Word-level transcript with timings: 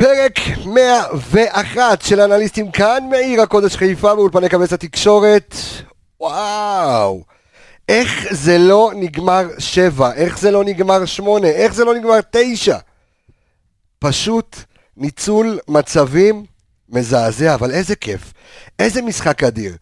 פרק 0.00 0.38
101 0.66 2.02
של 2.02 2.20
אנליסטים 2.20 2.70
כאן 2.70 3.04
מעיר 3.10 3.40
הקודש 3.40 3.76
חיפה 3.76 4.14
באולפני 4.14 4.48
כבש 4.48 4.72
התקשורת. 4.72 5.54
וואו, 6.20 7.24
איך 7.88 8.26
זה 8.30 8.58
לא 8.58 8.92
נגמר 8.94 9.44
7, 9.58 10.12
איך 10.12 10.38
זה 10.38 10.50
לא 10.50 10.64
נגמר 10.64 11.04
8, 11.04 11.48
איך 11.48 11.74
זה 11.74 11.84
לא 11.84 11.94
נגמר 11.94 12.18
9. 12.30 12.78
פשוט 13.98 14.56
ניצול 14.96 15.58
מצבים 15.68 16.44
מזעזע, 16.88 17.54
אבל 17.54 17.70
איזה 17.70 17.96
כיף. 17.96 18.32
איזה 18.78 19.02
משחק 19.02 19.42
אדיר. 19.44 19.76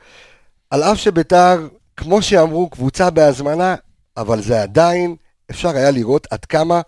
על 0.70 0.82
אף 0.82 0.98
שביתר, 0.98 1.68
כמו 1.96 2.22
שאמרו, 2.22 2.70
קבוצה 2.70 3.10
בהזמנה, 3.10 3.74
אבל 4.16 4.42
זה 4.42 4.62
עדיין, 4.62 5.16
אפשר 5.50 5.76
היה 5.76 5.90
לראות 5.90 6.26
עד 6.30 6.44
כמה 6.44 6.80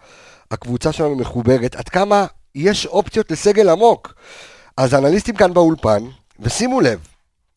הקבוצה 0.50 0.92
שלנו 0.92 1.16
מחוברת, 1.16 1.74
עד 1.74 1.88
כמה 1.88 2.26
יש 2.54 2.86
אופציות 2.86 3.30
לסגל 3.30 3.68
עמוק. 3.68 4.14
אז 4.76 4.92
האנליסטים 4.92 5.36
כאן 5.36 5.54
באולפן, 5.54 6.02
ושימו 6.40 6.80
לב, 6.80 6.98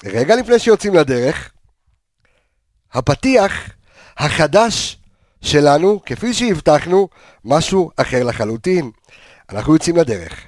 רגע 0.03 0.35
לפני 0.35 0.59
שיוצאים 0.59 0.93
לדרך, 0.93 1.51
הפתיח 2.93 3.69
החדש 4.17 4.97
שלנו, 5.41 5.99
כפי 6.05 6.33
שהבטחנו, 6.33 7.07
משהו 7.45 7.91
אחר 7.97 8.23
לחלוטין. 8.23 8.91
אנחנו 9.49 9.73
יוצאים 9.73 9.97
לדרך. 9.97 10.41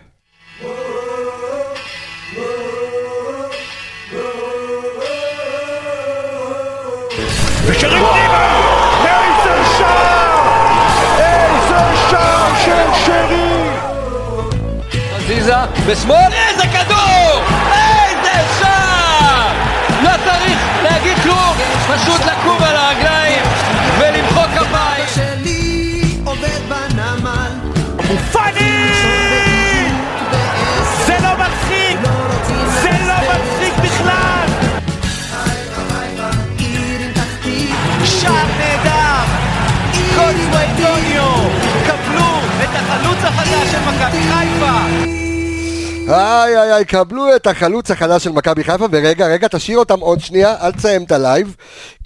ושרים 7.67 8.03
פנימה! 8.05 8.61
איזה 9.05 9.65
שער! 9.77 10.75
איזה 11.19 12.09
שער 12.09 12.55
של 12.65 13.05
שרי! 13.05 13.44
חזיזה 15.45 15.91
בשמאל, 15.91 16.33
איזה 16.33 16.63
כדור! 16.63 17.41
איזה 17.71 18.59
שער! 18.59 19.51
לא 20.03 20.09
צריך 20.25 20.59
להגיד 20.83 21.17
כלום, 21.23 21.53
פשוט 21.87 22.21
לקום 22.21 22.63
על 22.63 22.75
הרגליים 22.75 23.43
ולמחוא 23.99 24.43
כפיים. 24.43 25.05
אבו 27.99 28.17
פאני! 28.31 29.89
זה 31.05 31.17
לא 31.23 31.29
מצחיק! 31.37 31.99
זה 32.81 32.89
לא 33.07 33.15
מצחיק 33.15 33.73
בכלל! 33.83 34.47
שער 38.05 38.45
נהדר! 38.57 39.23
גודסוויי 40.15 40.65
דוניו! 40.77 41.49
קבלו 41.87 42.39
את 42.63 42.69
החלוץ 42.75 43.23
החדש 43.23 43.71
של 43.71 43.79
מכבי 43.79 44.21
חיפה! 44.21 45.15
איי 46.09 46.57
איי 46.57 46.73
איי, 46.73 46.85
קבלו 46.85 47.35
את 47.35 47.47
החלוץ 47.47 47.91
החדש 47.91 48.23
של 48.23 48.31
מכבי 48.31 48.63
חיפה, 48.63 48.85
ורגע, 48.91 49.27
רגע, 49.27 49.47
תשאיר 49.51 49.77
אותם 49.77 49.99
עוד 49.99 50.19
שנייה, 50.19 50.55
אל 50.61 50.71
תסיים 50.71 51.03
את 51.03 51.11
הלייב, 51.11 51.55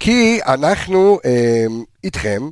כי 0.00 0.40
אנחנו 0.46 1.18
אה, 1.24 1.66
איתכם. 2.04 2.48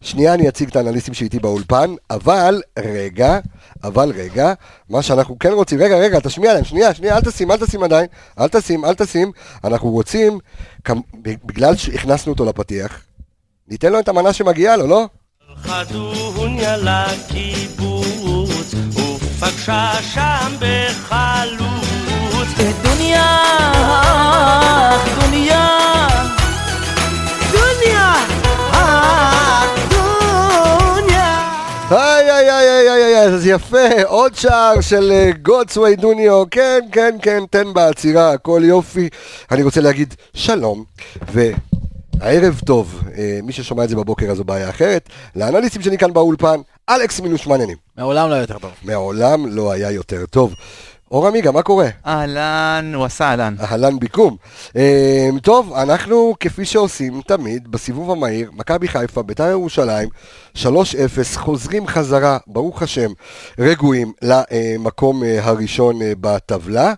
שנייה 0.00 0.34
אני 0.34 0.48
אציג 0.48 0.68
את 0.68 0.76
האנליסטים 0.76 1.14
שאיתי 1.14 1.38
באולפן, 1.38 1.94
אבל 2.10 2.62
רגע, 2.78 3.38
אבל 3.84 4.12
רגע, 4.16 4.52
מה 4.90 5.02
שאנחנו 5.02 5.38
כן 5.38 5.52
רוצים, 5.52 5.78
רגע, 5.82 5.96
רגע, 5.96 6.20
תשמיע 6.20 6.54
להם, 6.54 6.64
שנייה, 6.64 6.94
שנייה, 6.94 7.16
אל 7.16 7.20
תשים, 7.20 7.50
אל 7.50 7.56
תשים 7.56 7.82
עדיין, 7.82 8.06
אל 8.40 8.48
תשים, 8.48 8.84
אל 8.84 8.94
תשים, 8.94 9.32
אנחנו 9.64 9.90
רוצים, 9.90 10.38
כמ- 10.84 11.00
בגלל 11.22 11.76
שהכנסנו 11.76 12.32
אותו 12.32 12.44
לפתיח, 12.44 13.00
ניתן 13.68 13.92
לו 13.92 13.98
את 14.00 14.08
המנה 14.08 14.32
שמגיעה 14.32 14.76
לו, 14.76 14.86
לא? 14.86 15.06
חדוניה 15.56 16.76
לקיבוץ, 16.76 18.23
ופגשה 19.48 19.92
שם 20.02 20.54
בחלוץ. 20.58 21.84
דוניה, 22.82 23.40
דוניה, 25.20 25.68
דוניה, 27.52 28.14
דוניה. 29.90 31.48
איי 31.90 32.30
איי 32.30 32.50
איי 32.50 32.68
איי 32.68 32.90
איי 32.90 33.04
איי, 33.04 33.18
אז 33.18 33.46
יפה, 33.46 34.02
עוד 34.04 34.34
שער 34.34 34.80
של 34.80 35.12
גודסווי 35.42 35.96
דוניו, 35.96 36.44
כן 36.50 36.80
כן 36.92 37.16
כן, 37.22 37.44
תן 37.50 37.72
בעצירה, 37.72 38.32
הכל 38.32 38.62
יופי. 38.64 39.08
אני 39.50 39.62
רוצה 39.62 39.80
להגיד 39.80 40.14
שלום, 40.34 40.84
והערב 41.32 42.60
טוב, 42.66 43.02
אה, 43.18 43.38
מי 43.42 43.52
ששומע 43.52 43.84
את 43.84 43.88
זה 43.88 43.96
בבוקר 43.96 44.26
אז 44.26 44.36
זו 44.36 44.44
בעיה 44.44 44.70
אחרת, 44.70 45.08
לאנליסטים 45.36 45.82
שלי 45.82 45.98
כאן 45.98 46.12
באולפן, 46.12 46.60
אלכס 46.90 47.20
מינוש 47.20 47.46
מעניינים. 47.46 47.76
מעולם 47.96 48.30
לא 48.30 48.34
יותר 48.34 48.58
טוב. 48.58 48.70
מעולם 48.82 49.46
לא 49.46 49.72
היה 49.72 49.90
יותר 49.90 50.26
טוב. 50.26 50.54
אור 51.10 51.26
עמיגה, 51.26 51.52
מה 51.52 51.62
קורה? 51.62 51.88
אהלן, 52.06 52.92
הוא 52.94 53.04
עשה 53.04 53.24
אהלן. 53.24 53.54
אהלן 53.60 53.98
ביקום. 53.98 54.36
אה, 54.76 55.28
טוב, 55.42 55.72
אנחנו 55.72 56.34
כפי 56.40 56.64
שעושים 56.64 57.20
תמיד 57.26 57.68
בסיבוב 57.70 58.10
המהיר, 58.10 58.50
מכבי 58.52 58.88
חיפה, 58.88 59.22
בית"ר 59.22 59.48
ירושלים, 59.50 60.08
3-0, 60.56 60.60
חוזרים 61.36 61.86
חזרה, 61.86 62.38
ברוך 62.46 62.82
השם, 62.82 63.10
רגועים 63.58 64.12
למקום 64.22 65.24
אה, 65.24 65.44
הראשון 65.44 66.02
אה, 66.02 66.12
בטבלה. 66.20 66.94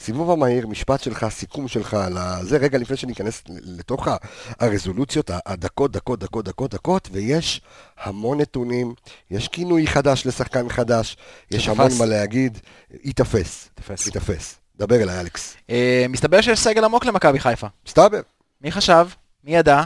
סיבוב 0.00 0.30
המהיר, 0.30 0.66
משפט 0.66 1.00
שלך, 1.00 1.26
סיכום 1.30 1.68
שלך 1.68 1.94
על 1.94 2.18
זה, 2.42 2.56
רגע 2.56 2.78
לפני 2.78 2.96
שניכנס 2.96 3.42
לתוך 3.48 4.08
הרזולוציות, 4.60 5.30
הדקות, 5.46 5.92
דקות, 5.92 6.18
דקות, 6.18 6.44
דקות, 6.44 6.74
דקות, 6.74 7.08
ויש 7.12 7.60
המון 8.02 8.40
נתונים, 8.40 8.94
יש 9.30 9.48
כינוי 9.48 9.86
חדש 9.86 10.26
לשחקן 10.26 10.68
חדש, 10.68 11.16
יש 11.50 11.64
שתפס. 11.64 11.78
המון 11.78 11.90
מה 11.98 12.06
להגיד, 12.06 12.58
ייתפס, 13.04 13.68
ייתפס. 14.06 14.56
דבר 14.76 15.02
אליי, 15.02 15.20
אלכס. 15.20 15.56
אה, 15.70 16.06
מסתבר 16.08 16.40
שיש 16.40 16.60
סגל 16.60 16.84
עמוק 16.84 17.04
למכבי 17.04 17.40
חיפה. 17.40 17.66
מסתבר. 17.86 18.20
מי 18.60 18.72
חשב, 18.72 19.06
מי 19.44 19.56
ידע, 19.56 19.82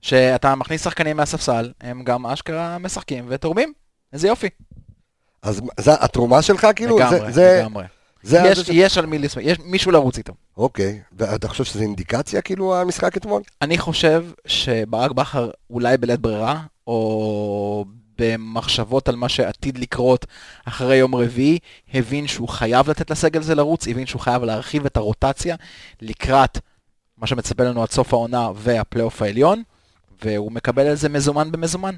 שאתה 0.00 0.54
מכניס 0.54 0.84
שחקנים 0.84 1.16
מהספסל, 1.16 1.72
הם 1.80 2.04
גם 2.04 2.26
אשכרה 2.26 2.78
משחקים 2.78 3.24
ותורמים. 3.28 3.72
איזה 4.12 4.28
יופי. 4.28 4.48
אז 5.42 5.60
זה 5.80 5.92
התרומה 5.94 6.42
שלך, 6.42 6.66
כאילו? 6.76 6.98
לגמרי, 6.98 7.20
זה, 7.20 7.32
זה, 7.32 7.58
לגמרי. 7.62 7.84
יש, 8.32 8.58
ש- 8.58 8.68
יש 8.72 8.98
על 8.98 9.06
מי 9.06 9.18
לסמוך, 9.18 9.44
יש 9.46 9.58
מישהו 9.64 9.90
לרוץ 9.90 10.18
איתו. 10.18 10.32
אוקיי, 10.56 11.00
ואתה 11.12 11.48
חושב 11.48 11.64
שזה 11.64 11.82
אינדיקציה, 11.82 12.42
כאילו, 12.42 12.76
המשחק 12.76 13.16
אתמול? 13.16 13.42
אני 13.62 13.78
חושב 13.78 14.24
שברק 14.46 15.10
בכר 15.10 15.50
אולי 15.70 15.96
בלית 15.96 16.20
ברירה, 16.20 16.60
או 16.86 17.84
במחשבות 18.18 19.08
על 19.08 19.16
מה 19.16 19.28
שעתיד 19.28 19.78
לקרות 19.78 20.26
אחרי 20.64 20.96
יום 20.96 21.14
רביעי, 21.14 21.58
הבין 21.94 22.26
שהוא 22.26 22.48
חייב 22.48 22.90
לתת 22.90 23.10
לסגל 23.10 23.40
הזה 23.40 23.54
לרוץ, 23.54 23.88
הבין 23.88 24.06
שהוא 24.06 24.20
חייב 24.20 24.44
להרחיב 24.44 24.86
את 24.86 24.96
הרוטציה 24.96 25.56
לקראת 26.02 26.58
מה 27.18 27.26
שמצפה 27.26 27.64
לנו 27.64 27.82
עד 27.82 27.90
סוף 27.90 28.12
העונה 28.12 28.48
והפלייאוף 28.56 29.22
העליון, 29.22 29.62
והוא 30.24 30.52
מקבל 30.52 30.86
על 30.86 30.94
זה 30.96 31.08
מזומן 31.08 31.52
במזומן. 31.52 31.94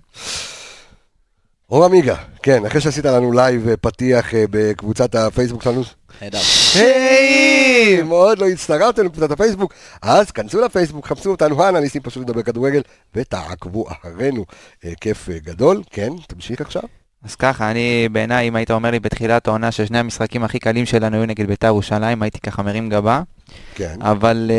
אור 1.70 1.84
עמיגה, 1.84 2.14
כן, 2.42 2.66
אחרי 2.66 2.80
שעשית 2.80 3.04
לנו 3.04 3.32
לייב 3.32 3.68
אה, 3.68 3.76
פתיח 3.76 4.34
אה, 4.34 4.44
בקבוצת 4.50 5.14
הפייסבוק 5.14 5.62
שלנו. 5.62 5.82
נהדר. 6.22 6.38
היי! 6.74 8.02
עוד 8.02 8.38
לא 8.38 8.46
הצטרפתם 8.46 9.04
לקבוצת 9.04 9.30
הפייסבוק, 9.30 9.74
אז 10.02 10.30
כנסו 10.30 10.60
לפייסבוק, 10.60 11.06
חפשו 11.06 11.30
אותנו, 11.30 11.62
האנליסטים 11.62 12.02
פשוט 12.02 12.22
לדבר 12.22 12.42
כדורגל, 12.42 12.80
ותעקבו 13.14 13.84
אחרינו. 13.88 14.44
אה, 14.84 14.92
כיף 15.00 15.28
גדול, 15.28 15.82
כן, 15.90 16.10
תמשיך 16.28 16.60
עכשיו. 16.60 16.82
אז 17.24 17.34
ככה, 17.34 17.70
אני 17.70 18.08
בעיניי, 18.12 18.48
אם 18.48 18.56
היית 18.56 18.70
אומר 18.70 18.90
לי 18.90 19.00
בתחילת 19.00 19.48
העונה 19.48 19.72
ששני 19.72 19.98
המשחקים 19.98 20.44
הכי 20.44 20.58
קלים 20.58 20.86
שלנו 20.86 21.16
היו 21.16 21.26
נגד 21.26 21.46
בית"ר 21.46 21.66
ירושלים, 21.66 22.22
הייתי 22.22 22.40
ככה 22.40 22.62
מרים 22.62 22.88
גבה. 22.88 23.22
כן. 23.74 23.96
אבל 24.00 24.50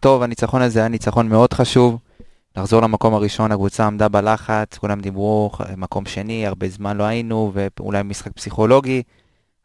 טוב, 0.00 0.22
הניצחון 0.22 0.62
הזה 0.62 0.78
היה 0.78 0.88
ניצחון 0.88 1.28
מאוד 1.28 1.52
חשוב. 1.52 1.98
לחזור 2.60 2.82
למקום 2.82 3.14
הראשון, 3.14 3.52
הקבוצה 3.52 3.86
עמדה 3.86 4.08
בלחץ, 4.08 4.78
כולם 4.78 5.00
דיברו, 5.00 5.50
מקום 5.76 6.06
שני, 6.06 6.46
הרבה 6.46 6.68
זמן 6.68 6.96
לא 6.96 7.04
היינו, 7.04 7.52
ואולי 7.54 8.02
משחק 8.02 8.32
פסיכולוגי, 8.32 9.02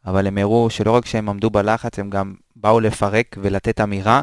אבל 0.05 0.27
הם 0.27 0.37
הראו 0.37 0.69
שלא 0.69 0.91
רק 0.91 1.05
שהם 1.05 1.29
עמדו 1.29 1.49
בלחץ, 1.49 1.99
הם 1.99 2.09
גם 2.09 2.33
באו 2.55 2.79
לפרק 2.79 3.35
ולתת 3.41 3.81
אמירה, 3.81 4.21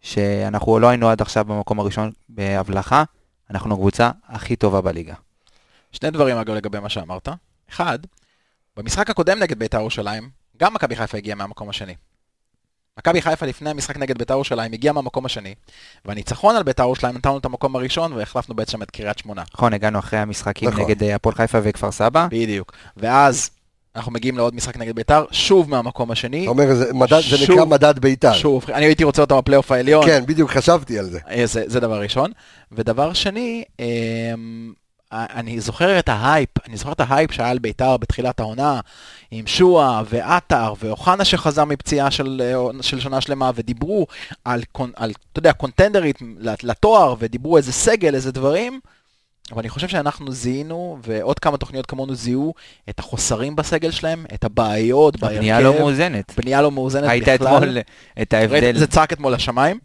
שאנחנו 0.00 0.78
לא 0.78 0.86
היינו 0.88 1.08
עד 1.08 1.22
עכשיו 1.22 1.44
במקום 1.44 1.80
הראשון 1.80 2.10
בהבלחה, 2.28 3.04
אנחנו 3.50 3.74
הקבוצה 3.74 4.10
הכי 4.28 4.56
טובה 4.56 4.80
בליגה. 4.80 5.14
שני 5.92 6.10
דברים 6.10 6.36
אגב 6.36 6.54
לגבי 6.54 6.80
מה 6.80 6.88
שאמרת. 6.88 7.28
אחד, 7.70 7.98
במשחק 8.76 9.10
הקודם 9.10 9.38
נגד 9.38 9.58
בית"ר 9.58 9.80
ירושלים, 9.80 10.30
גם 10.56 10.74
מכבי 10.74 10.96
חיפה 10.96 11.18
הגיעה 11.18 11.36
מהמקום 11.36 11.68
השני. 11.68 11.94
מכבי 12.98 13.22
חיפה 13.22 13.46
לפני 13.46 13.70
המשחק 13.70 13.96
נגד 13.96 14.18
בית"ר 14.18 14.34
ירושלים 14.34 14.72
הגיעה 14.72 14.94
מהמקום 14.94 15.26
השני, 15.26 15.54
והניצחון 16.04 16.56
על 16.56 16.62
בית"ר 16.62 16.82
ירושלים 16.82 17.14
נתנו 17.16 17.38
את 17.38 17.44
המקום 17.44 17.76
הראשון 17.76 18.12
והחלפנו 18.12 18.54
בעצם 18.54 18.82
את 18.82 18.90
קריית 18.90 19.18
שמונה. 19.18 19.42
נכון, 19.54 19.72
הגענו 19.74 19.98
אחרי 19.98 20.18
המשחקים 20.18 20.68
נכון. 20.68 20.84
נגד 20.84 21.02
אה, 21.02 21.14
הפועל 21.14 21.34
חיפה 21.34 21.58
וכפר 21.62 21.92
סבא. 21.92 22.26
בדיוק. 22.30 22.72
ואז 22.96 23.50
אנחנו 23.96 24.12
מגיעים 24.12 24.36
לעוד 24.36 24.54
משחק 24.54 24.76
נגד 24.76 24.94
בית"ר, 24.96 25.24
שוב 25.30 25.70
מהמקום 25.70 26.10
השני. 26.10 26.42
אתה 26.42 26.50
אומר, 26.50 26.74
זה 26.74 26.92
מדד- 26.92 27.20
זה 27.30 27.36
שוב- 27.38 27.50
נקרא 27.50 27.64
מדד 27.64 27.98
בית"ר. 27.98 28.32
שוב, 28.32 28.64
אני 28.74 28.84
הייתי 28.84 29.04
רוצה 29.04 29.22
אותם 29.22 29.38
בפלייאוף 29.38 29.72
העליון. 29.72 30.06
כן, 30.06 30.26
בדיוק 30.26 30.50
חשבתי 30.50 30.98
על 30.98 31.04
זה. 31.04 31.18
אה, 31.30 31.46
זה, 31.46 31.64
זה 31.66 31.80
דבר 31.80 32.00
ראשון. 32.00 32.30
ודבר 32.72 33.12
שני, 33.12 33.64
אמ, 33.80 34.72
אני 35.12 35.60
זוכר 35.60 35.98
את 35.98 36.08
ההייפ, 36.08 36.48
אני 36.68 36.76
זוכר 36.76 36.92
את 36.92 37.00
ההייפ 37.00 37.32
שהיה 37.32 37.50
על 37.50 37.58
בית"ר 37.58 37.96
בתחילת 37.96 38.40
העונה, 38.40 38.80
עם 39.30 39.46
שועה 39.46 40.02
ועטר 40.08 40.72
ואוחנה 40.80 41.24
שחזר 41.24 41.64
מפציעה 41.64 42.10
של, 42.10 42.42
אה, 42.44 42.82
של 42.82 43.00
שנה 43.00 43.20
שלמה, 43.20 43.50
ודיברו 43.54 44.06
על, 44.44 44.62
על, 44.96 45.12
אתה 45.32 45.38
יודע, 45.38 45.52
קונטנדרית 45.52 46.18
לתואר, 46.62 47.14
ודיברו 47.18 47.56
איזה 47.56 47.72
סגל, 47.72 48.14
איזה 48.14 48.32
דברים, 48.32 48.80
אבל 49.52 49.60
אני 49.60 49.68
חושב 49.68 49.88
שאנחנו 49.88 50.32
זיהינו, 50.32 50.98
ועוד 51.02 51.38
כמה 51.38 51.56
תוכניות 51.56 51.86
כמונו 51.86 52.14
זיהו, 52.14 52.54
את 52.88 52.98
החוסרים 52.98 53.56
בסגל 53.56 53.90
שלהם, 53.90 54.24
את 54.34 54.44
הבעיות 54.44 55.20
בהרכב. 55.20 55.36
הבנייה 55.36 55.60
לא 55.60 55.74
מאוזנת. 55.78 56.32
בנייה 56.36 56.62
לא 56.62 56.70
מאוזנת 56.70 57.02
בכלל. 57.02 57.10
ראית 57.10 57.28
אתמול 57.28 57.78
את 58.22 58.32
ההבדל. 58.32 58.78
זה 58.78 58.86
צעק 58.86 59.12
אתמול 59.12 59.32
לשמיים. 59.32 59.78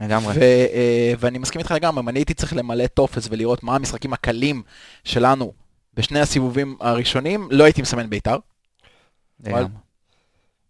לגמרי. 0.00 0.34
ו, 0.36 0.40
אה, 0.40 1.12
ואני 1.18 1.38
מסכים 1.38 1.58
איתך 1.58 1.70
לגמרי, 1.70 2.02
אם 2.02 2.08
אני 2.08 2.18
הייתי 2.18 2.34
צריך 2.34 2.56
למלא 2.56 2.86
טופס 2.86 3.28
ולראות 3.30 3.62
מה 3.62 3.74
המשחקים 3.74 4.12
הקלים 4.12 4.62
שלנו 5.04 5.52
בשני 5.94 6.20
הסיבובים 6.20 6.76
הראשונים, 6.80 7.48
לא 7.50 7.64
הייתי 7.64 7.82
מסמן 7.82 8.10
בית"ר. 8.10 8.36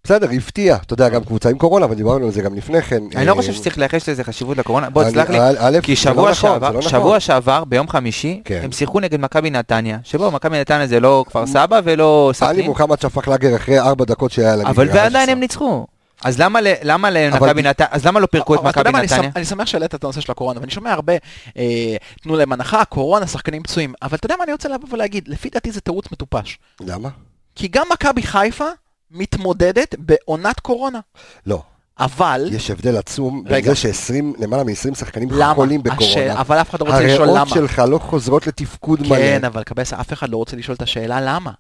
בסדר, 0.04 0.30
הפתיע, 0.30 0.76
אתה 0.76 0.94
יודע, 0.94 1.08
גם 1.08 1.24
קבוצה 1.24 1.50
עם 1.50 1.58
קורונה, 1.58 1.84
אבל 1.84 1.94
דיברנו 1.94 2.26
על 2.26 2.32
זה 2.32 2.42
גם 2.42 2.54
לפני 2.54 2.82
כן. 2.82 3.02
אני 3.16 3.26
לא 3.26 3.30
אה, 3.30 3.36
חושב 3.36 3.52
שצריך 3.52 3.78
לייחס 3.78 4.08
לזה 4.08 4.24
חשיבות 4.24 4.56
לקורונה. 4.56 4.90
בוא, 4.90 5.04
תסלח 5.04 5.30
לי. 5.30 5.38
כי 5.82 5.92
לא 5.92 5.96
שבוע 5.96 6.30
נכון, 6.30 6.34
שעבר, 6.34 6.70
לא 6.70 6.78
נכון. 6.78 6.90
שבוע 6.90 7.20
שעבר, 7.20 7.64
ביום 7.64 7.88
חמישי, 7.88 8.42
כן. 8.44 8.60
הם 8.64 8.72
שיחקו 8.72 9.00
נגד 9.00 9.20
מכבי 9.20 9.50
נתניה, 9.50 9.98
שבו 10.02 10.30
מכבי 10.30 10.60
נתניה 10.60 10.86
זה 10.86 11.00
לא 11.00 11.24
כפר 11.28 11.46
סבא 11.46 11.80
ולא 11.84 12.26
עלי 12.26 12.34
סכנין, 12.34 12.66
מוחמד 12.66 13.00
שפך 13.00 13.28
לאגר 13.28 13.56
אחרי 13.56 13.78
ארבע 13.78 14.04
דקות 14.04 14.30
שהיה 14.30 14.52
על 14.52 14.60
אבל. 14.60 14.88
ועדיין 14.92 15.28
הם 15.28 15.40
ניצחו. 15.40 15.86
אז 16.24 16.38
למה 16.40 16.58
למה 16.82 17.10
למכבי 17.10 17.38
אבל- 17.50 17.60
נתניה, 17.68 17.88
אז 17.90 18.06
למה 18.06 18.20
לא 18.20 18.26
פירקו 18.26 18.54
את 18.54 18.58
אבל 18.60 18.70
אתה 18.70 18.80
יודע 18.80 18.90
מכבי 18.90 19.04
נתניה? 19.04 19.30
אני 19.36 19.44
שמח 19.44 19.66
שהעלית 19.66 19.94
את 19.94 20.04
הנושא 20.04 20.20
של 20.20 20.32
הקורונה, 20.32 20.60
ואני 20.60 20.70
שומע 20.72 20.92
הרבה, 20.92 21.12
אה, 21.56 21.96
תנו 22.22 22.36
להם 22.36 22.52
הנחה, 22.52 22.84
קורונה, 22.84 23.26
שחקנים 23.26 23.62
פצועים, 23.62 23.94
אבל 24.02 24.16
אתה 24.16 24.26
יודע 24.26 24.36
מה 24.38 24.44
אני 24.44 24.52
רוצה 24.52 24.68
לבוא 24.68 24.88
ולהגיד, 24.92 25.28
לפי 25.28 25.48
דעתי 25.50 25.70
זה 25.72 25.80
תירוץ 25.80 26.04
מטופש. 26.12 26.58
למה? 26.80 27.08
כי 27.54 27.68
גם 27.68 27.86
מכבי 27.92 28.22
חיפה 28.22 28.64
מתמודדת 29.10 29.94
בעונת 29.98 30.60
קורונה, 30.60 31.00
לא. 31.46 31.62
אבל... 32.00 32.48
יש 32.52 32.70
הבדל 32.70 32.96
עצום 32.96 33.44
בין 33.44 33.52
רגע. 33.54 33.70
זה 33.70 33.76
ש-20, 33.76 34.12
למעלה 34.38 34.64
מ-20 34.64 34.94
שחקנים 34.98 35.28
למה? 35.32 35.54
חולים 35.54 35.80
הש- 35.80 35.92
בקורונה. 35.94 36.40
אבל 36.40 36.60
אף 36.60 36.70
אחד 36.70 36.80
לא 36.80 36.86
רוצה 36.86 37.00
לשאול 37.00 37.28
למה. 37.28 37.40
הריאות 37.40 37.48
שלך 37.54 37.82
לא 37.88 37.98
חוזרות 37.98 38.46
לתפקוד 38.46 39.00
מלא. 39.02 39.16
כן, 39.16 39.44
אבל 39.44 39.62
קבסה, 39.62 40.00
אף 40.00 40.12
אחד 40.12 40.28
לא 40.28 40.36
רוצה 40.36 40.56
לשאול 40.56 40.74
את 40.76 40.82
השאלה 40.82 41.20
למה. 41.20 41.50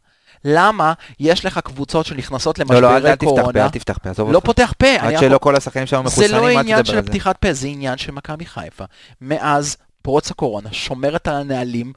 למה 0.44 0.92
יש 1.20 1.44
לך 1.44 1.58
קבוצות 1.58 2.06
שנכנסות 2.06 2.58
לא, 2.58 2.80
לא, 2.82 2.90
אל 2.90 2.94
למשברי 2.94 3.16
תפתח 3.16 3.24
פה, 3.24 3.40
קורונה, 3.40 3.64
אל 3.64 3.68
תפתח 3.68 3.98
פה, 4.02 4.10
עזוב 4.10 4.30
לא 4.30 4.36
אותך. 4.36 4.46
פותח 4.46 4.72
פה, 4.78 4.86
עד 4.98 5.18
שלא 5.20 5.38
כל 5.38 5.56
השחקנים 5.56 5.86
שלנו 5.86 6.08
זה 6.08 6.22
מחוסנים, 6.22 6.42
לא 6.42 6.48
אל 6.50 6.58
עניין 6.58 6.78
תדבר 6.82 6.92
של 6.92 6.98
על 6.98 7.04
זה. 7.04 7.10
פתיחת 7.10 7.36
פה, 7.36 7.52
זה 7.52 7.68
עניין 7.68 7.98
של 7.98 8.12
מכבי 8.12 8.46
חיפה. 8.46 8.84
מאז 9.20 9.76
פרוץ 10.02 10.30
הקורונה, 10.30 10.68
שומרת 10.72 11.28
על 11.28 11.34
הנהלים, 11.34 11.92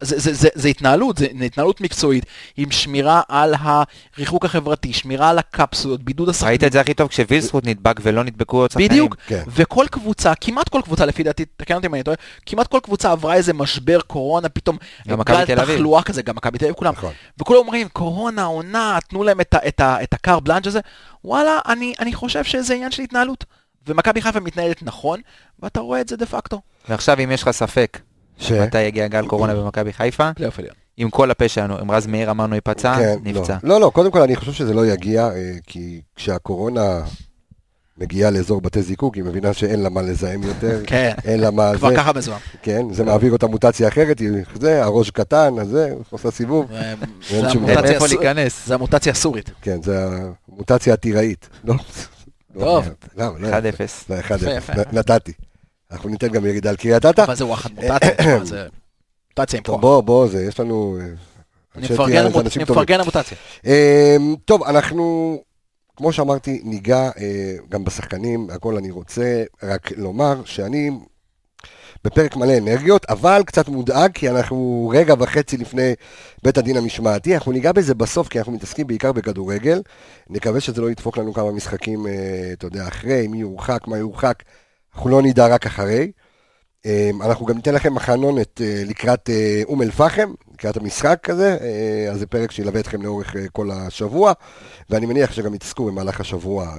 זה, 0.00 0.18
זה, 0.18 0.34
זה, 0.34 0.48
זה 0.54 0.68
התנהלות, 0.68 1.18
זה 1.18 1.26
התנהלות 1.46 1.80
מקצועית, 1.80 2.26
עם 2.56 2.70
שמירה 2.70 3.22
על 3.28 3.54
הריחוק 3.58 4.44
החברתי, 4.44 4.92
שמירה 4.92 5.30
על 5.30 5.38
הקפסולות, 5.38 6.02
בידוד 6.02 6.28
השחקנים. 6.28 6.48
ראית 6.48 6.64
את 6.64 6.72
זה 6.72 6.80
הכי 6.80 6.94
טוב 6.94 7.08
כשווילסקוט 7.08 7.66
נדבק 7.66 8.00
ולא 8.02 8.24
נדבקו 8.24 8.56
עוד 8.56 8.70
שחקנים. 8.70 8.88
בדיוק, 8.88 9.16
כן. 9.26 9.42
וכל 9.46 9.86
קבוצה, 9.90 10.34
כמעט 10.34 10.68
כל 10.68 10.80
קבוצה, 10.84 11.06
לפי 11.06 11.22
דעתי, 11.22 11.44
תקן 11.56 11.74
אותי 11.74 11.86
אם 11.86 11.94
אני 11.94 12.02
טועה, 12.02 12.16
כמעט 12.46 12.66
כל 12.66 12.78
קבוצה 12.82 13.12
עברה 13.12 13.34
איזה 13.34 13.52
משבר 13.52 14.00
קורונה, 14.00 14.48
פתאום 14.48 14.76
גם 15.08 15.18
מכבי 15.18 15.36
גל 15.36 15.44
תל 15.44 15.60
אביב. 15.60 15.74
תחלואה 15.76 16.02
כזה, 16.02 16.22
גם 16.22 16.36
מכבי 16.36 16.58
תל 16.58 16.64
אביב 16.64 16.76
כולם. 16.76 16.92
נכון. 16.92 17.12
וכולם 17.40 17.58
אומרים, 17.58 17.88
קורונה, 17.88 18.44
עונה, 18.44 18.98
תנו 19.08 19.24
להם 19.24 19.40
את, 19.40 19.54
את, 19.68 19.80
ה- 19.80 20.02
את 20.02 20.12
הקר 20.14 20.40
בלאנג' 20.40 20.66
הזה. 20.66 20.80
וואלה, 21.24 21.58
אני, 21.68 21.94
אני 22.00 22.14
חושב 22.14 22.44
שזה 22.44 22.74
עניין 22.74 22.90
של 22.90 23.02
התנהלות. 23.02 23.44
ומכבי 23.86 24.22
חיפה 24.22 24.40
מתנהלת 24.40 24.82
נכון, 24.82 25.20
ואתה 25.60 25.80
רואה 25.80 26.00
את 26.00 26.08
זה 26.08 26.16
דה 26.16 26.26
פקטו. 26.26 26.60
ועכשיו 26.88 27.18
אם 27.24 27.30
יש 27.30 27.42
לך 27.42 27.50
ספק 27.50 27.98
ש... 28.38 28.52
מתי 28.52 28.82
יגיע 28.82 29.06
גל 29.08 29.26
קורונה 29.26 29.54
במכבי 29.54 29.92
חיפה, 29.92 30.30
פלייאוף 30.34 30.58
עליון. 30.58 30.74
עם 30.96 31.10
כל 31.10 31.30
הפה 31.30 31.48
שלנו, 31.48 31.80
אם 31.82 31.90
רז 31.90 32.06
מאיר 32.06 32.30
אמרנו 32.30 32.54
ייפצע, 32.54 32.96
כן, 32.98 33.16
נפצע. 33.22 33.56
לא. 33.62 33.68
לא, 33.74 33.80
לא, 33.80 33.90
קודם 33.94 34.10
כל 34.10 34.22
אני 34.22 34.36
חושב 34.36 34.52
שזה 34.52 34.74
לא 34.74 34.86
יגיע, 34.86 35.26
אה, 35.28 35.52
כי 35.66 36.00
כשהקורונה 36.16 37.00
מגיעה 37.98 38.30
לאזור 38.30 38.60
בתי 38.60 38.82
זיקוק, 38.82 39.14
היא 39.14 39.24
מבינה 39.24 39.52
שאין 39.52 39.80
לה 39.82 39.88
מה 39.88 40.02
לזהם 40.02 40.42
יותר, 40.42 40.80
כן, 40.86 41.12
אין 41.24 41.40
לה 41.40 41.50
מה 41.50 41.72
כבר 41.76 41.88
זה, 41.90 41.96
ככה 41.96 42.12
מזוהם. 42.12 42.38
כן, 42.62 42.92
זה 42.92 43.04
מעביר 43.04 43.32
אותה 43.32 43.46
מוטציה 43.46 43.88
אחרת, 43.88 44.18
היא- 44.18 44.30
זה, 44.60 44.84
הראש 44.84 45.10
קטן, 45.10 45.54
אז 45.60 45.68
זה, 45.68 45.90
עושה 46.10 46.30
סיבוב, 46.30 46.66
זה 46.70 46.78
אין 47.30 47.50
שום 47.50 47.64
המוטציה. 47.64 47.90
איפה 47.94 48.06
להיכנס? 48.06 48.66
זה 48.66 48.74
המוטציה 48.74 49.12
הסורית. 49.12 49.50
כן, 49.62 49.82
זה 49.82 50.08
המוטציה 50.52 50.94
הטיראית. 50.94 51.48
לא, 51.64 51.74
לא, 52.54 52.60
טוב. 52.64 52.88
למה, 53.16 53.38
לא, 53.38 53.48
1-0. 53.48 53.52
לא, 54.10 54.16
1-0, 54.20 54.34
יפה, 54.34 54.50
יפה. 54.50 54.72
נ- 54.72 54.98
נתתי. 54.98 55.32
אנחנו 55.90 56.08
ניתן 56.08 56.28
גם 56.28 56.46
ירידה 56.46 56.70
על 56.70 56.76
קריית 56.76 57.06
אתא. 57.06 57.20
אבל 57.20 57.34
זה 57.34 57.44
וואחד 57.46 57.70
מוטציה, 57.72 58.16
תשמע, 58.16 58.44
זה 58.44 58.66
מוטציה 59.38 59.58
עם 59.58 59.64
כוח. 59.64 59.80
בוא, 59.80 60.00
בוא, 60.00 60.28
זה, 60.28 60.44
יש 60.44 60.60
לנו... 60.60 60.98
אה, 61.00 61.06
אני 61.76 61.86
מפרגן 62.62 63.00
למוטציה. 63.00 63.38
אמ, 63.64 64.34
טוב, 64.44 64.62
אנחנו, 64.62 65.36
כמו 65.96 66.12
שאמרתי, 66.12 66.60
ניגע 66.64 67.10
אה, 67.18 67.56
גם 67.68 67.84
בשחקנים, 67.84 68.48
הכל 68.50 68.76
אני 68.76 68.90
רוצה 68.90 69.44
רק 69.62 69.92
לומר 69.96 70.44
שאני 70.44 70.90
בפרק 72.04 72.36
מלא 72.36 72.58
אנרגיות, 72.58 73.04
אבל 73.08 73.42
קצת 73.46 73.68
מודאג, 73.68 74.12
כי 74.12 74.30
אנחנו 74.30 74.92
רגע 74.94 75.14
וחצי 75.18 75.56
לפני 75.56 75.94
בית 76.42 76.58
הדין 76.58 76.76
המשמעתי, 76.76 77.34
אנחנו 77.34 77.52
ניגע 77.52 77.72
בזה 77.72 77.94
בסוף, 77.94 78.28
כי 78.28 78.38
אנחנו 78.38 78.52
מתעסקים 78.52 78.86
בעיקר 78.86 79.12
בכדורגל. 79.12 79.82
נקווה 80.30 80.60
שזה 80.60 80.80
לא 80.82 80.90
ידפוק 80.90 81.18
לנו 81.18 81.34
כמה 81.34 81.52
משחקים, 81.52 82.06
אה, 82.06 82.12
אתה 82.52 82.66
יודע, 82.66 82.88
אחרי, 82.88 83.28
מי 83.28 83.38
יורחק, 83.38 83.86
מה 83.86 83.98
יורחק, 83.98 84.42
אנחנו 84.96 85.10
לא 85.10 85.22
נדע 85.22 85.46
רק 85.46 85.66
אחרי. 85.66 86.12
אמ, 86.84 87.22
אנחנו 87.22 87.46
גם 87.46 87.56
ניתן 87.56 87.74
לכם 87.74 87.94
מחנונת 87.94 88.60
אה, 88.60 88.82
לקראת 88.86 89.30
אה, 89.30 89.62
אום 89.64 89.82
אל-פחם, 89.82 90.32
לקראת 90.54 90.76
המשחק 90.76 91.30
הזה, 91.30 91.56
אה, 91.60 92.12
אז 92.12 92.18
זה 92.18 92.26
פרק 92.26 92.50
שילווה 92.50 92.80
אתכם 92.80 93.02
לאורך 93.02 93.36
כל 93.52 93.70
השבוע, 93.70 94.32
ואני 94.90 95.06
מניח 95.06 95.32
שגם 95.32 95.54
יתעסקו 95.54 95.84
במהלך 95.84 96.20
השבוע 96.20 96.74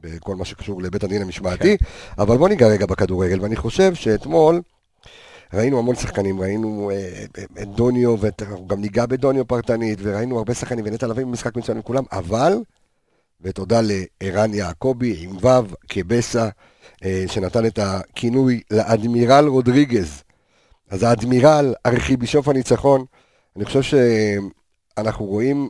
בכל 0.00 0.36
מה 0.36 0.44
שקשור 0.44 0.82
לבית 0.82 1.04
הדין 1.04 1.22
המשמעתי, 1.22 1.76
אבל 2.18 2.36
בואו 2.36 2.48
ניגע 2.48 2.66
רגע 2.66 2.86
בכדורגל, 2.86 3.40
ואני 3.40 3.56
חושב 3.56 3.94
שאתמול 3.94 4.60
ראינו 5.54 5.78
המון 5.78 5.94
שחקנים, 5.94 6.40
ראינו 6.40 6.90
את 7.62 7.68
דוניו, 7.68 8.16
ואנחנו 8.20 8.68
גם 8.68 8.80
ניגע 8.80 9.06
בדוניו 9.06 9.46
פרטנית, 9.46 9.98
וראינו 10.02 10.38
הרבה 10.38 10.54
שחקנים, 10.54 10.84
ונטע 10.88 11.06
לביא 11.06 11.24
במשחק 11.24 11.56
מצוין 11.56 11.76
עם 11.76 11.82
כולם, 11.82 12.04
אבל, 12.12 12.56
ותודה 13.40 13.80
לערן 13.82 14.54
יעקבי 14.54 15.16
עם 15.18 15.36
ו' 15.36 15.74
כבסה, 15.88 16.48
שנתן 17.26 17.66
את 17.66 17.78
הכינוי 17.78 18.60
לאדמירל 18.70 19.46
רודריגז. 19.46 20.22
אז 20.90 21.02
האדמירל, 21.02 21.74
ארכיבישוף 21.86 22.48
הניצחון, 22.48 23.04
אני 23.56 23.64
חושב 23.64 23.82
שאנחנו 23.82 25.24
רואים 25.24 25.68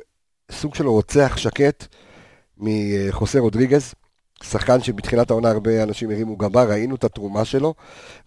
סוג 0.52 0.74
של 0.74 0.86
רוצח 0.86 1.36
שקט 1.36 1.86
מחוסה 2.58 3.38
רודריגז, 3.38 3.94
שחקן 4.42 4.82
שבתחילת 4.82 5.30
העונה 5.30 5.50
הרבה 5.50 5.82
אנשים 5.82 6.10
הרימו 6.10 6.36
גבה, 6.36 6.64
ראינו 6.64 6.94
את 6.94 7.04
התרומה 7.04 7.44
שלו, 7.44 7.74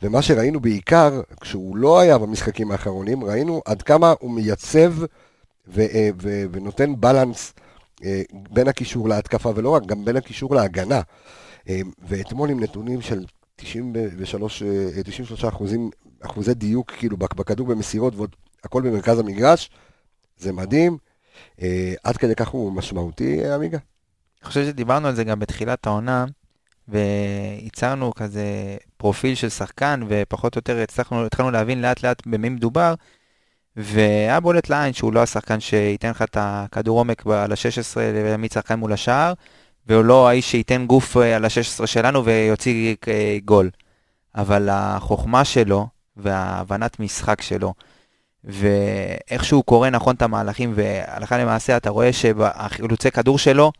ומה 0.02 0.22
שראינו 0.22 0.60
בעיקר, 0.60 1.22
כשהוא 1.42 1.78
לא 1.78 2.00
היה 2.00 2.18
במשחקים 2.18 2.72
האחרונים, 2.72 3.24
ראינו 3.24 3.62
עד 3.66 3.82
כמה 3.82 4.14
הוא 4.20 4.32
מייצב 4.32 4.94
ו- 5.68 5.82
אה, 5.82 6.10
ו- 6.22 6.46
ונותן 6.52 6.94
בלנס 6.98 7.54
אה, 8.04 8.22
בין 8.34 8.68
הקישור 8.68 9.10
להתקפה, 9.10 9.52
ולא 9.56 9.70
רק, 9.70 9.86
גם 9.86 10.06
בין 10.06 10.16
הקישור 10.16 10.56
להגנה. 10.56 11.02
אה, 11.70 11.80
ואתמול 12.08 12.50
עם 12.50 12.60
נתונים 12.64 13.02
של 13.02 13.26
93, 13.56 14.64
אה, 14.64 15.04
93 15.04 15.46
אחוזים, 15.46 15.90
אחוזי 16.22 16.54
דיוק, 16.54 16.92
כאילו, 16.92 17.18
בכ- 17.18 17.34
בכדור 17.34 17.68
במסירות, 17.68 18.16
ועוד 18.16 18.36
הכל 18.64 18.82
במרכז 18.82 19.20
המגרש, 19.20 19.70
זה 20.38 20.54
מדהים. 20.54 20.98
אה, 21.62 21.94
עד 22.04 22.18
כדי 22.18 22.36
כך 22.36 22.48
הוא 22.48 22.72
משמעותי, 22.72 23.44
אה, 23.46 23.56
עמיגה? 23.56 23.78
אני 24.42 24.48
חושב 24.48 24.66
שדיברנו 24.66 25.08
על 25.08 25.16
זה 25.16 25.24
גם 25.24 25.40
בתחילת 25.40 25.88
העונה, 25.88 26.26
וייצרנו 26.88 28.14
כזה 28.14 28.44
פרופיל 28.98 29.36
של 29.36 29.50
שחקן, 29.50 30.02
ופחות 30.08 30.56
או 30.56 30.60
יותר 30.60 30.78
הצלחנו, 30.78 31.26
התחלנו 31.26 31.52
להבין 31.52 31.82
לאט 31.82 32.04
לאט 32.04 32.28
במי 32.28 32.50
מדובר, 32.50 32.94
והיה 33.76 34.40
בולט 34.40 34.70
לעין 34.70 34.94
שהוא 34.94 35.14
לא 35.14 35.24
השחקן 35.24 35.60
שייתן 35.60 36.10
לך 36.10 36.22
את 36.22 36.38
הכדור 36.40 36.98
עומק 37.00 37.28
על 37.28 37.52
ה-16 37.52 37.98
ויעמיד 37.98 38.52
שחקן 38.52 38.80
מול 38.80 38.94
השער, 38.94 39.34
והוא 39.88 40.04
לא 40.04 40.30
האיש 40.30 40.52
שייתן 40.52 40.86
גוף 40.86 41.18
אה, 41.18 41.36
על 41.36 41.46
ה-16 41.46 41.86
שלנו 41.86 42.26
ויוציא 42.26 42.96
אה, 43.08 43.38
גול. 43.46 43.70
אבל 44.36 44.70
החוכמה 44.72 45.46
שלו 45.46 45.88
וההבנת 46.18 47.00
משחק 47.00 47.42
שלו, 47.42 47.74
ואיך 48.44 49.46
שהוא 49.46 49.64
קורא 49.64 49.90
נכון 49.90 50.16
את 50.16 50.22
המהלכים, 50.22 50.74
והלכה 50.76 51.38
למעשה 51.38 51.78
אתה 51.78 51.90
רואה 51.90 52.14
שהחילוצי 52.14 53.12
כדור 53.12 53.40
שלו, 53.40 53.72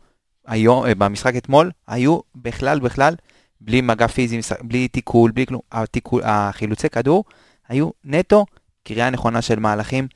היום, 0.46 0.86
אה, 0.86 0.94
במשחק 0.94 1.36
אתמול, 1.36 1.70
היו 1.86 2.18
בכלל 2.36 2.80
בכלל 2.80 3.14
בלי 3.60 3.80
מגע 3.80 4.06
פיזי, 4.06 4.40
בלי 4.62 4.88
תיקול, 4.88 5.30
בלי 5.30 5.46
כלום. 5.46 5.60
התיקול, 5.72 6.22
החילוצי 6.24 6.88
כדור 6.88 7.24
היו 7.68 7.90
נטו 8.04 8.46
קריאה 8.84 9.10
נכונה 9.10 9.42
של 9.42 9.58
מהלכים, 9.58 10.08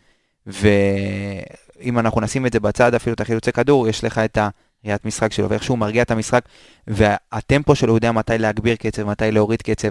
ואם 0.46 1.98
אנחנו 1.98 2.20
נשים 2.20 2.46
את 2.46 2.52
זה 2.52 2.60
בצד, 2.60 2.94
אפילו 2.94 3.14
את 3.14 3.20
החילוצי 3.20 3.52
כדור, 3.52 3.88
יש 3.88 4.04
לך 4.04 4.18
את 4.18 4.38
הראיית 4.84 5.04
משחק 5.04 5.32
שלו, 5.32 5.50
ואיך 5.50 5.62
שהוא 5.62 5.78
מרגיע 5.78 6.02
את 6.02 6.10
המשחק, 6.10 6.44
והטמפו 6.86 7.74
שלו 7.74 7.94
יודע 7.94 8.12
מתי 8.12 8.38
להגביר 8.38 8.76
קצב, 8.76 9.04
מתי 9.04 9.30
להוריד 9.30 9.62
קצב. 9.62 9.88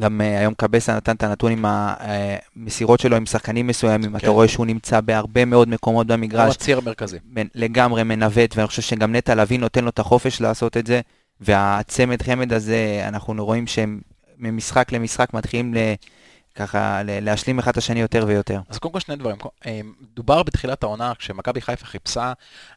גם 0.00 0.20
אה, 0.20 0.38
היום 0.38 0.54
קבסה 0.54 0.96
נתן 0.96 1.16
את 1.16 1.22
הנתון 1.22 1.52
עם 1.52 1.64
המסירות 1.68 3.00
שלו 3.00 3.16
עם 3.16 3.26
שחקנים 3.26 3.66
מסוימים, 3.66 4.10
כן. 4.10 4.16
אתה 4.16 4.28
רואה 4.28 4.48
שהוא 4.48 4.66
נמצא 4.66 5.00
בהרבה 5.00 5.44
מאוד 5.44 5.68
מקומות 5.68 6.06
הוא 6.06 6.16
במגרש, 6.16 6.54
הציר 6.54 6.78
המרכזי. 6.78 7.18
לגמרי 7.54 8.02
מנווט, 8.02 8.56
ואני 8.56 8.66
חושב 8.66 8.82
שגם 8.82 9.16
נטע 9.16 9.34
לביא 9.34 9.58
נותן 9.58 9.84
לו 9.84 9.90
את 9.90 9.98
החופש 9.98 10.40
לעשות 10.40 10.76
את 10.76 10.86
זה, 10.86 11.00
והצמד 11.40 12.22
חמד 12.22 12.52
הזה, 12.52 13.04
אנחנו 13.08 13.44
רואים 13.44 13.66
שהם 13.66 14.00
ממשחק 14.38 14.92
למשחק 14.92 15.34
מתחילים 15.34 15.74
ל... 15.74 15.78
ככה 16.58 17.00
להשלים 17.04 17.58
אחד 17.58 17.70
את 17.70 17.76
השני 17.76 18.00
יותר 18.00 18.24
ויותר. 18.26 18.60
אז 18.68 18.78
קודם 18.78 18.92
כל 18.92 19.00
שני 19.00 19.16
דברים. 19.16 19.36
אה, 19.66 19.80
דובר 20.14 20.42
בתחילת 20.42 20.82
העונה, 20.82 21.12
כשמכבי 21.18 21.60
חיפה 21.60 21.86
חיפשה, 21.86 22.32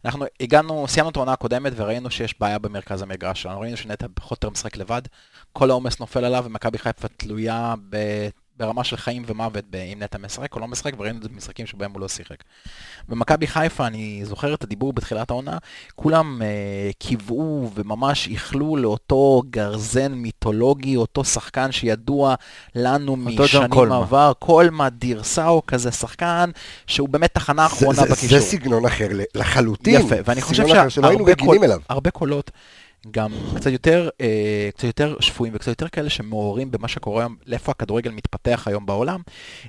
אנחנו 0.06 0.26
הגענו, 0.40 0.86
סיימנו 0.88 1.10
את 1.10 1.16
העונה 1.16 1.34
הקודמת 1.34 1.74
וראינו 1.76 2.12
שיש 2.12 2.40
בעיה 2.40 2.60
במרכז 2.60 3.02
המגרש 3.02 3.42
שלנו. 3.42 3.60
ראינו 3.60 3.78
שנטע 3.78 4.06
פחות 4.14 4.38
יותר 4.38 4.50
משחק 4.50 4.78
לבד, 4.78 5.02
כל 5.54 5.70
העומס 5.70 6.00
נופל 6.00 6.26
עליו 6.26 6.44
ומכבי 6.48 6.78
חיפה 6.78 7.08
תלויה. 7.08 7.76
ברמה 8.62 8.84
של 8.84 8.98
חיים 8.98 9.24
ומוות 9.28 9.66
אם 9.94 10.00
נטע 10.04 10.18
משחק 10.18 10.56
או 10.56 10.60
לא 10.60 10.68
משחק, 10.68 10.94
וראינו 10.98 11.18
את 11.18 11.24
זה 11.24 11.30
במשחקים 11.30 11.66
שבהם 11.66 11.92
הוא 11.92 12.02
לא 12.02 12.08
שיחק. 12.08 12.36
במכבי 13.10 13.48
חיפה, 13.48 13.88
אני 13.88 14.22
זוכר 14.26 14.54
את 14.54 14.64
הדיבור 14.64 14.94
בתחילת 14.94 15.30
העונה, 15.30 15.58
כולם 15.96 16.42
אה, 16.42 16.48
קיוו 17.00 17.72
וממש 17.76 18.28
איחלו 18.28 18.76
לאותו 18.78 19.42
גרזן 19.50 20.12
מיתולוגי, 20.12 20.96
אותו 20.96 21.24
שחקן 21.24 21.72
שידוע 21.72 22.36
לנו 22.76 23.16
משנים 23.16 23.68
קולמה. 23.70 23.98
עבר, 23.98 24.32
קולמה, 24.40 24.90
דירסאו, 24.90 25.62
כזה 25.68 25.92
שחקן 25.92 26.50
שהוא 26.88 27.10
באמת 27.10 27.34
תחנה 27.34 27.66
אחרונה 27.66 28.02
בקישור. 28.06 28.40
זה 28.40 28.46
סגנון 28.46 28.86
אחר 28.86 29.08
לחלוטין. 29.36 30.02
יפה, 30.02 30.16
ואני 30.26 30.42
חושב 30.42 30.64
שהרבה 30.90 31.36
קול- 31.36 32.12
קולות, 32.12 32.52
גם 33.12 33.32
קצת 33.56 33.72
יותר, 33.72 34.10
אה, 34.22 34.70
קצת 34.74 34.84
יותר 34.84 35.16
שפויים 35.20 35.56
וקצת 35.56 35.68
יותר 35.68 35.88
כאלה 35.88 36.10
שמעוררים 36.10 36.72
במה 36.72 36.88
שקורה 36.88 37.22
היום, 37.22 37.36
לאיפה 37.46 37.72
הכדורגל 37.72 38.12
מתפתח 38.12 38.64
היום 38.66 38.86
בעולם, 38.86 39.22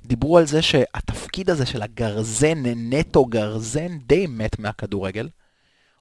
דיברו 0.07 0.39
על 0.39 0.47
זה 0.47 0.63
שהתפקיד 0.63 1.51
הזה 1.51 1.67
של 1.67 1.83
הגרזן, 1.83 2.63
נטו 2.65 3.25
גרזן, 3.25 3.99
די 4.07 4.27
מת 4.27 4.59
מהכדורגל. 4.59 5.29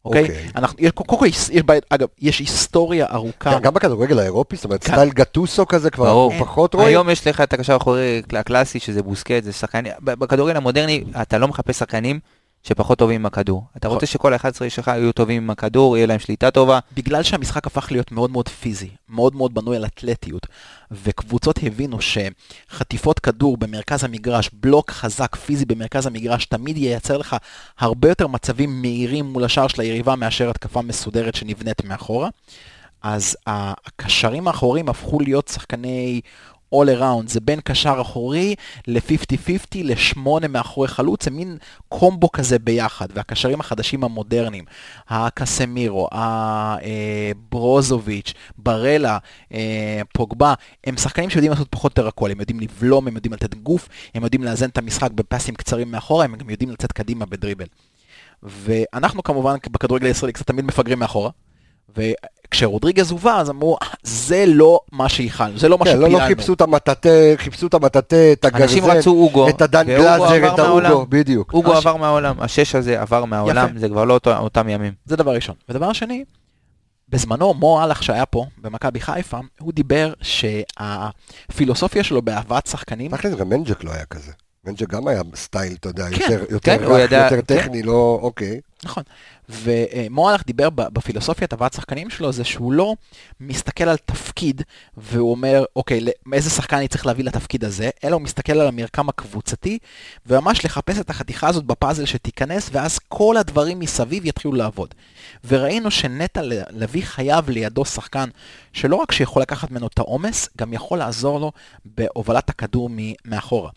אוקיי? 0.06 0.22
אוקיי. 0.22 0.50
אנחנו, 0.56 0.78
יש, 0.80 0.92
קודם 0.92 1.20
כל, 1.20 1.26
יש, 1.26 1.50
אגב, 1.90 2.08
יש 2.20 2.40
היסטוריה 2.40 3.06
ארוכה. 3.12 3.60
גם 3.60 3.74
בכדורגל 3.74 4.20
האירופי, 4.20 4.56
זאת 4.56 4.66
אומרת, 4.66 4.84
כן. 4.84 4.94
סטייל 4.94 5.10
גטוסו 5.10 5.68
כזה 5.68 5.90
כבר 5.90 6.30
פחות 6.40 6.74
רואים. 6.74 6.90
היום 6.90 7.10
יש 7.10 7.28
לך 7.28 7.42
את 7.42 7.54
הקשר 7.54 7.74
האחורי 7.74 8.22
הקלאסי, 8.34 8.80
שזה 8.80 9.04
בוסקט, 9.04 9.44
זה 9.44 9.54
שחקן... 9.54 9.84
ב- 10.00 10.14
בכדורגל 10.14 10.58
המודרני, 10.58 11.04
אתה 11.22 11.38
לא 11.38 11.48
מחפש 11.48 11.78
שחקנים 11.78 12.20
שפחות 12.64 12.98
טובים 12.98 13.22
עם 13.22 13.26
הכדור. 13.26 13.64
אתה 13.78 13.88
נכון. 13.88 13.96
רוצה 13.96 14.06
שכל 14.06 14.34
ה-11 14.34 14.70
שלך 14.70 14.88
יהיו 14.88 15.12
טובים 15.12 15.44
עם 15.44 15.50
הכדור, 15.50 15.98
יהיה 15.98 16.08
להם 16.08 16.20
שליטה 16.20 16.52
טובה. 16.52 16.80
בגלל 16.94 17.24
שהמשחק 17.24 17.68
הפך 17.68 17.92
להיות 17.92 18.12
מאוד 18.12 18.32
מאוד 18.32 18.50
פיזי, 18.50 18.90
מאוד 19.10 19.36
מאוד 19.36 19.54
בנוי 19.54 19.76
על 19.76 19.86
אתלטיות, 19.86 20.48
וקבוצות 20.92 21.60
הבינו 21.64 21.98
שחטיפות 22.02 23.20
כדור 23.20 23.58
במרכז 23.58 24.04
המגרש, 24.04 24.50
בלוק 24.54 24.92
חזק 24.92 25.36
פיזי 25.36 25.66
במרכז 25.66 26.08
המגרש, 26.08 26.46
תמיד 26.46 26.78
ייצר 26.78 27.18
לך 27.18 27.36
הרבה 27.80 28.10
יותר 28.10 28.28
מצבים 28.28 28.82
מהירים 28.82 29.26
מול 29.26 29.44
השער 29.44 29.68
של 29.68 29.82
היריבה 29.82 30.16
מאשר 30.16 30.50
התקפה 30.50 30.82
מסודרת 30.82 31.36
שנבנית 31.36 31.84
מאחורה. 31.84 32.30
אז 33.02 33.38
הקשרים 33.48 34.48
האחוריים 34.48 34.90
הפכו 34.90 35.20
להיות 35.20 35.48
שחקני 35.48 36.22
all 36.76 37.00
around, 37.00 37.28
זה 37.28 37.40
בין 37.40 37.60
קשר 37.64 37.98
אחורי 38.02 38.56
ל-50-50 38.88 39.78
לשמונה 39.84 40.48
מאחורי 40.48 40.88
חלוץ, 40.88 41.26
זה 41.26 41.32
מין 41.32 41.58
קומבו 41.90 42.32
כזה 42.32 42.60
ביחד, 42.60 43.08
והקשרים 43.14 43.60
החדשים 43.60 44.04
המודרניים, 44.04 44.66
הקסמירו, 45.10 46.08
הברוזוביץ', 47.52 48.34
ברלה, 48.58 49.18
אה, 49.54 50.02
פוגבה, 50.14 50.54
הם 50.84 50.98
שחקנים 50.98 51.30
שיודעים 51.30 51.52
לעשות 51.52 51.68
פחות 51.70 51.98
או 51.98 52.02
יותר 52.02 52.08
הכל, 52.08 52.32
הם 52.32 52.40
יודעים 52.40 52.60
לבלום, 52.60 53.08
הם 53.08 53.16
יודעים 53.16 53.34
לתת 53.34 53.56
גוף, 53.56 53.90
הם 54.14 54.24
יודעים 54.24 54.44
לאזן 54.44 54.70
את 54.70 54.78
המשחק 54.78 55.12
בפסים 55.12 55.56
קצרים 55.56 55.92
מאחורה, 55.92 56.26
הם 56.26 56.36
גם 56.36 56.50
יודעים 56.50 56.70
לצאת 56.70 56.92
קדימה 56.92 57.26
בדריבל. 57.26 57.66
ואנחנו 58.44 59.24
כמובן 59.24 59.56
בכדורגל 59.72 60.08
הישראלי 60.08 60.34
קצת 60.34 60.48
תמיד 60.48 60.66
מפגרים 60.66 61.00
מאחורה. 61.00 61.30
וכשרודריגז 61.98 63.12
הובא 63.12 63.40
אז 63.40 63.50
אמרו 63.50 63.78
זה 64.04 64.44
לא 64.48 64.80
מה 64.92 65.10
שייחלנו, 65.10 65.58
זה 65.58 65.70
לא 65.70 65.78
מה 65.78 65.86
כן, 65.86 65.92
לא, 65.92 65.98
שפיללנו. 66.06 66.20
לא 66.20 66.28
חיפשו 66.28 66.54
את 66.54 66.62
המטאטה, 66.62 67.10
חיפשו 67.38 67.68
את 67.68 67.74
המטאטה, 67.74 68.16
את 68.34 68.46
אנשים 68.46 68.84
הגרזן, 68.84 69.00
רצו 69.00 69.12
אוגו, 69.12 69.50
את 69.50 69.62
הדן 69.62 69.84
גלאזר, 69.88 70.54
את 70.54 70.60
האוגו, 70.60 70.82
מהעולם. 70.82 71.06
בדיוק. 71.10 71.54
אוגו 71.54 71.72
הש- 71.74 71.78
עבר 71.86 71.96
מהעולם, 71.96 72.36
השש 72.40 72.76
הזה 72.76 73.02
עבר 73.02 73.26
מהעולם. 73.26 73.78
זה 73.78 73.90
כבר 73.90 74.06
לא 74.06 74.14
אותו- 74.14 74.38
אותם 74.38 74.70
ימים. 74.70 74.94
זה 75.06 75.16
דבר 75.16 75.32
ראשון. 75.32 75.56
ודבר 75.70 75.94
שני, 75.94 76.24
בזמנו 77.10 77.54
מו 77.54 77.80
אלאך 77.82 78.04
שהיה 78.04 78.26
פה 78.26 78.46
במכבי 78.62 79.00
חיפה, 79.00 79.40
הוא 79.60 79.74
דיבר 79.74 80.14
שהפילוסופיה 80.22 82.04
שלו 82.04 82.22
בהבאת 82.22 82.68
שחקנים, 82.68 83.12
תכל'ס 83.18 83.34
גם 83.36 83.50
מנג'ק 83.50 83.84
לא 83.84 83.92
היה 83.92 84.06
כזה. 84.06 84.32
מנג'ק 84.66 84.90
גם 84.90 85.08
היה 85.08 85.22
סטייל, 85.36 85.74
אתה 85.80 85.90
יודע, 85.90 86.06
כן, 86.10 86.32
יותר- 86.32 86.46
יותר 86.50 86.78
כן, 86.78 86.84
רך, 86.84 87.00
ידע- 87.00 87.16
יותר 87.32 87.36
כן. 87.36 87.42
טכני, 87.62 87.84
לא, 87.84 88.20
אוקיי. 88.22 88.60
נכון, 88.84 89.04
ומו 89.64 90.30
אלאך 90.30 90.46
דיבר 90.46 90.70
בפילוסופיית 90.70 91.54
הבאת 91.54 91.74
שחקנים 91.74 92.10
שלו, 92.10 92.32
זה 92.32 92.44
שהוא 92.44 92.74
לא 92.74 92.94
מסתכל 93.40 93.84
על 93.84 93.98
תפקיד, 93.98 94.62
והוא 94.98 95.32
אומר, 95.32 95.64
אוקיי, 95.76 96.06
איזה 96.34 96.50
שחקן 96.50 96.76
אני 96.78 96.88
צריך 96.88 97.06
להביא 97.06 97.24
לתפקיד 97.24 97.64
הזה, 97.66 97.90
אלא 98.04 98.14
הוא 98.14 98.22
מסתכל 98.22 98.52
על 98.54 98.68
המרקם 98.68 99.10
הקבוצתי, 99.10 99.78
וממש 100.26 100.66
לחפש 100.66 101.00
את 101.00 101.10
החתיכה 101.10 101.48
הזאת 101.48 101.66
בפאזל 101.66 102.06
שתיכנס, 102.06 102.70
ואז 102.72 103.00
כל 103.10 103.38
הדברים 103.38 103.80
מסביב 103.80 104.26
יתחילו 104.26 104.54
לעבוד. 104.54 104.94
וראינו 105.48 105.92
שנטע 105.92 106.42
לביא 106.70 107.04
חייב 107.04 107.50
לידו 107.50 107.86
שחקן 107.86 108.30
שלא 108.74 108.96
רק 108.96 109.12
שיכול 109.12 109.42
לקחת 109.42 109.72
ממנו 109.72 109.88
את 109.88 110.00
העומס, 110.00 110.50
גם 110.58 110.74
יכול 110.74 110.98
לעזור 111.00 111.40
לו 111.40 111.52
בהובלת 111.86 112.50
הכדור 112.50 112.90
מאחורה. 113.26 113.70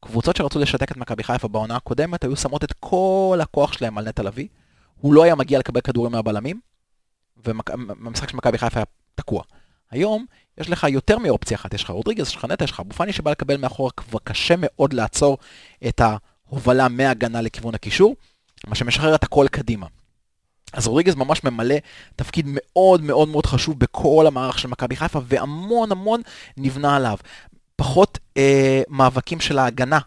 קבוצות 0.00 0.36
שרצו 0.36 0.58
לשתק 0.58 0.90
את 0.90 0.96
מכבי 0.96 1.24
חיפה 1.24 1.48
בעונה 1.48 1.76
הקודמת 1.76 2.24
היו 2.24 2.36
שמות 2.36 2.64
את 2.64 2.72
כל 2.80 3.38
הכוח 3.42 3.72
שלהם 3.72 3.98
על 3.98 4.08
נטע 4.08 4.22
לביא. 4.22 4.48
הוא 5.00 5.14
לא 5.14 5.24
היה 5.24 5.34
מגיע 5.34 5.58
לקבל 5.58 5.80
כדורים 5.80 6.12
מהבלמים, 6.12 6.60
והמשחק 7.36 8.30
של 8.30 8.36
מכבי 8.36 8.58
חיפה 8.58 8.78
היה 8.78 8.84
תקוע. 9.14 9.42
היום 9.90 10.26
יש 10.58 10.70
לך 10.70 10.86
יותר 10.88 11.18
מאופציה 11.18 11.56
אחת, 11.56 11.74
יש 11.74 11.84
לך 11.84 11.90
רודריגז, 11.90 12.28
יש 12.28 12.36
לך 12.36 12.44
נטע, 12.44 12.64
יש 12.64 12.70
לך 12.70 12.80
אבו 12.80 12.92
פאני 12.92 13.12
שבא 13.12 13.30
לקבל 13.30 13.56
מאחורה, 13.56 13.90
כבר 13.90 14.18
קשה 14.24 14.54
מאוד 14.58 14.92
לעצור 14.92 15.38
את 15.88 16.00
ההובלה 16.00 16.88
מהגנה 16.88 17.40
לכיוון 17.40 17.74
הקישור, 17.74 18.16
מה 18.66 18.74
שמשחרר 18.74 19.14
את 19.14 19.24
הכל 19.24 19.46
קדימה. 19.50 19.86
אז 20.72 20.86
רודריגז 20.86 21.14
ממש 21.14 21.44
ממלא 21.44 21.74
תפקיד 22.16 22.46
מאוד 22.48 23.02
מאוד 23.02 23.28
מאוד 23.28 23.46
חשוב 23.46 23.78
בכל 23.78 24.24
המערך 24.26 24.58
של 24.58 24.68
מכבי 24.68 24.96
חיפה, 24.96 25.20
והמון 25.24 25.92
המון 25.92 26.20
נבנה 26.56 26.96
עליו. 26.96 27.16
פחות 27.80 28.18
אה, 28.36 28.82
מאבקים 28.88 29.40
של 29.40 29.58
ההגנה. 29.58 29.98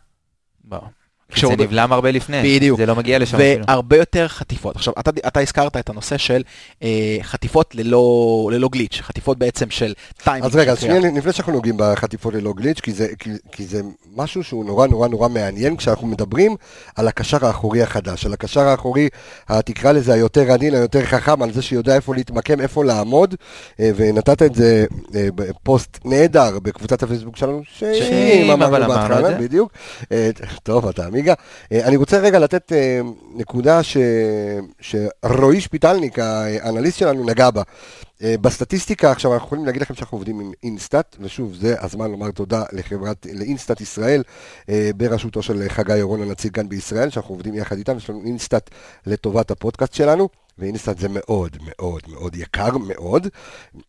זה 1.41 1.55
נבלם 1.55 1.93
הרבה 1.93 2.11
לפני, 2.11 2.55
בדיוק. 2.55 2.79
זה 2.79 2.85
לא 2.85 2.95
מגיע 2.95 3.19
לשם 3.19 3.37
אפילו. 3.37 3.65
והרבה 3.67 3.97
יותר 3.97 4.27
חטיפות. 4.27 4.75
עכשיו, 4.75 4.93
אתה, 4.99 5.11
אתה 5.27 5.39
הזכרת 5.39 5.77
את 5.77 5.89
הנושא 5.89 6.17
של 6.17 6.41
אה, 6.83 7.17
חטיפות 7.21 7.75
ללא, 7.75 8.49
ללא 8.53 8.69
גליץ', 8.69 8.99
חטיפות 9.01 9.37
בעצם 9.37 9.69
של 9.69 9.93
טיימינג. 10.23 10.45
אז 10.45 10.55
רגע, 10.55 10.71
אז. 10.71 10.79
שנייה, 10.79 10.99
לפני 10.99 11.33
שאנחנו 11.33 11.53
נוגעים 11.53 11.75
בחטיפות 11.77 12.33
ללא 12.33 12.53
גליץ', 12.53 12.79
כי 12.79 12.91
זה, 12.93 13.07
כי, 13.19 13.29
כי 13.51 13.65
זה 13.65 13.81
משהו 14.15 14.43
שהוא 14.43 14.65
נורא 14.65 14.87
נורא 14.87 15.07
נורא 15.07 15.29
מעניין, 15.29 15.77
כשאנחנו 15.77 16.07
מדברים 16.07 16.55
על 16.95 17.07
הקשר 17.07 17.45
האחורי 17.45 17.81
החדש, 17.81 18.25
על 18.25 18.33
הקשר 18.33 18.61
האחורי, 18.61 19.09
תקרא 19.65 19.91
לזה 19.91 20.13
היותר 20.13 20.51
עדין, 20.51 20.73
היותר 20.75 21.05
חכם, 21.05 21.43
על 21.43 21.53
זה 21.53 21.61
שיודע 21.61 21.95
איפה 21.95 22.15
להתמקם, 22.15 22.61
איפה 22.61 22.83
לעמוד, 22.83 23.35
אה, 23.79 23.91
ונתת 23.95 24.41
את 24.41 24.55
זה 24.55 24.85
אה, 25.15 25.27
בפוסט 25.35 25.99
נהדר 26.05 26.59
בקבוצת 26.59 27.03
הפייסבוק 27.03 27.37
שלנו, 27.37 27.61
שאם, 27.65 28.51
אמרנו 28.51 28.87
בהתחלה, 28.87 29.19
את 29.19 29.25
זה. 29.25 29.47
בדיוק. 29.47 29.71
אה, 30.11 30.29
טוב, 30.63 30.87
אתה 30.87 31.09
עמיגה. 31.13 31.34
אה, 31.72 31.88
אני 31.88 31.96
רוצה 31.96 32.17
רגע 32.17 32.39
לתת 32.39 32.72
אה, 32.72 33.01
נקודה 33.36 33.84
ש... 33.84 33.98
שרועי 34.79 35.62
שפיטלניק, 35.62 36.20
האנליסט 36.20 36.98
שלנו, 36.98 37.25
נגע 37.25 37.50
בה. 37.50 37.62
אה, 38.24 38.36
בסטטיסטיקה, 38.41 39.12
עכשיו 39.12 39.34
אנחנו 39.34 39.46
יכולים 39.46 39.65
להגיד 39.65 39.82
לכם 39.82 39.93
שאנחנו 39.93 40.17
עובדים 40.17 40.39
עם 40.39 40.51
InStat, 40.63 41.15
ושוב, 41.20 41.53
זה 41.53 41.75
הזמן 41.79 42.12
לומר 42.12 42.32
תודה 42.32 42.63
לחברת, 42.72 43.27
ל 43.33 43.40
InStat 43.40 43.81
ישראל, 43.82 44.24
בראשותו 44.98 45.41
של 45.41 45.63
חגי 45.67 46.01
אורון 46.01 46.22
הנציג 46.22 46.55
כאן 46.55 46.70
בישראל, 46.70 47.10
שאנחנו 47.10 47.36
עובדים 47.36 47.53
יחד 47.53 47.77
איתם, 47.77 47.98
יש 47.98 48.10
לנו 48.10 48.22
InStat 48.25 48.69
לטובת 49.05 49.51
הפודקאסט 49.51 49.93
שלנו, 49.93 50.29
ו 50.57 50.63
InStat 50.63 50.97
זה 50.98 51.08
מאוד 51.10 51.58
מאוד 51.62 52.01
מאוד 52.08 52.36
יקר, 52.36 52.77
מאוד, 52.77 53.27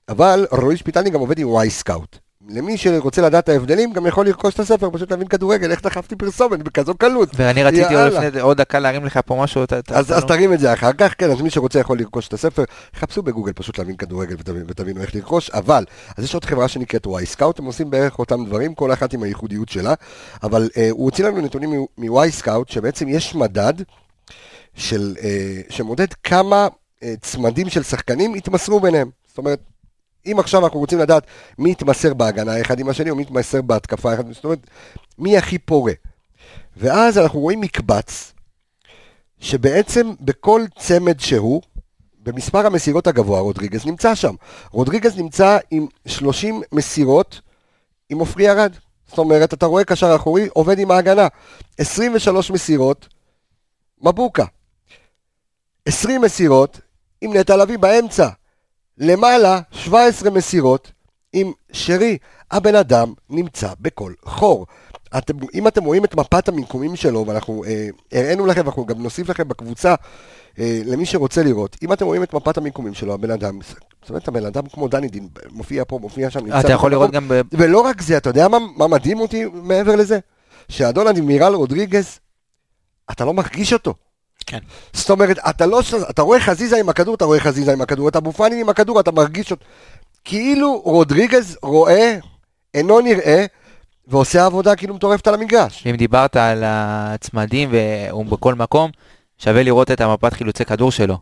אבל 0.08 0.46
רועי 0.50 0.76
שפיטלניק 0.76 1.12
גם 1.12 1.20
עובד 1.20 1.38
עם 1.38 1.48
Wyscout. 1.48 2.18
למי 2.48 2.76
שרוצה 2.76 3.22
לדעת 3.22 3.48
ההבדלים, 3.48 3.92
גם 3.92 4.06
יכול 4.06 4.26
לרכוש 4.26 4.54
את 4.54 4.60
הספר, 4.60 4.90
פשוט 4.92 5.10
להבין 5.10 5.28
כדורגל, 5.28 5.70
איך 5.70 5.82
דחפתי 5.82 6.16
פרסומת 6.16 6.62
בכזו 6.62 6.94
קלות. 6.94 7.28
ואני 7.36 7.62
רציתי. 7.62 7.94
לפני 7.94 8.40
עוד 8.40 8.56
דקה 8.56 8.78
להרים 8.78 9.04
לך 9.04 9.20
פה 9.26 9.42
משהו. 9.42 9.62
אז, 9.88 10.24
תרים 10.28 10.52
את 10.52 10.60
זה 10.60 10.72
אחר 10.72 10.92
כך, 10.92 11.14
כן, 11.18 11.30
אז 11.30 11.40
מי 11.40 11.50
שרוצה 11.50 11.78
יכול 11.78 11.98
לרכוש 11.98 12.28
את 12.28 12.32
הספר, 12.32 12.64
חפשו 12.96 13.22
בגוגל 13.22 13.52
פשוט 13.52 13.78
להבין 13.78 13.96
כדורגל 13.96 14.36
ותבינו 14.68 15.00
איך 15.00 15.14
לרכוש, 15.14 15.50
אבל, 15.50 15.84
אז 16.16 16.24
יש 16.24 16.34
עוד 16.34 16.44
חברה 16.44 16.68
שנקראת 16.68 17.06
Wyscout, 17.06 17.58
הם 17.58 17.64
עושים 17.64 17.90
בערך 17.90 18.18
אותם 18.18 18.44
דברים, 18.44 18.74
כל 18.74 18.92
אחת 18.92 19.12
עם 19.14 19.22
הייחודיות 19.22 19.68
שלה, 19.68 19.94
אבל 20.42 20.68
אה, 20.76 20.88
הוא 20.90 21.04
הוציא 21.04 21.24
לנו 21.24 21.40
נתונים 21.40 21.86
מ 21.98 22.30
Wyscout, 22.30 22.68
שבעצם 22.68 23.08
יש 23.08 23.34
מדד 23.34 23.74
של, 24.74 25.14
אה, 25.22 25.60
שמודד 25.68 26.12
כמה 26.12 26.68
אה, 27.02 27.14
צמדים 27.20 27.68
של 27.68 27.82
שחקנים 27.82 28.34
התמסרו 28.34 28.80
ביניהם. 28.80 29.10
זאת 29.28 29.38
אומרת, 29.38 29.60
אם 30.26 30.38
עכשיו 30.38 30.64
אנחנו 30.64 30.80
רוצים 30.80 30.98
לדעת 30.98 31.26
מי 31.58 31.70
יתמסר 31.70 32.14
בהגנה 32.14 32.60
אחד 32.60 32.80
עם 32.80 32.88
השני, 32.88 33.10
או 33.10 33.16
מי 33.16 33.22
יתמסר 33.22 33.62
בהתקפה 33.62 34.14
אחד, 34.14 34.32
זאת 34.32 34.44
אומרת, 34.44 34.58
מי 35.18 35.38
הכי 35.38 35.58
פורה. 35.58 35.92
ואז 36.76 37.18
אנחנו 37.18 37.40
רואים 37.40 37.60
מקבץ, 37.60 38.32
שבעצם 39.40 40.12
בכל 40.20 40.62
צמד 40.78 41.20
שהוא, 41.20 41.62
במספר 42.22 42.66
המסירות 42.66 43.06
הגבוה, 43.06 43.40
רודריגז 43.40 43.86
נמצא 43.86 44.14
שם. 44.14 44.34
רודריגז 44.70 45.18
נמצא 45.18 45.58
עם 45.70 45.86
30 46.06 46.62
מסירות 46.72 47.40
עם 48.10 48.18
עופרי 48.18 48.50
ארד. 48.50 48.72
זאת 49.08 49.18
אומרת, 49.18 49.54
אתה 49.54 49.66
רואה 49.66 49.84
קשר 49.84 50.16
אחורי, 50.16 50.48
עובד 50.52 50.78
עם 50.78 50.90
ההגנה. 50.90 51.28
23 51.78 52.50
מסירות, 52.50 53.08
מבוקה. 54.00 54.44
20 55.86 56.20
מסירות 56.20 56.80
עם 57.20 57.36
נטע 57.36 57.56
לביא 57.56 57.78
באמצע. 57.78 58.28
למעלה, 58.98 59.60
17 59.70 60.30
מסירות 60.30 60.92
עם 61.32 61.52
שרי. 61.72 62.18
הבן 62.50 62.74
אדם 62.74 63.12
נמצא 63.30 63.68
בכל 63.80 64.12
חור. 64.24 64.66
אתם, 65.18 65.34
אם 65.54 65.68
אתם 65.68 65.84
רואים 65.84 66.04
את 66.04 66.14
מפת 66.14 66.48
המיקומים 66.48 66.96
שלו, 66.96 67.26
ואנחנו 67.26 67.64
אה, 67.64 67.88
הראינו 68.12 68.46
לכם, 68.46 68.60
ואנחנו 68.60 68.86
גם 68.86 69.02
נוסיף 69.02 69.28
לכם 69.28 69.48
בקבוצה, 69.48 69.94
אה, 70.58 70.80
למי 70.84 71.06
שרוצה 71.06 71.42
לראות, 71.42 71.76
אם 71.82 71.92
אתם 71.92 72.04
רואים 72.06 72.22
את 72.22 72.34
מפת 72.34 72.58
המיקומים 72.58 72.94
שלו, 72.94 73.14
הבן 73.14 73.30
אדם, 73.30 73.58
זאת 74.02 74.10
אומרת, 74.10 74.28
הבן 74.28 74.46
אדם 74.46 74.62
כמו 74.66 74.88
דני 74.88 75.08
דין, 75.08 75.28
מופיע 75.50 75.84
פה, 75.88 75.98
מופיע 75.98 76.30
שם, 76.30 76.40
נמצא 76.40 76.60
אתה 76.60 76.72
יכול 76.72 76.90
לראות. 76.90 77.10
גם 77.10 77.28
ב... 77.28 77.40
ולא 77.52 77.80
רק 77.80 78.02
זה, 78.02 78.16
אתה 78.16 78.30
יודע 78.30 78.48
מה, 78.48 78.58
מה 78.76 78.86
מדהים 78.86 79.20
אותי 79.20 79.44
מעבר 79.52 79.96
לזה? 79.96 80.18
שאדון 80.68 81.06
אדמירל 81.06 81.54
רודריגז, 81.54 82.18
אתה 83.10 83.24
לא 83.24 83.34
מרגיש 83.34 83.72
אותו. 83.72 83.94
כן. 84.46 84.58
זאת 84.92 85.10
אומרת, 85.10 85.38
אתה 85.38 85.66
לא, 85.66 85.80
אתה 86.10 86.22
רואה 86.22 86.40
חזיזה 86.40 86.80
עם 86.80 86.88
הכדור, 86.88 87.14
אתה 87.14 87.24
רואה 87.24 87.40
חזיזה 87.40 87.72
עם 87.72 87.80
הכדור, 87.80 88.08
אתה 88.08 88.18
אבו 88.18 88.32
פאני 88.32 88.60
עם 88.60 88.68
הכדור, 88.68 89.00
אתה 89.00 89.12
מרגיש 89.12 89.50
אותו. 89.50 89.64
כאילו 90.24 90.80
רודריגז 90.84 91.58
רואה, 91.62 92.18
אינו 92.74 93.00
נראה, 93.00 93.46
ועושה 94.08 94.46
עבודה 94.46 94.76
כאילו 94.76 94.94
מטורפת 94.94 95.26
על 95.26 95.34
המגרש. 95.34 95.86
אם 95.86 95.96
דיברת 95.96 96.36
על 96.36 96.62
הצמדים 96.66 97.70
והוא 97.72 98.26
בכל 98.26 98.54
מקום, 98.54 98.90
שווה 99.38 99.62
לראות 99.62 99.90
את 99.90 100.00
המפת 100.00 100.32
חילוצי 100.32 100.64
כדור 100.64 100.92
שלו. 100.92 101.18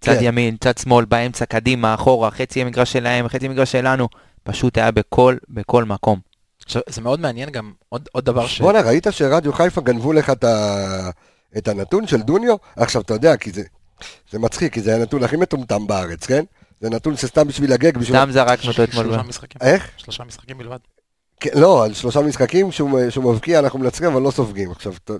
צד 0.00 0.14
כן. 0.18 0.24
ימין, 0.24 0.56
צד 0.60 0.78
שמאל, 0.78 1.04
באמצע, 1.04 1.44
קדימה, 1.44 1.94
אחורה, 1.94 2.30
חצי 2.30 2.60
המגרש 2.60 2.92
שלהם, 2.92 3.28
חצי 3.28 3.46
המגרש 3.46 3.72
שלנו. 3.72 4.08
פשוט 4.42 4.78
היה 4.78 4.90
בכל, 4.90 5.36
בכל 5.48 5.84
מקום. 5.84 6.18
עכשיו, 6.64 6.82
זה 6.88 7.00
מאוד 7.00 7.20
מעניין 7.20 7.50
גם, 7.50 7.72
עוד, 7.88 8.08
עוד 8.12 8.24
דבר 8.24 8.46
ש... 8.46 8.60
בואנה, 8.60 8.80
ראית 8.80 9.06
שרדיו 9.10 9.52
חיפה 9.52 9.80
גנבו 9.80 10.12
לך 10.12 10.30
את, 10.30 10.44
ה... 10.44 11.10
את 11.58 11.68
הנתון 11.68 12.06
של 12.06 12.22
דוניו? 12.22 12.56
עכשיו, 12.76 13.02
אתה 13.02 13.14
יודע, 13.14 13.36
כי 13.36 13.50
זה, 13.50 13.62
זה 14.30 14.38
מצחיק, 14.38 14.72
כי 14.72 14.80
זה 14.80 14.96
הנתון 14.96 15.24
הכי 15.24 15.36
מטומטם 15.36 15.86
בארץ, 15.86 16.26
כן? 16.26 16.44
זה 16.80 16.90
נתון 16.90 17.16
שסתם 17.16 17.48
בשביל 17.48 17.72
הגג, 17.72 17.98
בשביל... 17.98 18.16
סתם 18.16 18.30
זרקנו 18.32 18.70
אותו 18.70 18.84
אתמול. 18.84 19.04
שלושה 19.04 19.22
משחקים. 19.22 19.60
איך? 19.60 19.90
שלושה 19.96 20.24
משחקים 20.24 20.58
בלבד. 20.58 20.78
כן, 21.40 21.50
לא, 21.54 21.84
על 21.84 21.94
שלושה 21.94 22.20
משחקים 22.20 22.72
שהוא, 22.72 23.10
שהוא 23.10 23.32
מבקיע, 23.32 23.58
אנחנו 23.58 23.78
מנצחים, 23.78 24.06
אבל 24.12 24.22
לא 24.22 24.30
סופגים. 24.30 24.70
עכשיו, 24.70 24.92
ת... 25.04 25.10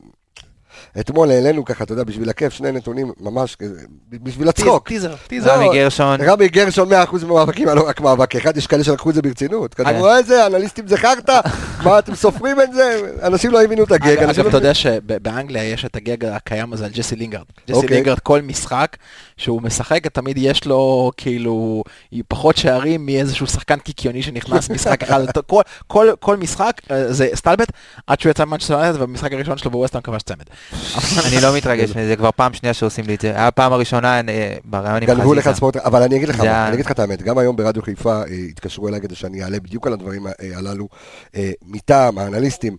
אתמול 1.01 1.31
העלינו 1.31 1.65
ככה, 1.65 1.85
אתה 1.85 1.93
יודע, 1.93 2.05
בשביל 2.05 2.31
הכיף, 2.31 2.53
שני 2.53 2.73
נתונים, 2.73 3.13
ממש, 3.21 3.57
כזה, 3.57 3.81
בשביל 4.09 4.49
הצחוק. 4.49 4.89
טיזר, 4.89 5.15
טיזר. 5.27 5.55
רמי 5.55 5.69
גרשון, 5.73 6.21
רבי 6.21 6.49
גרשון 6.49 6.93
100% 6.93 6.95
מהמאבקים, 7.27 7.69
לא 7.69 7.89
רק 7.89 8.01
מאבק 8.01 8.37
אחד, 8.37 8.57
יש 8.57 8.67
כאלה 8.67 8.85
שלקחו 8.85 9.11
את 9.11 9.15
זה 9.15 9.23
ברצינות. 9.23 9.81
אגב. 9.81 9.89
כתבו, 9.89 10.17
איזה, 10.17 10.47
אנליסטים 10.47 10.87
זה 10.87 10.97
חרטא? 10.97 11.41
מה, 11.85 11.99
אתם 11.99 12.15
סופרים 12.15 12.61
את 12.61 12.73
זה? 12.73 13.01
אנשים 13.23 13.51
לא 13.51 13.63
הבינו 13.63 13.85
את 13.85 13.93
הגג. 13.93 14.19
אגב, 14.19 14.41
לא 14.41 14.49
אתה 14.49 14.57
יודע 14.57 14.75
שבאנגליה 14.75 15.65
יש 15.65 15.85
את 15.85 15.97
הגג 15.97 16.25
הקיים 16.25 16.73
הזה 16.73 16.85
על 16.85 16.91
ג'סי 16.91 17.17
לינגרד. 17.17 17.45
ג'סי 17.69 17.73
אוקיי. 17.73 17.89
לינגרד, 17.89 18.19
כל 18.19 18.43
משחק 18.43 18.97
שהוא 19.41 19.63
משחק, 19.63 20.07
תמיד 20.07 20.39
יש 20.39 20.67
לו 20.67 21.11
כאילו 21.17 21.83
פחות 22.29 22.57
שערים 22.57 23.07
מאיזשהו 23.07 23.47
שחקן 23.47 23.79
קיקיוני 23.79 24.23
שנכנס 24.23 24.71
משחק 24.75 25.03
אחד. 25.03 25.21
כל- 25.47 25.63
כל- 25.87 26.09
כל 26.21 26.37
משחק 26.37 26.73
אה, 26.91 27.13
זה 27.13 27.29
סטלבט, 27.35 27.73
עד 28.07 28.21
שהוא 28.21 28.31
יצא 28.31 28.45
ממנצ'סטר 28.45 28.75
יונייטד, 28.75 28.97
ובמשחק 29.03 29.33
הראשון 29.33 29.59
שלו 29.59 29.71
בווסטהאם 29.71 30.03
כבש 30.03 30.23
צמד. 30.23 30.45
אני 31.27 31.41
לא 31.43 31.57
מתרגש 31.57 31.91
מזה, 31.91 32.07
זה 32.07 32.17
כבר 32.17 32.31
פעם 32.37 32.53
שנייה 32.53 32.75
שעושים 32.75 33.07
לי 33.07 33.15
את 33.15 33.21
זה. 33.21 33.29
היה 33.31 33.47
הפעם 33.47 33.73
הראשונה 33.73 34.21
אה, 34.29 34.57
בראיון 34.65 35.03
עם 35.03 35.09
גנבו 35.09 35.35
לך 35.35 35.45
חזיזה. 35.45 35.57
ספורט, 35.57 35.77
אבל 35.77 36.03
אני 36.03 36.17
אגיד 36.17 36.29
לך, 36.29 36.41
אני 36.41 36.75
אגיד 36.75 36.85
לך 36.87 36.93
את 36.93 36.99
האמת, 36.99 37.23
גם 37.23 37.39
היום 37.39 37.57
ברדיו 37.57 37.83
חיפה 37.83 38.17
אה, 38.23 38.25
התקשרו 38.51 38.89
אליי 38.89 39.01
כדי 39.01 39.15
שאני 39.15 39.43
אעלה 39.43 39.61
בדיוק 39.61 39.87
על 39.87 39.93
הדברים 39.93 40.27
אה, 40.27 40.33
הללו, 40.57 40.89
אה, 41.37 41.51
מטעם 41.67 42.19
האנליסטים 42.19 42.77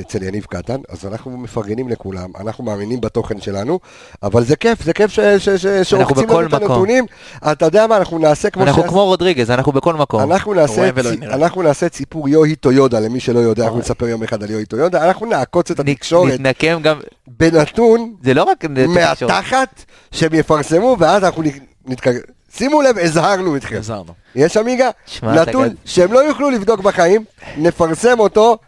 אצל 0.00 0.22
יניב 0.22 0.44
קטן, 0.44 0.80
אז 0.88 1.06
אנחנו 1.06 1.38
מפרגנים 1.38 1.88
לכולם, 1.88 2.30
אנחנו 2.40 2.64
מאמינים 2.64 3.00
בתוכן 3.00 3.40
שלנו, 3.40 3.80
אבל 4.22 4.44
זה 4.44 4.56
כיף, 4.56 4.82
זה 4.82 4.92
כיף 4.92 5.10
ש- 5.10 5.20
שעוקצים 5.82 6.26
בכל 6.26 6.42
לנו 6.42 6.46
את. 6.46 6.52
הנתונים, 6.52 7.04
אתה 7.52 7.64
יודע 7.64 7.86
מה, 7.86 7.96
אנחנו 7.96 8.18
נעשה 8.18 8.50
כמו 8.50 8.62
אנחנו 8.62 8.82
כמו 8.82 9.04
רודריגז, 9.04 9.50
אנחנו 9.50 9.72
בכל 9.72 9.94
מקום. 9.94 10.32
אנחנו 10.32 11.62
נעשה, 11.62 11.86
את 11.86 11.94
סיפור 11.94 12.28
יוהי 12.28 12.56
טויודה, 12.56 13.00
למי 13.00 13.20
שלא 13.20 13.38
יודע, 13.38 13.64
אנחנו. 13.64 13.78
נספר 13.78 14.08
יום 14.08 14.22
אחד 14.22 14.42
על 14.42 14.50
יוהי 14.50 14.64
טויודה, 14.66 15.06
אנחנו 15.06 15.26
נעקוץ 15.26 15.70
את 15.70 15.80
התקשורת 15.80 16.32
נתנקם 16.32 16.78
גם, 16.82 17.00
בנתון 17.26 18.14
זה 18.22 18.34
לא 18.34 18.42
רק. 18.42 18.64
מהתחת 18.88 19.84
שהם 20.10 20.34
יפרסמו, 20.34 20.96
ואז 20.98 21.24
אנחנו 21.24 21.42
נתקרב. 21.86 22.14
שימו 22.56 22.82
לב, 22.82 22.98
הזהרנו 22.98 23.56
אתכם. 23.56 23.76
עזרנו. 23.76 24.12
יש 24.34 24.56
עמיגה? 24.56 24.90
נתון 25.22 25.68
שהם 25.84 26.12
לא 26.12 26.18
יוכלו 26.18 26.50
לבדוק 26.50 26.80
בחיים, 26.80 27.24
נפרסם 27.56 28.20
אותו, 28.20 28.58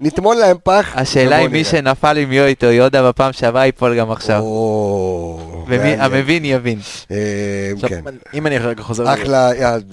נטמון 0.00 0.36
להם 0.36 0.56
פח. 0.62 0.92
השאלה 0.94 1.38
אם 1.38 1.52
מי. 1.52 1.64
שנפל 1.64 2.18
עם 2.18 2.32
יואיטו 2.32 2.66
יודה 2.66 3.08
בפעם 3.08 3.32
שעברה 3.32 3.66
ייפול 3.66 3.98
גם 3.98 4.10
עכשיו. 4.10 4.40
או, 4.40 5.64
ומי- 5.66 5.76
מעניין. 5.78 6.00
המבין 6.00 6.44
יבין. 6.44 6.78
אה, 7.10 7.72
כן. 7.88 8.00
אם 8.34 8.46
אני 8.46 8.58
רגע 8.58 8.82
חוזר... 8.82 9.14
אחלה, 9.14 9.50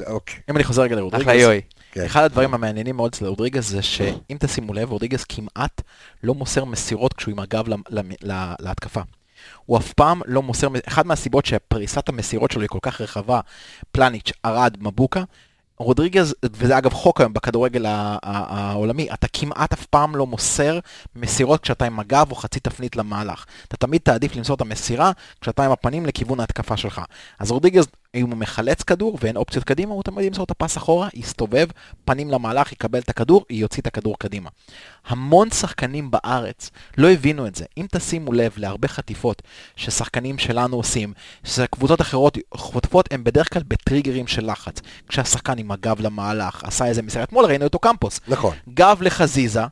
אוקיי. 0.07 0.35
אם 0.49 0.55
אני 0.55 0.63
חוזר 0.63 0.81
רגע 0.81 0.95
לרודריגז, 0.95 1.27
אחלה 1.27 1.41
יואי. 1.41 1.61
כן. 1.91 2.05
אחד 2.05 2.23
הדברים 2.23 2.53
המעניינים 2.53 2.95
מאוד 2.95 3.11
אצל 3.15 3.25
רודריגז 3.25 3.69
זה 3.69 3.81
שאם 3.81 4.37
תשימו 4.39 4.73
לב, 4.73 4.91
רודריגז 4.91 5.23
כמעט 5.23 5.81
לא 6.23 6.33
מוסר 6.33 6.65
מסירות 6.65 7.13
כשהוא 7.13 7.31
עם 7.31 7.39
הגב 7.39 7.65
להתקפה. 8.59 9.01
הוא 9.65 9.77
אף 9.77 9.93
פעם 9.93 10.21
לא 10.25 10.41
מוסר, 10.41 10.67
אחת 10.87 11.05
מהסיבות 11.05 11.45
שפריסת 11.45 12.09
המסירות 12.09 12.51
שלו 12.51 12.61
היא 12.61 12.69
כל 12.69 12.79
כך 12.81 13.01
רחבה, 13.01 13.39
פלניץ', 13.91 14.31
ארד, 14.45 14.77
מבוקה, 14.79 15.23
רודריגז, 15.77 16.35
וזה 16.53 16.77
אגב 16.77 16.93
חוק 16.93 17.21
היום 17.21 17.33
בכדורגל 17.33 17.85
העולמי, 17.87 19.07
אתה 19.13 19.27
כמעט 19.33 19.73
אף 19.73 19.85
פעם 19.85 20.15
לא 20.15 20.27
מוסר 20.27 20.79
מסירות 21.15 21.61
כשאתה 21.61 21.85
עם 21.85 21.99
הגב 21.99 22.27
או 22.31 22.35
חצי 22.35 22.59
תפנית 22.59 22.95
למהלך. 22.95 23.45
אתה 23.67 23.77
תמיד 23.77 24.01
תעדיף 24.01 24.35
למסור 24.35 24.55
את 24.55 24.61
המסירה 24.61 25.11
כשאתה 25.41 25.65
עם 25.65 25.71
הפנים 25.71 26.05
לכיוון 26.05 26.39
ההתקפה 26.39 26.77
שלך. 26.77 27.01
אז 27.39 27.51
רודריגז, 27.51 27.87
אם 28.15 28.29
הוא 28.29 28.37
מחלץ 28.37 28.83
כדור 28.83 29.17
ואין 29.21 29.37
אופציות 29.37 29.63
קדימה, 29.63 29.93
הוא 29.93 30.03
תמיד 30.03 30.25
ימסור 30.25 30.43
את 30.43 30.51
הפס 30.51 30.77
אחורה, 30.77 31.07
יסתובב, 31.13 31.67
פנים 32.05 32.29
למהלך, 32.29 32.71
יקבל 32.71 32.99
את 32.99 33.09
הכדור, 33.09 33.45
יוציא 33.49 33.81
את 33.81 33.87
הכדור 33.87 34.15
קדימה. 34.19 34.49
המון 35.07 35.49
שחקנים 35.49 36.11
בארץ 36.11 36.71
לא 36.97 37.11
הבינו 37.11 37.47
את 37.47 37.55
זה. 37.55 37.65
אם 37.77 37.85
תשימו 37.91 38.33
לב 38.33 38.53
להרבה 38.57 38.87
חטיפות 38.87 39.41
ששחקנים 39.75 40.37
שלנו 40.37 40.75
עושים, 40.75 41.13
שקבוצות 41.43 42.01
אחרות 42.01 42.37
חוטפות, 42.53 43.13
הם 43.13 43.23
בדרך 43.23 43.53
כלל 43.53 43.63
בטריגרים 43.67 44.27
של 44.27 44.51
לחץ. 44.51 44.81
כשהשחקן 45.07 45.57
עם 45.57 45.71
הגב 45.71 46.01
למהלך, 46.01 46.63
עשה 46.63 46.85
איזה 46.85 47.01
מסירה, 47.01 47.23
אתמול 47.23 47.45
ראינו 47.45 47.63
אותו 47.63 47.79
קמפוס. 47.79 48.19
נכון. 48.27 48.55
גב 48.73 48.97
לחזיזה, 49.01 49.63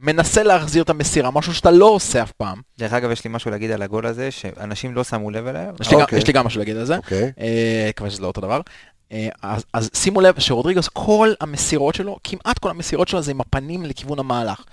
מנסה 0.00 0.42
להחזיר 0.42 0.82
את 0.82 0.90
המסירה, 0.90 1.30
משהו 1.30 1.54
שאתה 1.54 1.70
לא 1.70 1.86
עושה 1.86 2.22
אף 2.22 2.32
פעם. 2.32 2.60
דרך 2.78 2.92
אגב, 2.92 3.10
יש 3.10 3.24
לי 3.24 3.30
משהו 3.30 3.50
להגיד 3.50 3.70
על 3.70 3.82
הגול 3.82 4.06
הזה, 4.06 4.30
שאנשים 4.30 4.94
לא 4.94 5.04
שמו 5.04 5.30
לב 5.30 5.46
אליו. 5.46 5.74
יש 5.80 5.88
גם, 5.88 6.00
אוקיי. 6.00 6.18
יש 6.18 6.26
לי 6.26 6.32
גם 6.32 6.46
משהו 6.46 6.58
להגיד 6.58 6.76
על 6.76 6.84
זה. 6.84 6.96
אוקיי. 6.96 7.32
אה, 7.40 7.86
מקווה 7.88 8.10
שזה 8.10 8.22
לא 8.22 8.26
אותו 8.26 8.40
דבר. 8.40 8.60
אה, 9.12 9.28
אז, 9.42 9.64
אז 9.74 9.90
שימו 9.94 10.20
לב 10.20 10.40
שרודריגז, 10.40 10.88
כל 10.88 11.32
המסירות 11.40 11.94
שלו, 11.94 12.18
כמעט 12.24 12.58
כל 12.58 12.70
המסירות 12.70 13.08
שלו 13.08 13.22
זה 13.22 13.30
עם 13.30 13.40
הפנים 13.40 13.84
לכיוון 13.84 14.18
המהלך. 14.18 14.64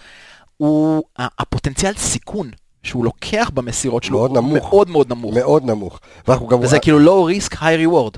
הוא, 0.58 1.04
הפוטנציאל 1.18 1.94
סיכון 1.94 2.52
שהוא 2.84 3.06
לוקח 3.06 3.52
במסירות 3.54 4.04
שלו, 4.04 4.18
מאוד 4.18 4.32
הוא 4.32 4.38
נמוך. 4.42 4.54
מאוד 4.54 4.90
מאוד 4.90 5.10
נמוך. 5.10 5.36
מאוד 5.36 5.66
נמוך. 5.66 6.00
ואנחנו 6.28 6.48
גם... 6.48 6.60
וזה 6.60 6.80
כאילו 6.80 7.00
low 7.00 7.36
risk, 7.36 7.54
high 7.54 7.88
reward. 7.88 8.18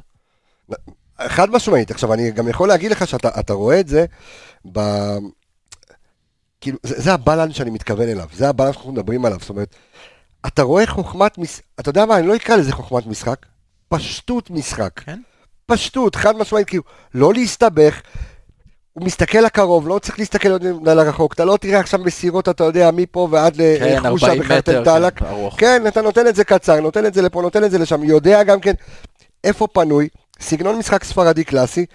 חד 1.27 1.49
משמעית. 1.49 1.91
עכשיו, 1.91 2.13
אני 2.13 2.31
גם 2.31 2.47
יכול 2.47 2.67
להגיד 2.67 2.91
לך 2.91 3.07
שאתה 3.07 3.29
אתה 3.39 3.53
רואה 3.53 3.79
את 3.79 3.87
זה 3.87 4.05
ב... 4.71 4.79
כאילו, 6.61 6.77
זה, 6.83 7.01
זה 7.01 7.13
הבלנס 7.13 7.55
שאני 7.55 7.69
מתכוון 7.69 8.09
אליו, 8.09 8.27
זה 8.33 8.49
הבלנס 8.49 8.73
שאנחנו 8.73 8.91
מדברים 8.91 9.25
עליו, 9.25 9.37
זאת 9.41 9.49
אומרת, 9.49 9.75
אתה 10.47 10.61
רואה 10.61 10.87
חוכמת 10.87 11.37
משחק, 11.37 11.63
אתה 11.79 11.89
יודע 11.89 12.05
מה, 12.05 12.17
אני 12.17 12.27
לא 12.27 12.35
אקרא 12.35 12.55
לזה 12.55 12.71
חוכמת 12.71 13.05
משחק, 13.05 13.45
פשטות 13.89 14.49
משחק. 14.49 14.99
כן. 14.99 15.19
פשטות, 15.65 16.15
חד 16.15 16.37
משמעית, 16.37 16.67
כאילו, 16.67 16.83
לא 17.13 17.33
להסתבך, 17.33 18.01
הוא 18.93 19.05
מסתכל 19.05 19.37
לקרוב, 19.37 19.87
לא 19.87 19.99
צריך 19.99 20.19
להסתכל 20.19 20.51
עוד 20.51 20.63
לרחוק, 20.85 21.33
אתה 21.33 21.45
לא 21.45 21.57
תראה 21.57 21.79
עכשיו 21.79 21.99
מסירות, 21.99 22.49
אתה 22.49 22.63
יודע, 22.63 22.91
מפה 22.93 23.27
ועד 23.31 23.55
כן, 23.55 23.99
לחושה 24.03 24.27
40 24.27 24.41
בחרטן 24.41 24.71
מטר, 24.71 24.83
טלק. 24.83 25.19
כן. 25.19 25.25
כן, 25.57 25.87
אתה 25.87 26.01
נותן 26.01 26.27
את 26.27 26.35
זה 26.35 26.43
קצר, 26.43 26.79
נותן 26.79 27.05
את 27.05 27.13
זה 27.13 27.21
לפה, 27.21 27.41
נותן 27.41 27.63
את 27.63 27.71
זה 27.71 27.77
לשם, 27.77 28.03
יודע 28.03 28.43
גם 28.43 28.59
כן 28.59 28.73
איפה 29.43 29.67
פנוי, 29.67 30.07
סגנון 30.39 30.75
משחק 30.77 31.03
ספרדי 31.03 31.43
קלאסי. 31.43 31.85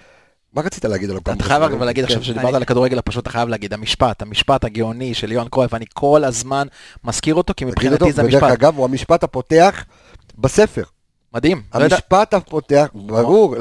מה 0.54 0.62
רצית 0.62 0.84
להגיד 0.84 1.10
על 1.10 1.16
הפעם? 1.16 1.36
אתה 1.36 1.44
חייב 1.44 1.62
אבל 1.62 1.86
להגיד 1.86 2.04
עכשיו 2.04 2.18
כן, 2.18 2.24
שדיברת 2.24 2.54
על 2.54 2.62
הכדורגל 2.62 2.98
הפשוט, 2.98 3.22
אתה 3.22 3.30
חייב 3.30 3.48
להגיד, 3.48 3.72
המשפט, 3.72 4.22
המשפט 4.22 4.64
הגאוני 4.64 5.14
של 5.14 5.32
יוהאן 5.32 5.48
קרויף, 5.48 5.74
אני 5.74 5.84
כל 5.94 6.24
הזמן 6.24 6.66
מזכיר 7.04 7.34
אותו, 7.34 7.54
כי 7.56 7.64
מבחינתי 7.64 8.12
זה 8.12 8.24
ודרך 8.24 8.42
המשפט. 8.42 8.58
אגב, 8.58 8.76
הוא 8.76 8.84
המשפט 8.84 9.24
הפותח 9.24 9.84
בספר. 10.38 10.82
מדהים. 11.34 11.62
לא 11.74 11.84
המשפט 11.84 12.34
הפותח, 12.34 12.86
ברור. 12.94 13.56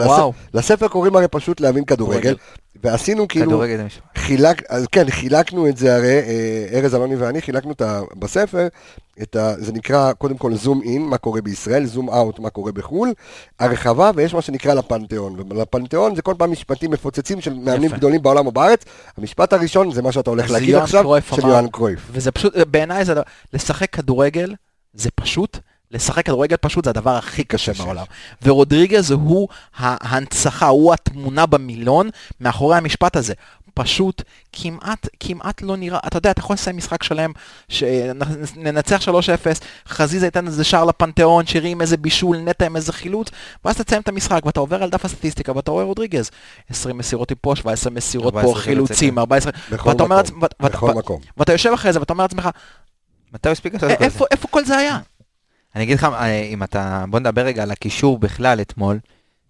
לספר 0.54 0.88
קוראים 0.88 1.16
הרי 1.16 1.28
פשוט 1.28 1.62
להבין 1.62 1.86
כדורגל, 1.86 2.36
ועשינו 2.84 3.28
כאילו. 3.28 3.46
חילק, 4.16 4.62
אז 4.70 4.88
כן, 4.92 5.10
חילקנו 5.10 5.68
את 5.68 5.78
זה 5.78 5.96
הרי, 5.96 6.20
אה, 6.20 6.80
ארז 6.80 6.96
אלוני 6.96 7.16
ואני 7.16 7.42
חילקנו 7.42 7.72
את 7.72 7.82
ה, 7.82 8.02
בספר, 8.16 8.68
את 9.22 9.36
ה, 9.36 9.54
זה 9.58 9.72
נקרא 9.72 10.14
קודם 10.14 10.38
כל 10.38 10.56
זום 10.56 10.82
אין, 10.84 11.02
מה 11.02 11.18
קורה 11.18 11.42
בישראל, 11.42 11.86
זום 11.86 12.10
אאוט, 12.10 12.40
מה 12.40 12.50
קורה 12.50 12.72
בחו"ל, 12.72 13.14
הרחבה, 13.60 14.12
ויש 14.16 14.34
מה 14.34 14.42
שנקרא 14.42 14.74
לפנתיאון, 14.74 15.36
ולפנתיאון 15.50 16.16
זה 16.16 16.22
כל 16.22 16.34
פעם 16.38 16.52
משפטים 16.52 16.92
מפוצצים 16.92 17.42
של 17.42 17.54
מאמנים 17.54 17.84
יפה. 17.84 17.98
גדולים 17.98 18.22
בעולם 18.22 18.46
או 18.46 18.52
בארץ, 18.52 18.84
המשפט 19.18 19.54
הראשון 19.54 19.92
זה 19.92 20.02
מה 20.02 20.12
שאתה 20.12 20.30
הולך 20.30 20.52
להגיד 20.52 20.76
עכשיו, 20.76 21.06
של 21.36 21.48
יוהאן 21.48 21.68
קרויף. 21.68 22.00
וזה 22.12 22.32
פשוט, 22.32 22.54
בעיניי 22.58 23.06
זה, 23.06 23.14
לשחק 23.54 23.90
כדורגל 23.90 24.56
זה 24.94 25.10
פשוט, 25.16 25.58
לשחק 25.94 26.26
כדורגל 26.26 26.58
פשוט 26.58 26.84
זה 26.86 26.90
הדבר 26.90 27.16
הכי 27.16 27.44
קשה. 27.44 27.74
בעולם. 27.74 28.06
ורודריגז 28.44 29.12
הוא 29.12 29.48
ההנצחה, 29.78 30.68
הוא 30.68 30.94
התמונה 30.94 31.46
במילון 31.46 32.10
מאחורי 32.40 32.78
המשפט 32.78 33.16
הזה. 33.16 33.34
פשוט 33.74 34.22
כמעט, 34.54 35.08
כמעט 35.20 35.62
לא 35.62 35.78
נראה, 35.78 36.00
אתה 36.08 36.18
יודע, 36.18 36.32
אתה 36.32 36.40
יכול 36.40 36.54
לסיים 36.54 36.78
משחק 36.78 37.04
שלם, 37.04 37.32
שננצח 37.70 39.02
3-0, 39.02 39.10
חזיזה 39.88 40.26
ייתן 40.26 40.48
איזה 40.48 40.64
שער 40.64 40.86
לפנתיאון, 40.86 41.46
שירי 41.46 41.70
עם 41.70 41.82
איזה 41.82 41.98
בישול, 41.98 42.38
נטע 42.38 42.66
עם 42.66 42.76
איזה 42.76 42.94
חילוץ, 42.94 43.28
ואז 43.66 43.76
אתה 43.76 43.84
תסיים 43.84 44.02
את 44.02 44.08
המשחק, 44.08 44.46
ואתה 44.46 44.60
עובר 44.60 44.84
על 44.84 44.90
דף 44.90 45.06
הסטטיסטיקה, 45.06 45.56
ואתה 45.56 45.72
רואה 45.72 45.84
רודריגז, 45.84 46.32
20 46.70 46.98
מסירות 46.98 47.32
מפה, 47.32 47.56
17 47.56 47.94
מסירות 47.94 48.36
14 48.36 48.54
פה, 48.54 48.60
חילוצים, 48.60 49.20
14, 49.20 49.52
בכל 49.70 49.92
ואתה 51.38 51.52
יושב 51.52 51.72
אחרי 51.74 51.94
זה, 51.94 52.00
ואתה 52.00 52.14
אומר 52.14 52.24
לעצמך, 52.24 52.50
מתי 53.34 53.50
הוא 53.50 53.52
הספיק 53.52 53.74
לעשות 53.74 53.92
את 53.92 53.98
כל 53.98 54.10
זה? 54.10 54.26
איפה 54.32 54.48
כל 54.48 54.66
זה 54.66 54.78
היה? 54.78 55.00
אני 55.76 55.84
אגיד 55.84 55.98
לך, 55.98 56.04
אה, 56.04 56.42
אם 56.42 56.64
אתה, 56.64 57.06
בוא 57.10 57.20
נדבר 57.20 57.42
רגע 57.42 57.64
על 57.64 57.72
הקישור 57.72 58.20
בכלל 58.20 58.62
אתמול, 58.62 59.00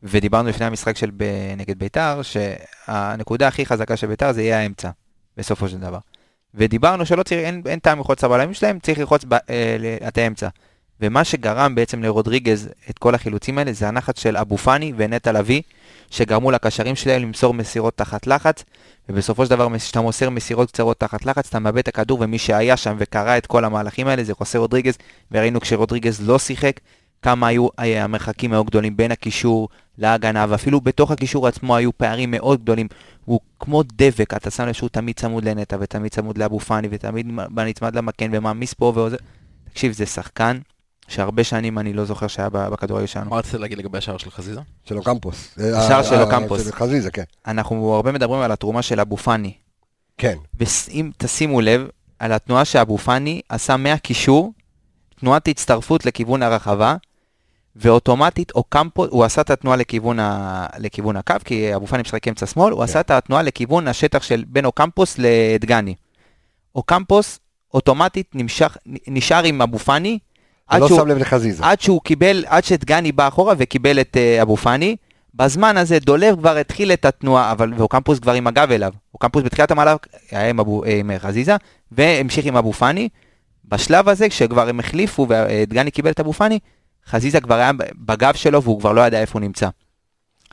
ודיברנו 0.04 0.50
לפני 0.50 0.66
המשחק 0.66 0.98
של 0.98 1.12
ב, 1.18 1.24
נגד 1.58 1.80
ביתר, 1.80 2.22
שהנקודה 2.22 3.48
הכי 3.48 3.66
חזקה 3.66 3.98
של 3.98 4.08
ביתר 4.08 4.32
זה 4.32 4.42
יהיה 4.42 4.60
האמצע, 4.60 4.90
בסופו 5.38 5.70
של 5.70 5.78
דבר. 5.78 6.00
ודיברנו 6.54 7.06
שלא 7.06 7.24
צריך, 7.24 7.42
אין, 7.42 7.62
אין 7.66 7.80
טעם 7.80 7.98
ללחוץ 7.98 8.24
לבלמים 8.24 8.54
שלהם, 8.54 8.80
צריך 8.80 9.00
ללחוץ 9.00 9.26
ב- 9.28 9.34
אה, 9.34 9.98
את 10.08 10.18
האמצע. 10.18 10.48
ומה 11.02 11.24
שגרם 11.24 11.76
בעצם 11.76 12.04
לרודריגז 12.04 12.70
את 12.90 12.98
כל 12.98 13.16
החילוצים 13.16 13.58
האלה, 13.58 13.74
זה 13.74 13.88
הנחת 13.88 14.18
של 14.18 14.38
אבו 14.38 14.58
פאני 14.58 14.94
ונטע 14.98 15.32
לביא, 15.32 15.62
שגרמו 16.10 16.52
לקשרים 16.52 16.96
שלהם 16.96 17.22
למסור 17.22 17.54
מסירות 17.54 17.98
תחת 17.98 18.28
לחץ, 18.28 18.64
ובסופו 19.10 19.46
של 19.46 19.50
דבר, 19.52 19.78
כשאתה 19.78 20.02
מוסר 20.02 20.30
מסירות 20.30 20.72
קצרות 20.72 21.00
תחת 21.00 21.26
לחץ, 21.26 21.48
אתה 21.48 21.60
מאבד 21.60 21.78
את 21.78 21.88
הכדור, 21.88 22.18
ומי 22.22 22.38
שהיה 22.38 22.78
שם 22.78 22.96
וקרא 23.00 23.38
את 23.38 23.46
כל 23.46 23.66
המהלכים 23.66 24.08
האלה 24.08 24.24
זה 24.24 24.34
חוסה 24.34 24.58
רודריגז, 24.58 24.98
וראינו 25.32 25.62
כשרודריגז 25.62 26.22
לא 26.30 26.40
שיחק, 26.40 26.80
כמה 27.22 27.48
היו 27.48 27.68
אה, 27.80 28.04
המרחקים 28.04 28.52
מאוד 28.52 28.66
גדולים 28.66 28.98
בין 28.98 29.12
הקישור 29.12 29.70
להגנה, 29.98 30.46
ואפילו 30.50 30.82
בתוך 30.82 31.12
הקישור 31.12 31.48
עצמו 31.48 31.76
היו 31.76 31.98
פערים 31.98 32.32
מאוד 32.32 32.62
גדולים. 32.62 32.88
הוא 33.26 33.40
כמו 33.60 33.84
דבק, 33.84 34.34
אתה 34.34 34.52
שם 34.52 34.66
לב 34.66 34.74
שהוא 34.74 34.90
תמיד 34.90 35.16
צמוד 35.16 35.46
לנטע, 35.46 35.78
ותמיד 35.80 36.12
צמוד 36.12 36.38
לאבו 36.38 36.60
פאני, 36.60 36.88
ותמיד 36.92 37.28
נצמד 37.58 37.96
למקן, 37.96 38.30
ומעמיס 38.34 38.74
פה 38.74 38.92
ועוזר. 38.96 39.18
תקשיב, 39.70 39.92
זה 39.92 40.06
שחקן 40.06 40.58
שהרבה 41.12 41.44
שנים 41.44 41.80
אני 41.80 41.94
לא 41.94 42.06
זוכר 42.06 42.28
שהיה 42.28 42.50
בכדורגל 42.50 43.06
שלנו. 43.06 43.30
מה 43.30 43.38
רצית 43.38 43.54
להגיד 43.54 43.78
לגבי 43.78 43.98
השער 43.98 44.18
של 44.18 44.32
חזיזה? 44.32 44.62
של 44.86 44.98
אוקמפוס. 44.98 45.58
השער 45.58 45.98
אה, 45.98 46.04
של 46.04 46.16
אה, 46.16 46.24
אוקמפוס. 46.24 46.66
של 46.66 46.72
חזיזה, 46.72 47.12
כן. 47.12 47.24
אנחנו 47.48 47.94
הרבה 47.96 48.12
מדברים 48.12 48.42
על 48.42 48.52
התרומה 48.52 48.82
של 48.82 49.00
אבו 49.00 49.18
פאני, 49.18 49.54
כן. 50.18 50.38
ואם 50.60 51.12
תשימו 51.18 51.62
לב, 51.62 51.88
על 52.20 52.32
התנועה 52.32 52.66
שאבו 52.66 52.98
פאני 52.98 53.42
עשה 53.50 53.78
מהקישור, 53.78 54.54
תנועת 55.20 55.48
הצטרפות 55.48 56.06
לכיוון 56.06 56.44
הרחבה, 56.44 56.96
ואוטומטית 57.76 58.52
אוקמפו, 58.52 59.06
הוא 59.06 59.24
עשה 59.24 59.42
את 59.42 59.50
התנועה 59.50 59.78
לכיוון, 59.78 60.20
ה... 60.20 60.68
לכיוון 60.78 61.18
הקו, 61.18 61.36
כי 61.46 61.76
אבו 61.76 61.88
פאני 61.88 62.02
משחק 62.02 62.28
אמצע 62.28 62.46
שמאל, 62.46 62.72
הוא 62.72 62.80
כן. 62.80 62.84
עשה 62.84 63.00
את 63.00 63.12
התנועה 63.12 63.42
לכיוון 63.42 63.88
השטח 63.88 64.24
של 64.24 64.44
בין 64.48 64.66
אוקמפוס 64.66 65.16
לדגני. 65.18 65.96
אוקמפוס 66.76 67.40
אוטומטית 67.74 68.36
נמשך, 68.36 68.78
נשאר 69.08 69.44
עם 69.44 69.62
אבו 69.62 69.80
פאני, 69.80 70.20
לא 70.80 70.88
שהוא, 70.88 71.00
שם 71.00 71.08
לב 71.08 71.18
לחזיזה. 71.18 71.64
עד 71.66 71.82
שהוא 71.82 72.02
קיבל, 72.02 72.44
עד 72.48 72.64
שדגני 72.64 73.12
בא 73.12 73.28
אחורה 73.28 73.54
וקיבל 73.58 74.02
את 74.02 74.18
uh, 74.18 74.42
אבו 74.42 74.58
פאני. 74.58 74.96
בזמן 75.36 75.78
הזה 75.78 76.00
דולב 76.00 76.36
כבר 76.40 76.58
התחיל 76.58 76.92
את 76.92 77.06
התנועה, 77.06 77.52
אבל 77.52 77.74
ואוקמפוס 77.78 78.20
כבר 78.20 78.32
עם 78.32 78.48
הגב 78.48 78.72
אליו. 78.72 78.94
אוקמפוס 79.14 79.44
בתחילת 79.44 79.72
המהלך 79.72 79.98
היה 80.32 80.50
עם, 80.50 80.60
אבו, 80.60 80.84
אה, 80.84 81.00
עם 81.00 81.12
חזיזה, 81.18 81.56
והמשיך 81.92 82.46
עם 82.46 82.58
אבו 82.58 82.74
פאני. 82.74 83.10
בשלב 83.66 84.10
הזה, 84.10 84.30
כשכבר 84.30 84.70
הם 84.70 84.80
החליפו 84.80 85.28
ודגני 85.30 85.92
קיבל 85.92 86.12
את 86.12 86.20
אבו 86.20 86.34
פאני, 86.34 86.60
חזיזה 87.08 87.42
כבר 87.42 87.56
היה 87.56 87.72
בגב 87.96 88.34
שלו 88.34 88.64
והוא 88.64 88.80
כבר 88.80 88.92
לא 88.92 89.02
ידע 89.02 89.22
איפה 89.22 89.40
הוא 89.40 89.42
נמצא. 89.42 89.70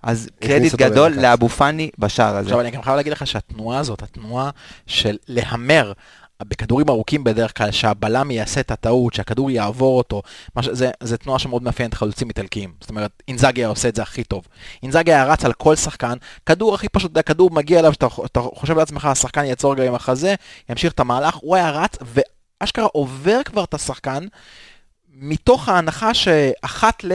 אז 0.03 0.29
קרדיט 0.41 0.75
גדול. 0.75 1.13
לאבו 1.13 1.49
פאני 1.49 1.91
בשער 1.99 2.37
הזה. 2.37 2.49
עכשיו 2.49 2.61
אני 2.61 2.71
גם 2.71 2.83
חייב 2.83 2.97
להגיד 2.97 3.13
לך 3.13 3.27
שהתנועה 3.27 3.79
הזאת, 3.79 4.03
התנועה 4.03 4.51
של 4.87 5.17
להמר 5.29 5.93
בכדורים 6.43 6.89
ארוכים 6.89 7.25
בדרך 7.25 7.57
כלל, 7.57 7.71
שהבלם 7.71 8.31
יעשה 8.31 8.61
את 8.61 8.71
הטעות, 8.71 9.15
שהכדור 9.15 9.51
יעבור 9.51 9.99
אותו, 9.99 10.23
מה 10.57 10.63
ש... 10.63 10.69
זה, 10.69 10.91
זה 11.03 11.17
תנועה 11.17 11.39
שמאוד 11.39 11.63
מאפיינת 11.63 11.95
חלוצים 11.95 12.29
איטלקיים. 12.29 12.73
זאת 12.81 12.91
אומרת, 12.91 13.23
אינזאגי 13.29 13.61
היה 13.61 13.69
עושה 13.69 13.89
את 13.89 13.97
זה 13.97 14.03
הכי 14.03 14.25
טוב. 14.25 14.45
אינזאגי 14.83 15.13
היה 15.13 15.25
רץ 15.25 15.45
על 15.45 15.53
כל 15.53 15.77
שחקן, 15.77 16.17
כדור 16.47 16.75
הכי 16.75 16.89
פשוט, 16.89 17.17
הכדור 17.17 17.51
מגיע 17.51 17.79
אליו, 17.79 17.93
שאתה 17.93 18.07
אתה 18.25 18.41
חושב 18.41 18.77
לעצמך, 18.77 19.05
השחקן 19.05 19.45
יעצור 19.45 19.73
רגע 19.73 19.85
עם 19.85 19.95
החזה, 19.95 20.35
ימשיך 20.69 20.93
את 20.93 21.01
המהלך, 21.01 21.35
הוא 21.35 21.57
היה 21.57 21.71
רץ, 21.71 21.97
ואשכרה 22.61 22.85
עובר 22.85 23.41
כבר 23.45 23.65
את 23.65 23.75
השחקן, 23.75 24.27
מתוך 25.15 25.69
ההנחה 25.69 26.15
שאחת 26.15 27.05
ל... 27.05 27.13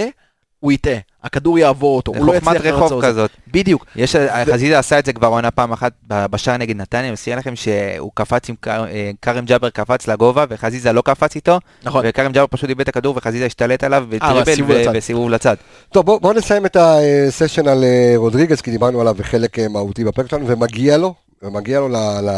הוא 0.59 0.71
יטעה, 0.71 0.97
הכדור 1.23 1.59
יעבור 1.59 1.95
אותו, 1.95 2.11
הוא 2.15 2.25
לא 2.25 2.33
חוכמת 2.39 2.55
יצליח 2.55 2.73
רחוב 2.73 2.81
לעצור 2.83 2.99
את 2.99 3.03
זה. 3.03 3.09
כזאת. 3.09 3.31
בדיוק. 3.47 3.85
יש, 3.95 4.15
חזיזה 4.53 4.79
עשה 4.79 4.99
את 4.99 5.05
זה 5.05 5.13
כבר 5.13 5.27
עונה 5.27 5.51
פעם 5.51 5.71
אחת 5.71 5.93
בשער 6.07 6.57
נגד 6.57 6.75
נתניה, 6.75 7.03
אני 7.03 7.11
מזכיר 7.11 7.37
לכם 7.37 7.55
שהוא 7.55 8.11
קפץ 8.13 8.49
עם 8.49 8.55
אה, 8.67 9.11
כרם 9.21 9.45
ג'אבר 9.45 9.69
קפץ 9.69 10.07
לגובה 10.07 10.45
וחזיזה 10.49 10.91
לא 10.91 11.01
קפץ 11.01 11.35
איתו, 11.35 11.59
נכון. 11.83 12.05
וכרם 12.07 12.31
ג'אבר 12.31 12.47
פשוט 12.47 12.69
איבד 12.69 12.81
את 12.81 12.87
הכדור 12.87 13.17
וחזיזה 13.17 13.45
השתלט 13.45 13.83
עליו 13.83 14.05
וטריבל 14.09 14.43
בסיבוב 14.93 15.25
ו- 15.25 15.29
לצד. 15.29 15.55
טוב, 15.91 16.05
בואו 16.05 16.19
בוא 16.19 16.33
נסיים 16.33 16.65
את 16.65 16.77
הסשן 16.79 17.67
על 17.67 17.83
אה, 17.83 18.13
רודריגז, 18.15 18.61
כי 18.61 18.71
דיברנו 18.71 19.01
עליו 19.01 19.13
בחלק 19.13 19.59
אה, 19.59 19.67
מהותי 19.67 20.03
בפרק 20.03 20.29
שלנו, 20.29 20.47
ומגיע 20.47 20.97
לו, 20.97 21.13
ומגיע 21.43 21.79
לו 21.79 21.89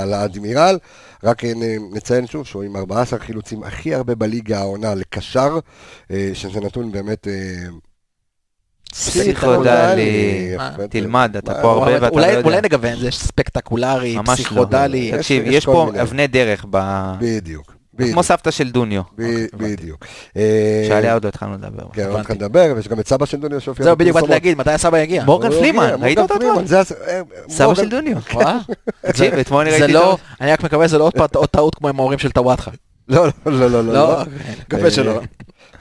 לאדמירל. 0.06 0.78
רק 1.24 1.46
אה, 1.46 1.52
נציין 1.92 2.28
שוב 2.28 2.46
שהוא 2.46 2.64
עם 2.64 2.76
14 2.76 3.20
חילוצים 3.20 3.64
הכי 3.64 3.96
הרבה 3.96 4.16
בליגה 4.16 4.60
העונה 4.60 4.96
לקשר, 4.96 5.60
אה, 6.12 6.30
שזה 6.34 6.60
נתון 6.60 6.92
באמת... 6.92 7.28
אה, 8.96 9.00
פסיכודלי. 9.00 10.02
יפה, 10.56 10.88
תלמד, 10.90 11.36
אתה 11.38 11.52
מה, 11.54 11.62
פה 11.62 11.72
הרבה 11.72 11.92
ואתה 12.02 12.16
לא 12.20 12.26
יודע. 12.26 12.42
אולי 12.42 12.62
נגוון, 12.62 12.96
זה 13.00 13.12
ספקטקולרי, 13.12 14.16
לא. 14.16 14.22
פסיכודלי. 14.26 15.12
תקשיב, 15.12 15.44
יש- 15.48 15.66
פה. 15.66 15.90
אבני 16.02 16.28
דרך, 16.28 16.66
ב- 16.70 17.12
בדיוק. 17.20 17.76
כמו 18.12 18.24
סבתא 18.24 18.52
של 18.52 18.72
דוניו, 18.72 19.02
הבנתי. 19.14 19.58
בדיוק. 19.58 20.06
אה, 20.38 20.86
שעליה 20.88 21.14
עוד 21.14 21.24
לא 21.24 21.30
התחלנו 21.30 21.54
לדבר. 21.54 21.84
כן, 21.94 22.06
עוד. 22.08 22.18
מעט 22.18 22.32
נדבר, 22.32 22.74
ויש 22.76 22.88
גם 22.88 23.00
את 23.00 23.08
סבא 23.08 23.26
של 23.26 23.38
דוניו 23.40 23.62
שהופיע 23.62 23.84
זהו, 23.84 23.96
בדיוק 23.96 24.16
באתי. 24.16 24.28
להגיד, 24.28 24.58
מתי 24.58 24.72
הסבא 24.72 24.98
יגיע? 25.00 25.24
מורגן 25.26 25.50
פלימן, 25.52 25.90
ראית 26.02 26.18
אותו 26.18 26.36
אתמול? 26.36 26.64
אה, 27.08 27.22
סבא 27.50 27.76
של 27.76 27.90
דוניו. 27.90 28.18
תקשיב, 29.08 29.34
אתמול 29.34 29.70
זה 29.70 29.78
ראיתי 29.80 29.96
אותו. 29.98 30.18
אני 30.42 30.52
רק 30.52 30.64
מקווה 30.64 30.88
שזה 30.88 30.98
לא 30.98 31.10
עוד 31.36 31.50
טעות 31.50 31.76
כמו 31.76 31.88
עם 31.90 32.00
ההורים 32.00 32.20
של 32.20 32.32
טוואטחה. 32.32 32.72
לא, 33.10 33.26
לא, 33.26 33.32
לא, 33.46 33.72
לא, 33.72 33.84
לא, 33.84 33.94
לא. 33.94 34.24
מקווה 34.68 34.92
שלא. 34.92 35.22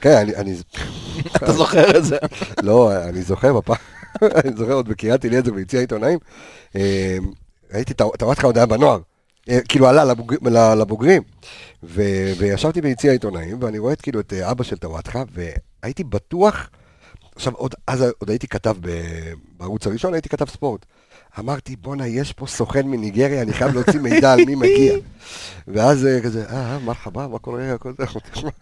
כן, 0.01 0.17
אני- 0.17 0.37
אני... 0.37 0.55
אתה 1.37 1.53
זוכר 1.53 1.99
את 1.99 2.05
זה. 2.05 2.17
לא, 2.63 3.05
אני 3.09 3.23
זוכר 3.23 3.53
בפעם, 3.53 3.77
אני 4.45 4.57
זוכר 4.57 4.73
עוד 4.73 4.89
בקריית 4.89 5.25
אליעזר 5.25 5.53
ביציע 5.53 5.79
העיתונאים, 5.79 6.19
אה, 6.77 7.17
ראיתי 7.75 7.93
את 7.93 8.23
הוואטחה 8.23 8.47
עוד 8.47 8.57
היה 8.57 8.67
בנוער, 8.67 8.99
אה, 9.51 9.59
כאילו 9.69 9.89
עלה 9.89 10.05
לבוגרים, 10.75 11.23
וישבתי 11.83 12.81
ביציע 12.81 13.11
העיתונאים, 13.11 13.63
ואני 13.63 13.79
רואה 13.79 13.97
כאילו 13.97 14.21
את 14.21 14.33
אה, 14.33 14.51
אבא 14.51 14.65
של 14.65 14.77
טוואטחה, 14.77 15.23
והייתי 15.83 16.05
בטוח, 16.05 16.71
עכשיו 17.37 17.53
עוד, 17.55 17.75
אז 17.87 18.05
עוד 18.19 18.31
הייתי 18.31 18.49
כתב 18.49 18.77
בערוץ 19.59 19.87
הראשון, 19.87 20.15
הייתי 20.15 20.29
כתב 20.29 20.49
ספורט. 20.49 20.87
אמרתי, 21.39 21.77
בואנה, 21.77 22.07
יש 22.07 22.33
פה 22.33 22.47
סוכן 22.47 22.87
מניגריה, 22.87 23.43
אני 23.43 23.53
חייב 23.53 23.75
להוציא 23.75 24.01
מידע 24.01 24.33
על 24.33 24.45
מי 24.45 24.55
מגיע. 24.55 24.95
ואז 25.69 26.07
אה, 26.07 26.21
כזה, 26.21 26.45
אה, 26.51 26.79
מרחבה, 26.79 27.29
מה 27.29 27.39
קורה, 27.39 27.73
הכל 27.73 27.93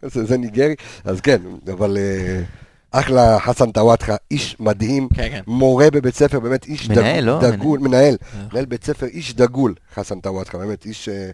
זה, 0.03 0.09
זה, 0.09 0.25
זה 0.25 0.37
ניגרי, 0.37 0.75
אז 1.05 1.21
כן, 1.21 1.41
אבל 1.73 1.99
אה, 1.99 2.43
אחלה 2.91 3.41
חסן 3.41 3.71
טוואטחה, 3.73 4.17
איש 4.31 4.57
מדהים, 4.61 5.09
כן, 5.15 5.29
כן. 5.31 5.41
מורה 5.47 5.91
בבית 5.91 6.15
ספר, 6.15 6.41
באמת 6.41 6.65
איש 6.65 6.89
מנהל, 6.91 7.25
דגול, 7.25 7.49
לא? 7.49 7.51
דגול, 7.51 7.79
מנהל, 7.79 8.17
מנהל 8.53 8.65
בית 8.65 8.85
ספר, 8.85 9.07
איש 9.07 9.35
דגול, 9.35 9.75
חסן 9.95 10.21
טוואטחה, 10.21 10.59
באמת, 10.59 10.87
איש... 10.87 11.09
אה, 11.09 11.31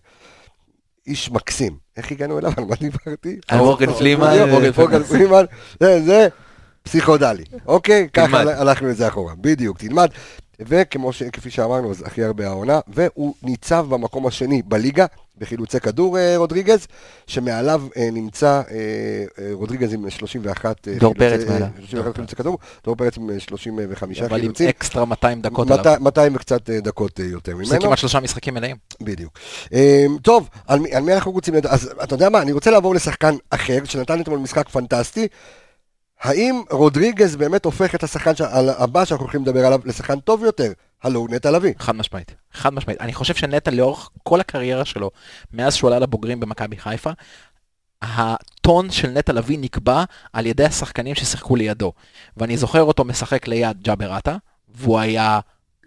איש 1.07 1.31
מקסים. 1.31 1.77
איך 1.96 2.12
הגענו 2.12 2.38
אליו? 2.38 2.53
על 2.57 2.64
מה 2.64 2.74
דיברתי? 2.81 3.38
על 3.48 3.59
מורגן 3.59 3.92
פלימן. 3.92 4.37
מורגן 4.77 5.03
פלימן. 5.03 5.44
זה, 5.81 6.03
זה 6.05 6.29
פסיכודלי. 6.83 7.44
אוקיי? 7.66 8.09
ככה. 8.12 8.40
הלכנו 8.40 8.90
את 8.90 8.96
זה 8.96 9.09
אחורה. 9.09 9.35
בדיוק, 9.40 9.79
תלמד. 9.79 10.09
וכפי 10.60 11.50
שאמרנו, 11.50 11.90
אז 11.90 12.02
הכי 12.06 12.24
הרבה 12.24 12.46
העונה, 12.46 12.80
והוא 12.88 13.34
ניצב 13.42 13.86
במקום 13.88 14.26
השני 14.26 14.62
בליגה, 14.62 15.06
בחילוצי 15.38 15.80
כדור 15.80 16.18
אה, 16.18 16.36
רודריגז, 16.36 16.86
שמעליו 17.26 17.82
אה, 17.96 18.08
נמצא 18.12 18.62
אה, 18.70 19.52
רודריגז 19.52 19.94
עם 19.94 20.10
31 20.10 20.88
אה, 20.88 20.94
דור 20.98 21.14
פרץ 21.14 21.44
מעליו. 21.48 21.68
31 21.78 22.14
חילוצי 22.14 22.36
כדור, 22.36 22.58
דור 22.84 22.96
פרץ 22.96 23.16
עם 23.16 23.30
אה, 23.30 23.40
35 23.40 24.20
אבל 24.20 24.34
עם 24.34 24.40
חילוצים. 24.40 24.68
אקסטרה 24.68 25.04
200 25.04 25.40
דקות 25.40 25.70
עליו. 25.70 25.78
200 25.78 26.02
200 26.04 26.34
וקצת 26.36 26.70
דקות 26.70 27.18
יותר 27.18 27.52
זה 27.64 27.72
ממנו. 27.74 27.86
כמעט 27.86 27.98
שלושה 27.98 28.20
משחקים 28.20 28.54
מלאים. 28.54 28.76
בדיוק. 29.00 29.38
אה, 29.72 30.06
טוב, 30.22 30.48
על 30.66 30.78
מי 31.02 31.14
אנחנו 31.14 31.32
רוצים 31.32 31.54
לדעת? 31.54 31.72
אז 31.72 31.90
אתה 32.02 32.14
יודע 32.14 32.28
מה, 32.28 32.42
אני 32.42 32.52
רוצה 32.52 32.70
לעבור 32.70 32.94
לשחקן 32.94 33.34
אחר, 33.50 33.78
שנתן 33.84 34.20
אתמול 34.20 34.38
משחק 34.38 34.68
פנטסטי. 34.68 35.28
האם 36.20 36.62
רודריגז 36.70 37.37
באמת 37.37 37.64
הופך 37.64 37.94
את 37.94 38.02
השחקן 38.02 38.33
הבא 38.78 39.04
שאנחנו 39.04 39.24
הולכים 39.24 39.42
לדבר 39.42 39.66
עליו 39.66 39.81
לשחקן 39.85 40.20
טוב 40.20 40.44
יותר? 40.44 40.72
הלו 41.02 41.26
נטע 41.31 41.50
לביא. 41.50 41.72
חד 41.78 41.94
משמעית, 41.94 42.35
חד 42.52 42.74
משמעית. 42.74 43.00
אני 43.00 43.14
חושב 43.14 43.35
שנטע 43.35 43.70
לאורך 43.70 44.11
כל 44.22 44.40
הקריירה 44.40 44.85
שלו, 44.85 45.11
מאז 45.52 45.74
שהוא 45.74 45.88
עלה 45.88 45.98
לבוגרים 45.98 46.40
במכבי 46.40 46.76
חיפה, 46.76 47.11
הטון 48.02 48.90
של 48.90 49.11
נטע 49.11 49.33
לביא 49.33 49.59
נקבע 49.61 50.04
על 50.33 50.46
ידי 50.46 50.64
השחקנים 50.64 51.14
ששיחקו 51.14 51.57
לידו. 51.57 51.92
ואני 52.37 52.57
זוכר 52.57 52.83
אותו 52.83 53.04
משחק 53.04 53.48
ליד 53.48 53.83
ג'אבר 53.83 54.12
עטה, 54.12 54.37
והוא 54.68 54.98
היה 54.98 55.40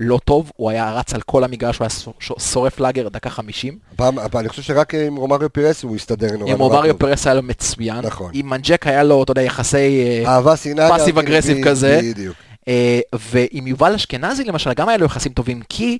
לא 0.03 0.19
טוב, 0.25 0.51
הוא 0.55 0.69
היה 0.69 0.93
רץ 0.93 1.13
על 1.13 1.21
כל 1.21 1.43
המגרש, 1.43 1.77
הוא 1.77 1.85
היה 1.85 2.39
שורף 2.39 2.79
לאגר 2.79 3.09
דקה 3.09 3.29
50. 3.29 3.77
פעם, 3.95 4.19
אבל 4.19 4.39
אני 4.39 4.49
חושב 4.49 4.61
שרק 4.61 4.95
עם 4.95 5.15
רומריו 5.15 5.53
פירס 5.53 5.83
הוא 5.83 5.95
הסתדר 5.95 6.37
נורא 6.37 6.51
עם 6.51 6.57
נורא 6.57 6.75
רומריו 6.75 6.93
טוב. 6.93 7.01
פרס 7.01 7.27
היה 7.27 7.33
לו 7.33 7.41
מצוין. 7.43 7.99
נכון. 8.05 8.31
עם 8.33 8.49
מנג'ק 8.49 8.87
היה 8.87 9.03
לו, 9.03 9.23
אתה 9.23 9.31
יודע, 9.31 9.41
יחסי... 9.41 10.23
אה, 10.25 10.89
passive 10.89 11.15
כן, 11.15 11.27
aggressive 11.27 11.67
כזה. 11.67 11.99
בדיוק. 12.03 12.35
אה, 12.67 12.99
ועם 13.31 13.67
יובל 13.67 13.93
אשכנזי 13.93 14.43
למשל, 14.43 14.73
גם 14.73 14.89
היה 14.89 14.97
לו 14.97 15.05
יחסים 15.05 15.33
טובים, 15.33 15.61
כי 15.69 15.97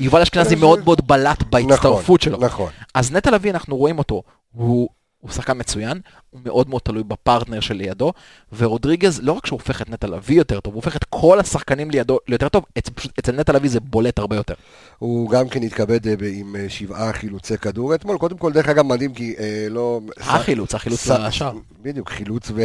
יובל 0.00 0.22
אשכנזי 0.22 0.54
מאוד 0.54 0.84
מאוד 0.84 1.00
בלט 1.06 1.42
בהצטרפות 1.42 2.20
שלו. 2.20 2.38
נכון. 2.40 2.70
אז 2.94 3.12
נטע 3.12 3.30
לביא, 3.30 3.50
אנחנו 3.50 3.76
רואים 3.76 3.98
אותו, 3.98 4.22
הוא, 4.52 4.88
הוא 5.22 5.30
שחקן 5.30 5.58
מצוין, 5.58 6.00
הוא 6.30 6.40
מאוד 6.44 6.68
מאוד 6.68 6.82
תלוי 6.84 7.02
בפרטנר 7.02 7.60
שלידו, 7.60 8.12
ורודריגז, 8.56 9.20
לא 9.22 9.32
רק 9.32 9.46
שהוא 9.46 9.58
הופך 9.58 9.82
את 9.82 9.90
נטע 9.90 10.06
לביא 10.06 10.36
יותר 10.36 10.60
טוב, 10.60 10.74
הוא 10.74 10.78
הופך 10.78 10.96
את 10.96 11.04
כל 11.04 11.40
השחקנים 11.40 11.90
לידו 11.90 12.18
ליותר 12.28 12.48
טוב, 12.48 12.64
אצ, 12.78 12.88
פשוט, 12.88 13.18
אצל 13.18 13.32
נטע 13.32 13.52
לביא 13.52 13.70
זה 13.70 13.80
בולט 13.80 14.18
הרבה 14.18 14.36
יותר. 14.36 14.54
הוא 14.98 15.30
גם 15.30 15.48
כן 15.48 15.62
התכבד 15.62 16.08
אה, 16.08 16.14
עם 16.32 16.56
אה, 16.56 16.68
שבעה 16.68 17.12
חילוצי 17.12 17.58
כדור 17.58 17.94
אתמול. 17.94 18.18
קודם 18.18 18.38
כל, 18.38 18.52
דרך 18.52 18.68
אגב, 18.68 18.84
מדהים 18.86 19.14
כי 19.14 19.34
אה, 19.38 19.66
לא... 19.70 20.00
החילוץ, 20.20 20.74
החילוץ 20.74 21.06
לשער. 21.06 21.52
בדיוק, 21.82 22.10
חילוץ 22.10 22.50
ו... 22.54 22.62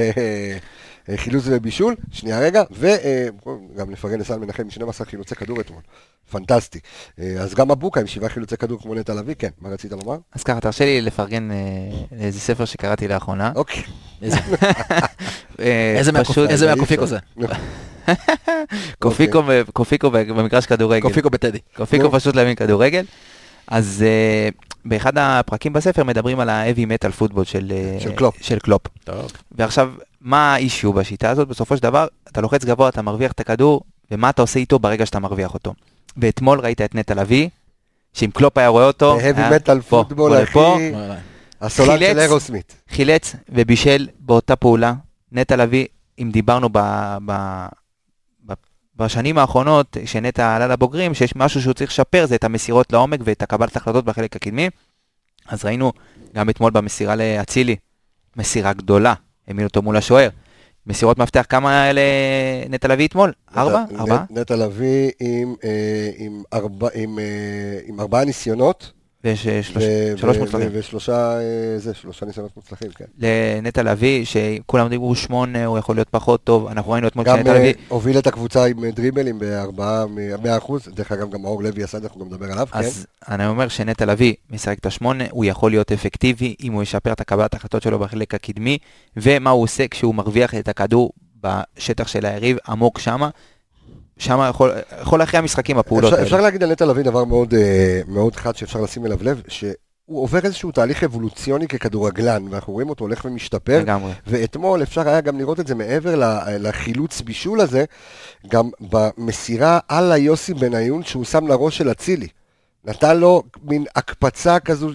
אה, 1.10 1.18
חילוץ 1.18 1.44
ובישול, 1.48 1.96
שנייה 2.12 2.40
רגע, 2.40 2.64
וגם 2.72 3.90
לפרגן 3.92 4.20
לסל 4.20 4.38
מנחם 4.38 4.64
עם 4.64 4.70
12 4.70 5.08
חילוצי 5.08 5.36
כדור 5.36 5.62
אתמול, 5.62 5.82
פנטסטי. 6.32 6.80
אה, 7.20 7.36
אז 7.40 7.56
גם 7.56 7.72
מבוקה 7.72 8.00
עם 8.00 8.08
שבעה 8.08 8.30
חילוצי 8.30 8.58
כדור 8.58 8.82
כמו 8.82 8.96
נטע 8.96 9.14
לביא, 9.14 9.36
כן, 9.40 9.50
מה 9.62 9.70
רצית 9.70 9.92
לומר? 9.92 10.18
אז 10.36 10.44
ככה, 10.44 10.60
תרשה 10.60 10.86
לי 10.86 11.02
לפרגן 11.02 11.52
אה, 11.52 11.58
לאיזה 12.12 12.40
ספר 12.40 12.66
שקראתי 12.66 13.08
לאחרונה. 13.08 13.52
אוקיי. 13.56 13.84
איזה, 14.22 14.38
אה, 15.60 15.96
איזה 15.98 16.12
איזה 16.50 16.76
מהקופיקו. 16.76 17.06
זה? 17.06 17.18
קופיקו 19.74 20.12
במגרש 20.12 20.66
כדורגל. 20.66 21.08
קופיקו 21.08 21.30
בטדי. 21.30 21.60
קופיקו. 21.76 22.12
פשוט 22.12 22.36
להבין 22.36 22.56
כדורגל. 22.56 23.06
אז 23.68 24.04
אה, 24.08 24.50
באחד 24.90 25.18
הפרקים 25.18 25.74
בספר 25.74 26.04
מדברים 26.04 26.40
על 26.40 26.50
ה-heavy 26.50 26.80
metal 26.80 27.22
football 27.22 27.44
של 27.44 27.72
אה, 27.76 28.00
של 28.00 28.12
קלופ. 28.12 28.36
של 28.42 28.60
קלופ. 28.60 28.82
טוב. 29.04 29.32
ועכשיו, 29.52 29.92
מה 30.22 30.54
ה 30.54 30.60
issue 30.60 30.94
בשיטה 30.94 31.30
הזאת? 31.30 31.48
בסופו 31.48 31.78
של 31.78 31.84
דבר, 31.84 32.08
אתה 32.32 32.42
לוחץ 32.42 32.66
גבוה, 32.66 32.90
אתה 32.90 33.02
מרוויח 33.02 33.32
את 33.32 33.40
הכדור, 33.40 33.82
ומה 34.12 34.30
אתה 34.30 34.42
עושה 34.42 34.60
איתו 34.60 34.80
ברגע 34.80 35.06
שאתה 35.06 35.20
מרוויח 35.20 35.54
אותו. 35.54 35.74
ואתמול 36.18 36.60
ראית 36.60 36.82
את 36.82 36.96
נטע 36.96 37.16
לביא, 37.16 37.50
שאם 38.14 38.30
קלופ 38.34 38.58
היה 38.58 38.68
רואה 38.68 38.88
אותו, 38.88 39.18
ב 39.18 39.24
heavy 39.24 39.56
metal 39.56 39.82
football, 39.82 40.44
אחי, 40.44 40.92
הסולן 41.62 42.00
של 42.00 42.06
חילץ. 42.06 42.18
Aerosmith. 42.18 42.76
חילץ 42.90 43.36
ובישל 43.50 44.08
באותה 44.20 44.56
פעולה. 44.56 44.94
נטע 45.32 45.56
לביא, 45.56 45.86
אם 46.20 46.30
דיברנו 46.34 46.70
ב, 46.72 46.78
ב, 46.78 47.22
ב, 47.26 47.68
בשנים 48.98 49.38
האחרונות, 49.38 49.98
שנטע 50.06 50.56
עלה 50.56 50.68
לבוגרים, 50.68 51.14
שיש 51.14 51.36
משהו 51.36 51.62
שהוא 51.62 51.74
צריך 51.74 51.92
לשפר, 51.92 52.26
זה 52.26 52.36
את 52.36 52.44
המסירות 52.44 52.94
לעומק 52.94 53.20
ואת 53.24 53.42
הקבלת 53.42 53.76
החלטות 53.76 54.06
בחלק 54.06 54.36
הקדמי. 54.36 54.70
אז 55.48 55.66
ראינו 55.66 55.92
גם 56.36 56.50
אתמול 56.50 56.72
במסירה 56.72 57.16
לאצילי, 57.16 57.76
מסירה 58.36 58.74
גדולה, 58.74 59.14
העמיד 59.48 59.64
אותו 59.64 59.82
מול 59.82 59.98
השוער. 59.98 60.30
מסירות 60.88 61.18
מפתח, 61.18 61.46
כמה 61.50 61.84
היה 61.84 61.94
לנטע 62.68 62.88
לביא 62.88 63.08
אתמול? 63.08 63.34
ארבע? 63.58 63.84
ארבע? 64.00 64.24
נטע 64.30 64.56
לביא 64.56 65.12
עם, 65.20 65.56
אה, 65.64 66.10
עם, 66.18 66.44
ארבע, 66.54 66.88
עם, 66.94 67.20
אה, 67.20 67.80
עם 67.86 68.00
ארבעה 68.00 68.26
ניסיונות. 68.26 68.92
ויש 69.24 69.48
אה, 69.48 69.64
שלוש, 70.18 70.38
מוצלחים. 70.38 70.70
ושלושה, 70.72 71.40
אה, 71.40 71.78
זה, 71.78 71.94
שלושה 71.94 72.26
ניסיונות 72.26 72.52
מוצלחים, 72.56 72.92
כן. 72.92 73.06
לנטע 73.18 73.84
לביא, 73.84 74.26
שכולם 74.26 74.90
דיברו 74.90 75.16
שמונה, 75.16 75.66
הוא 75.66 75.78
יכול 75.78 75.96
להיות 75.96 76.10
פחות 76.10 76.44
טוב, 76.44 76.68
אנחנו 76.68 76.92
ראינו 76.92 77.08
אתמול 77.08 77.26
גם 77.26 77.38
שנטע 77.38 77.54
אה, 77.54 77.60
לביא... 77.60 77.74
הוביל 77.88 78.18
את 78.18 78.28
הקבוצה 78.28 78.66
עם 78.66 78.90
דריבלים 78.90 79.40
בארבעה, 79.40 80.06
מאה 80.44 80.58
אחוז, 80.58 80.90
דרך 80.96 81.12
אגב 81.12 81.32
גם 81.32 81.42
מאור 81.42 81.64
לוי 81.64 81.84
עשה 81.84 81.98
אנחנו 81.98 82.20
גם 82.20 82.28
נדבר 82.28 82.52
עליו, 82.52 82.68
כן? 82.72 82.80
אז 82.80 83.06
אני 83.30 83.48
אומר 83.48 83.68
שנטע 83.68 84.06
לביא 84.06 84.34
משחק 84.50 84.80
את 84.80 84.86
השמונה, 84.86 85.24
הוא 85.32 85.46
יכול 85.46 85.72
להיות 85.72 85.92
אפקטיבי 85.92 86.56
אם 86.64 86.74
הוא 86.74 86.84
ישפר 86.84 87.12
את 87.12 87.22
הקבלת 87.22 87.54
ההחלטות 87.54 87.82
שלו 87.82 88.00
בחלק 88.00 88.34
הקדמי, 88.34 88.78
ומה 89.18 89.50
הוא 89.50 89.64
עושה 89.64 89.88
כשהוא 89.88 90.16
מרוויח 90.16 90.56
את 90.56 90.68
הכדור 90.68 91.12
בשטח 91.44 92.08
של 92.08 92.26
היריב, 92.26 92.58
עמוק 92.68 93.00
שמה. 93.00 93.30
שמה 94.18 94.48
יכול, 94.48 94.72
יכול 95.02 95.20
להכריע 95.20 95.42
משחקים 95.42 95.78
הפעולות 95.78 96.14
אפשר, 96.14 96.24
אפשר 96.24 96.36
האלה. 96.36 96.48
להגיד 96.48 96.64
על 96.64 96.72
נטע 96.72 96.86
לביא 96.86 97.04
דבר 97.04 97.26
מאוד, 97.26 97.54
אה, 97.54 98.02
מאוד 98.08 98.36
חד 98.36 98.56
שאפשר 98.56 98.82
לשים 98.82 99.06
אליו 99.06 99.18
לב, 99.22 99.42
שהוא 99.48 99.74
עובר 100.08 100.40
איזשהו 100.44 100.72
תהליך 100.72 101.04
אבולוציוני 101.04 101.68
ככדורגלן, 101.68 102.48
ואנחנו 102.50 102.74
רואים 102.74 102.90
אותו 102.90 103.04
הולך 103.04 103.26
ומשתפר, 103.26 103.80
לגמרי. 103.80 104.12
ואתמול 104.28 104.84
אפשר 104.84 105.10
היה 105.10 105.22
גם 105.22 105.38
לראות 105.38 105.60
את 105.60 105.68
זה 105.68 105.76
מעבר 105.76 106.16
לחילוץ 106.60 107.22
בישול 107.22 107.62
הזה, 107.62 107.86
גם 108.48 108.70
במסירה 108.82 109.80
על 109.88 110.12
היוסי 110.12 110.54
בניון 110.54 111.04
שהוא 111.04 111.26
שם 111.26 111.48
לראש 111.48 111.78
של 111.78 111.92
אצילי. 111.92 112.28
נתן 112.86 113.18
לו 113.18 113.44
מין 113.64 113.86
הקפצה 113.96 114.60
כזו, 114.60 114.90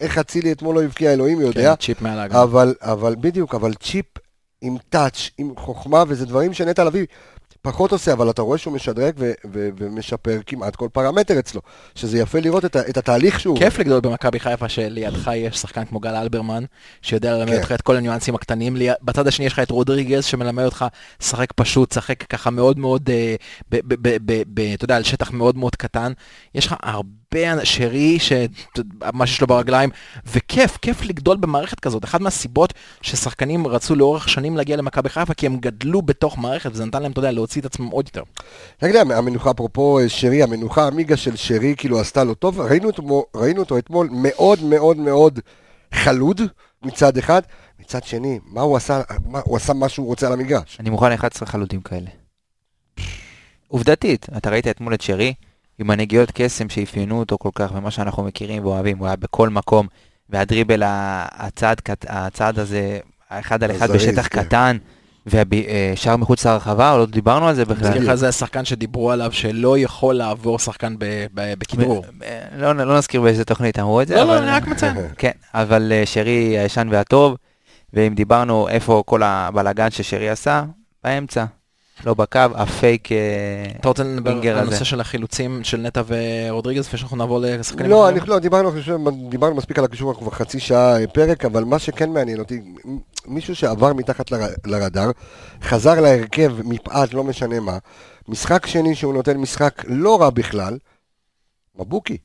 איך 0.00 0.18
אצילי 0.18 0.52
אתמול 0.52 0.74
לא 0.74 0.82
הבקיע, 0.82 1.12
אלוהים 1.12 1.40
יודע. 1.40 1.74
כן, 1.76 1.82
צ'יפ 1.86 2.02
מעל 2.02 2.18
ההגנה. 2.18 2.36
אבל, 2.36 2.74
אבל 2.80 3.16
בדיוק, 3.20 3.54
אבל 3.54 3.74
צ'יפ 3.74 4.06
עם 4.60 4.76
touch, 4.88 5.30
עם 5.38 5.52
חוכמה, 5.56 6.04
וזה 6.08 6.26
דברים 6.26 6.52
שנטע 6.52 6.84
לביא 6.84 7.06
פחות 7.62 7.92
עושה, 7.92 8.12
אבל 8.12 8.30
אתה 8.30 8.42
רואה 8.42 8.58
שהוא 8.58 8.74
משדרג 8.74 9.14
ו- 9.18 9.32
ו- 9.52 9.68
ומשפר 9.76 10.38
כמעט 10.46 10.76
כל 10.76 10.88
פרמטר 10.92 11.38
אצלו. 11.38 11.60
שזה 11.94 12.18
יפה 12.18 12.40
לראות 12.40 12.64
את, 12.64 12.76
ה- 12.76 12.88
את 12.88 12.96
התהליך 12.96 13.40
שהוא... 13.40 13.58
כיף 13.58 13.78
לגדול 13.78 14.00
במכבי 14.00 14.40
חיפה 14.40 14.68
שלידך 14.68 15.30
יש 15.34 15.56
שחקן 15.56 15.84
כמו 15.84 16.00
גל 16.00 16.14
אלברמן, 16.14 16.64
שיודע 17.02 17.32
ללמד 17.34 17.50
כן. 17.50 17.56
אותך 17.58 17.72
את 17.72 17.80
כל 17.82 17.96
הניואנסים 17.96 18.34
הקטנים. 18.34 18.76
בצד 19.02 19.26
השני 19.26 19.46
יש 19.46 19.52
לך 19.52 19.58
את 19.58 19.70
רודריגז 19.70 20.24
שמלמד 20.24 20.64
אותך 20.64 20.84
לשחק 21.20 21.52
פשוט, 21.52 21.92
לשחק 21.92 22.22
ככה 22.22 22.50
מאוד 22.50 22.78
מאוד, 22.78 23.10
אה, 23.10 23.34
אתה 24.74 24.84
יודע, 24.84 24.96
על 24.96 25.02
שטח 25.02 25.30
מאוד 25.30 25.56
מאוד 25.56 25.76
קטן. 25.76 26.12
יש 26.54 26.66
לך 26.66 26.74
הרבה, 26.82 27.21
אנ- 27.34 27.64
שרי, 27.64 28.18
שמה 28.18 29.26
שיש 29.26 29.40
לו 29.40 29.46
ברגליים, 29.46 29.90
וכיף, 30.26 30.76
כיף 30.76 31.02
לגדול 31.04 31.36
במערכת 31.36 31.80
כזאת. 31.80 32.04
אחת 32.04 32.20
מהסיבות 32.20 32.72
ששחקנים 33.02 33.66
רצו 33.66 33.94
לאורך 33.94 34.28
שנים 34.28 34.56
להגיע 34.56 34.76
למכבי 34.76 35.08
חיפה, 35.08 35.34
כי 35.34 35.46
הם 35.46 35.56
גדלו 35.56 36.02
בתוך 36.02 36.38
מערכת, 36.38 36.70
וזה 36.72 36.84
נתן 36.84 37.02
להם, 37.02 37.12
אתה 37.12 37.18
יודע, 37.18 37.30
להוציא 37.30 37.60
את 37.60 37.66
עצמם 37.66 37.86
עוד 37.86 38.06
יותר. 38.08 38.22
לי, 38.82 38.98
המנוחה, 38.98 39.50
אפרופו 39.50 39.98
אה, 39.98 40.08
שרי, 40.08 40.42
המנוחה 40.42 40.86
המיגה 40.86 41.16
של 41.16 41.36
שרי 41.36 41.74
כאילו 41.76 42.00
עשתה 42.00 42.24
לו 42.24 42.34
טוב, 42.34 42.60
ראינו 42.60 42.86
אותו, 42.86 43.24
ראינו 43.36 43.60
אותו 43.60 43.78
אתמול 43.78 44.08
מאוד 44.12 44.62
מאוד 44.62 44.96
מאוד 44.96 45.40
חלוד 45.94 46.40
מצד 46.82 47.16
אחד, 47.18 47.42
מצד 47.80 48.04
שני, 48.04 48.38
מה 48.46 48.60
הוא 48.60 48.76
עשה, 48.76 49.00
מה, 49.26 49.40
הוא 49.44 49.56
עשה 49.56 49.72
מה 49.72 49.88
שהוא 49.88 50.06
רוצה 50.06 50.26
על 50.26 50.32
המגרש. 50.32 50.76
אני 50.80 50.90
מוכן 50.90 51.12
ל-11 51.12 51.44
חלוטים 51.44 51.80
כאלה. 51.80 52.10
עובדתית, 53.68 54.26
אתה 54.36 54.50
ראית 54.50 54.68
אתמול 54.68 54.94
את 54.94 55.00
שרי, 55.00 55.34
עם 55.78 55.90
הנגיעות 55.90 56.30
קסם 56.34 56.68
שאפיינו 56.68 57.18
אותו 57.18 57.38
כל 57.38 57.50
כך, 57.54 57.70
ומה 57.74 57.90
שאנחנו 57.90 58.22
מכירים 58.22 58.64
ואוהבים, 58.64 58.98
הוא 58.98 59.06
היה 59.06 59.16
בכל 59.16 59.48
מקום, 59.48 59.86
והדריבל, 60.30 60.82
הצעד, 60.84 61.80
הצעד 62.08 62.58
הזה, 62.58 62.98
האחד 63.30 63.64
על 63.64 63.70
אחד 63.70 63.90
הזריז, 63.90 64.08
בשטח 64.08 64.28
כן. 64.30 64.42
קטן, 64.42 64.76
ושער 65.26 66.16
מחוץ 66.16 66.46
לרחבה, 66.46 66.96
לא 66.96 67.06
דיברנו 67.06 67.48
על 67.48 67.54
זה 67.54 67.64
בכלל. 67.64 67.88
מזכיר 67.88 68.02
לך 68.02 68.14
זה 68.14 68.28
השחקן 68.28 68.64
שדיברו 68.64 69.10
עליו 69.10 69.32
שלא 69.32 69.78
יכול 69.78 70.14
לעבור 70.14 70.58
שחקן 70.58 70.94
ב- 70.98 71.26
ב- 71.34 71.54
בכדרור. 71.58 72.04
ו- 72.20 72.24
לא, 72.56 72.72
לא 72.72 72.98
נזכיר 72.98 73.20
באיזה 73.20 73.44
תוכנית 73.44 73.78
אמרו 73.78 74.00
את 74.00 74.08
זה, 74.08 74.14
לא, 74.14 74.24
לא, 74.24 74.36
אבל... 74.38 74.42
אני 74.42 74.50
רק 74.50 74.66
מציין. 74.66 74.96
כן, 75.18 75.30
אבל 75.54 75.92
אה, 75.92 76.02
שרי 76.06 76.58
הישן 76.58 76.88
והטוב, 76.90 77.36
ואם 77.92 78.14
דיברנו 78.14 78.68
איפה 78.68 79.02
כל 79.06 79.22
הבלאגן 79.22 79.90
ששרי 79.90 80.30
עשה, 80.30 80.64
באמצע, 81.04 81.44
לא 82.06 82.14
בקו, 82.14 82.40
הפייק... 82.54 83.12
אה, 83.12 83.16
אתה 83.80 83.88
רוצה 83.88 84.02
לדבר 84.04 84.30
על 84.30 84.58
הזה. 84.58 84.60
הנושא 84.60 84.84
של 84.84 85.00
החילוצים 85.00 85.64
של 85.64 85.80
נטע 85.80 86.02
ורודריגז 86.06 86.86
לפני 86.86 86.98
שאנחנו 86.98 87.16
נעבור 87.16 87.38
לשחקנים 87.42 87.90
לא, 87.90 88.04
אחרים? 88.04 88.22
אני, 88.22 88.28
לא, 88.28 88.38
דיברנו, 88.38 88.70
דיברנו 89.28 89.54
מספיק 89.54 89.78
על 89.78 89.84
הקישור, 89.84 90.10
אנחנו 90.10 90.26
כבר 90.26 90.36
חצי 90.36 90.60
שעה 90.60 91.00
אה, 91.00 91.06
פרק, 91.06 91.44
אבל 91.44 91.64
מה 91.64 91.78
שכן 91.78 92.10
מעניין 92.10 92.38
אותי, 92.38 92.60
מישהו 93.26 93.56
שעבר 93.56 93.92
מתחת 93.92 94.32
ל- 94.32 94.36
לרדאר, 94.66 95.10
חזר 95.62 96.00
להרכב 96.00 96.52
מפאת 96.64 97.14
לא 97.14 97.24
משנה 97.24 97.60
מה, 97.60 97.78
משחק 98.28 98.66
שני 98.66 98.94
שהוא 98.94 99.14
נותן 99.14 99.36
משחק 99.36 99.82
לא 99.86 100.20
רע 100.20 100.30
בכלל, 100.30 100.78
מבוקי. 101.78 102.18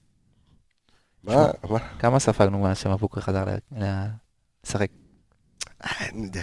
מה, 1.23 1.47
מה, 1.69 1.79
כמה 1.99 2.19
ספגנו 2.19 2.59
מאז 2.59 2.77
שמבוקר 2.77 3.21
חזר 3.21 3.43
לשחק? 4.63 4.87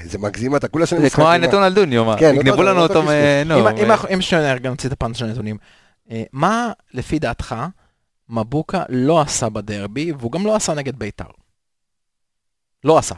זה 0.05 0.19
מגזים 0.19 0.57
אתה 0.57 0.69
כולה 0.69 0.87
שני 0.87 0.99
זה 1.01 1.07
משחקים. 1.07 1.25
כמו 1.25 1.33
הנתון 1.33 1.63
על 1.63 1.75
דוניו, 1.75 2.05
מה? 2.05 2.19
כן, 2.19 2.35
יגנבו 2.35 2.57
דבר, 2.57 2.65
לנו 2.65 2.81
אותו 2.83 2.95
אותו, 2.95 3.09
מ-. 3.09 3.49
נו, 3.49 3.69
אם- 4.15 4.21
שנייה 4.23 4.55
רגע 4.55 4.71
נוציא 4.71 4.89
את 4.89 4.93
הפאנץ' 4.93 5.17
של 5.17 5.25
הנתונים. 5.25 5.57
אה, 6.11 6.23
מה 6.33 6.73
לפי 6.95 7.19
דעתך 7.19 7.55
מבוקה 8.29 8.83
לא 8.89 9.21
עשה 9.21 9.49
בדרבי, 9.49 10.13
והוא 10.19 10.33
גם 10.33 10.47
לא 10.47 10.57
עשה 10.57 10.75
נגד 10.75 10.97
בית"ר? 10.99 11.25
לא 12.85 12.99
עשה. 12.99 13.15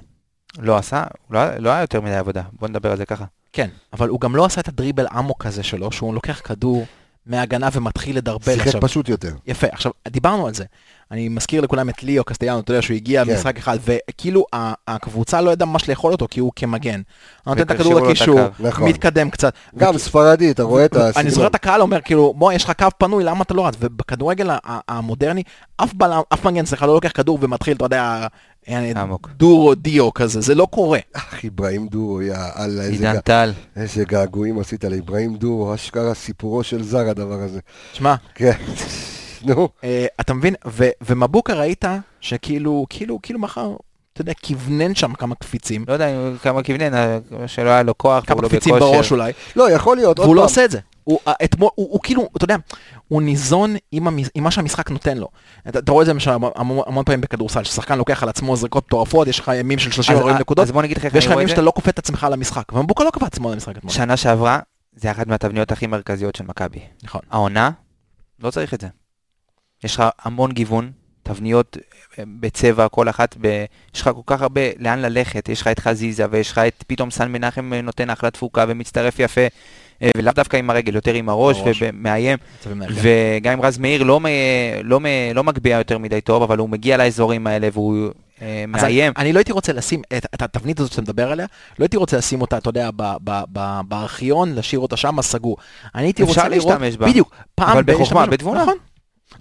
לא 0.59 0.77
עשה, 0.77 1.05
לא 1.31 1.39
היה- 1.39 1.59
לא 1.59 1.71
היה 1.71 1.81
יותר 1.81 2.01
מדי 2.01 2.15
עבודה, 2.17 2.43
בוא 2.53 2.69
נדבר 2.69 2.91
על 2.91 2.97
זה 2.97 3.07
ככה. 3.07 3.25
כן, 3.53 3.69
אבל 3.93 4.09
הוא 4.09 4.21
גם 4.21 4.37
לא 4.37 4.45
עשה 4.45 4.61
את 4.61 4.69
הדריבל 4.69 5.07
עמוק 5.13 5.47
הזה 5.47 5.63
שלו, 5.63 5.93
שהוא 5.93 6.15
לוקח 6.15 6.41
כדור 6.45 6.87
מהגנה 7.27 7.69
ומתחיל 7.73 8.17
לדרבל 8.17 8.55
שיחק. 8.55 8.81
פשוט 8.81 9.09
יותר. 9.09 9.35
יפה, 9.47 9.67
עכשיו, 9.73 9.93
דיברנו 10.09 10.47
על 10.47 10.55
זה. 10.55 10.65
אני 11.11 11.29
מזכיר 11.29 11.61
לכולם 11.61 11.89
את 11.89 12.03
ליאו 12.03 12.25
קסטיאנו, 12.25 12.61
אתה 12.61 12.73
יודע 12.73 12.83
שהוא 12.83 12.95
הגיע 12.95 13.25
כן. 13.25 13.31
במשחק 13.31 13.59
אחד, 13.59 13.79
וכאילו 13.85 14.45
הקבוצה 14.89 15.41
לא 15.41 15.51
ידעה 15.51 15.69
ממש 15.69 15.89
לאכול 15.89 16.13
אותו, 16.13 16.27
כי 16.31 16.41
הוא 16.41 16.53
כמגן. 16.57 17.01
נותן 17.47 17.61
את 17.63 17.71
הכדור 17.71 18.01
לקישור. 18.01 18.41
נכון. 18.61 18.89
מתקדם 18.89 19.31
קצת. 19.31 19.53
גם 19.77 19.91
וכי- 19.91 19.99
ספרדי, 19.99 20.51
אתה 20.51 20.63
רואה 20.63 20.85
את 20.85 20.97
הסגנון. 20.97 21.13
אני 21.17 21.31
זוכר 21.31 21.47
את 21.47 21.55
הקהל 21.55 21.81
אומר, 21.81 22.01
כאילו, 22.01 22.35
בוא, 22.37 22.53
יש 22.53 22.65
לך 22.65 22.73
קו 22.79 22.87
פנוי, 22.99 23.25
למה 23.25 23.43
אתה 23.43 23.55
לא 23.55 23.67
רץ? 23.67 23.75
ובכדורגל 23.81 24.51
המודרני, 24.89 25.43
אף 25.77 25.95
בלם, 25.95 26.21
אף 26.33 26.45
מגן 26.45 26.67
סליחה 26.67 26.87
לא 26.87 26.95
לוקח 26.95 27.11
כדור 27.15 27.39
ומתחיל, 27.41 27.77
אתה 27.77 27.85
יודע, 27.85 28.27
אה, 28.69 28.91
עמוק. 28.97 29.29
דורו 29.37 29.75
דיו 29.75 30.15
כזה, 30.15 30.41
זה 30.41 30.55
לא 30.55 30.67
קורה. 30.71 30.99
אח, 31.13 31.45
אברהים 31.45 31.89
דורו, 31.89 32.23
יא 32.23 32.35
אללה, 32.59 32.83
איזה 32.83 32.93
עידן 32.93 33.13
גע- 33.15 33.21
טל, 33.21 33.53
איזה 33.77 34.05
געגועים 34.05 34.59
עשית 34.59 34.85
לאברהים 34.85 35.37
דורו, 35.37 35.75
אשכרה 35.75 36.15
סיפורו 36.15 36.63
של 36.63 36.83
זר 36.83 37.09
הדבר 37.11 37.41
הזה. 37.43 37.61
שמע, 37.93 38.15
כן, 38.35 38.53
נו. 39.47 39.69
אה, 39.85 40.07
אתה 40.21 40.35
מבין? 40.35 40.55
ומבוקה 41.01 41.55
ראית 41.55 41.85
שכאילו, 42.21 42.87
כאילו, 42.91 43.19
כאילו 43.23 43.39
מחר, 43.39 43.77
אתה 44.13 44.21
יודע, 44.21 44.33
כוונן 44.47 44.95
שם 44.95 45.15
כמה 45.15 45.35
קפיצים, 45.35 45.85
לא 45.89 45.93
יודע 45.93 46.09
כמה 46.43 46.63
כיוונן, 46.63 46.95
אה, 46.95 47.19
שלא 47.47 47.71
היה 47.71 47.83
לו 47.83 47.99
כוח, 47.99 48.25
כמה 48.25 48.43
לא 48.43 48.49
קפיצים. 48.49 48.75
בראש 48.79 49.13
אולי, 49.13 49.33
לא, 49.57 49.71
יכול 49.71 49.97
להיות, 49.97 50.19
עוד 50.19 50.27
והוא 50.27 50.37
לא. 50.37 50.45
עושה 50.45 50.65
את 50.65 50.71
זה. 50.71 50.79
הוא, 51.05 51.19
אה, 51.29 51.33
אתמול, 51.45 51.71
הוא, 51.75 51.89
הוא 51.91 52.01
כאילו, 52.03 52.29
אתה 52.37 52.45
יודע, 52.45 52.57
הוא 53.09 53.23
ניזון 53.23 53.75
עם, 53.93 54.09
המ, 54.09 54.19
עם 54.35 54.45
מה 54.45 54.51
שהמשחק 54.51 54.91
נותן 54.91 55.19
לו. 55.19 55.29
אתה, 55.69 55.79
אתה 55.79 55.93
רואה 55.93 56.03
את 56.03 56.07
זה 56.07 56.13
למשל 56.13 56.31
המון, 56.31 56.51
המון, 56.87 57.05
פעמים 57.05 57.21
בכדורסל, 57.21 57.65
ששחקן 57.65 57.99
לוקח 57.99 58.23
על 58.23 58.29
עצמו 58.29 58.57
זריקות 58.57 58.87
מטורפות, 58.87 59.29
יש 59.29 59.39
לך 59.41 59.51
ימים 59.55 59.79
של 59.79 59.91
30-40 60.03 60.13
אז- 60.13 60.41
נקודות, 60.41 60.63
אז 60.63 60.73
בוא 60.73 60.83
נגיד 60.83 60.97
לך 60.97 61.05
איך 61.05 61.15
ויש 61.15 61.27
לך 61.27 61.33
ימים 61.33 61.45
את 61.45 61.49
שאתה. 61.51 61.63
לא 61.63 61.73
כופה 61.75 61.91
את 61.91 61.99
עצמך 61.99 62.27
למשחק. 62.31 62.73
ומבוקה 62.73 63.05
לא 63.05 63.11
כפה 63.11 63.27
עצמו 63.27 63.53
למשחק 63.53 63.77
אתמול. 63.77 63.93
שנה 63.93 64.17
שעברה, 64.17 64.59
זה 64.97 65.11
אחת 65.11 65.27
מהתבניות 65.27 65.73
הכי 65.73 65.87
מרכזיות 65.87 66.37
של 66.37 66.45
מכבי. 66.45 66.81
נכון. 67.03 67.21
העונה, 67.31 67.71
לא 68.43 68.51
צריך 68.51 68.75
את 68.75 68.81
זה. 68.81 68.89
יש 69.87 69.95
לך 69.95 70.05
המון 70.25 70.53
גיוון, 70.53 70.91
תבניות 71.23 71.77
אה, 72.19 72.25
בצבע, 72.41 72.89
כל 72.89 73.09
אחת, 73.09 73.37
ב... 73.41 73.65
יש 73.95 74.01
לך 74.01 74.11
כל 74.15 74.23
כך 74.27 74.43
הרבה 74.43 74.61
לאן 74.79 74.99
ללכת, 74.99 75.49
יש 75.49 75.61
לך 75.61 75.69
את 75.69 75.79
חזיזה, 75.79 76.25
ויש 76.31 76.53
לך 76.53 76.59
את 76.59 76.85
פתאום 76.87 77.11
סן 77.11 77.33
מנחם 77.33 77.73
אה, 77.73 77.81
נותן 77.81 78.11
אחלה 78.11 78.31
תפוקה 78.31 78.65
ומצטרף 78.69 79.19
יפה, 79.19 79.41
אה, 80.03 80.11
ולאו 80.17 80.33
דווקא 80.33 80.57
עם 80.57 80.71
הרגל, 80.71 80.95
יותר 80.95 81.15
עם 81.15 81.29
הראש 81.29 81.59
הראש. 81.59 81.83
ומאיים. 81.83 82.39
וגם 82.91 83.53
אם 83.53 83.63
רז 83.63 83.79
מאיר 83.79 84.03
לא, 84.03 84.21
מ... 84.21 84.27
לא, 84.83 85.01
מ... 85.01 85.05
לא 85.35 85.45
מגביה 85.45 85.79
יותר 85.79 85.99
מדי 85.99 86.21
טוב, 86.21 86.43
אבל 86.43 86.59
הוא 86.59 86.69
מגיע 86.69 86.97
לאזורים 86.97 87.47
האלה 87.47 87.69
והוא 87.73 88.09
מאיים. 88.69 89.13
אני, 89.17 89.23
אני 89.23 89.33
לא 89.33 89.39
הייתי 89.39 89.53
רוצה 89.53 89.73
לשים 89.73 90.03
את, 90.17 90.27
את 90.35 90.43
התבנית 90.43 90.81
הזאת 90.81 90.93
שאתה 90.93 91.03
מדבר 91.03 91.33
עליה, 91.33 91.47
לא 91.79 91.85
הייתי 91.85 91.97
רוצה 91.97 92.17
לשים 92.17 92.41
אותה, 92.41 92.59
אתה 92.59 92.69
יודע, 92.69 92.91
ב, 92.97 93.03
ב, 93.25 93.41
ב, 93.53 93.81
בארכיון, 93.89 94.55
להשאיר 94.55 94.81
אותה 94.81 94.97
שם 94.97 95.23
סגור. 95.23 95.57
אני 95.95 96.05
הייתי 96.05 96.23
אפשר 96.23 96.33
רוצה 96.33 96.49
לראות, 96.49 96.81
להשתמש 96.81 96.97
בה. 96.97 97.07
בדיוק, 97.07 97.35
פעם 97.55 97.71
אבל 97.71 97.83
בחוכמה. 97.83 98.27
בתבונה. 98.27 98.63
נכון. 98.63 98.77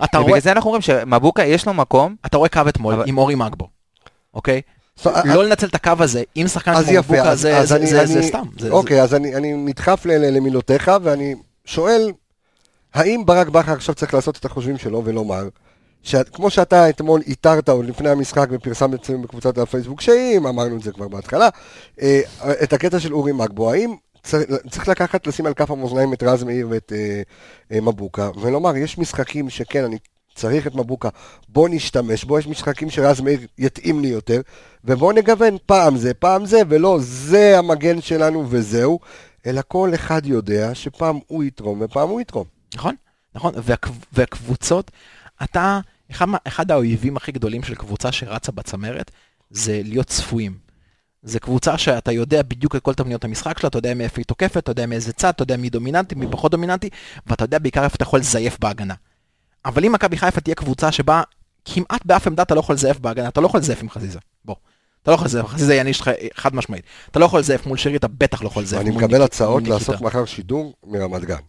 אתה 0.04 0.18
רואה, 0.18 0.24
ובגלל 0.26 0.42
זה 0.42 0.52
אנחנו 0.52 0.68
אומרים 0.68 0.82
שמבוקה 0.82 1.44
יש 1.46 1.66
לו 1.68 1.74
מקום, 1.74 2.16
אתה 2.26 2.38
רואה 2.38 2.50
קו 2.50 2.62
אתמול 2.70 2.94
אבל- 2.94 3.04
עם 3.08 3.18
אורי 3.18 3.36
מגבו, 3.36 3.68
אוקיי? 4.34 4.62
so, 5.04 5.10
לא 5.26 5.46
לנצל 5.46 5.68
את 5.68 5.76
הקו 5.76 5.92
הזה, 6.00 6.24
עם 6.36 6.48
שחקן 6.48 6.74
כמו 6.74 6.82
יפה, 6.92 7.14
מבוקה, 7.14 7.30
אז- 7.32 7.40
זה- 7.42 7.58
אז 7.58 7.70
זה- 7.70 7.76
אני- 7.76 7.88
זה 7.88 8.06
זה 8.06 8.20
אני- 8.20 8.28
סתם. 8.28 8.44
זה- 8.60 8.70
אוקיי, 8.72 9.02
אז 9.02 9.14
אני 9.14 9.36
אני 9.36 9.54
נדחף 9.54 10.06
למילותיך, 10.06 10.92
ואני 11.04 11.36
שואל, 11.66 12.12
האם 12.94 13.26
ברק 13.26 13.48
בכר 13.48 13.72
עכשיו 13.72 13.96
צריך 13.96 14.14
לעשות 14.14 14.38
את 14.38 14.46
החושבים 14.46 14.78
שלו 14.78 15.02
ולומר, 15.06 15.44
שכמו 16.04 16.50
שאתה 16.50 16.90
אתמול 16.90 17.22
איתרת 17.28 17.70
עוד 17.70 17.86
לפני 17.86 18.10
המשחק 18.10 18.48
ופרסמת 18.52 19.10
בקבוצת 19.10 19.58
הפייסבוק 19.58 20.02
שאם, 20.02 20.48
אמרנו 20.48 20.76
את 20.78 20.82
זה 20.84 20.92
כבר 20.92 21.08
בהתחלה, 21.08 21.50
אה, 22.02 22.22
את 22.64 22.74
הקטע 22.74 23.00
של 23.00 23.14
אורי 23.14 23.32
מגבו, 23.32 23.72
האם 23.72 23.96
צריך, 24.26 24.44
צריך 24.70 24.88
לקחת, 24.88 25.28
לשים 25.28 25.46
על 25.46 25.54
כף 25.54 25.72
המאזניים 25.72 26.14
את 26.14 26.24
רז 26.24 26.44
מאיר 26.44 26.68
ואת 26.70 26.94
אה, 26.96 27.22
אה, 27.72 27.82
מבוקה, 27.82 28.30
ולומר, 28.42 28.76
יש 28.78 28.98
משחקים 28.98 29.50
שכן, 29.50 29.84
אני 29.84 29.98
צריך 30.36 30.68
את 30.68 30.76
מבוקה, 30.76 31.10
בוא 31.50 31.70
נשתמש 31.70 32.24
בו, 32.24 32.40
יש 32.40 32.48
משחקים 32.48 32.90
שרז 32.90 33.22
מאיר 33.22 33.40
יתאים 33.58 34.00
לי 34.00 34.08
יותר, 34.08 34.42
ובוא 34.84 35.14
נגוון 35.14 35.58
פעם 35.66 35.98
זה, 35.98 36.14
פעם 36.14 36.46
זה, 36.46 36.62
ולא 36.70 36.98
זה 37.02 37.58
המגן 37.58 38.02
שלנו 38.02 38.46
וזהו, 38.50 39.00
אלא 39.46 39.62
כל 39.68 39.92
אחד 39.96 40.26
יודע 40.26 40.76
שפעם 40.76 41.20
הוא 41.28 41.44
יתרום 41.44 41.82
ופעם 41.82 42.10
הוא 42.10 42.22
יתרום. 42.22 42.46
נכון, 42.76 42.96
נכון, 43.36 43.54
והקב- 43.58 44.06
והקבוצות, 44.14 44.92
אתה, 45.44 45.80
אחד, 46.12 46.26
אחד 46.48 46.72
האויבים 46.72 47.18
הכי 47.18 47.32
גדולים 47.32 47.64
של 47.64 47.76
קבוצה 47.76 48.12
שרצה 48.12 48.52
בצמרת, 48.52 49.12
זה 49.50 49.82
להיות 49.84 50.08
צפויים. 50.08 50.65
זה 51.26 51.40
קבוצה 51.40 51.78
שאתה 51.78 52.12
יודע 52.12 52.42
בדיוק 52.42 52.76
את 52.76 52.82
כל 52.82 52.94
תבניות 52.94 53.24
המשחק 53.24 53.60
שלה, 53.60 53.68
אתה 53.68 53.78
יודע 53.78 53.94
מאיפה 53.94 54.16
היא 54.18 54.26
תוקפת, 54.26 54.58
אתה 54.58 54.72
יודע 54.72 54.86
מאיזה 54.86 55.14
צד, 55.14 55.30
אתה 55.30 55.44
יודע 55.44 55.58
מי 55.58 55.70
דומיננטי, 55.70 56.16
מי 56.16 56.26
פחות 56.32 56.52
דומיננטי, 56.52 56.90
ואתה 57.28 57.44
יודע 57.44 57.60
בעיקר 57.60 57.84
איפה 57.84 57.96
אתה 57.96 58.04
יכול 58.04 58.20
לזייף 58.20 58.60
בהגנה. 58.60 58.94
אבל 59.66 59.86
אם 59.86 59.92
מכבי 59.92 60.18
חיפה 60.18 60.42
תהיה 60.42 60.56
קבוצה 60.56 60.92
שבה 60.92 61.22
כמעט 61.66 62.06
באף 62.06 62.28
עמדה 62.28 62.44
אתה 62.44 62.56
לא 62.56 62.60
יכול 62.60 62.76
לזייף 62.76 63.00
בהגנה, 63.00 63.28
אתה 63.28 63.42
לא 63.42 63.46
יכול 63.46 63.60
לזייף 63.60 63.82
עם 63.82 63.90
חזיזה, 63.90 64.20
בוא. 64.46 64.56
אתה 65.02 65.12
לא 65.12 65.16
יכול 65.16 65.26
לזייף, 65.26 65.46
חזיזה 65.46 65.76
יעניש 65.76 66.02
לך 66.02 66.08
אה, 66.08 66.28
חד 66.34 66.56
משמעית. 66.56 66.86
אתה 67.12 67.20
לא 67.20 67.26
יכול 67.26 67.40
לזייף 67.40 67.66
מול 67.66 67.78
שרי, 67.78 67.96
אתה 67.96 68.08
בטח 68.08 68.42
לא 68.42 68.48
יכול 68.48 68.64
לזייף 68.64 68.82
אני 68.82 68.96
מקבל 68.96 69.22
הצעות 69.22 69.68
לעשות. 69.68 70.02
מחר 70.02 70.26
שידור 70.26 70.74
מרמת 70.86 71.26
גן. 71.26 71.42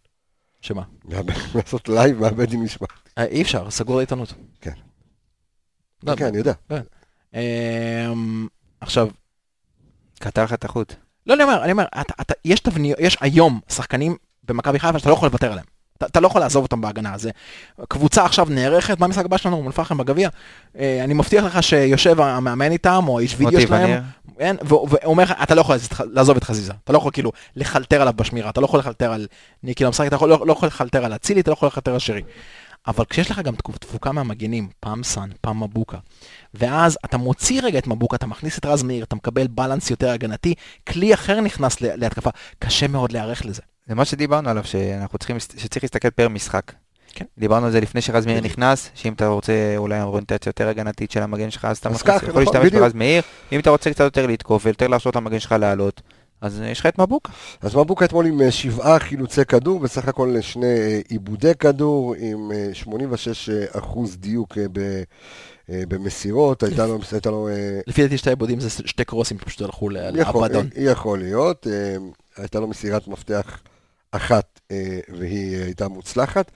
שמה? 0.60 0.82
לעשות 1.54 1.88
לייב 1.88 2.20
מהבית 2.20 2.52
עם 2.52 2.64
משמעת. 2.64 2.90
אה, 3.18 3.24
אי 3.24 3.42
אפשר, 3.42 3.70
סגור 3.70 3.96
לעיתונות. 3.96 4.34
כן. 4.60 4.72
לא, 6.02 6.16
כן, 6.16 6.26
אני 6.26 6.38
יודע. 6.38 6.52
אמ, 7.34 8.46
עכשיו, 8.80 9.08
קטע 10.20 10.44
לך 10.44 10.52
את 10.52 10.64
החוט. 10.64 10.94
לא, 11.26 11.34
אני 11.34 11.42
אומר, 11.42 11.62
אני 11.64 11.72
אומר, 11.72 11.84
אתה, 12.00 12.14
אתה, 12.20 12.34
יש 12.44 12.60
תבניות, 12.60 12.98
יש 13.00 13.16
היום 13.20 13.60
שחקנים 13.68 14.16
במכבי 14.48 14.78
חיפה 14.78 14.98
שאתה 14.98 15.08
לא 15.10 15.14
יכול 15.14 15.28
לוותר 15.28 15.52
עליהם. 15.52 15.66
אתה, 15.98 16.06
אתה 16.06 16.20
לא 16.20 16.26
יכול 16.26 16.40
לעזוב 16.40 16.62
אותם 16.62 16.80
בהגנה. 16.80 17.18
זה 17.18 17.30
קבוצה 17.88 18.24
עכשיו 18.24 18.46
נערכת, 18.50 19.00
מה 19.00 19.06
המשחק 19.06 19.24
הבא 19.24 19.36
שלנו? 19.36 19.56
אום 19.56 19.66
אל-פחם 19.66 19.98
בגביע. 19.98 20.28
אה, 20.78 21.04
אני 21.04 21.14
מבטיח 21.14 21.44
לך 21.44 21.62
שיושב 21.62 22.20
המאמן 22.20 22.72
איתם, 22.72 23.04
או 23.08 23.18
האיש 23.18 23.34
וידאו 23.38 23.60
שלהם, 23.60 23.84
וניר. 23.84 24.00
כן, 24.38 24.56
והוא 24.62 24.88
והוא 24.90 24.98
אומר 25.04 25.22
לך, 25.24 25.32
אתה 25.42 25.54
לא 25.54 25.60
יכול 25.60 25.76
לעזוב- 26.12 26.36
את 26.36 26.44
חזיזה. 26.44 26.72
אתה 26.84 26.92
לא 26.92 26.98
יכול 26.98 27.10
כאילו 27.12 27.32
לחלטר 27.56 28.00
עליו 28.00 28.12
בשמירה, 28.16 28.50
אתה 28.50 28.60
לא 28.60 28.64
יכול 28.66 28.80
לחלטר 28.80 29.12
על 29.12 29.26
ניקי 29.62 29.84
לא 29.84 29.90
משחק, 29.90 30.06
אתה 30.06 30.26
לא 30.26 30.46
לא 30.46 30.52
יכול 30.52 30.66
לחלטר 30.68 31.04
על 31.04 31.14
אצילי, 31.14 31.40
אתה 31.40 31.50
לא 31.50 31.54
יכול 31.54 31.66
לחלטר 31.68 31.92
על 31.92 31.98
שרי. 31.98 32.22
אבל 32.88 33.04
כשיש 33.10 33.30
לך 33.30 33.38
גם 33.38 33.54
תפוקה 33.80 34.12
מהמגנים, 34.12 34.68
פעם 34.80 35.02
סאן, 35.02 35.28
פעם 35.40 35.62
מבוקה, 35.62 35.98
ואז 36.54 36.98
אתה 37.04 37.16
מוציא 37.16 37.60
רגע 37.62 37.78
את 37.78 37.86
מבוקה, 37.86 38.16
אתה 38.16 38.26
מכניס 38.26 38.58
את 38.58 38.66
רז 38.66 38.82
מאיר, 38.82 39.04
אתה 39.04 39.16
מקבל 39.16 39.46
בלנס 39.46 39.90
יותר 39.90 40.10
הגנתי, 40.10 40.54
כלי 40.88 41.14
אחר 41.14 41.40
נכנס 41.40 41.80
להתקפה, 41.80 42.30
קשה 42.58 42.88
מאוד 42.88 43.12
להיערך 43.12 43.44
לזה. 43.46 43.62
זה 43.88 43.94
מה 43.94 44.04
שדיברנו 44.04 44.50
עליו, 44.50 44.64
שאנחנו 44.64 45.18
צריכים, 45.18 45.38
שצריך 45.40 45.84
להסתכל 45.84 46.10
פר 46.10 46.28
משחק. 46.28 46.72
כן. 47.14 47.24
דיברנו 47.38 47.66
על 47.66 47.72
זה 47.72 47.80
לפני 47.80 48.00
שרז 48.02 48.26
מאיר. 48.26 48.40
נכנס, 48.44 48.90
שאם 48.94 49.12
אתה 49.12 49.26
רוצה 49.26 49.52
אולי 49.76 50.02
אוריינטציה 50.02 50.50
יותר 50.50 50.68
הגנתית 50.68 51.10
של 51.10 51.22
המגן 51.22 51.50
שלך, 51.50 51.64
אז 51.64 51.78
אתה 51.78 51.88
מכניס- 51.88 52.16
יכול 52.16 52.28
נכון, 52.28 52.42
להשתמש. 52.42 52.72
ברז 52.72 52.92
מאיר. 52.94 53.22
אם 53.52 53.60
אתה 53.60 53.70
רוצה 53.70 53.90
קצת 53.90 54.04
יותר 54.04 54.26
לתקוף 54.26 54.66
ויותר 54.66 54.86
להרשות 54.88 55.16
למגן 55.16 55.38
שלך 55.38 55.54
לעלות, 55.60 56.02
אז 56.40 56.62
יש 56.66 56.80
לך 56.80 56.86
את 56.86 56.98
מבוקה. 56.98 57.32
אז 57.62 57.74
מבוקה 57.76 58.04
אתמול 58.04 58.26
עם 58.26 58.42
אה, 58.42 58.50
שבעה 58.50 58.98
חילוצי 58.98 59.44
כדור, 59.44 59.80
בסך 59.80 60.08
הכל 60.08 60.36
שני 60.40 60.66
אה, 60.66 61.00
עיבודי 61.08 61.52
כדור, 61.58 62.14
עם 62.18 62.52
אה, 62.52 62.68
86 62.72 63.48
אה, 63.48 63.64
אחוז 63.78 64.16
דיוק 64.16 64.58
אה, 64.58 64.64
ב- 64.72 65.02
אה, 65.70 65.82
במסירות, 65.88 66.62
הייתה 66.62 66.86
לו, 66.86 66.98
הייתה 67.12 67.30
לו 67.30 67.48
אה, 67.48 67.80
לפי 67.86 68.02
דעתי 68.02 68.18
שתי 68.18 68.30
עיבודים 68.30 68.60
זה 68.60 68.70
שתי 68.70 69.04
קרוסים 69.04 69.38
שפשוט 69.38 69.60
הלכו 69.62 69.88
לאבדון. 69.90 70.68
יכול 70.76 71.18
להיות, 71.18 71.66
אה, 71.66 71.96
הייתה 72.36 72.60
לו 72.60 72.66
מסירת 72.66 73.08
מפתח 73.08 73.58
אחת 74.12 74.60
אה, 74.70 74.76
והיא 75.18 75.56
אה, 75.56 75.64
הייתה 75.64 75.88
מוצלחת. 75.88 76.50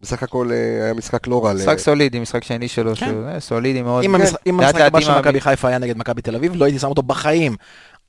בסך 0.00 0.22
הכל 0.22 0.50
אה, 0.52 0.84
היה 0.84 0.94
משחק 0.94 1.26
לא 1.26 1.44
רע. 1.44 1.52
משחק 1.54 1.78
סולידי, 1.78 2.20
משחק 2.20 2.44
שני 2.44 2.68
שלו, 2.68 2.94
כן. 2.96 3.06
שהוא 3.06 3.28
אה, 3.28 3.40
סולידי 3.40 3.82
מאוד. 3.82 4.04
אם 4.04 4.16
כן. 4.18 4.24
המשחק- 4.46 4.80
הבא 4.80 5.00
של 5.00 5.18
מכבי 5.18 5.40
חיפה 5.40 5.68
היה 5.68 5.78
נגד 5.78 5.98
מכבי 5.98 6.22
תל 6.22 6.34
אביב, 6.36 6.52
לא 6.56 6.64
הייתי 6.64 6.78
שם 6.78 6.88
אותו 6.88 7.02
בחיים 7.02 7.56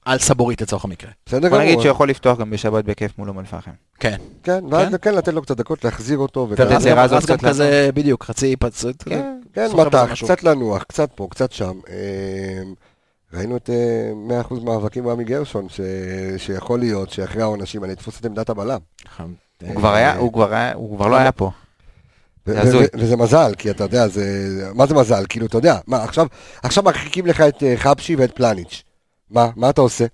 על 0.05 0.17
סבורית 0.19 0.61
לצורך 0.61 0.85
המקרה. 0.85 1.11
בסדר 1.25 1.39
בוא 1.39 1.47
גמור. 1.49 1.61
נגיד 1.61 1.79
שהוא 1.79 1.91
יכול 1.91 2.09
לפתוח 2.09 2.37
גם 2.39 2.49
בשבת 2.49 2.85
בכיף 2.85 3.17
מול 3.17 3.29
אום 3.29 3.39
אל-פחם. 3.39 3.71
כן. 3.99 4.17
כן, 4.43 4.63
ואז 4.71 4.87
כן. 4.89 4.95
כן 5.01 5.15
לתת 5.15 5.33
לו 5.33 5.41
קצת 5.41 5.57
דקות, 5.57 5.83
להחזיר 5.85 6.17
אותו. 6.17 6.47
ואז 6.57 7.13
גם- 7.29 7.37
כזה, 7.37 7.89
בדיוק, 7.93 8.23
חצי 8.23 8.55
פצות. 8.55 9.03
כן, 9.03 9.39
כן, 9.53 9.67
משהו. 10.11 10.27
קצת 10.27 10.43
לנוח, 10.43 10.83
קצת 10.83 11.09
פה, 11.15 11.27
קצת 11.31 11.51
שם. 11.51 11.79
אה, 11.89 12.63
ראינו 13.33 13.57
את 13.57 13.69
אה, 13.69 14.43
100% 14.49 14.53
מאבקים 14.63 15.07
רמי 15.07 15.23
גרשון. 15.23 15.67
שיכול 16.37 16.79
להיות 16.79 17.09
שאחרי 17.09 17.41
העונשים 17.41 17.83
אני 17.83 17.93
אתפוס 17.93 18.19
את 18.19 18.25
עמדת 18.25 18.49
הבלם. 18.49 18.79
הוא 19.67 19.75
כבר 19.75 19.93
היה, 19.93 20.15
הוא 20.17 20.33
כבר 20.33 20.53
היה, 20.53 20.73
הוא 20.73 20.97
כבר 20.97 21.07
לא 21.07 21.15
היה 21.15 21.31
פה. 21.31 21.51
וזה 22.47 23.15
מזל, 23.17 23.53
כי 23.57 23.69
אתה 23.71 23.83
יודע. 23.83 24.05
מה 24.75 24.85
זה 24.85 24.93
מזל? 24.95 25.23
כאילו, 25.29 25.45
אתה 25.45 25.57
יודע, 25.57 25.77
מה, 25.87 26.03
עכשיו, 26.03 26.27
עכשיו 26.63 26.83
מרחיקים 26.83 27.25
לך 27.25 27.41
את 27.41 27.63
אה, 27.63 27.73
חבשי 27.77 28.15
ואת 28.15 28.31
פלניץ'. 28.35 28.83
מה, 29.33 29.49
מה 29.55 29.69
אתה 29.69 29.81
עושה? 29.81 30.05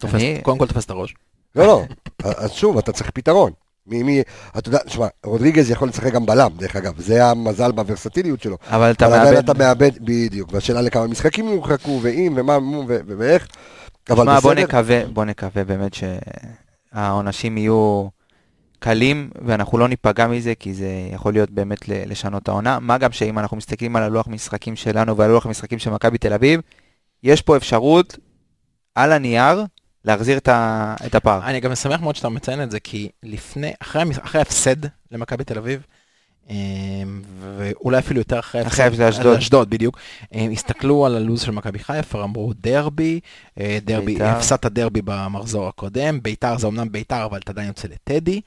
תופס- 0.00 0.14
אני- 0.14 0.38
קודם 0.42 0.58
כל 0.58 0.66
תופס 0.66 0.84
את 0.84 0.90
הראש. 0.90 1.14
לא, 1.56 1.66
לא, 1.66 1.82
אז 2.24 2.50
שוב, 2.52 2.78
אתה 2.78 2.92
צריך 2.92 3.10
פתרון. 3.14 3.52
מי, 3.86 4.02
מי, 4.02 4.22
אתה 4.58 4.68
יודע, 4.68 4.78
שמע, 4.86 5.06
רודריגז 5.24 5.70
יכול 5.70 5.88
לשחק 5.88 6.12
גם 6.12 6.26
בלם, 6.26 6.50
דרך 6.56 6.76
אגב, 6.76 7.00
זה 7.00 7.26
המזל 7.26 7.72
בוורסטיליות 7.72 8.42
שלו. 8.42 8.56
אבל 8.70 8.90
אתה 8.90 9.06
אבל 9.06 9.16
מאבד... 9.24 9.36
אתה 9.36 9.54
מאבד, 9.54 9.90
בדיוק, 10.00 10.48
והשאלה 10.52 10.80
לכמה 10.80 11.06
משחקים 11.06 11.48
יורחקו, 11.48 12.00
ואם, 12.02 12.32
ומה, 12.36 12.58
ו- 12.58 12.84
ו- 12.88 13.00
ואיך. 13.18 13.46
אבל 14.10 14.24
בוא 14.24 14.34
בסדר, 14.54 14.62
נקווה, 14.64 15.06
בוא 15.06 15.24
נקווה 15.24 15.64
באמת 15.64 15.92
שהעונשים 16.92 17.58
יהיו 17.58 18.08
קלים, 18.78 19.30
ואנחנו 19.46 19.78
לא 19.78 19.88
ניפגע 19.88 20.26
מזה, 20.26 20.54
כי 20.54 20.74
זה 20.74 20.88
יכול 21.12 21.32
להיות 21.32 21.50
באמת 21.50 21.88
ל- 21.88 22.10
לשנות 22.10 22.42
את 22.42 22.48
העונה. 22.48 22.78
מה 22.80 22.98
גם 22.98 23.12
שאם 23.12 23.38
אנחנו 23.38 23.56
מסתכלים 23.56 23.96
על 23.96 24.02
הלוח 24.02 24.28
משחקים 24.28 24.76
שלנו 24.76 25.16
ועל 25.16 25.30
הלוח 25.30 25.46
המשחקים 25.46 25.78
של 25.78 25.90
מכבי 25.90 26.18
תל 26.18 26.32
אביב, 26.32 26.60
יש 27.22 27.42
פה 27.42 27.56
אפשרות, 27.56 28.16
על 28.96 29.12
הנייר, 29.12 29.64
להחזיר 30.04 30.38
את 30.38 30.48
ה- 30.48 30.94
את 31.06 31.14
הפער. 31.14 31.46
אני 31.46 31.60
גם 31.60 31.72
משמח 31.72 32.00
מאוד 32.00 32.16
שאתה 32.16 32.28
מציין 32.28 32.62
את 32.62 32.70
זה, 32.70 32.80
כי 32.80 33.08
לפני, 33.22 33.72
אחרי 33.82 34.02
ההפסד 34.34 34.76
למכבי 35.12 35.44
תל 35.44 35.58
אביב, 35.58 35.82
אמ, 36.50 36.54
ואולי 37.56 37.98
אפילו 37.98 38.20
יותר 38.20 38.38
אחרי 38.38 38.60
ההפסד 38.60 38.80
לאשדוד. 39.36 39.70
בדיוק, 39.70 39.98
הם 40.32 40.50
הסתכלו 40.52 41.06
על 41.06 41.16
הלו"ז 41.16 41.40
של 41.40 41.50
מכבי 41.52 41.78
חיפה, 41.78 42.22
אמרו 42.24 42.52
דרבי, 42.60 43.20
אה, 43.60 43.78
דרבי, 43.84 44.06
בית"ר. 44.06 44.24
הפסדת 44.26 44.66
דרבי 44.66 45.00
במחזור 45.04 45.68
הקודם, 45.68 46.22
ביתר 46.22 46.58
זה 46.58 46.66
אמנם 46.66 46.92
ביתר, 46.92 47.24
אבל 47.24 47.38
אתה 47.38 47.52
עדיין 47.52 47.68
יוצא 47.68 47.88
לטדי. 47.88 48.40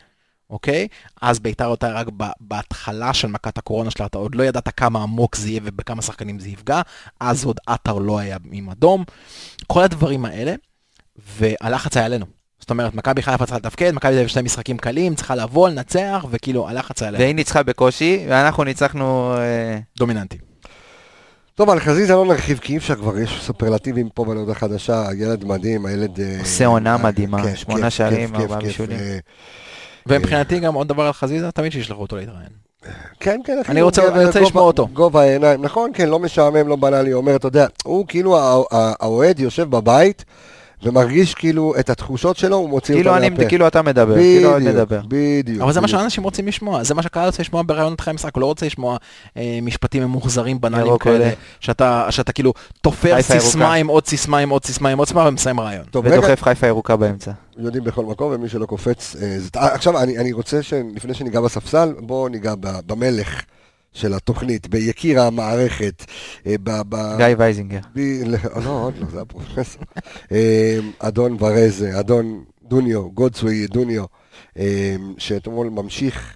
אוקיי? 0.49 0.87
אז 1.21 1.39
ביתר 1.39 1.65
אותה 1.65 1.91
רק 1.91 2.07
בהתחלה 2.39 3.13
של 3.13 3.27
מכת 3.27 3.57
הקורונה 3.57 3.91
שלה, 3.91 4.05
אתה 4.05 4.17
עוד 4.17 4.35
לא 4.35 4.43
ידעת 4.43 4.69
כמה 4.77 5.03
עמוק 5.03 5.35
זה 5.35 5.49
יהיה 5.49 5.61
ובכמה 5.63 6.01
שחקנים 6.01 6.39
זה 6.39 6.49
יפגע, 6.49 6.81
אז 7.19 7.45
עוד 7.45 7.59
עטר 7.67 7.97
לא 7.97 8.19
היה 8.19 8.37
עם 8.51 8.69
אדום. 8.69 9.03
כל 9.67 9.83
הדברים 9.83 10.25
האלה, 10.25 10.55
והלחץ 11.37 11.97
היה 11.97 12.05
עלינו. 12.05 12.25
זאת 12.59 12.69
אומרת, 12.69 12.95
מכבי 12.95 13.21
חיפה 13.21 13.45
צריכה 13.45 13.57
לתפקד, 13.57 13.91
מכבי 13.91 14.11
תל 14.11 14.17
אביב 14.17 14.27
שני 14.27 14.41
משחקים 14.41 14.77
קלים, 14.77 15.15
צריכה 15.15 15.35
לבוא, 15.35 15.69
לנצח, 15.69 16.25
וכאילו, 16.29 16.69
הלחץ 16.69 17.01
היה 17.01 17.07
עלינו. 17.07 17.23
והיא 17.23 17.35
ניצחה 17.35 17.63
בקושי, 17.63 18.25
ואנחנו 18.29 18.63
ניצחנו... 18.63 19.33
אה, 19.37 19.79
דומיננטי. 19.97 20.37
טוב, 21.55 21.69
על 21.69 21.79
חזיזה 21.79 22.13
לא 22.13 22.25
נרחיב, 22.25 22.57
כי 22.57 22.73
אי 22.73 22.77
אפשר 22.77 22.95
כבר, 22.95 23.17
יש 23.17 23.41
סופרלטיבים 23.41 24.09
פה 24.13 24.25
בנודה 24.25 24.53
חדשה, 24.53 25.03
ילד 25.17 25.45
מדהים, 25.45 25.85
הילד... 25.85 26.19
אה, 26.19 26.39
עושה 26.39 26.65
עונה 26.65 26.95
אה, 26.95 26.97
מדהימה, 26.97 27.43
כיף, 27.43 27.55
שמונה 27.55 27.89
שערים, 27.89 28.35
ארבעה 28.35 28.59
כיף, 28.59 28.67
בישולים. 28.67 28.99
ומבחינתי 30.07 30.59
גם 30.59 30.73
עוד 30.73 30.87
דבר 30.87 31.03
על 31.05 31.13
חזיזה, 31.13 31.51
תמיד 31.51 31.71
שישלחו 31.71 32.01
אותו 32.01 32.15
להתראיין. 32.15 32.49
כן, 33.19 33.39
כן, 33.45 33.59
אחי. 33.61 33.71
אני 33.71 33.81
רוצה- 33.81 34.01
לשמוע 34.41 34.63
אותו. 34.63 34.87
גובה 34.93 35.21
העיניים, 35.21 35.61
נכון, 35.61 35.91
כן, 35.93 36.09
לא 36.09 36.19
משעמם, 36.19 36.67
לא 36.67 36.75
בנאלי, 36.75 37.13
אומר, 37.13 37.35
אתה 37.35 37.47
יודע, 37.47 37.67
הוא 37.83 38.05
כאילו, 38.07 38.37
הא- 38.37 38.63
הא- 38.71 38.93
האוהד 38.99 39.39
יושב 39.39 39.69
בבית 39.69 40.25
ומרגיש 40.83 41.33
כאילו 41.33 41.73
את 41.79 41.89
התחושות 41.89 42.37
שלו, 42.37 42.55
הוא 42.55 42.69
מוציא 42.69 42.95
כאילו 42.95 43.17
אני, 43.17 43.29
מהפה. 43.29 43.45
כאילו 43.45 43.67
אתה 43.67 43.81
מדבר, 43.81 44.15
כאילו 44.15 44.55
אני 44.57 44.65
בדיוק, 44.65 44.75
מדבר. 44.75 45.01
בדיוק. 45.07 45.61
אבל 45.61 45.73
זה 45.73 45.81
מה. 45.81 45.87
שאנשים 45.87 46.23
רוצים 46.23 46.47
לשמוע, 46.47 46.83
זה 46.83 46.93
מה 46.93 47.03
שהקהל 47.03 47.25
רוצה 47.25 47.41
לשמוע 47.43 47.63
בראיונות 47.65 47.99
אחרי 47.99 48.11
המשחק, 48.11 48.35
הוא 48.35 48.41
לא 48.41 48.45
רוצה 48.45 48.65
לשמוע 48.65 48.97
אה, 49.37 49.59
משפטים 49.61 50.03
ממוחזרים 50.03 50.61
בנאליים 50.61 50.97
כאלה. 50.97 51.29
שאתה 51.59 52.07
שאתה 52.09 52.31
כאילו 52.31 52.53
תופר. 52.81 53.21
סיסמה 53.21 53.73
עם 53.73 53.87
עוד 53.87 54.07
סיסמה 54.07 54.37
עם 54.37 54.49
עוד 54.49 54.65
סיסמה 54.65 54.89
עם 54.89 54.97
עוד 54.97 55.07
סיסמה 55.07 55.27
ומסיים 55.27 55.59
רעיון. 55.59 55.83
טוב, 55.91 56.05
רגע, 56.07 56.19
ודוחף 56.19 56.43
חיפה 56.43 56.67
ירוקה 56.67 56.95
באמצע. 56.95 57.31
יודעים 57.57 57.83
בכל 57.83 58.05
מקום, 58.05 58.31
ומי 58.35 58.49
שלא 58.49 58.65
קופץ... 58.65 59.15
אה, 59.21 59.39
זה- 59.39 59.49
אה, 59.55 59.73
עכשיו, 59.73 60.03
אני 60.03 60.17
אני 60.17 60.31
רוצה 60.31 60.63
שלפני 60.63 61.13
שניגע 61.13 61.41
בספסל, 61.41 61.93
בואו 61.99 62.27
ניגע 62.27 62.53
ב- 62.59 62.79
במלך 62.87 63.41
של 63.93 64.13
התוכנית, 64.13 64.67
ביקיר 64.67 65.21
המערכת, 65.21 66.05
אה, 66.45 66.55
ב... 66.63 66.69
ב- 66.89 67.17
גיא 67.17 67.25
וייזינגר. 67.37 67.79
ב- 67.95 67.99
לא, 68.25 68.37
לא, 68.63 68.69
עוד 68.69 68.93
לא, 68.97 69.05
זה 69.11 69.21
הפרופסור. 69.21 69.83
אה, 70.31 70.77
אדון 70.99 71.37
ורזה, 71.39 71.99
אדון 71.99 72.43
דוניו, 72.63 73.11
גודסווי 73.11 73.67
דוניו, 73.67 74.03
אה, 74.57 74.95
שאתמול 75.17 75.69
ממשיך, 75.69 76.33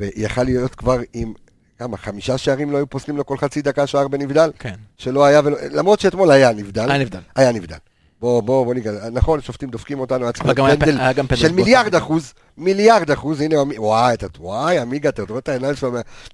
ויכל 0.00 0.42
להיות 0.42 0.74
כבר 0.74 0.98
עם, 1.12 1.32
כמה, 1.78 1.96
חמישה 1.96 2.38
שערים 2.38 2.70
לא 2.70 2.76
היו 2.76 2.86
פוסלים 2.86 3.16
לו 3.16 3.26
כל 3.26 3.36
חצי 3.38 3.62
דקה 3.62 3.86
שער 3.86 4.08
בנבדל? 4.08 4.50
כן. 4.58 4.74
שלא 4.98 5.24
היה, 5.24 5.40
ולא- 5.44 5.58
למרות 5.70 6.00
שאתמול 6.00 6.30
היה 6.30 6.52
נבדל. 6.52 6.90
היה 6.90 6.98
נבדל. 7.02 7.20
היה 7.36 7.52
נבדל. 7.52 7.76
בוא, 8.22 8.42
בוא, 8.42 8.64
בוא 8.64 8.74
ניגע, 8.74 8.92
נכון, 9.12 9.40
שופטים 9.40 9.70
דופקים 9.70 10.00
אותנו, 10.00 10.24
היה 10.24 10.32
צריך 10.32 10.44
אבל 10.44 10.54
גם 10.54 10.66
להיות 10.66 10.82
היה 10.82 11.14
פנדל 11.14 11.36
של 11.36 11.52
מיליארד. 11.52 11.94
אחוז, 11.94 12.34
מיליארד 12.56 13.10
אחוז, 13.10 13.40
הנה, 13.40 13.56
וואי, 13.76 14.14
אתה, 14.14 14.26
וואי, 14.38 14.78
עמיגה, 14.78 15.08
אתה 15.08 15.22
רואה 15.28 15.38
את 15.38 15.48
העיניים 15.48 15.74
שלו, 15.74 15.92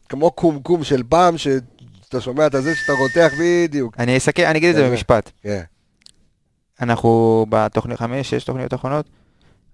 כמו 0.09 0.30
קומקום 0.30 0.84
של 0.84 1.03
פעם, 1.09 1.39
שאתה 1.39 2.20
שומע 2.20 2.47
את 2.47 2.55
הזה 2.55 2.74
שאתה 2.74 2.93
רותח 2.93 3.32
בדיוק. 3.41 3.95
אני 3.99 4.16
אסכם, 4.16 4.43
אני 4.47 4.59
אגיד 4.59 4.70
את 4.70 4.74
זה 4.74 4.80
כזה. 4.82 4.91
במשפט. 4.91 5.30
כן. 5.43 5.62
אנחנו 6.80 7.47
בתוכנית, 7.49 7.99
חמש, 7.99 8.30
שש 8.30 8.45
תוכניות 8.45 8.74
אחרונות, 8.74 9.07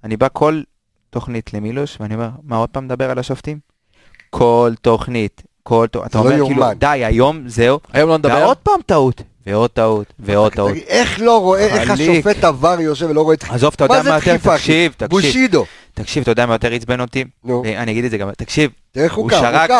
אני 0.05 0.17
בא 0.17 0.29
כל 0.33 0.63
תוכנית 1.11 1.55
למילוש, 1.55 1.97
ואני 2.01 2.15
אומר, 2.15 2.29
מה 2.43 2.57
עוד 2.57 2.69
פעם 2.69 2.85
מדבר 2.85 3.11
על 3.11 3.19
השופטים? 3.19 3.59
כל 4.31 4.73
תוכנית, 4.81 5.43
כל 5.63 5.87
תוכנית, 5.91 6.11
אתה 6.11 6.19
לא 6.19 6.25
אומר 6.25 6.47
כאילו. 6.47 6.75
די, 6.79 7.05
היום 7.05 7.49
זהו, 7.49 7.81
היום 7.93 8.11
לא 8.11 8.19
נדבר. 8.19 8.35
ועוד 8.35 8.57
פעם 8.57 8.81
טעות, 8.87 9.23
ועוד 9.47 9.71
טעות, 9.71 10.13
ועוד 10.19 10.53
טעות. 10.53 10.73
איך 10.87 11.21
לא 11.21 11.41
רואה, 11.41 11.61
איך. 11.67 11.91
השופט 11.91 12.45
עבר 12.45 12.77
יושב 12.81 13.07
ולא 13.11 13.23
רואה 13.23 13.35
את... 13.35 13.45
עזוב, 13.51 13.73
אתה 13.77 13.85
יודע 13.85 14.03
מה 14.03 14.15
יותר? 14.15 14.37
תקשיב, 14.37 14.93
תקשיב, 14.97 15.11
בושידו. 15.11 15.65
תקשיב, 15.95 16.23
אתה 16.23 16.31
יודע 16.31 16.47
מה 16.47 16.55
יותר 16.55 16.73
עצבן 16.73 17.01
אותי? 17.01 17.25
נו, 17.45 17.63
אני 17.77 17.93
אגיד 17.93 18.05
את 18.05 18.11
זה 18.11 18.19
גם, 18.19 18.31
תקשיב, 18.37 18.71
תראה 18.93 19.05
איך 19.05 19.15
הוא 19.15 19.31
שרק- 19.31 19.71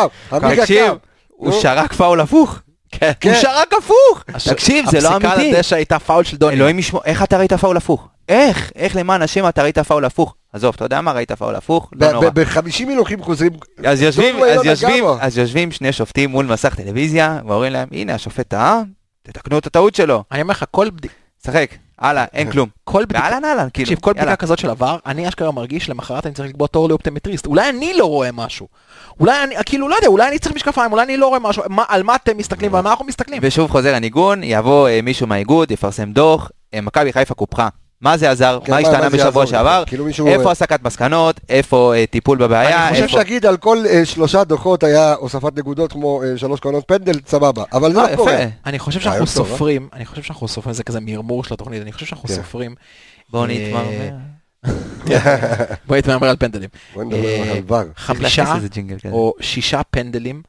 תקשיב. 0.57 0.91
הוא. 1.29 1.51
שרק 1.61 1.93
פאול 1.93 2.21
הפוך. 2.21 2.59
כן. 2.91 3.11
הוא 3.23 3.33
שרק 3.41 3.73
הפוך. 3.77 4.23
תקשיב, 4.53 4.85
זה 4.91 5.01
לא 5.01 5.07
הפסיקה 5.09 5.33
אמיתי. 5.33 5.49
על 5.49 5.55
הדשא 5.55 5.75
הייתה 5.75 5.99
פאול 5.99 6.23
של 6.23 6.37
דוני. 6.37 6.55
אלוהים 6.55 6.79
ישמור, 6.79 7.01
איך 7.05 7.23
אתה 7.23 7.37
ראית 7.37 7.53
פאול 7.53 7.77
הפוך? 7.77 8.07
איך? 8.29 8.71
איך 8.75 8.95
למען 8.95 9.21
השם 9.21 9.47
אתה 9.49 9.63
ראית 9.63 9.79
פאול 9.79 10.05
הפוך? 10.05 10.35
עזוב, 10.53 10.73
אתה 10.75 10.85
יודע 10.85 11.01
מה? 11.01 11.11
ראית 11.11 11.31
פאול 11.31 11.55
הפוך? 11.55 11.89
לא 11.93 12.11
נורא. 12.11 12.29
ב-50 12.29 12.59
הילוכים 12.87 13.23
חוזרים. 13.23 13.51
אז 13.85 14.01
יושבים, 14.01 14.35
דודו 14.35 14.45
אז 14.51 14.65
לא 14.65 14.69
יושבים. 14.71 15.03
אז 15.19 15.37
יושבים 15.37 15.71
שני 15.71 15.91
שופטים 15.91 16.29
מול 16.29 16.45
מסך 16.45 16.75
טלוויזיה, 16.75 17.39
ואומרים 17.47 17.73
להם, 17.73 17.87
הנה 17.91 18.13
השופט 18.15 18.47
טעה, 18.47 18.81
תתקנו 19.25 19.57
את 19.57 19.67
הטעות 19.67 19.95
שלו. 19.95 20.23
אני 20.31 20.41
אומר 20.41 20.51
לך, 20.51 20.65
כל 20.71 20.89
בדיקה, 20.89 21.13
שחק, 21.45 21.69
הלאה, 21.99 22.25
אין 22.33 22.51
כלום. 22.51 22.69
כל 22.83 23.05
בדיקה, 23.05 23.19
ואהלן 23.23 23.45
אהלן, 23.45 23.67
כאילו, 23.73 23.85
תקשיב, 23.85 23.99
כל. 23.99 24.13
בדיקה 24.13 24.35
כזאת 24.35 24.59
של 24.59 24.69
עבר, 24.69 24.97
אני 25.05 25.27
אשכרה 25.27 25.51
מרגיש 25.51 25.89
למחרת 25.89 26.25
אני 26.25 26.33
צריך 26.33 26.49
לקבוע 26.49 26.67
תור 26.67 26.89
לאופטומטריסט. 26.89 27.45
אולי 27.45 27.69
אני 27.69 27.93
לא 27.93 28.05
רואה 28.05 28.31
משהו. 28.31 28.67
אולי 29.19 29.43
אני, 29.43 29.55
כאילו, 29.65 29.87
לא 29.89 29.95
יודע, 29.95 30.07
אולי 30.07 30.27
אני 30.27 30.39
צריך 30.39 30.55
משקפיים, 30.55 30.91
אולי 30.91 31.03
אני 31.03 31.17
לא 31.17 31.27
רואה 31.27 31.39
משהו. 31.39 31.63
מה- 31.69 31.83
על 31.87 32.03
מה 32.03 32.15
אתם 32.15 32.37
מסתכלים 32.37 32.73
ועל 32.73 32.83
מה 32.83 32.89
אנחנו 32.91 33.05
מסתכלים? 33.05 33.39
ושוב 33.41 33.71
חוזר 33.71 33.95
הניגון, 33.95 34.43
יבוא 34.43 34.89
אה, 34.89 34.99
מישהו 35.03 35.27
מהאיגוד, 35.27 35.71
יפרסם 35.71 36.11
דוח, 36.11 36.51
אה, 36.73 36.81
מכבי 36.81 37.13
חיפה 37.13 37.33
קופחה. 37.33 37.67
מה 38.05 38.17
זה 38.17 38.31
עזר? 38.31 38.59
כן, 38.65 38.71
מה 38.71 38.77
השתנה 38.77 39.09
בשבוע? 39.09 39.47
שעבר? 39.47 39.83
כאילו 39.87 40.07
איפה 40.27 40.51
הסקת 40.51 40.83
מסקנות? 40.83 41.39
איפה 41.49 41.93
אה, 41.95 42.05
טיפול 42.05 42.37
בבעיה? 42.37 42.87
אני 42.87 42.95
חושב 42.95 43.07
שאגיד 43.07 43.45
על 43.45 43.57
כל 43.57 43.77
אה, 43.89 44.05
שלושה 44.05 44.43
דוחות 44.43 44.83
היה 44.83 45.13
הוספת 45.13 45.57
נקודות 45.57 45.91
כמו 45.91 46.23
אה, 46.23 46.37
שלוש 46.37 46.59
קרנות 46.59 46.83
פנדל, 46.87 47.19
סבבה. 47.27 47.63
אבל 47.73 47.93
זה 47.93 47.99
אה, 47.99 48.11
לא 48.11 48.15
קורה. 48.15 48.45
אני 48.65 48.79
חושב 48.79 48.99
שאנחנו 48.99 49.21
אה? 49.21 49.25
סופרים, 49.25 49.89
אני 49.93 50.05
חושב 50.05 50.23
שאנחנו 50.23 50.47
סופרים, 50.47 50.73
זה 50.73 50.83
כזה 50.83 50.99
מרמור 51.01 51.43
של 51.43 51.53
התוכנית, 51.53 51.81
אני 51.81 51.91
חושב 51.91 52.05
שאנחנו 52.05 52.29
כן. 52.29 52.35
סופרים, 52.35 52.75
בואו 53.29 53.43
אה, 53.43 53.47
נתמרמר. 53.47 54.17
בואי 55.87 55.99
נתמרמר 55.99 56.27
על 56.27 56.35
פנדלים. 56.39 56.69
נדבר 56.95 57.75
אה, 57.75 57.81
על. 57.81 57.87
חמישה. 57.95 58.55
או 59.11 59.33
שישה 59.41 59.81
פנדלים 59.83 60.41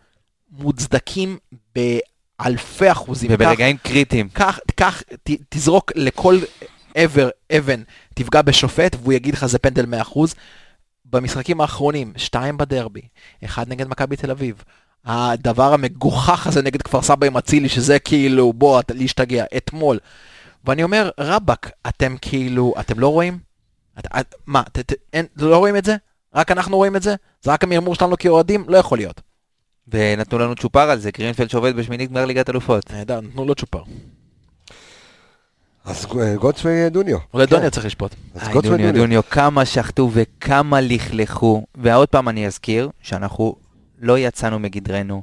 מוצדקים 0.59 1.39
באלפי 1.75 2.93
אחוזים. 2.93 3.31
וברגעים 3.33 3.77
קריטיים. 3.77 4.29
קח, 4.75 5.03
תזרוק 5.49 5.93
לכל 5.95 6.39
עבר, 6.97 7.29
אבן, 7.57 7.83
תפגע 8.15 8.43
בשופט 8.43 8.97
והוא 9.01 9.13
יגיד 9.13 9.35
לך 9.35 9.47
זה 9.47 9.59
פנדל 9.59 9.87
100%. 10.15 10.19
במשחקים 11.05 11.61
האחרונים, 11.61 12.13
שתיים 12.17 12.57
בדרבי, 12.57 13.01
אחד 13.45 13.69
נגד 13.69 13.89
מכבי 13.89 14.17
תל 14.17 14.31
אביב. 14.31 14.63
הדבר 15.05 15.73
המגוחך 15.73 16.47
הזה 16.47 16.63
נגד 16.63 16.83
כפר 16.83 17.03
סבא 17.03 17.27
עם 17.27 17.37
אצילי, 17.37 17.69
שזה 17.69 17.99
כאילו, 17.99 18.53
בוא, 18.53 18.83
להשתגע, 18.91 19.45
אתמול. 19.57 19.99
ואני 20.65 20.83
אומר, 20.83 21.11
רבאק, 21.21 21.71
אתם 21.89 22.17
כאילו, 22.21 22.75
אתם 22.81 23.01
לא 23.01 23.09
רואים? 23.09 23.39
את, 23.99 24.07
את, 24.21 24.35
מה, 24.47 24.63
ת, 24.73 24.79
ת, 24.79 24.93
אין, 25.13 25.27
לא 25.37 25.59
רואים 25.59 25.77
את 25.77 25.85
זה? 25.85 25.97
רק 26.35 26.51
אנחנו 26.51 26.77
רואים 26.77 26.97
את 26.97 27.03
זה? 27.03 27.15
זה 27.43 27.53
רק 27.53 27.65
המרמור 27.65 27.95
שלנו 27.95 28.19
כאוהדים? 28.19 28.65
לא 28.69 28.77
יכול 28.77 28.99
להיות. 28.99 29.21
ונתנו 29.89 30.39
לנו 30.39 30.55
צ'ופר 30.55 30.91
על 30.91 30.99
זה, 30.99 31.11
גרינפלד 31.11 31.51
שעובד 31.51 31.77
בשמינית 31.77 32.11
גמר 32.11 32.25
ליגת 32.25 32.51
אלופות. 32.51 32.91
נהדר, 32.91 33.21
נתנו 33.21 33.45
לו 33.45 33.55
צ'ופר. 33.55 33.83
אז 35.87 36.07
אה, 36.21 36.35
גוטסווי 36.37 36.91
דוניו. 36.91 37.17
אולי 37.35 37.47
כן. 37.47 37.55
דוניה 37.55 37.71
צריך 37.71 37.87
לשפוט. 37.87 38.15
אז 38.35 38.43
איי, 38.43 38.53
גוטסווי 38.53 38.77
דוניו, 38.77 38.93
דוניו. 38.93 39.03
דוניו, 39.03 39.23
כמה 39.31 39.65
שחטו 39.65 40.11
וכמה 40.13 40.81
לכלכו. 40.81 41.63
ועוד 41.75 42.09
פעם 42.09 42.29
אני 42.29 42.47
אזכיר 42.47 42.91
שאנחנו 43.03 43.57
לא 44.01 44.19
יצאנו 44.19 44.59
מגדרנו. 44.59 45.23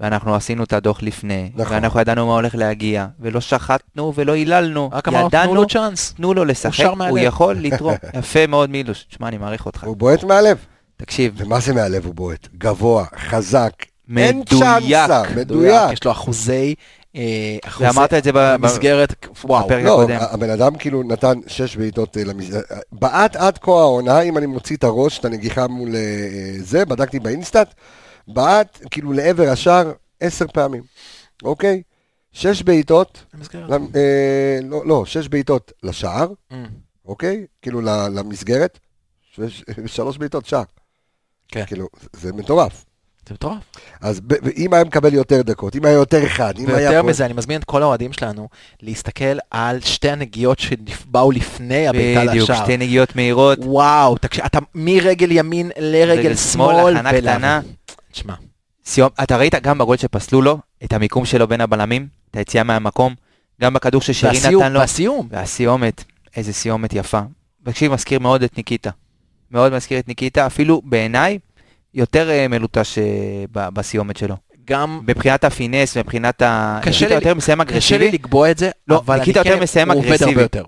ואנחנו 0.00 0.34
עשינו 0.34 0.64
את 0.64 0.72
הדוח 0.72 1.02
לפני, 1.02 1.50
נכון. 1.54 1.74
ואנחנו 1.74 2.00
ידענו 2.00 2.26
מה 2.26 2.34
הולך 2.34 2.54
להגיע, 2.54 3.06
ולא 3.20 3.40
שחטנו 3.40 4.12
ולא 4.14 4.32
היללנו, 4.32 4.90
רק 4.92 5.08
אמרנו, 5.08 5.28
תנו 5.30 5.40
ידענו, 5.40 5.54
לו 5.54 5.66
צ'אנס. 5.66 6.12
תנו 6.12 6.34
לו 6.34 6.44
לשחק, 6.44 6.84
מהלב. 6.96 7.10
הוא 7.10 7.18
יכול 7.18 7.54
לתרום. 7.54 7.94
יפה 8.18 8.46
מאוד 8.46 8.70
מילוש, 8.70 9.06
תשמע, 9.10 9.28
אני 9.28 9.38
מעריך 9.38 9.66
אותך. 9.66 9.84
הוא 9.84 9.96
בועט 9.96 10.24
מהלב. 10.24 10.58
תקשיב, 10.96 11.34
ומה 11.36 11.60
זה 11.60 11.72
מהלב 11.72 12.06
הוא 12.06 12.14
בועט? 12.14 12.48
גבוה, 12.58 13.04
חזק. 13.16 13.72
אין 14.16 14.40
מדויק. 14.40 14.60
צ'אנסה, 14.60 15.22
מדויק. 15.36 15.92
יש 15.92 16.04
לו 16.04 16.10
אחוזי... 16.10 16.74
אה, 17.16 17.56
אחוזי 17.64 17.88
ואמרת 17.88 18.14
את 18.14 18.24
זה 18.24 18.32
ב- 18.32 18.36
ב- 18.38 18.56
במסגרת, 18.60 19.26
וואו. 19.44 19.66
בפרק 19.66 19.84
לא, 19.84 20.02
הקודם. 20.02 20.18
הבן 20.20 20.50
אדם 20.50 20.78
כאילו 20.78 21.02
נתן 21.02 21.38
שש 21.46 21.76
בעיטות 21.76 22.16
אה, 22.16 22.24
למס... 22.24 22.46
בעט 22.92 23.36
עד 23.36 23.58
כה 23.58 23.70
העונה, 23.70 24.20
אם 24.20 24.38
אני 24.38 24.46
מוציא 24.46 24.76
את 24.76 24.84
הראש, 24.84 25.18
את 25.18 25.24
הנגיחה 25.24 25.66
מול 25.66 25.96
אה, 25.96 26.00
זה, 26.58 26.84
בדקתי 26.84 27.20
באינסטאט, 27.20 27.74
בעט 28.28 28.78
כאילו 28.90 29.12
לעבר 29.12 29.48
השער 29.48 29.92
עשר 30.20 30.46
פעמים, 30.46 30.82
אוקיי? 31.42 31.82
שש 32.32 32.62
בעיטות, 32.62 33.24
אה, 33.96 34.58
לא, 34.62 34.86
לא, 34.86 35.06
שש 35.06 35.28
בעיטות 35.28 35.72
לשער, 35.82 36.28
Mm. 36.50 36.54
אוקיי? 37.06 37.46
כאילו 37.62 37.80
למסגרת, 38.10 38.78
שש- 39.34 39.62
שלוש 39.86 40.18
בעיטות 40.18 40.46
שער. 40.46 40.62
כן. 41.48 41.64
כאילו, 41.66 41.88
זה 42.12 42.32
מטורף. 42.32 42.84
זה 43.28 43.34
מטורף. 43.34 43.62
אז 44.00 44.20
ב- 44.20 44.48
אם 44.56 44.74
היה 44.74 44.84
מקבל 44.84 45.14
יותר 45.14 45.42
דקות, 45.42 45.76
אם 45.76 45.84
היה 45.84 45.94
יותר 45.94 46.26
אחד, 46.26 46.58
אם 46.58 46.68
היה... 46.68 46.90
ויותר 46.90 47.02
מזה, 47.02 47.24
אני 47.24 47.32
מזמין 47.32 47.60
את 47.60 47.64
כל 47.64 47.82
האוהדים 47.82 48.12
שלנו 48.12 48.48
להסתכל 48.82 49.38
על 49.50 49.80
שתי 49.80 50.10
הנגיעות 50.10 50.58
שבאו 50.58 51.30
לפני 51.30 51.88
הבעיטה 51.88 52.20
בדיוק, 52.26 52.50
לשער. 52.50 52.64
שתי 52.64 52.76
נגיעות 52.76 53.16
מהירות, 53.16 53.58
וואו, 53.62 54.18
תקשיב, 54.18 54.44
אתה 54.44 54.58
מרגל 54.74 55.30
ימין 55.30 55.70
לרגל 55.78 56.20
רגל 56.20 56.34
שמאל, 56.36 56.74
שמאל, 56.76 56.96
הכנה 56.96 57.12
קטנה. 57.12 57.60
תשמע, 58.12 58.34
סיום, 58.86 59.08
אתה 59.22 59.36
ראית 59.36 59.54
גם 59.54 59.78
בגול 59.78 59.96
שפסלו 59.96 60.42
לו, 60.42 60.58
את 60.84 60.92
המיקום 60.92 61.24
שלו 61.24 61.48
בין 61.48 61.60
הבלמים, 61.60 62.06
את 62.30 62.36
היציאה 62.36 62.64
מהמקום, 62.64 63.14
גם 63.60 63.74
בכדור 63.74 64.00
ששירי 64.00 64.32
והסיום, 64.32 64.62
נתן 64.62 64.72
לו, 64.72 64.80
והסיום. 64.80 65.28
והסיומת, 65.30 66.04
איזה 66.36 66.52
סיומת 66.52 66.92
יפה. 66.92 67.20
תקשיב, 67.64 67.92
מזכיר 67.92 68.18
מאוד 68.18 68.42
את 68.42 68.56
ניקיטה. 68.56 68.90
מאוד 69.50 69.72
מזכיר 69.72 69.98
את 69.98 70.08
ניקיטה, 70.08 70.46
אפילו 70.46 70.82
בעיניי 70.84 71.38
יותר 71.94 72.30
אה, 72.30 72.48
מלוטש 72.48 72.98
אה, 72.98 73.04
בסיומת 73.70 74.16
שלו. 74.16 74.36
גם 74.66 75.00
מבחינת 75.06 75.44
הפינס, 75.44 75.96
מבחינת 75.96 76.42
ה... 76.42 76.80
קשה 76.82 77.08
לי- 77.08 77.14
יותר 77.14 77.34
מסיים 77.34 77.64
קשה 77.64 77.72
לי 77.72 78.04
אגרסיבי. 78.04 78.10
לקבוע 78.12 78.50
את 78.50 78.58
זה, 78.58 78.70
לא, 78.88 78.98
אבל 78.98 79.20
אני 79.20 79.34
כן, 79.34 79.60
מסיים 79.62 79.90
הוא 79.90 79.98
עובד 79.98 80.06
אגרסיבי. 80.08 80.30
הרבה 80.30 80.42
יותר. 80.42 80.64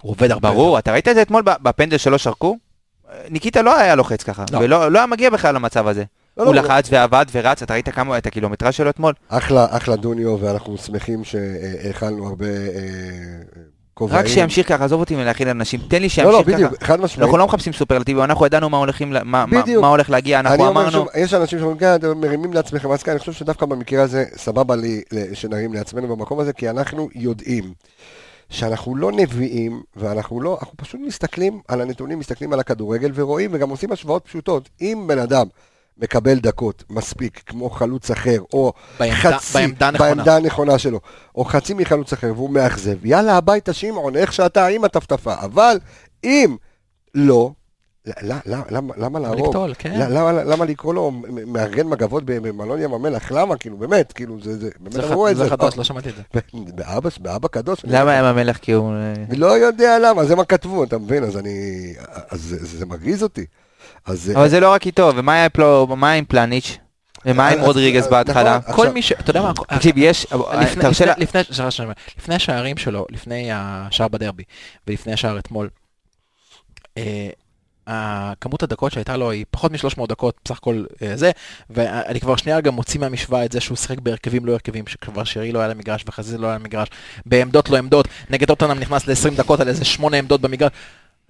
הוא 0.00 0.10
עובד 0.10 0.30
הרבה 0.30 0.48
יותר. 0.48 0.56
ברור, 0.58 0.78
אתה 0.78 0.92
ראית 0.92 1.08
את 1.08 1.14
זה 1.14 1.22
אתמול 1.22 1.42
בפנדל 1.62 1.96
שלו 1.96 2.18
שרקו? 2.18 2.56
ניקיטה 3.30 3.62
לא 3.62 3.78
היה 3.78 3.94
לוחץ 3.94 4.22
ככה, 4.22 4.44
לא. 4.52 4.58
ולא 4.58 4.92
לא 4.92 4.98
היה 4.98 5.06
מגיע 5.06 5.30
בכלל 5.30 5.54
למצב 5.54 5.86
הזה. 5.86 6.04
לא, 6.36 6.44
הוא 6.44 6.54
לא, 6.54 6.62
לחץ 6.62 6.88
ועבד 6.92 7.26
ורץ, 7.32 7.62
אתה 7.62 7.74
ראית 7.74 7.88
כמה, 7.88 8.18
את 8.18 8.26
הקילומטרה 8.26 8.72
שלו 8.72 8.90
אתמול? 8.90 9.14
אחלה, 9.28 9.66
אחלה 9.70 9.96
דוניו, 9.96 10.38
ואנחנו 10.40 10.78
שמחים 10.78 11.24
שהאכלנו 11.24 12.26
הרבה 12.28 12.46
אה, 12.46 13.62
כובעים. 13.94 14.20
רק 14.20 14.26
שימשיך 14.26 14.68
ככה, 14.68 14.84
עזוב 14.84 15.00
אותי 15.00 15.16
מלהכיל 15.16 15.48
אנשים, 15.48 15.80
תן 15.88 16.02
לי 16.02 16.08
לא, 16.18 16.24
לא, 16.24 16.38
שימשיך 16.38 16.54
בדיוק, 16.54 16.74
ככה. 16.76 16.86
חד 16.86 17.00
משמעית. 17.00 17.22
אנחנו 17.24 17.38
לא 17.38 17.46
מחפשים 17.46 17.72
סופרלטיבי, 17.72 18.22
אנחנו 18.22 18.46
ידענו 18.46 18.68
מה 18.70 18.76
הולכים, 18.76 19.10
מה- 19.24 19.46
מה- 19.46 19.62
בדיוק. 19.62 19.82
מה 19.82 19.88
הולך 19.88 20.10
להגיע, 20.10 20.40
אנחנו 20.40 20.68
אמרנו, 20.68 20.90
שוב, 20.90 21.08
יש 21.16 21.34
אנשים 21.34 21.58
שאומרים, 21.58 21.78
כן, 21.78 21.94
אתם 21.94 22.20
מרימים 22.20 22.52
לעצמכם, 22.52 22.90
אז 22.90 23.02
כן, 23.02 23.10
אני 23.10 23.20
חושב 23.20 23.32
שדווקא 23.32 23.66
במקרה 23.66 24.02
הזה, 24.02 24.24
סבבה 24.36 24.76
לי 24.76 25.02
שנרים 25.32 25.72
לעצמנו 25.72 26.16
במקום 26.16 26.40
הזה, 26.40 26.52
כי 26.52 26.70
אנחנו 26.70 27.08
יודעים 27.14 27.72
שאנחנו 28.50 28.96
לא 28.96 29.12
נביאים, 29.12 29.82
ואנחנו 29.96 30.40
לא, 30.40 30.58
אנחנו 30.60 30.76
פשוט 30.76 31.00
מסתכלים 31.06 31.60
על 31.68 31.80
הנתונים, 31.80 32.18
מסתכלים 32.18 32.52
על 32.52 32.60
הכדורגל 32.60 33.10
ורואים, 33.14 33.50
וגם 33.54 33.70
עושים 33.70 33.92
השוואות 33.92 34.24
פשוטות. 34.26 34.68
אם 34.80 35.04
בן 35.06 35.18
אדם 35.18 35.46
מקבל 36.02 36.38
דקות 36.38 36.84
מספיק, 36.90 37.42
כמו 37.46 37.70
חלוץ 37.70 38.10
אחר, 38.10 38.38
או 38.52 38.72
בעמדה- 39.00 39.14
חצי, 39.16 39.58
בעמדה 39.58 39.88
הנכונה. 39.88 40.14
בעמדה 40.14 40.36
הנכונה 40.36 40.78
שלו, 40.78 41.00
או 41.34 41.44
חצי 41.44 41.74
מחלוץ 41.74 42.12
אחר, 42.12 42.32
והוא 42.36 42.50
מאכזב, 42.50 43.06
יאללה 43.06 43.36
הביתה 43.36 43.72
שמעון, 43.72 44.16
איך 44.16 44.32
שאתה 44.32 44.66
עם 44.66 44.84
הטפטפה, 44.84 45.34
אבל 45.40 45.78
אם 46.24 46.56
לא, 47.14 47.50
למה 48.22 48.92
למה 48.96 49.18
להרוג? 49.18 49.72
כן. 49.78 50.10
למה, 50.10 50.32
למה 50.32 50.64
לקרוא 50.64 50.94
לו 50.94 51.12
מארגן 51.46 51.86
מגבות 51.86 52.22
במלון 52.26 52.82
ים 52.82 52.94
המלח? 52.94 53.32
למה? 53.32 53.56
כאילו, 53.56 53.76
באמת, 53.76 54.12
כאילו, 54.12 54.40
זה, 54.42 54.58
זה, 54.58 54.70
באמת 54.80 54.92
זה 54.92 55.06
אמרו 55.06 55.28
את 55.28 55.36
זה 55.36 55.44
זה. 55.44 55.50
חדש, 55.50 55.76
לא 55.76 55.84
שמעתי 55.84 56.08
את 56.08 56.14
זה. 56.16 56.40
באבא, 56.74 57.10
באבא 57.20 57.48
קדוש. 57.48 57.80
למה 57.84 58.16
ים 58.16 58.24
המלח 58.24 58.56
כי 58.56 58.72
הוא... 58.72 58.92
אני 59.28 59.36
לא 59.36 59.46
יודע 59.46 59.98
למה, 59.98 60.24
זה 60.24 60.36
מה 60.36 60.44
כתבו, 60.44 60.84
אתה 60.84 60.98
מבין? 60.98 61.24
אז 61.24 61.36
אני... 61.36 61.94
אז 62.30 62.40
זה, 62.40 62.78
זה 62.78 62.86
מרגיז 62.86 63.22
אותי. 63.22 63.44
אז... 64.06 64.32
אבל 64.36 64.48
זה 64.48 64.60
לא 64.60 64.72
רק 64.72 64.86
איתו, 64.86 65.12
ומה 65.16 65.32
היה 65.34 65.48
פלו- 65.48 65.86
מה 65.96 66.12
עם 66.12 66.24
פלניץ'? 66.24 66.78
ומה 67.26 67.48
עם 67.48 67.60
רודריגז 67.60 68.06
בהתחלה? 68.08 68.58
נכון. 68.68 68.74
כל 68.86 68.92
מי 68.92 69.02
ש... 69.02 69.12
אתה 69.12 69.30
יודע 69.30 69.42
מה? 69.42 69.52
תקשיב, 69.68 69.94
יש... 69.98 70.26
לפני- 70.60 70.82
תרשה 70.82 71.04
לפני- 71.18 71.40
לה- 72.28 72.34
השערים 72.34 72.76
שלו, 72.76 73.06
לפני 73.10 73.48
השער 73.52 74.08
בדרבי, 74.08 74.42
ולפני 74.86 75.12
השער 75.12 75.38
אתמול, 75.38 75.68
אה, 76.98 77.28
ה- 77.88 78.32
כמות 78.40 78.62
הדקות 78.62 78.92
שהייתה 78.92 79.16
לו 79.16 79.30
היא 79.30 79.44
פחות 79.50 79.72
מ-300 79.72 80.06
דקות 80.08 80.38
בסך 80.44 80.56
הכל 80.58 80.84
אה, 81.02 81.16
זה, 81.16 81.30
ואני 81.70 82.20
כבר 82.20 82.36
שנייה 82.36 82.60
גם 82.60 82.74
מוציא 82.74 83.00
מהמשוואה 83.00 83.44
את 83.44 83.52
זה 83.52 83.60
שהוא 83.60 83.76
שיחק 83.76 83.98
בהרכבים 84.00 84.46
לא 84.46 84.52
הרכבים, 84.52 84.86
שכבר 84.86 85.24
שרי 85.24 85.52
לא 85.52 85.58
היה 85.58 85.68
למגרש 85.68 86.04
וחזיזה 86.06 86.38
לא 86.38 86.46
היה 86.46 86.56
למגרש, 86.58 86.88
בעמדות 87.26 87.70
לא 87.70 87.76
עמדות, 87.76 88.08
נגד 88.30 88.50
אותנאם 88.50 88.78
נכנס 88.78 89.06
ל-20 89.06 89.36
דקות 89.36 89.60
על 89.60 89.68
איזה 89.68 89.84
8 89.84 90.16
עמדות 90.16 90.40
במגרש, 90.40 90.70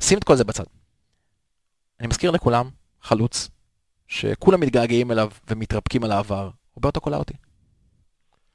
שים 0.00 0.18
את 0.18 0.24
כל 0.24 0.36
זה 0.36 0.44
בצד. 0.44 0.64
אני 2.00 2.08
מזכיר 2.08 2.30
לכולם, 2.30 2.68
חלוץ, 3.02 3.48
שכולם 4.08 4.60
מתגעגעים 4.60 5.10
אליו 5.12 5.28
ומתרפקים 5.48 6.04
על 6.04 6.12
העבר, 6.12 6.50
רוברטו 6.74 7.00
קולאוטי. 7.00 7.34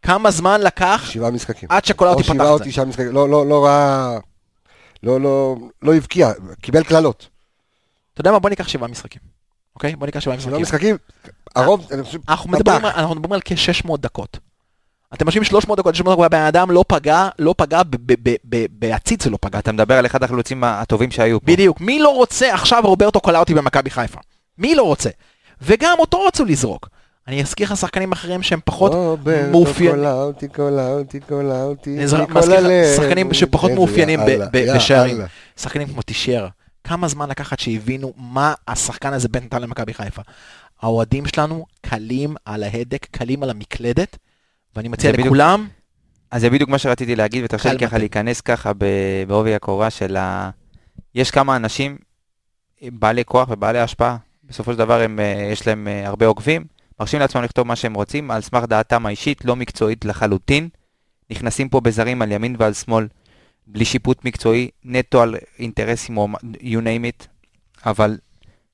כמה 0.02 0.32
זמן 0.32 0.62
לקח 0.62 1.02
שבעה 1.10 1.32
משחקים. 1.32 1.70
עד 1.72 1.86
שקולאוטי 1.86 2.20
או 2.20 2.24
פתח 2.24 2.34
שבעה 2.34 2.50
או 2.50 2.58
את 2.58 2.64
זה? 2.64 2.70
תשעה 2.70 2.86
משחקים. 2.86 3.12
לא, 3.12 3.30
לא, 3.30 3.46
לא 3.48 3.66
ראה... 3.66 4.18
לא, 5.04 5.22
לא, 5.22 5.56
לא 5.82 5.96
הבקיע, 5.96 6.32
קיבל 6.62 6.84
קללות. 6.84 7.30
אתה 8.14 8.22
יודע 8.22 8.32
מה? 8.32 8.40
בוא 8.40 8.50
ניקח 8.50 8.68
שבעה 8.68 8.88
משחקים. 8.90 9.22
אוקיי? 9.76 9.96
בוא 9.96 10.06
ניקח 10.06 10.20
שבעה 10.20 10.40
שבעה 10.40 10.60
משחקים. 10.60 10.96
משחקים, 10.96 11.34
הרוב. 11.56 11.88
על- 11.92 12.00
אנחנו 12.86 13.16
מדברים 13.16 13.34
על 13.34 13.40
כ-600 13.46 13.98
דקות. 13.98 14.40
אתם 15.16 15.28
משווים 15.28 15.44
300 15.44 15.80
דקות, 15.80 15.96
600 15.96 16.14
דקות, 16.14 16.26
הבן 16.26 16.42
אדם 16.42 16.72
לא 16.72 16.86
פגע, 16.88 17.30
לא 17.40 17.56
פגע, 17.58 17.84
ב- 17.84 17.96
ב- 17.96 18.14
ב- 18.24 18.36
ב- 18.50 18.66
בעציץ 18.72 19.24
זה 19.24 19.30
לא 19.30 19.38
פגע. 19.42 19.60
אתה 19.60 19.72
מדבר 19.72 19.98
על 19.98 20.06
אחד 20.06 20.24
החלוצים 20.24 20.64
הטובים 20.64 21.12
שהיו 21.12 21.40
פה. 21.40 21.46
בדיוק. 21.46 21.82
מי 21.82 22.00
לא 22.00 22.10
רוצה 22.10 22.54
עכשיו 22.54 22.82
רוברטו 22.86 23.20
קולאוטי 23.20 23.54
במכבי 23.54 23.90
חיפה? 23.90 24.20
מי 24.58 24.76
לא 24.76 24.84
רוצה? 24.84 25.10
וגם 25.62 25.96
אותו 26.00 26.22
רצו 26.28 26.46
לזרוק. 26.46 26.90
אני 27.28 27.42
אזכיר 27.42 27.68
לך 27.68 27.78
שחקנים 27.78 28.12
אחרים 28.12 28.44
שהם 28.44 28.60
פחות 28.66 28.92
מאופיינים. 29.52 29.96
קולאוטי, 29.96 30.48
קולאוטי, 30.48 31.20
קולאוטי. 31.20 32.08
שחקנים 32.96 33.34
שפחות 33.34 33.72
מאופיינים. 33.72 34.20
בשערים. 34.52 35.18
שחקנים 35.58 35.88
כמו 35.88 36.02
טישיירה. 36.02 36.50
כמה 36.84 37.08
זמן 37.08 37.30
לקחת 37.30 37.60
שהבינו 37.60 38.14
מה 38.18 38.54
השחקן 38.68 39.14
הזה 39.14 39.28
בן 39.28 39.44
נתן 39.44 39.62
למכבי 39.62 39.94
חיפה. 39.94 40.22
האוהדים 40.82 41.26
שלנו 41.26 41.66
קלים 41.82 42.36
על 42.46 42.64
ההדק, 42.64 43.08
קלים 43.12 43.44
על 43.44 43.50
המקלדת, 43.50 44.18
ואני 44.76 44.88
מציע 44.88 45.12
בדיוק- 45.12 45.26
לכולם, 45.28 45.68
אז 46.32 46.42
זה 46.42 46.50
בדיוק 46.50 46.70
מה 46.70 46.78
שרציתי 46.78 47.16
להגיד, 47.16 47.44
ותרשה 47.44 47.74
לי 47.74 47.80
ככה. 47.80 47.98
להיכנס 47.98 48.42
ככה 48.42 48.72
בעובי 49.28 49.56
הקורה 49.56 49.90
של 49.90 50.18
ה... 50.18 50.50
יש 51.16 51.32
כמה 51.32 51.56
אנשים 51.56 51.98
בעלי 52.82 53.26
כוח 53.26 53.50
ובעלי 53.52 53.80
השפעה, 53.80 54.18
בסופו 54.44 54.72
של 54.74 54.78
דבר 54.80 55.02
הם, 55.02 55.20
אה, 55.20 55.50
יש 55.52 55.68
להם 55.68 55.88
אה, 55.88 56.08
הרבה 56.08 56.26
עוקבים, 56.26 56.66
מרשים 57.00 57.20
לעצמם 57.20 57.44
לכתוב 57.44 57.68
מה 57.68 57.76
שהם 57.76 57.94
רוצים, 57.94 58.32
על 58.32 58.42
סמך 58.42 58.64
דעתם 58.64 59.06
האישית, 59.06 59.46
לא 59.46 59.56
מקצועית 59.56 60.06
לחלוטין, 60.06 60.70
נכנסים 61.30 61.70
פה 61.70 61.82
בזרים 61.82 62.22
על 62.22 62.32
ימין 62.32 62.56
ועל 62.60 62.74
שמאל, 62.74 63.08
בלי 63.68 63.86
שיפוט 63.86 64.26
מקצועי, 64.26 64.70
נטו 64.84 65.22
על 65.22 65.36
אינטרסים 65.60 66.18
או 66.18 66.28
you 66.54 66.80
name 66.80 67.24
it, 67.24 67.28
אבל 67.86 68.18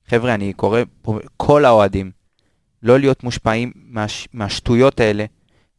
חבר'ה, 0.08 0.34
אני 0.34 0.52
קורא 0.52 0.80
פה 1.02 1.18
כל 1.36 1.64
האוהדים, 1.64 2.10
לא 2.82 2.98
להיות 2.98 3.24
מושפעים 3.24 3.72
מהש, 3.74 4.28
מהשטויות 4.32 5.00
האלה, 5.00 5.24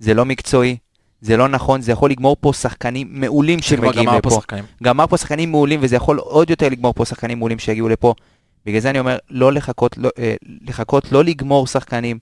זה 0.04 0.14
לא 0.14 0.26
מקצועי, 0.26 0.78
זה 1.22 1.38
לא 1.38 1.48
נכון, 1.48 1.82
זה 1.82 1.92
יכול 1.92 2.10
לגמור 2.12 2.38
פה 2.40 2.54
שחקנים 2.54 3.08
מעולים 3.12 3.62
שמגיעים 3.62 4.10
גמר 4.10 4.22
פה 4.22 4.30
לפה. 4.30 4.36
שחקנים. 4.36 4.64
גמר 4.84 5.08
פה 5.08 5.18
שחקנים 5.18 5.52
מעולים, 5.52 5.80
וזה 5.84 5.96
יכול 5.96 6.18
עוד 6.18 6.50
יותר 6.50 6.70
לגמור 6.70 6.94
פה 6.94 7.06
שחקנים 7.06 7.40
מעולים 7.40 7.60
שיגיעו 7.60 7.90
לפה. 7.90 8.14
בגלל 8.66 8.80
זה 8.80 8.90
אני 8.90 9.00
אומר, 9.00 9.18
לא 9.30 9.54
לחכות, 9.54 9.98
לא, 9.98 10.10
אה, 10.20 10.36
לחכות, 10.68 11.12
לא 11.12 11.24
לגמור 11.24 11.68
שחקנים, 11.68 12.18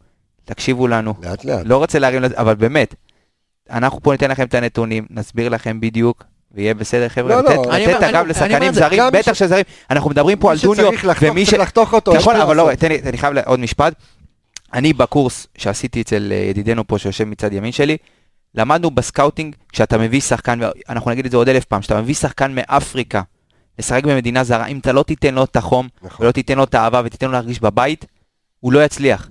תקשיבו 0.46 0.88
לנו. 0.88 1.14
לאט 1.24 1.46
לאט. 1.46 1.62
לא 1.66 1.78
רוצה 1.78 2.00
להרים, 2.00 2.22
לזה, 2.22 2.34
אבל 2.38 2.56
באמת, 2.56 2.96
אנחנו 3.72 4.00
פה 4.02 4.12
ניתן 4.12 4.32
לכם 4.32 4.44
את 4.44 4.54
הנתונים, 4.54 5.06
נסביר 5.10 5.50
לכם 5.50 5.80
בדיוק, 5.80 6.24
ויהיה 6.52 6.74
בסדר, 6.74 7.10
חבר'ה. 7.10 7.30
לא, 7.30 7.44
לא, 7.44 7.64
לתת, 7.72 7.98
את 7.98 8.04
הגב 8.04 8.26
לשחקנים 8.28 8.74
זרים, 8.74 9.04
בטח 9.14 9.34
ש- 9.34 9.40
שזרים. 9.40 9.64
אנחנו 9.92 10.10
מדברים 10.10 10.38
פה 10.38 10.52
על 10.52 10.58
מי 10.58 10.64
דוניו, 10.64 10.86
שצריך 10.86 11.06
לחתוך, 11.06 11.30
ומי 11.32 11.46
ש... 11.46 11.50
צריך 11.50 11.62
לחתוך 11.62 11.94
אותו. 11.94 12.14
נכון, 12.14 12.36
אבל 12.36 12.56
לא. 12.56 12.70
תן 12.80 12.88
לי, 12.90 13.02
אני 13.06 13.18
חייב 13.18 13.38
עוד 13.38 13.60
משפט. 13.60 13.94
אני 14.74 14.94
בקורס 14.94 15.48
שעשיתי 15.58 16.02
אצל 16.02 16.32
אה, 16.32 16.38
ידידנו 16.38 16.88
פה 16.88 16.98
שיושב 16.98 17.24
מצד 17.24 17.54
ימין 17.54 17.72
שלי, 17.72 17.98
למדנו 18.56 18.92
ב-scouting, 18.92 19.56
כשאתה 19.74 19.98
מביא 19.98 20.22
שחקן, 20.22 20.60
אנחנו 20.90 21.12
נגיד 21.12 21.26
את 21.26 21.32
זה 21.32 21.38
עוד 21.38 21.50
אלף 21.50 21.66
פעם, 21.66 21.82
כשאתה 21.82 22.02
מביא 22.02 22.14
שחקן 22.14 22.56
מאפריקה 22.56 23.22
לשחק 23.80 24.04
במדינה 24.04 24.44
זרה, 24.44 24.66
אם 24.66 24.80
אתה 24.80 24.92
לא 24.92 25.04
תיתן 25.04 25.34
לו 25.34 25.44
את 25.44 25.56
החום, 25.56 25.88
נכון. 26.02 26.26
ולא 26.26 26.32
תיתן 26.32 26.58
לו 26.58 26.64
את 26.64 26.76
האהבה 26.76 27.02
ותיתן 27.06 27.26
לו 27.26 27.32
להרגיש 27.32 27.60
בבית, 27.60 28.06
הוא 28.60 28.74
לא 28.74 28.86
יצליח. 28.86 29.30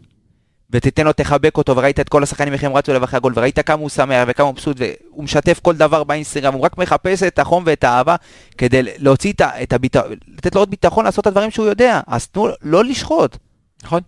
ותיתן 0.72 1.05
לו, 1.05 1.12
תחבק 1.12 1.57
אותו, 1.57 1.76
וראית 1.76 2.01
את 2.01 2.09
כל 2.09 2.22
השחקנים 2.22 2.53
איך 2.53 2.64
הם 2.64 2.76
רצו 2.76 2.93
אליו 2.93 3.05
אחרי 3.05 3.16
הגול, 3.16 3.32
וראית 3.36 3.59
כמה 3.59 3.80
הוא 3.80 3.88
שמח 3.88 4.24
וכמה 4.28 4.47
הוא 4.47 4.53
מבסוט, 4.53 4.76
והוא 4.80 5.24
משתף 5.24 5.61
כל 5.62 5.76
דבר 5.76 6.05
באינסטגרם, 6.05 6.55
הוא 6.55 6.62
רק 6.62 6.78
מחפש 6.78 7.22
את 7.22 7.38
החום 7.38 7.62
ואת 7.66 7.84
האהבה 7.84 8.16
כדי 8.59 8.82
להוציא 8.82 9.32
את 9.41 9.72
הביטחון, 9.72 10.12
לתת 10.28 10.55
לו 10.55 10.61
עוד 10.61 10.70
ביטחון 10.70 11.05
לעשות 11.05 11.22
את 11.22 11.26
הדברים 11.26 11.51
שהוא 11.51 11.66
יודע, 11.66 12.01
אז 12.07 12.26
תנו 12.26 12.47
לו 12.47 12.55
לא 12.62 12.84
לשחוט. 12.84 13.36
נכון. 13.82 14.01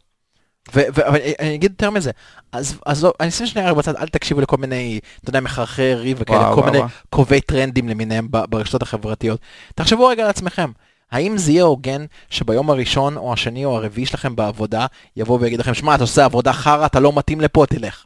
אבל 0.74 1.20
אני 1.40 1.54
אגיד 1.54 1.70
יותר 1.70 1.90
מזה, 1.90 2.10
אז, 2.52 2.78
אז 2.86 3.04
לא, 3.04 3.12
אני 3.20 3.28
אשים 3.28 3.46
שנייה 3.46 3.74
בצד, 3.74 3.96
אל 3.96 4.06
תקשיבו 4.08 4.40
לכל 4.40 4.56
מיני, 4.56 5.00
אתה 5.20 5.30
יודע, 5.30 5.40
מחרחרי 5.40 5.94
ריב 5.94 6.16
וכאלה, 6.20 6.50
כל 6.54 6.62
מיני. 6.64 6.78
קובעי 7.10 7.40
טרנדים 7.40 7.88
למיניהם 7.88 8.28
ברשתות 8.30 8.82
החברתיות. 8.82 9.40
תחשבו 9.74 10.06
רגע 10.06 10.24
על 10.24 10.30
עצמכם, 10.30 10.70
האם 11.12 11.38
זה 11.38 11.52
יהיה 11.52 11.64
הוגן 11.64 12.04
שביום 12.30 12.70
הראשון 12.70 13.16
או 13.16 13.32
השני 13.32 13.64
או 13.64 13.76
הרביעי 13.76 14.06
שלכם 14.06 14.36
בעבודה, 14.36 14.86
יבוא 15.16 15.38
ויגיד 15.40 15.60
לכם, 15.60 15.74
שמע, 15.74 15.94
אתה 15.94 16.04
עושה 16.04 16.24
עבודה 16.24 16.52
חרא, 16.52 16.86
אתה 16.86 17.00
לא 17.00 17.12
מתאים 17.16 17.40
לפה, 17.40 17.64
תלך. 17.68 18.04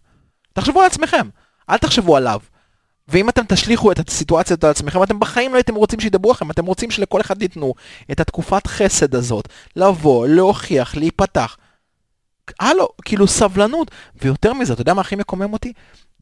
תחשבו 0.52 0.80
על 0.80 0.86
עצמכם, 0.86 1.28
אל 1.70 1.78
תחשבו 1.78 2.16
עליו. 2.16 2.40
ואם 3.08 3.28
אתם 3.28 3.42
תשליכו 3.48 3.92
את 3.92 4.08
הסיטואציה 4.08 4.54
הזאת 4.54 4.64
על 4.64 4.70
עצמכם, 4.70 5.02
אתם 5.02 5.20
בחיים 5.20 5.52
לא 5.52 5.56
הייתם 5.56 5.74
רוצים 5.74 6.00
שידברו 6.00 6.30
לכם, 6.30 6.50
אתם 6.50 6.66
רוצים 6.66 6.90
שלכל 6.90 7.20
אחד 7.20 7.42
ייתנו 7.42 7.74
את 8.10 8.20
התקופת 8.20 8.66
חסד 8.66 9.14
הזאת, 9.14 9.48
לבוא, 9.76 10.26
להוכיח, 10.26 10.96
להיפתח. 10.96 11.56
הלו, 12.60 12.88
כאילו 13.04 13.26
סבלנות. 13.26 13.90
ויותר 14.22 14.52
מזה, 14.52 14.72
אתה 14.72 14.82
יודע 14.82 14.94
מה 14.94 15.00
הכי 15.00 15.16
מקומם 15.16 15.52
אותי? 15.52 15.72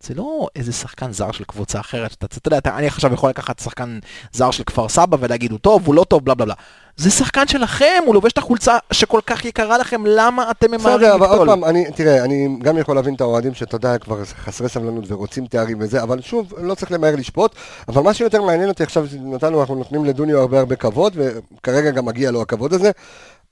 זה 0.02 0.14
לא 0.14 0.48
איזה 0.56 0.72
שחקן 0.72 1.12
זר 1.12 1.32
של 1.32 1.44
קבוצה 1.44 1.80
אחרת, 1.80 2.12
אתה, 2.12 2.26
אתה 2.26 2.48
יודע, 2.48 2.58
אתה, 2.58 2.76
אני 2.76 2.86
עכשיו 2.86 3.12
יכול 3.12 3.30
לקחת 3.30 3.58
שחקן 3.58 3.98
זר 4.32 4.50
של 4.50 4.64
כפר 4.64 4.88
סבא 4.88 5.16
ולהגיד 5.20 5.50
הוא 5.50 5.58
טוב, 5.58 5.86
הוא 5.86 5.94
לא 5.94 6.04
טוב, 6.04 6.24
בלה 6.24 6.34
בלה 6.34 6.44
בלה. 6.44 6.54
זה 6.96 7.10
שחקן 7.10 7.48
שלכם, 7.48 8.02
הוא 8.06 8.14
לובש 8.14 8.32
את 8.32 8.38
החולצה 8.38 8.78
שכל 8.92 9.20
כך 9.26 9.44
יקרה 9.44 9.78
לכם, 9.78 10.02
למה 10.06 10.50
אתם 10.50 10.70
ממהרים 10.70 10.96
בסדר, 10.96 11.14
אבל 11.14 11.26
עוד 11.26 11.32
לקטול? 11.32 11.48
פעם, 11.48 11.64
אני, 11.64 11.84
תראה, 11.94 12.24
אני 12.24 12.48
גם 12.62 12.78
יכול 12.78 12.96
להבין 12.96 13.14
את 13.14 13.20
האוהדים 13.20 13.54
שאתה 13.54 13.76
יודע, 13.76 13.98
כבר 13.98 14.24
חסרי 14.24 14.68
סבלנות 14.68 15.04
ורוצים 15.08 15.46
תארים 15.46 15.78
וזה, 15.80 16.02
אבל 16.02 16.20
שוב, 16.20 16.52
לא 16.58 16.74
צריך 16.74 16.92
למהר 16.92 17.16
לשפוט, 17.16 17.54
אבל 17.88 18.02
מה 18.02 18.14
שיותר 18.14 18.42
מעניין 18.42 18.68
אותי 18.68 18.82
עכשיו, 18.82 19.06
נתנו, 19.14 19.60
אנחנו 19.60 19.74
נותנים 19.74 20.04
לדוניו 20.04 20.38
הרבה 20.38 20.58
הרבה 20.58 20.76
כבוד, 20.76 21.16
וכרגע 21.16 21.90
גם 21.90 22.04
מגיע 22.04 22.30
לו 22.30 22.42
הכבוד 22.42 22.72
הזה, 22.72 22.90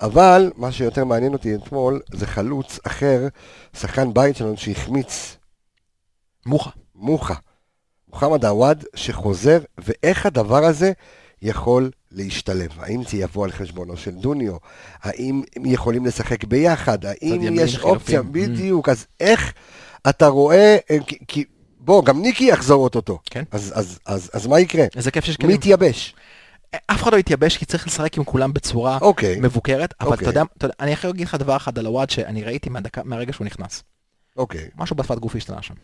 אבל 0.01 0.53
מה 0.57 0.72
שיותר 0.72 1.05
מעניין 1.05 1.32
אותי 1.32 1.55
אתמול, 1.55 2.01
זה 2.12 2.26
חלוץ 2.26 2.78
אחר, 2.86 3.28
שחקן 3.76 4.14
בית 4.14 4.36
שלנו 4.36 4.57
שהחמיץ 4.57 5.36
מוחה. 6.47 6.70
מוחה, 6.95 7.34
מוחמד 8.09 8.45
עוואד, 8.45 8.84
שחוזר, 8.95 9.59
ואיך 9.78 10.26
הדבר 10.26 10.64
הזה 10.64 10.93
יכול 11.43 11.90
להשתלב? 12.12 12.68
האם 12.78 13.03
זה 13.03 13.16
יבוא 13.16 13.45
על 13.45 13.53
חשבונו 13.53 13.97
של 13.97 14.11
דוניו? 14.11 14.57
האם 15.03 15.43
הם 15.57 15.66
יכולים 15.66 16.07
לשחק 16.07 16.45
ביחד? 16.45 17.05
האם 17.07 17.16
יש 17.55 17.78
אופציה? 17.78 18.20
חילופים. 18.22 18.32
בדיוק, 18.32 18.88
אז 18.88 19.07
איך 19.20 19.53
אתה 20.09 20.26
רואה, 20.26 20.76
אה, 20.90 20.97
כי- 21.07 21.18
כי, 21.28 21.45
בוא, 21.80 22.05
גם 22.05 22.22
ניקי 22.22 22.45
יחזור 22.45 22.84
אוטוטו. 22.84 23.18
כן. 23.30 23.43
אז, 23.51 23.72
אז, 23.76 23.99
אז, 24.07 24.30
אז 24.32 24.47
מה 24.47 24.61
יקרה? 24.61 24.84
איזה 24.97 25.11
כיף 25.11 25.24
שיש 25.24 25.38
מי 25.38 25.45
כלים. 25.45 25.76
אף 26.86 27.02
אחד 27.02 27.12
לא 27.12 27.18
יתייבש 27.18 27.56
כי 27.56 27.64
צריך 27.64 27.86
לשחק 27.86 28.16
עם 28.18 28.24
כולם 28.24 28.52
בצורה 28.52 28.98
אוקיי, 29.00 29.40
מבוקרת, 29.40 29.94
אבל 30.00 30.10
אוקיי. 30.10 30.22
אתה 30.28 30.30
יודע, 30.30 30.42
אתה 30.58 30.64
יודע, 30.64 30.74
אני 30.80 30.90
יכול 30.90 31.10
להגיד 31.10 31.26
לך 31.26 31.34
דבר 31.34 31.56
אחד 31.56 31.78
על 31.78 31.86
הוואד 31.86 32.10
שאני 32.10 32.44
ראיתי 32.44 32.70
מהדקה- 32.70 33.02
מהרגע 33.04 33.32
שהוא 33.32 33.44
נכנס. 33.44 33.82
אוקיי. 34.36 34.68
משהו 34.76 34.96
בשפת 34.96 35.18
גוף 35.18 35.36
השתנה 35.36 35.62
שם. 35.62 35.74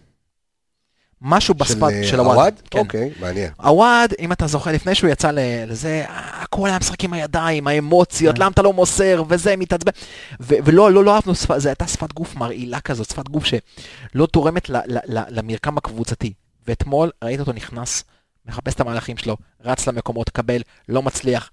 משהו 1.22 1.54
בשפת 1.54 1.82
אה, 1.92 2.04
של 2.06 2.20
הוואד. 2.20 2.60
כן. 2.70 2.78
אוקיי, 2.78 3.10
מעניין. 3.20 3.50
הוואד, 3.62 4.14
אם 4.18 4.32
אתה 4.32 4.46
זוכר, 4.46 4.72
לפני 4.72 4.94
שהוא 4.94 5.10
יצא 5.10 5.30
לזה, 5.34 6.04
אה, 6.08 6.42
הכל 6.42 6.68
היה 6.68 6.78
משחק 6.78 7.04
עם 7.04 7.12
הידיים, 7.12 7.66
האמוציות, 7.66 8.38
למה 8.38 8.50
אתה 8.50 8.62
לא 8.62 8.72
מוסר, 8.72 9.24
וזה, 9.28 9.56
מתעצבן. 9.56 9.92
ו- 10.40 10.54
ולא, 10.64 10.92
לא, 10.92 11.04
לא 11.04 11.14
אהבנו, 11.14 11.34
זו 11.34 11.68
הייתה 11.68 11.86
שפת 11.86 12.12
גוף 12.12 12.34
מרעילה 12.36 12.80
כזאת, 12.80 13.08
שפת 13.10 13.28
גוף 13.28 13.44
שלא 13.44 14.26
תורמת 14.26 14.68
ל- 14.70 14.76
ל- 14.76 15.18
ל- 15.18 15.24
למרקם 15.38 15.78
הקבוצתי. 15.78 16.32
ואתמול 16.66 17.10
ראית 17.24 17.40
אותו 17.40 17.52
נכנס, 17.52 18.04
מחפש 18.48 18.74
את 18.74 18.80
המהלכים 18.80 19.16
שלו, 19.16 19.36
רץ 19.60 19.86
למקומות, 19.86 20.30
קבל, 20.30 20.62
לא 20.88 21.02
מצליח, 21.02 21.50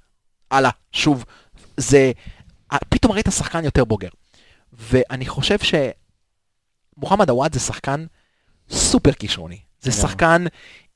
הלאה, 0.52 0.70
שוב. 0.92 1.26
זה, 1.78 2.12
פתאום 2.90 3.12
ראית 3.12 3.28
שחקן 3.32 3.64
יותר 3.64 3.86
בוגר. 3.86 4.10
ואני 4.74 5.26
חושב 5.26 5.58
שמוחמד 6.98 7.30
עוואד 7.30 7.54
זה 7.54 7.60
שחקן 7.60 8.06
סופר 8.70 9.12
כישרוני. 9.14 9.60
זה 9.82 9.90
לגמרי. 9.90 10.02
שחקן 10.02 10.46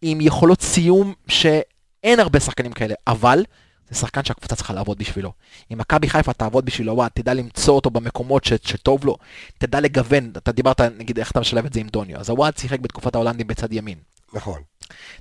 עם 0.02 0.22
יכולות 0.22 0.62
סיום 0.62 1.14
שאין 1.28 2.20
הרבה 2.20 2.39
שחקנים 2.39 2.72
כאלה, 2.72 2.95
אבל 3.08 3.43
זה 3.89 3.95
שחקן 3.95 4.24
שהקבוצה 4.24 4.56
צריכה 4.56 4.74
לעבוד 4.74 4.97
בשבילו. 4.97 5.32
אם 5.74 5.78
מכבי 5.78 6.10
חיפה 6.10 6.34
תעבוד 6.34 6.66
בשבילו, 6.66 6.95
וואט, 6.95 7.16
תדע 7.16 7.34
למצוא 7.34 7.76
אותו 7.76 7.89
במקומות 7.89 8.43
ש, 8.45 8.54
שטוב 8.54 9.06
לו, 9.06 9.18
תדע 9.58 9.80
לגוון, 9.80 10.32
אתה 10.38 10.52
דיברת, 10.52 10.82
נגיד, 10.82 11.20
איך 11.20 11.32
אתה 11.32 11.39
משלב 11.39 11.66
את 11.66 11.74
זה 11.74 11.80
עם 11.80 11.88
דוניו, 11.88 12.20
אז 12.20 12.30
הוואט 12.30 12.58
שיחק 12.58 12.80
בתקופת 12.80 13.16
ההולנדים 13.16 13.47
בצד 13.47 13.74
ימין. 13.74 13.97
נכון. 14.34 14.62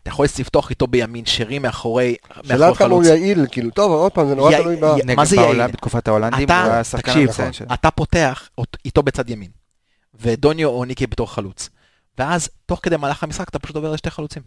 אתה 0.02 0.10
יכול 0.10 0.24
לפתוח 0.40 0.70
איתו 0.70 0.86
בימין, 0.86 1.26
שרי 1.26 1.58
מאחורי, 1.58 2.14
שאלה 2.42 2.58
מאחורי 2.58 2.70
עד 2.70 2.76
כמה 2.78 2.86
הוא 2.94 3.02
חלוץ. 3.04 3.06
יעיל, 3.06 3.46
כאילו, 3.50 3.70
טוב, 3.70 3.92
עוד 3.92 4.12
פעם, 4.12 4.28
זה 4.28 4.34
נורא 4.34 4.52
תלוי 4.62 4.76
ב... 4.76 5.14
מה 5.16 5.24
זה 5.24 5.36
יעיל? 5.36 5.66
בתקופת 5.66 6.08
ההולנדים, 6.08 6.44
אתה- 6.48 6.62
הוא 6.62 6.70
היה 6.70 6.80
השחקן 6.80 7.02
תקשיב, 7.12 7.22
המצטיין 7.28 7.52
שלו. 7.52 7.66
אתה 7.74 7.90
פותח 7.90 8.48
איתו 8.84 9.02
בצד 9.02 9.30
ימין, 9.30 9.50
ודוניו 10.20 10.68
או 10.68 10.84
ניקי 10.84 11.06
בתור 11.06 11.32
חלוץ. 11.32 11.68
ואז, 12.18 12.48
תוך 12.66 12.80
כדי 12.82 12.96
מהלך 12.96 13.22
המשחק, 13.22 13.48
אתה 13.48 13.58
פשוט 13.58 13.76
עובר 13.76 13.92
לשתי 13.92 14.10
חלוצים. 14.10 14.42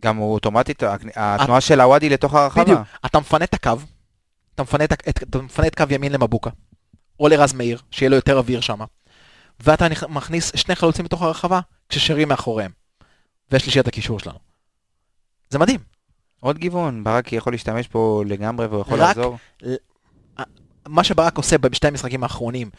גם 0.00 0.16
הוא 0.16 0.34
אוטומטית, 0.34 0.82
התנועה 1.16 1.60
של 1.60 1.80
הוואדי 1.80 2.08
לתוך 2.08 2.34
הרחבה. 2.34 2.62
בדיוק. 2.64 2.78
אתה 3.06 3.20
מפנה 3.20 3.44
את 3.44 3.54
הקו, 3.54 3.70
אתה 4.54 4.62
מפנה 4.62 4.84
את, 4.84 4.92
ה- 4.92 5.10
את, 5.10 5.22
אתה 5.22 5.38
מפנה 5.38 5.66
את 5.66 5.74
קו 5.74 5.84
ימין 5.90 6.12
למבוקה, 6.12 6.50
או 7.20 7.28
לרז 7.28 7.52
מאיר, 7.52 7.80
שיהיה 7.90 8.10
לו 8.10 8.16
יותר 8.16 8.38
אוויר 8.38 8.60
שם, 8.60 8.80
ואתה 9.60 9.86
מכניס 10.08 10.52
שני 10.54 10.74
חלוצים 10.76 11.04
בתוך 11.04 11.22
הרחבה, 11.22 11.60
כששרי 11.88 12.24
מאחוריהם. 12.24 12.70
ושלישיית 13.52 13.88
הקישור 13.88 14.18
שלנו. 14.20 14.38
זה 15.50 15.58
מדהים. 15.58 15.80
עוד 16.40 16.58
גיוון, 16.58 17.04
ברק 17.04 17.32
יכול 17.32 17.52
להשתמש 17.52 17.88
פה 17.88 18.22
לגמרי 18.26 18.66
והוא 18.66 18.80
יכול 18.80 19.00
רק- 19.02 19.16
לעזור. 19.16 19.38
מה 20.88 21.04
שברק 21.04 21.36
עושה 21.36 21.58
בשתי 21.58 21.86
המשחקים 21.88 22.22
האחרונים, 22.22 22.70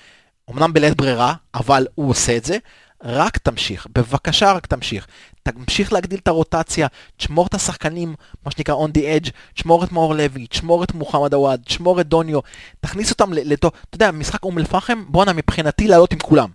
אמנם 0.51 0.74
בלית 0.74 0.97
ברירה, 0.97 1.34
אבל 1.53 1.88
הוא 1.95 2.09
עושה 2.09 2.38
את 2.38 2.45
זה, 2.45 2.57
רק 3.03 3.38
תמשיך, 3.38 3.88
בבקשה 3.95 4.51
רק 4.51 4.65
תמשיך. 4.67 5.07
תמשיך 5.43 5.93
להגדיל 5.93 6.19
את 6.19 6.28
הרוטציה, 6.28 6.88
תשמור 7.17 7.47
את 7.47 7.53
השחקנים, 7.53 8.15
מה 8.45 8.51
שנקרא 8.51 8.76
on 8.76 8.89
the 8.97 9.01
edge, 9.01 9.30
תשמור 9.53 9.84
את 9.84 9.91
מאור 9.91 10.15
לוי, 10.15 10.47
תשמור 10.47 10.84
את 10.84 10.93
מוחמד 10.93 11.34
עוואד, 11.34 11.61
תשמור 11.65 12.01
את 12.01 12.07
דוניו, 12.07 12.39
תכניס 12.82 13.11
אותם 13.11 13.34
לתוך, 13.34 13.74
אתה 13.89 13.95
יודע, 13.95 14.11
משחק 14.11 14.43
אום 14.43 14.57
אל-פחם, 14.59 15.03
בואנה 15.07 15.34
מבחינתי 15.34 15.88
לעלות 15.88 16.13
עם 16.13 16.19
כולם. 16.19 16.49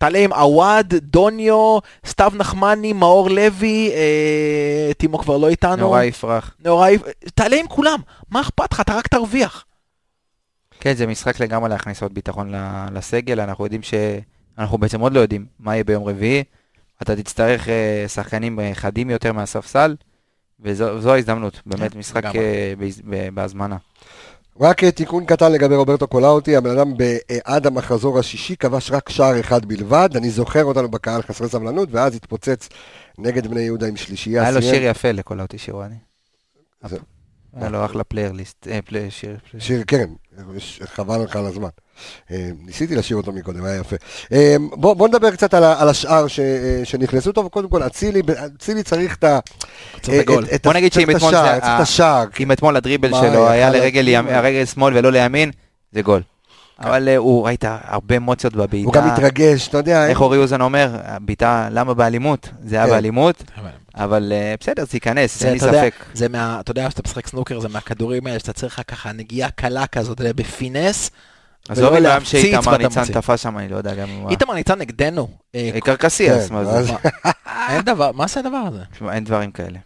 תעלה 0.00 0.18
עם 0.18 0.32
עוואד, 0.32 0.94
דוניו, 0.94 1.78
סתיו 2.06 2.32
נחמני, 2.34 2.92
מאור 2.92 3.30
לוי, 3.30 3.90
אה, 3.94 4.94
טימו 4.94 5.18
כבר 5.18 5.36
לא 5.36 5.48
איתנו. 5.48 5.76
נורא 5.76 6.02
יפרח. 6.02 6.54
נוראי, 6.64 6.98
תעלה 7.34 7.56
עם 7.56 7.66
כולם, 7.68 8.00
מה 8.30 8.40
אכפת 8.40 8.72
לך, 8.72 8.80
אתה 8.80 8.94
רק 8.94 9.06
תרוויח. 9.06 9.64
כן, 10.80 10.94
זה 10.94 11.06
משחק 11.06 11.40
לגמרי 11.40 11.68
להכניס 11.68 12.02
עוד 12.02 12.14
ביטחון 12.14 12.54
לסגל, 12.92 13.40
אנחנו 13.40 13.64
יודעים 13.64 13.82
ש... 13.82 13.94
אנחנו 14.58 14.78
בעצם 14.78 15.00
עוד 15.00 15.12
לא 15.12 15.20
יודעים 15.20 15.46
מה 15.58 15.74
יהיה 15.74 15.84
ביום 15.84 16.04
רביעי. 16.04 16.44
אתה 17.02 17.16
תצטרך 17.16 17.68
אה, 17.68 18.04
שחקנים 18.08 18.60
אה, 18.60 18.70
חדים 18.74 19.10
יותר 19.10 19.32
מהספסל, 19.32 19.96
וזו 20.60 21.00
זו 21.00 21.14
ההזדמנות, 21.14 21.60
באמת 21.66 21.92
כן, 21.92 21.98
משחק. 21.98 22.24
אה, 22.24 22.72
בהזמנה. 23.34 23.76
רק 24.60 24.84
אה, 24.84 24.90
תיקון 24.90 25.24
קטן 25.24 25.52
לגבי 25.52 25.74
רוברטו 25.74 26.06
קולאוטי, 26.06 26.56
הבן 26.56 26.70
אדם 26.70 26.92
אה, 27.00 27.16
עד 27.44 27.66
המחזור 27.66 28.18
השישי 28.18 28.56
כבש 28.56 28.90
רק 28.90 29.08
שער 29.08 29.40
אחד 29.40 29.64
בלבד, 29.64 30.08
אני 30.16 30.30
זוכר 30.30 30.64
אותנו 30.64 30.88
בקהל 30.88 31.22
חסרי 31.22 31.48
סבלנות, 31.48 31.88
ואז 31.92 32.14
התפוצץ 32.14 32.68
נגד 33.18 33.46
בני 33.46 33.60
יהודה 33.60 33.86
עם 33.86 33.96
שלישייה. 33.96 34.42
היה 34.42 34.50
לו 34.50 34.62
שיר 34.62 34.82
יפה 34.84 35.12
לכל 35.12 35.40
אותי 35.40 35.58
שירואני. 35.58 35.96
היה 37.56 37.68
לו 37.68 37.84
אחלה 37.84 38.04
פליירליסט, 38.04 38.66
אה, 38.70 38.78
שיר. 39.10 39.36
שיר, 39.58 39.82
כן, 39.86 40.06
חבל 40.84 41.22
לך 41.22 41.36
על 41.36 41.46
הזמן. 41.46 41.68
אה, 42.30 42.50
ניסיתי 42.66 42.94
לשיר 42.94 43.16
אותו 43.16 43.32
מקודם, 43.32 43.64
היה 43.64 43.76
יפה. 43.76 43.96
אה, 44.32 44.56
בוא, 44.72 44.94
בוא 44.94 45.08
נדבר 45.08 45.30
קצת 45.30 45.54
על, 45.54 45.88
השאר 45.88 46.26
ש, 46.26 46.40
אה, 46.40 46.80
שנכנסו 46.84 47.32
טוב, 47.32 47.48
קודם 47.48 47.68
כל 47.68 47.82
אצילי, 47.86 48.22
אצילי 48.56 48.82
צריך 48.82 49.16
את 49.16 49.24
ה... 49.24 49.38
צריך 50.02 50.16
את 50.22 50.28
הגול. 50.28 50.44
את- 50.44 50.54
את 50.54 50.62
בוא 50.66 50.72
נגיד 50.72 50.92
שאם 50.92 51.10
את 51.10 51.16
אתמול 51.16 51.30
זה 51.30 51.36
צריך 51.40 51.56
את 51.58 51.62
ה- 51.64 51.78
השער. 51.78 52.24
אם 52.40 52.52
אתמול 52.52 52.76
הדריבל 52.76 53.10
שלו 53.10 53.48
היה 53.48 53.70
לרגל 53.70 54.06
שמאל 54.66 54.96
ולא 54.96 55.12
לימין, 55.12 55.50
זה 55.92 56.02
גול. 56.02 56.22
אבל 56.80 57.08
אה, 57.08 57.16
הוא, 57.16 57.46
ראית 57.46 57.64
הרבה 57.66 58.16
אמוציות 58.16 58.54
בבעיטה. 58.56 58.86
הוא 58.86 58.94
גם 58.94 59.12
מתרגש, 59.12 59.68
אתה 59.68 59.78
יודע, 59.78 60.06
איך 60.08 60.20
אורי 60.20 60.38
אוזן 60.38 60.60
אומר, 60.60 60.88
הבעיטה, 61.04 61.68
למה 61.70 61.94
באלימות? 61.94 62.48
זה 62.64 62.76
היה 62.76 62.84
כן. 62.84 62.90
באלימות, 62.90 63.42
אבל 64.04 64.32
אה, 64.32 64.54
בסדר, 64.60 64.84
זה 64.84 64.96
ייכנס, 64.96 65.40
זה, 65.40 65.46
אין 65.46 65.54
לי 65.54 65.60
ספק. 65.60 65.94
זה 66.14 66.28
מה, 66.28 66.56
אתה 66.60 66.70
יודע, 66.70 66.90
שאתה 66.90 67.02
משחק 67.04 67.26
סנוקר, 67.26 67.60
זה 67.60 67.68
מהכדורים 67.68 68.26
האלה, 68.26 68.38
שאתה 68.38 68.52
צריך 68.52 68.82
ככה 68.88 69.12
נגיעה 69.12 69.50
קלה 69.50 69.86
כזאת, 69.86 70.20
בפינס. 70.20 71.10
עזוב 71.68 71.92
ולא 71.92 72.08
אם 72.08 72.14
גם 72.14 72.24
שאיתמר 72.24 72.76
ניצן. 72.76 73.04
תפס 73.04 73.40
שם, 73.42 73.58
אני 73.58 73.68
לא 73.68 73.76
יודע 73.76 73.94
גם 73.94 74.08
מה. 74.22 74.30
איתמר 74.30 74.54
ניצן 74.54 74.78
נגדנו. 74.78 75.28
אה, 75.54 75.70
אה, 75.74 75.80
קרקסיאס, 75.80 76.48
כן, 76.48 76.54
מה 76.54 76.60
אז- 76.60 76.86
זה? 76.86 76.92
אין 77.68 77.80
דבר, 77.82 78.12
מה 78.12 78.26
זה 78.26 78.40
הדבר 78.40 78.56
הזה? 78.66 78.82
אין 79.12 79.24
דברים 79.24 79.50
כאלה. 79.50 79.78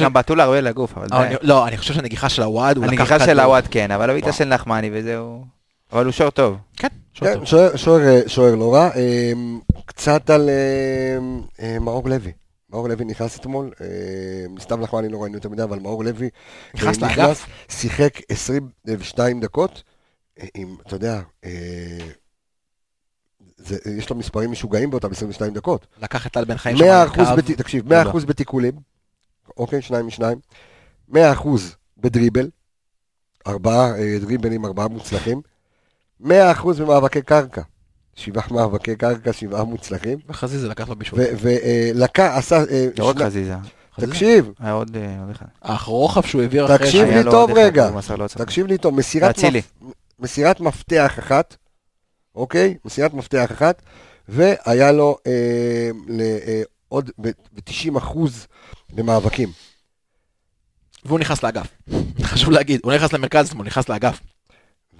גם 0.00 0.12
בעטו 0.12 0.34
לה 0.34 0.44
הרבה 0.44 0.60
לגוף, 0.60 0.92
אבל 0.96 1.06
די. 1.08 1.34
לא, 1.42 1.68
אני 1.68 1.76
חושב 1.76 1.94
שהנגיחה 1.94 2.28
של 2.28 2.42
הוואד, 2.42 2.76
הוא 2.76 2.84
לקח 2.84 2.92
הנגיחה 2.92 3.18
של 3.18 3.24
כדור. 3.26 3.40
הוואט 3.44 3.64
כן, 3.70 3.90
אבל 3.90 4.10
הבעיטה 4.10 4.26
וואו. 4.26 4.38
של 4.38 4.44
נחמני 4.44 4.90
וזהו. 4.92 5.44
אבל 5.92 6.04
הוא 6.04 6.12
שור 6.12 6.30
טוב. 6.30 6.56
כן, 6.76 6.88
שוער 7.14 7.32
כן, 7.32 7.38
טוב. 7.38 7.44
שוער- 7.46 7.76
שוער- 7.76 8.22
שוער 8.26 8.54
לא 8.54 8.74
רע. 8.74 8.90
קצת 9.86 10.30
על 10.30 10.50
מאור 11.80 12.08
לוי. 12.08 12.32
מאור 12.72 12.88
לוי 12.88 13.04
נכנס 13.04 13.38
אתמול, 13.38 13.72
אה, 13.80 14.60
סתם 14.60 14.80
אני 14.98 15.08
לא 15.08 15.22
ראינו 15.22 15.36
יותר 15.36 15.48
מדי, 15.48 15.62
אבל 15.62 15.78
מאור 15.78 16.04
לוי 16.04 16.26
אה, 16.26 16.30
נכנס 16.74 17.00
לאגף. 17.00 17.46
שיחק 17.68 18.18
22 18.28 19.40
דקות, 19.40 19.82
אה, 20.38 20.46
עם, 20.54 20.76
אתה 20.86 20.96
יודע, 20.96 21.20
זה, 23.56 23.78
יש 23.96 24.10
לו 24.10 24.16
מספרים 24.16 24.50
משוגעים 24.50 24.90
באותם 24.90 25.10
22 25.10 25.54
דקות. 25.54 25.86
לקח 26.02 26.26
את 26.26 26.32
טל 26.32 26.44
בן 26.44 26.56
חיים 26.56 26.76
100 26.78 27.06
שם 27.14 27.20
על. 27.20 27.36
בת... 27.36 27.50
תקשיב, 27.50 27.88
100 27.88 27.98
תודה. 27.98 28.10
אחוז 28.10 28.24
בתיקולים, 28.24 28.72
אוקיי, 29.56 29.82
שניים 29.82 30.06
משניים, 30.06 30.38
100 31.08 31.32
אחוז 31.32 31.76
בדריבל, 31.96 32.50
ארבעה 33.46 33.92
דריבלים, 34.20 34.64
ארבעה 34.66 34.88
מוצלחים, 34.88 35.40
100 36.20 36.52
אחוז 36.52 36.80
במאבקי 36.80 37.22
קרקע, 37.22 37.62
שבעה 38.14 38.46
מאבקי 38.50 38.96
קרקע, 38.96 39.32
שבעה 39.32 39.64
מוצלחים, 39.64 40.18
וחזיזה 40.28 40.68
לקח 40.68 40.88
לו 40.88 40.96
בישול. 40.96 41.18
ולקח, 41.40 42.32
עשה, 42.34 42.56
אה, 42.70 42.88
לא 42.98 43.08
רק 43.08 43.16
חזיזה. 43.16 43.54
תקשיב, 44.00 44.52
היה 44.58 44.72
עוד 44.72 44.96
אה, 44.96 45.30
אחד. 45.30 45.46
אך 45.60 45.82
רוחב 45.82 46.22
שהוא 46.22 46.42
העביר 46.42 46.64
אחרי... 46.64 46.78
תקשיב 46.78 47.08
לי 47.08 47.24
טוב 47.30 47.50
רגע. 47.54 47.90
תקשיב 48.36 48.66
לי 48.66 48.78
טוב, 48.78 48.94
מסירת, 50.18 50.60
מפתח 50.60 51.18
אחת, 51.18 51.56
אוקיי? 52.34 52.76
מסירת 52.84 53.14
מפתח 53.14 53.52
אחת, 53.52 53.82
והיה 54.28 54.92
לו 54.92 55.16
אה, 55.26 55.90
אה, 56.20 56.62
עוד 56.88 57.10
ב-90 57.18 57.98
אחוז 57.98 58.46
במאבקים. 58.92 59.48
והוא 61.04 61.18
נכנס 61.18 61.42
לאגף. 61.42 61.66
חשוב 62.22 62.50
להגיד, 62.50 62.80
הוא 62.84 62.92
נכנס 62.92 63.12
למרכז, 63.12 63.52
הוא 63.52 63.64
נכנס 63.64 63.88
לאגף. 63.88 64.20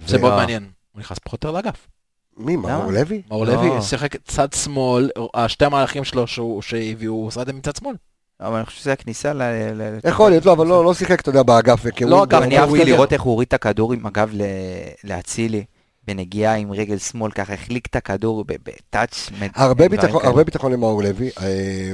זה 0.07 0.17
מאוד 0.17 0.33
מעניין. 0.33 0.69
הוא 0.91 0.99
נכנס 0.99 1.19
פחות 1.19 1.43
או 1.43 1.49
יותר 1.49 1.57
לאגף. 1.57 1.87
מי, 2.45 2.55
מאור 2.55 2.91
לוי? 2.91 3.21
מאור. 3.29 3.45
לוי 3.45 3.81
שיחק 3.81 4.15
צד 4.15 4.53
שמאל, 4.53 5.09
השתי 5.33 5.65
המהלכים 5.65 6.03
שלו 6.03 6.25
שהביאו, 6.61 7.13
הוא 7.13 7.27
עשה 7.27 7.41
את 7.41 7.47
זה 7.47 7.53
מצד 7.53 7.75
שמאל. 7.75 7.95
אבל 8.41 8.55
אני 8.55 8.65
חושב 8.65 8.79
שזה 8.79 8.93
הכניסה 8.93 9.33
ל... 9.33 9.41
יכול 10.09 10.29
להיות, 10.29 10.45
לא, 10.45 10.53
אבל 10.53 10.67
לא 10.67 10.85
לא 10.85 10.93
שיחק, 10.93 11.21
אתה 11.21 11.29
יודע, 11.29 11.43
באגף. 11.43 11.85
לא, 12.01 12.23
אגב, 12.23 12.41
אני 12.41 12.57
אהבתי. 12.59 12.85
לראות 12.85 13.13
איך 13.13 13.21
הוא 13.21 13.31
הוריד 13.31 13.47
את 13.47 13.53
הכדור 13.53 13.93
עם 13.93 14.05
הגב 14.05 14.29
ל- 14.33 14.43
לאצילי, 15.03 15.63
בנגיעה 16.07 16.55
עם 16.55 16.71
רגל 16.71 16.97
שמאל, 16.97 17.31
ככה 17.31 17.53
החליק 17.53 17.87
את 17.87 17.95
הכדור 17.95 18.43
ב- 18.47 18.53
בטאץ'. 18.63 19.29
הרבה 19.55 19.89
ביטחון, 19.89 20.19
כאלה. 20.19 20.29
הרבה 20.29 20.43
ביטחון 20.43 20.71
למאור 20.71 21.03
לוי. 21.03 21.29
אה, 21.41 21.91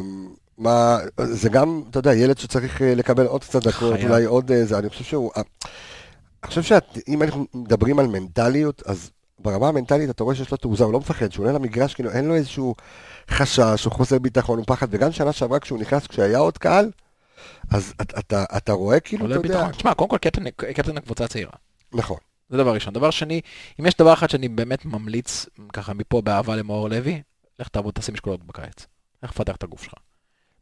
מה, 0.57 0.97
זה 1.19 1.49
גם, 1.49 1.81
אתה 1.89 1.99
יודע, 1.99 2.13
ילד 2.13 2.37
שצריך 2.37 2.81
אה, 2.81 2.95
לקבל 2.95 3.25
עוד 3.25 3.43
קצת 3.43 3.67
דקות. 3.67 3.95
אולי 4.03 4.25
עוד 4.25 4.51
אה, 4.51 4.65
זה, 4.65 4.79
אני 4.79 4.89
חושב 4.89 5.03
שהוא... 5.03 5.31
אה, 5.37 5.41
אני 6.43 6.49
חושב 6.49 6.63
שאם 6.63 7.23
אנחנו 7.23 7.45
מדברים 7.53 7.99
על 7.99 8.07
מנטליות, 8.07 8.83
אז 8.85 9.09
ברמה 9.39 9.67
המנטלית 9.67 10.09
אתה 10.09 10.23
רואה 10.23 10.35
שיש 10.35 10.51
לו 10.51 10.57
תעוזה, 10.57 10.83
הוא 10.83 10.93
לא 10.93 10.99
מפחד, 10.99 11.31
שהוא 11.31 11.45
עולה 11.45 11.53
למגרש, 11.57 11.93
כאילו 11.93 12.11
אין 12.11 12.25
לו 12.27 12.35
איזשהו 12.35 12.75
חשש 13.29 13.85
או 13.85 13.91
חוסר 13.91 14.19
ביטחון 14.19 14.59
או 14.59 14.65
פחד, 14.65 14.87
וגם 14.89 15.11
שנה 15.11 15.31
שעברה 15.33 15.59
כשהוא 15.59 15.79
נכנס, 15.79 16.07
כשהיה 16.07 16.39
עוד 16.39 16.57
קהל, 16.57 16.91
אז 17.71 17.93
אתה, 18.01 18.19
אתה, 18.19 18.43
אתה 18.57 18.71
רואה 18.71 18.99
כאילו, 18.99 19.25
אתה 19.25 19.33
יודע, 19.33 19.47
ביטחון. 19.47 19.71
תשמע, 19.71 19.93
קודם 19.93 20.09
כל 20.09 20.17
קפטן- 20.17 20.49
קפטן 20.73 20.97
הקבוצה 20.97 21.25
הצעירה. 21.25 21.51
נכון, 21.93 22.17
זה 22.49 22.57
דבר 22.57 22.73
ראשון. 22.73 22.93
דבר 22.93 23.11
שני, 23.11 23.41
אם 23.79 23.85
יש 23.85 23.93
דבר 23.97 24.13
אחד 24.13 24.29
שאני 24.29 24.49
באמת 24.49 24.85
ממליץ, 24.85 25.45
ככה 25.73 25.93
מפה 25.93 26.21
באהבה 26.21 26.55
למאור 26.55 26.89
לוי, 26.89 27.21
לך 27.59 27.67
תעבוד, 27.67 27.93
תעשה 27.93 28.11
משקולות 28.11 28.43
בקיץ. 28.43 28.85
לך 29.23 29.31
תפתח 29.31 29.55
את 29.55 29.63
הגוף 29.63 29.83
שלך. 29.83 29.93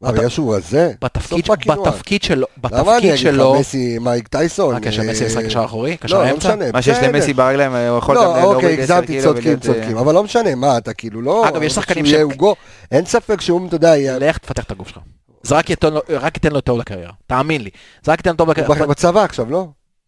מה, 0.02 0.12
בגלל 0.12 0.28
שהוא 0.28 0.56
רזה? 0.56 0.92
בתפקיד, 1.04 1.46
סוף 1.46 1.50
הקינוע. 1.50 1.90
בתפקיד 1.90 2.22
שלו, 2.22 2.46
למה 2.64 2.78
אני 2.80 2.82
בתפקיד 2.86 3.10
אגיד 3.10 3.18
שלו, 3.18 3.54
לך, 3.54 3.60
מסי, 3.60 3.98
מייק 3.98 4.28
טייסון? 4.28 4.70
מה 4.72 4.76
הקשר, 4.78 5.02
אה, 5.02 5.10
מסי 5.10 5.26
משחק 5.26 5.44
קשר 5.44 5.64
אחורי? 5.64 5.96
קשר 5.96 6.18
לא, 6.18 6.24
לא 6.24 6.30
אמצע? 6.30 6.54
מה 6.72 6.82
שיש. 6.82 6.98
למסי 7.02 7.34
ברגליים, 7.34 7.72
הוא 7.74 7.98
יכול 7.98 8.16
גם 8.16 8.22
לא, 8.22 8.36
להוריד 8.36 8.54
אוקיי, 8.56 8.72
10 8.72 8.80
הגזמתי, 8.82 9.06
קילו 9.06 9.22
צודקים, 9.22 9.42
ולהיות, 9.44 9.66
אה, 9.68 9.72
צודקים, 9.74 9.96
אבל 9.98 10.14
לא 10.14 10.22
משנה, 10.24 10.54
מה, 10.54 10.78
אתה 10.78 10.94
כאילו 10.94 11.22
לא... 11.22 11.48
אגב, 11.48 11.62
יש 11.62 11.72
שחקנים 11.72 12.04
הוגו, 12.22 12.54
אין 12.92 13.04
ספק 13.04 13.40
שהוא, 13.40 13.68
אתה 13.68 13.76
יודע, 13.76 13.88
יהיה- 13.88 14.18
לך 14.18 14.38
תפתח 14.38 14.64
את 14.64 14.70
הגוף 14.70 14.88
שלך. 14.88 14.98
זה 15.42 15.54
רק 15.54 15.70
ייתן 15.70 15.92
לו- 15.92 16.00
רק 16.10 16.36
ייתן 16.36 16.52
לו 16.52 16.60
טוב 16.60 16.78
לקריירה. 16.78 17.12
תאמין 17.26 17.62
לי. 17.62 17.70
זה 18.04 18.12
רק 18.12 18.18
ייתן 18.18 18.30
לו 18.30 18.36
טוב 18.36 18.48
הוא 18.50 18.54
לקריירה. 18.58 18.86
בצבא 18.86 19.22
עכשיו, 19.24 19.50
לא? 19.50 19.66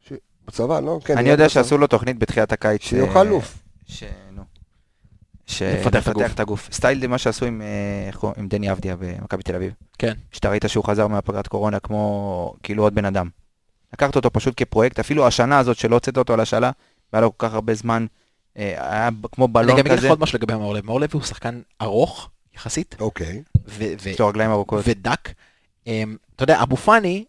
ש- 0.09 0.13
בצבא, 0.49 0.81
לא? 0.81 0.99
כן. 1.05 1.19
אני 1.19 1.29
הוא 1.29 1.33
יודע. 1.33 1.49
שעשו 1.49 1.79
לו 1.79 1.87
תוכנית 1.87 2.19
בתחילת 2.19 2.53
הקיץ. 2.53 2.83
שיאכל 2.83 3.19
אה, 3.19 3.25
לוף. 5.49 5.57
ש... 5.57 5.63
נו. 5.63 6.21
לפתח 6.21 6.33
את 6.33 6.41
הגוף. 6.41 6.69
סטייל 6.73 7.07
מה 7.07 7.19
שעשו 7.19 7.47
עם, 7.47 7.63
אה? 7.63 8.31
עם 8.37 8.49
דני 8.49 8.73
אבדיה 8.73 8.97
במכבי 8.97 9.43
תל 9.43 9.55
אביב. 9.55 9.73
כן. 9.99 10.13
שאתה 10.33 10.51
ראית 10.51 10.65
שהוא 10.69 10.85
חזר 10.85 11.07
מהפגרת 11.07 11.49
קורונה 11.49 11.81
כמו 11.81 12.55
כאילו 12.63 12.83
עוד 12.83 12.95
בן 12.95 13.05
אדם. 13.05 13.29
לקחת 13.93 14.17
אותו 14.17 14.31
פשוט 14.33 14.55
כפרויקט, 14.57 14.99
אפילו 14.99 15.27
השנה 15.27 15.59
הזאת 15.59 15.77
שלא 15.77 15.97
הוצאת 15.97 16.19
אותו 16.19 16.33
על 16.33 16.41
השאלה, 16.41 16.71
והיה 17.13 17.23
לו 17.23 17.39
כל 17.39 17.49
כך 17.49 17.55
הרבה 17.55 17.75
זמן, 17.75 18.07
אה, 18.57 18.75
היה 18.79 19.09
כמו 19.33 19.45
אני 19.45 19.53
בלון 19.53 19.71
גם 19.71 19.79
אגיד 19.79 19.93
לך 19.93 19.99
כזה, 19.99 20.09
עוד 20.09 20.21
משהו 20.21 20.39
לגבי 20.39 20.55
מאור 20.55 20.73
לוי. 20.73 20.83
מאור 20.85 21.01
לוי 21.01 21.09
הוא 21.13 21.23
שחקן 21.23 21.61
ארוך, 21.83 22.31
יחסית, 22.55 22.97
אוקיי. 23.01 23.43
יש 24.07 24.21
לו 24.21 24.29
רגליים 24.29 24.51
ארוכות. 24.51 24.85
ודק. 24.87 25.29
אמ, 25.87 26.17
אתה 26.37 26.43
יודע, 26.43 26.63
אבו 26.63 26.77
פאני, 26.77 27.25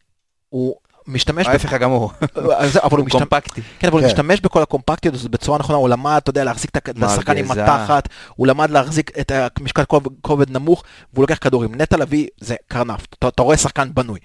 הוא 0.50 0.76
משתמש... 1.10 1.48
ההפך 1.48 1.74
הגמור, 1.74 2.12
אז 2.58 2.74
זה- 2.74 2.80
אבל 2.84 2.98
הוא. 2.98 3.10
קומפקטי. 3.10 3.62
כן, 3.80 3.88
אבל 3.88 3.98
הוא 3.98 4.02
כן. 4.02 4.08
משתמש 4.08 4.40
בכל 4.42 4.62
הקומפקטיות 4.62 5.16
הזאת 5.16 5.32
בצורה 5.32 5.58
נכונה, 5.60 5.78
הוא 5.78 5.90
למד, 5.90 6.20
אתה 6.24 6.30
יודע, 6.30 6.44
להחזיק 6.44 6.78
את 6.78 7.04
השחקן 7.04 7.38
עם. 7.38 7.52
התחת, 7.52 8.10
הוא 8.36 8.48
למד 8.48 8.70
להחזיק 8.72 9.12
את 9.20 9.32
המשקל 9.60 9.84
כובד- 10.22 10.52
נמוך, 10.52 10.84
והוא 11.14 11.24
לוקח 11.24 11.38
כדורים. 11.42 11.76
נטע 11.76 11.98
לביא 11.98 12.28
זה 12.42 12.56
קרנף, 12.68 13.06
אתה 13.28 13.42
רואה 13.44 13.58
שחקן 13.58 13.90
בנוי. 13.94 14.20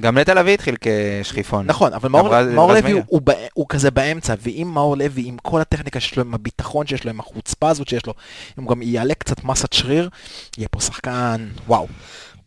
גם 0.00 0.18
נטע 0.18 0.34
לביא 0.34 0.54
התחיל 0.54 0.76
כשכיפון. 0.80 1.66
נכון, 1.66 1.92
אבל 1.92 2.08
מאור- 2.08 2.28
לוי. 2.74 2.92
הוא 3.06 3.20
הוא 3.54 3.66
כזה 3.68 3.90
באמצע, 3.90 4.34
ואם 4.42 4.70
מאור 4.74 4.96
לוי, 4.96 5.22
עם 5.26 5.36
כל 5.42 5.60
הטכניקה 5.60 6.00
שיש 6.00 6.16
לו, 6.16 6.22
עם 6.22 6.34
הביטחון 6.34 6.86
שיש 6.86 7.04
לו, 7.04 7.10
עם 7.10 7.20
החוצפה 7.20 7.68
הזאת 7.70 7.88
שיש 7.88 8.06
לו, 8.06 8.14
אם 8.58 8.64
הוא 8.64 8.70
גם 8.70 8.82
יעלה 8.82 9.14
קצת 9.14 9.44
מסת 9.44 9.72
שריר, 9.72 10.08
יהיה 10.58 10.68
פה 10.68 10.80
שחקן, 10.80 11.46
וואו. 11.66 11.86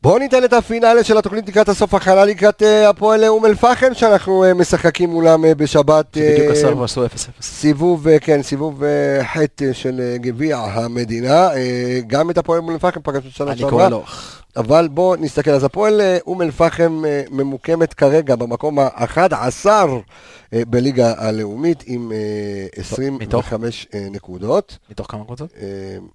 בואו 0.01 0.17
ניתן 0.19 0.43
את 0.43 0.53
הפינאלה 0.53 1.03
של 1.03 1.17
התוכנית 1.17 1.47
לקראת 1.47 1.69
הסוף 1.69 1.93
הכנה 1.93 2.25
לקראת 2.25 2.63
אה, 2.63 2.89
הפועל 2.89 3.25
אום 3.25 3.45
אל-פחם, 3.45 3.93
שאנחנו 3.93 4.43
אה, 4.43 4.53
משחקים 4.53 5.09
מולם 5.09 5.45
אה, 5.45 5.55
בשבת. 5.55 6.17
אה, 6.17 6.21
שבדיוק 6.35 6.51
עשו 6.51 6.83
עשו 6.83 7.05
0-0. 7.05 7.09
סיבוב, 7.41 8.07
אה, 8.07 8.19
כן, 8.19 8.43
סיבוב 8.43 8.83
אה, 8.83 9.23
ח' 9.25 9.37
של 9.73 9.99
אה, 9.99 10.17
גביע 10.17 10.57
המדינה. 10.57 11.53
אה, 11.53 11.99
גם 12.07 12.29
את 12.29 12.37
הפועל 12.37 12.59
אום 12.59 12.69
אל-פחם 12.71 12.99
פגשנו 13.03 13.31
שנה 13.31 13.51
אני 13.51 13.57
שעברה. 13.59 13.71
קורא 13.71 13.89
לו, 13.89 14.03
אבל 14.57 14.87
בואו 14.87 15.15
נסתכל, 15.15 15.51
אז 15.51 15.63
הפועל 15.63 16.01
אה, 16.01 16.17
אום 16.27 16.41
אל-פחם 16.41 17.05
אה, 17.05 17.23
ממוקמת 17.31 17.93
כרגע 17.93 18.35
במקום 18.35 18.79
ה-11 18.79 19.65
אה, 19.65 20.61
בליגה 20.67 21.13
הלאומית 21.17 21.83
עם 21.85 22.11
אה, 22.11 22.67
25 22.75 23.87
אה, 23.93 24.07
נקודות, 24.11 24.77
מתוך 24.91 25.11
כמה 25.11 25.25
קבוצות? 25.25 25.53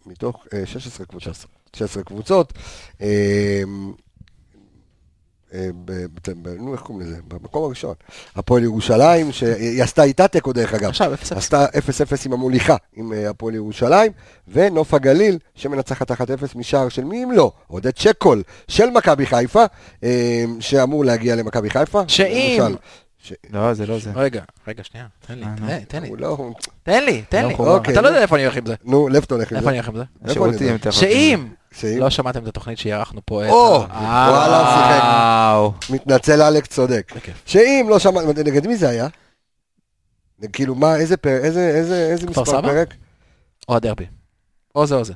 מתוך 0.07 0.47
אה, 0.55 0.67
16 0.67 1.07
קבוצות. 1.07 1.37
16 1.77 2.03
קבוצות. 2.03 2.53
אה, 5.55 5.69
נו, 6.59 6.73
איך 6.73 6.81
קוראים 6.81 7.07
לזה? 7.07 7.17
במקום 7.29 7.65
הראשון. 7.65 7.95
הפועל 8.37 8.63
ירושלים, 8.63 9.33
שהיא 9.33 9.83
עשתה 9.83 10.03
איתה 10.03 10.29
תיקו 10.29 10.53
דרך 10.53 10.75
אגב. 10.75 10.89
עכשיו 10.89 11.15
0-0. 11.15 11.37
עשתה 11.37 11.67
0-0 11.67 11.69
עם 12.27 12.33
המוליכה, 12.33 12.77
עם 12.97 13.13
אה, 13.13 13.31
הפועל 13.31 13.55
ירושלים, 13.55 14.13
ונוף 14.49 14.95
הגליל, 14.95 15.39
שמנצחת 15.55 16.11
1-0 16.11 16.15
משער 16.55 16.89
של 16.89 17.05
מי 17.05 17.25
אם 17.25 17.33
לא, 17.33 17.53
עודד 17.67 17.97
שקול 17.97 18.43
של 18.69 18.91
מכבי 18.91 19.27
חיפה, 19.27 19.65
אה, 20.05 20.45
שאמור 20.61 21.05
להגיע 21.05 21.37
למכבי 21.37 21.71
חיפה. 21.71 22.03
שאם- 22.09 22.75
ש- 23.25 23.33
לא, 23.51 23.75
זה 23.75 23.87
לא 23.87 23.99
זה. 23.99 24.11
רגע, 24.15 24.43
רגע, 24.69 24.85
שנייה, 24.85 25.07
תן 25.27 25.35
לי, 25.39 25.45
נו. 25.47 25.57
תן 25.57 25.67
לי, 25.67 25.85
תן 25.89 26.03
לי, 26.03 26.11
לא, 26.19 26.51
תן 26.83 27.05
לי, 27.05 27.23
לא 27.33 27.49
לי. 27.49 27.55
אוקיי, 27.59 27.93
אתה 27.93 28.01
לא. 28.01 28.09
יודע 28.09 28.23
איפה 28.23 28.37
אני 28.37 28.45
הולך 28.45 28.57
עם 28.57 28.67
זה. 28.67 28.75
נו, 28.85 29.09
לאיפה 29.09 29.25
אתה 29.27 29.35
הולך 29.35 29.51
עם 29.53 29.57
איפה 29.57 29.65
זה? 29.65 29.71
אני 29.71 29.79
הולך 29.79 29.89
עם 29.89 29.95
זה? 29.95 30.05
איפה 30.75 30.93
שאם 30.93 31.47
שאם- 31.73 31.99
לא 32.01 32.11
שמעתם 32.11 32.43
את 32.43 32.49
התוכנית 32.49 32.79
שערכנו 32.79 33.21
פה, 33.25 33.45
את 33.45 33.51
או, 33.51 33.83
ה- 33.91 34.29
וואלה, 34.31 34.59
שיחק. 34.59 35.03
וואו. 35.05 35.73
מתנצל 35.91 36.43
אלכס 36.43 36.69
צודק. 36.69 37.13
שאם 37.47 37.87
לא 37.91 37.99
שמעת, 37.99 38.25
נגד 38.39 38.67
מי 38.67 38.77
זה 38.77 38.89
היה? 38.89 39.09
כאילו 40.53 40.75
מה, 40.75 40.97
איזה 40.97 41.17
פרק, 41.17 41.43
איזה, 41.45 42.15
מספר? 42.31 42.63
פרק? 42.63 42.95
או 43.69 43.77
הדרבי. 43.77 44.07
או 44.75 44.87
זה 44.87 44.95
או 44.95 45.05
זה. 45.05 45.13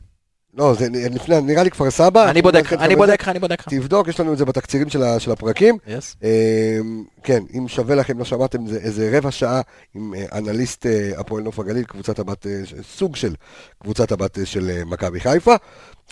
לא, 0.57 0.75
זה 0.75 0.87
לפני, 1.11 1.41
נראה 1.41 1.63
לי 1.63 1.71
כפר 1.71 1.91
סבא. 1.91 2.31
אני 2.31 2.43
בודק, 2.43 2.57
נעדכן 2.57 2.79
אני. 2.81 2.97
בודק 2.97 3.21
לך, 3.23 3.29
אני 3.29 3.39
בודק 3.39 3.61
לך. 3.61 3.69
תבדוק, 3.69 4.09
יש 4.09 4.21
לנו 4.21 4.33
את 4.33 4.39
זה 4.39 4.45
בתקצירים 4.45 4.89
של 4.89 5.03
ה- 5.03 5.21
של 5.21 5.33
הפרקים. 5.33 5.79
Yes. 5.87 5.91
אה, 6.25 6.79
כן, 7.23 7.43
אם 7.59 7.69
שווה 7.69 7.95
לכם, 7.95 8.19
לא 8.19 8.25
שמעתם, 8.25 8.67
זה 8.67 8.79
איזה 8.79 9.11
רבע 9.19 9.31
שעה 9.31 9.61
עם 9.95 10.15
אה, 10.15 10.25
אנליסט 10.39 10.87
אה, 10.87 11.11
הפועל 11.17 11.43
נוף 11.43 11.59
הגליל, 11.59 11.85
קבוצת 11.85 12.19
הבת, 12.19 12.47
אה, 12.47 12.61
סוג 12.97 13.17
של 13.17 13.35
קבוצת 13.83 14.13
הבת 14.13 14.39
של 14.45 14.83
מכבי 14.87 15.21
חיפה. 15.21 15.55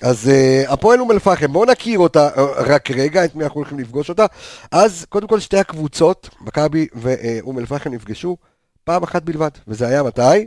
אז 0.03 0.31
הפועל 0.69 1.01
אום 1.01 1.11
אל-פחם, 1.11 1.53
בואו 1.53 1.65
נכיר 1.71 1.99
אותה 1.99 2.29
רק 2.57 2.91
רגע, 2.91 3.25
את 3.25 3.35
מי 3.37 3.45
אנחנו 3.45 3.61
הולכים 3.61 3.79
לפגוש 3.79 4.09
אותה. 4.09 4.27
אז 4.71 5.07
קודם 5.09 5.27
כל 5.29 5.41
שתי 5.41 5.59
הקבוצות, 5.59 6.29
מכבי 6.41 6.87
ואום 6.95 7.59
אל-פחם 7.59 7.91
נפגשו 7.95 8.37
פעם 8.85 9.03
אחת 9.03 9.23
בלבד, 9.23 9.51
וזה 9.69 9.87
היה 9.87 10.03
מתי? 10.03 10.47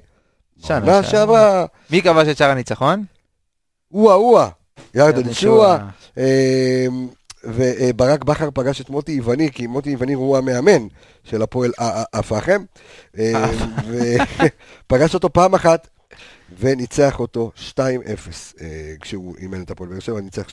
שנה. 0.65 1.03
שעברה, 1.03 1.65
מי 1.91 2.01
כבש 2.01 2.27
את 2.27 2.37
שער 2.37 2.49
הניצחון? 2.49 3.03
אואה 3.93 4.15
אואה, 4.15 4.49
ירדן 4.95 5.33
שואה. 5.33 5.87
אה, 6.17 6.87
וברק 7.43 8.23
בכר 8.23 8.49
פגש 8.53 8.81
את 8.81 8.89
מוטי 8.89 9.11
יווני, 9.11 9.51
כי 9.51 9.67
מוטי 9.67 9.89
יווני 9.89 10.13
הוא 10.13 10.37
המאמן 10.37 10.87
של 11.23 11.41
הפועל 11.41 11.71
הפחם, 12.13 12.63
אה, 13.19 13.51
ופגש 13.87 15.13
אותו 15.15 15.33
פעם 15.33 15.55
אחת, 15.55 15.87
וניצח 16.59 17.19
אותו 17.19 17.51
2-0, 17.55 17.79
אה, 18.61 18.93
כשהוא 19.01 19.35
אימן 19.37 19.61
את 19.61 19.71
הפועל 19.71 19.89
באר 19.89 19.99
שבע, 19.99 20.21
ניצח 20.21 20.49
2-0, 20.49 20.51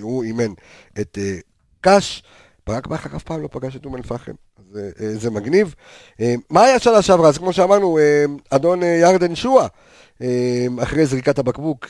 הוא 0.00 0.24
אימן 0.24 0.52
את 1.00 1.18
אה, 1.20 1.36
קאש, 1.80 2.22
ברק 2.66 2.86
בכר 2.86 3.16
אף 3.16 3.22
פעם 3.22 3.42
לא 3.42 3.48
פגש 3.52 3.76
את 3.76 3.84
אום 3.84 3.96
אל-פחם, 3.96 4.32
זה 4.98 5.30
מגניב. 5.30 5.74
מה 6.50 6.62
היה 6.64 6.78
שנה 6.78 7.02
שעברה? 7.02 7.28
אז 7.28 7.38
כמו 7.38 7.52
שאמרנו, 7.52 7.98
אדון 8.50 8.82
ירדן 8.82 9.34
שועה, 9.34 9.66
אה, 10.22 10.66
אחרי 10.82 11.06
זריקת 11.06 11.38
הבקבוק, 11.38 11.86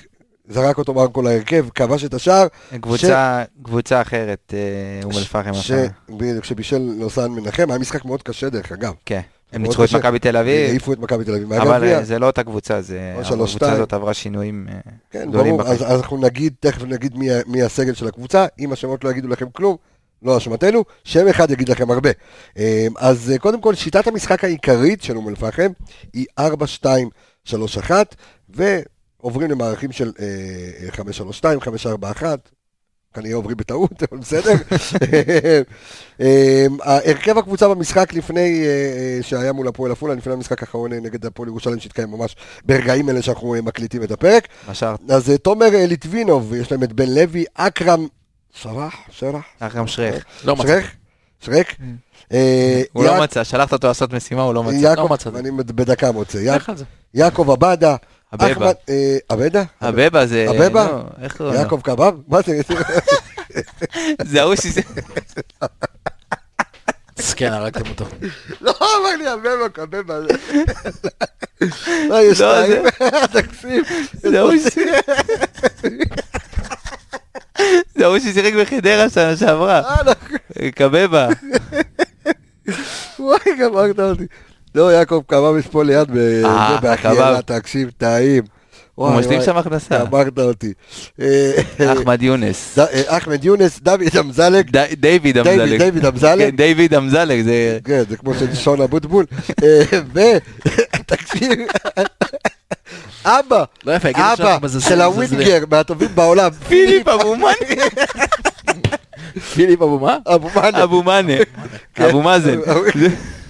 זרק 0.49 0.79
אותו 0.79 0.95
מרקו 0.95 1.23
להרכב, 1.23 1.67
כבש 1.75 2.05
את 2.05 2.15
השער. 2.15 2.47
קבוצה, 2.81 3.45
קבוצה 3.63 4.03
אחרת, 4.03 4.55
אה, 4.55 5.05
אום 5.05 5.13
אל-פחם 5.13 5.55
ש... 5.55 5.71
בדיוק, 6.09 6.45
שבישל 6.45 6.91
לוסן 6.99 7.31
מנחם, 7.31 7.71
היה 7.71 7.79
משחק 7.79 8.05
מאוד 8.05 8.23
קשה 8.23 8.51
דרך 8.51 8.73
אגב. 8.73 8.93
כן. 9.07 9.21
הם 9.53 9.63
ניצחו 9.63 9.85
את. 9.85 9.93
מכבי 9.93 10.19
תל 10.19 10.37
אביב, 10.37 10.71
העיפו 10.71 10.93
את 10.93 10.99
מכבי 10.99 11.25
תל 11.25 11.35
אביב 11.35 11.53
אבל. 11.53 11.85
אה, 11.85 12.05
זה 12.05 12.19
לא 12.19 12.27
אותה 12.27 12.43
קבוצה, 12.43 12.81
הקבוצה. 13.21 13.73
הזאת 13.73 13.93
עברה 13.93 14.15
שינויים 14.15 14.67
אה, 14.69 14.79
כן, 15.11 15.29
גדולים 15.29 15.57
ברור, 15.57 15.69
אז, 15.69 15.83
אנחנו 15.83 16.17
נגיד, 16.17 16.55
תכף 16.61 16.83
נגיד 16.83 17.17
מי, 17.17 17.29
מי 17.47 17.63
הסגל 17.63 17.95
של 17.95 18.09
הקבוצה, 18.09 18.47
אם 18.59 18.73
השמות 18.73 19.05
לא 19.05 19.11
יגידו 19.11 19.29
לכם 19.29 19.47
כלום, 19.53 19.77
לא 20.23 20.37
אשמתנו, 20.37 20.85
שם 21.05 21.29
אחד 21.29 21.51
יגיד 21.51 21.69
לכם 21.69 21.91
הרבה. 21.91 22.11
אז 22.97 23.33
קודם 23.41 23.61
כל, 23.61 23.75
שיטת 23.75 24.07
המשחק 24.07 24.45
העיקרית 24.45 25.03
של 25.03 25.17
אום 25.17 25.29
אל-פחם 25.29 25.71
היא 26.13 26.27
4-2-3-1, 26.41 27.91
ועוברים 29.21 29.51
למערכים 29.51 29.93
של 29.93 30.13
אה, 30.21 30.89
5-3-2, 31.41 31.45
5-4-1, 32.21 32.25
כנראה 33.15 33.35
עוברים 33.35 33.57
בטעות, 33.57 34.03
אבל 34.03 34.19
בסדר. 34.19 34.53
אה, 36.21 36.67
הרכב 36.83 37.39
הקבוצה 37.39 37.69
במשחק 37.69 38.13
לפני 38.13 38.63
אה, 38.65 38.67
אה, 38.67 39.19
שהיה 39.23 39.53
מול 39.53 39.69
הפועל 39.69 39.93
עפולה, 39.93 40.15
לפני 40.15 40.33
המשחק 40.33 40.63
האחרון 40.63 40.93
אה, 40.93 41.01
נגד 41.01 41.27
הפועל 41.27 41.49
ירושלים 41.49 41.81
שהתקיים 41.81 42.11
ממש 42.11 42.37
ברגעים 42.65 43.11
אלה 43.11 43.23
שאנחנו 43.23 43.55
אה, 43.55 43.63
מקליטים 43.63 44.03
את 44.03 44.11
הפרק. 44.11 44.49
אז 45.09 45.31
אה, 45.31 45.39
תומר 45.39 45.75
אה, 45.75 45.87
ליטבינוב, 45.87 46.55
יש 46.55 46.73
להם 46.73 46.83
את 46.83 46.93
בן 46.93 47.09
לוי, 47.09 47.45
אכרם 47.55 48.07
שרח, 48.55 48.95
שרח, 49.11 49.45
אחרם 49.59 49.87
שרייך. 49.87 50.25
לא 50.45 50.57
מצא. 50.57 50.81
שרק. 51.41 51.75
אה, 52.33 52.83
הוא 52.93 53.05
לא 53.05 53.21
מצא, 53.23 53.45
שלחת 53.45 53.73
אותו 53.73 53.87
לעשות 53.87 54.13
משימה, 54.13 54.43
הוא 54.43 54.55
לא 54.55 54.63
מצא. 54.63 54.95
לא 54.95 55.09
מצאתי. 55.09 55.39
אני 55.39 55.51
בדקה 55.51 56.13
מוצא. 56.13 56.57
יעקב 57.15 57.51
עבדה, 57.51 57.97
אבבה. 58.35 58.53
אחמד, 58.53 58.75
אה? 59.57 59.63
הבבה 59.81 60.27
זה... 60.27 60.47
הבבה? 60.51 60.87
לא, 60.87 61.03
איך 61.23 61.37
קוראים 61.37 61.55
לו? 61.55 61.61
יעקב 61.61 61.81
קבב? 61.85 62.15
מה 62.29 62.39
זה? 62.47 62.61
זה 64.23 64.41
ההוא 64.41 64.55
שזה... 64.57 64.81
כן, 67.37 67.53
הרגתם 67.53 67.91
אותו. 67.91 68.05
לא, 68.61 68.75
אמר 68.81 69.17
לי 69.19 69.33
אבבה, 69.35 69.69
קבבה. 69.73 70.19
לא, 72.09 72.23
יש 72.23 72.41
לא, 72.41 72.65
שתיים, 72.65 72.83
תקשיב. 73.33 73.85
זה 74.13 74.39
ההוא 74.39 74.53
ש... 74.57 74.79
זה 77.97 78.05
ההוא 78.05 78.19
ששיחק 78.19 78.53
בחדרה 78.61 79.11
שנה 79.11 79.37
שעברה. 79.37 79.81
אה, 79.81 80.03
לא, 80.03 80.13
קבבה. 80.71 81.29
וואי, 83.19 83.57
גמרת 83.61 83.99
אותי. 83.99 84.27
לא, 84.77 84.93
יעקב 84.93 85.21
קבב 85.27 85.57
יש 85.59 85.67
פה 85.67 85.85
ליד, 85.85 86.11
ב- 86.11 86.45
אה, 86.45 86.93
הקבב. 86.93 87.41
תקשיב, 87.41 87.91
טעים. 87.99 88.43
הוא 88.95 89.11
משלים 89.11 89.43
שם 89.43 89.57
הכנסה. 89.57 90.05
גמרת 90.05 90.39
אותי. 90.39 90.73
אה, 91.21 91.53
אחמד 91.93 92.23
יונס. 92.23 92.79
אה, 92.79 93.17
אחמד 93.17 93.45
יונס, 93.45 93.81
דוד 93.81 94.17
אמזלג, 94.21 94.71
דיוויד 95.01 95.39
אמזלג. 95.39 95.79
דיוויד 95.83 96.07
אמזלג. 96.07 96.51
כן, 96.51 96.57
דיוויד 96.57 96.95
אמזלג, 96.95 97.43
זה... 97.43 97.79
כן, 97.85 98.03
זה 98.09 98.17
כמו 98.17 98.35
של 98.35 98.55
שון 98.55 98.81
אבוטבול. 98.81 99.27
ותקשיב, 100.15 101.51
אבא, 103.25 103.65
לא 103.85 103.93
אבא 104.15 104.69
של. 104.81 105.01
הווינגר 105.01 105.65
מהטובים 105.71 106.09
בעולם, 106.15 106.51
פיליפ 106.69 107.09
אבו 107.09 107.37
מאנה. 107.37 107.85
פיליפ 109.55 109.83
אבו 109.83 109.99
מה? 109.99 110.17
אבו 110.27 110.51
מאנה. 110.55 110.83
אבו 110.83 111.03
מאנה. 111.03 111.33
כן. 111.95 112.05
אבו 112.05 112.23
מאזן. 112.23 112.59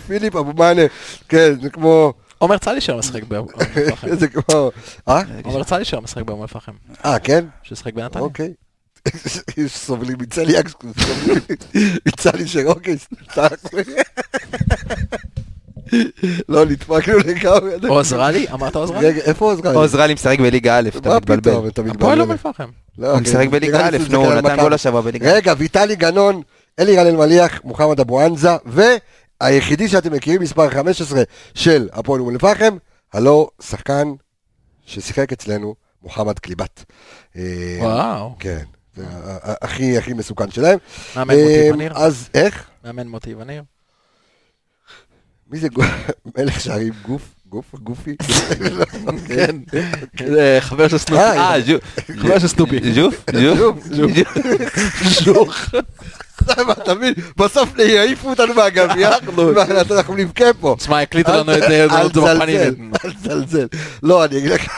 פיליפ 0.07 0.37
אבו 0.37 0.53
מאנה, 0.53 0.83
כן, 1.29 1.61
זה 1.63 1.71
כמו, 1.71 2.13
עומר 2.39 2.59
צלישר 2.59 2.97
משחק 2.97 3.23
באום 3.23 3.49
אל-פחם. 3.77 4.17
זה 4.17 4.29
כמו, 4.29 4.71
אה? 5.09 5.23
עומר 5.45 5.65
צלישר 5.65 6.01
משחק 6.01 6.23
באום 6.23 6.43
אל-פחם. 6.43 6.73
אה, 7.05 7.19
כן? 7.19 7.45
ששיחק 7.63 7.95
בנתניה. 7.95 8.25
אוקיי. 8.25 8.53
יש 9.57 9.73
סובלים 9.87 10.17
מצליאק, 10.21 10.69
סובלים 10.69 11.39
מצלישר, 12.07 12.63
אוקיי, 12.67 12.97
סתם. 13.33 13.47
לא, 16.49 16.65
נדפקנו 16.65 17.19
לגמרי. 17.19 17.89
עוזרלי? 17.89 18.47
אמרת 18.53 18.77
עוזרלי? 18.77 19.07
רגע, 19.07 19.23
איפה 19.23 19.45
עוזרלי? 19.45 19.77
עוזרלי 19.77 20.15
משחק 20.15 20.41
בליגה 20.41 20.79
א', 20.79 20.89
אתה 20.97 21.09
מה 21.09 21.17
מתבלבל. 21.17 21.51
פתאום, 21.51 21.67
אתה 21.67 21.83
הפועל 21.83 22.21
אום 22.21 22.31
מתבלבל. 22.31 22.49
אל-פחם. 22.49 22.69
לא, 22.99 23.07
הוא 23.11 23.17
כן, 23.17 23.23
משחק 23.23 23.49
בליגה 23.49 23.87
א', 23.89 23.97
נו, 24.11 24.35
נתן. 24.35 24.57
גול 24.61 24.73
השבוע 24.73 25.01
בליגה. 25.01 25.33
רגע, 25.33 25.55
ויטלי 25.59 25.97
גנון, 25.97 26.43
אלירן 26.79 27.07
אלמליח, 27.07 27.61
מוחמד 27.65 28.01
אבו 28.01 28.21
ענזה, 28.21 28.57
והיחידי 29.41 29.89
שאתם 29.89 30.13
מכירים, 30.13 30.43
מספר 30.43 30.71
15 30.71 31.23
של 31.55 31.89
הפועל 31.93 32.21
אום 32.21 32.31
אל-פחם, 32.31 32.77
הלו 33.13 33.51
שחקן 33.63 34.13
ששיחק 34.87 35.33
אצלנו, 35.33 35.75
מוחמד 36.03 36.39
קליבת. 36.39 36.85
אה, 37.37 37.77
וואו. 37.81 38.35
כן, 38.39 38.65
זה 38.97 39.05
הכי 39.45 39.99
הכי 39.99 40.13
מסוכן 40.13 40.51
שלהם. 40.51 40.79
מאמן 41.17 41.35
מוטי 41.35 41.69
אה, 41.69 41.75
וניר. 41.75 41.93
אז 41.97 42.29
איך? 42.35 42.65
מאמן 42.85 43.09
מוטי 43.09 43.35
וניר. 43.35 43.63
מי 45.51 45.59
זה 45.59 45.69
מלך 46.39 46.61
שערים 46.61 46.93
גוף? 47.03 47.23
גוף? 47.49 47.75
גופי? 47.75 48.17
כן. 49.29 49.57
חבר 50.61 50.89
של 50.89 50.99
סנופי. 50.99 51.23
אה, 51.23 51.55
אה, 51.55 51.61
חבר 52.17 52.39
של 52.39 52.49
סטופי. 52.49 52.93
ז'וף? 52.95 53.25
ז'וף? 53.91 54.17
שוך. 55.11 55.57
אתה 56.73 56.95
מבין? 56.95 57.15
בסוף 57.37 57.79
יעיפו 57.79 58.29
אותנו 58.31 58.55
מהגביע, 58.55 59.11
ואנחנו 59.89 60.15
נבכה 60.17 60.53
פה. 60.61 60.75
תשמע, 60.79 61.01
הקליטו 61.01 61.33
לנו 61.33 61.53
את 61.55 61.61
זה 61.69 61.85
אל 61.85 62.13
זה 62.15 62.21
בפנים. 62.21 62.91
תזלזל, 62.93 63.05
אל 63.05 63.13
תזלזל. 63.13 63.67
לא, 64.03 64.25
אני 64.25 64.39
אגיד 64.39 64.51
לך... 64.51 64.67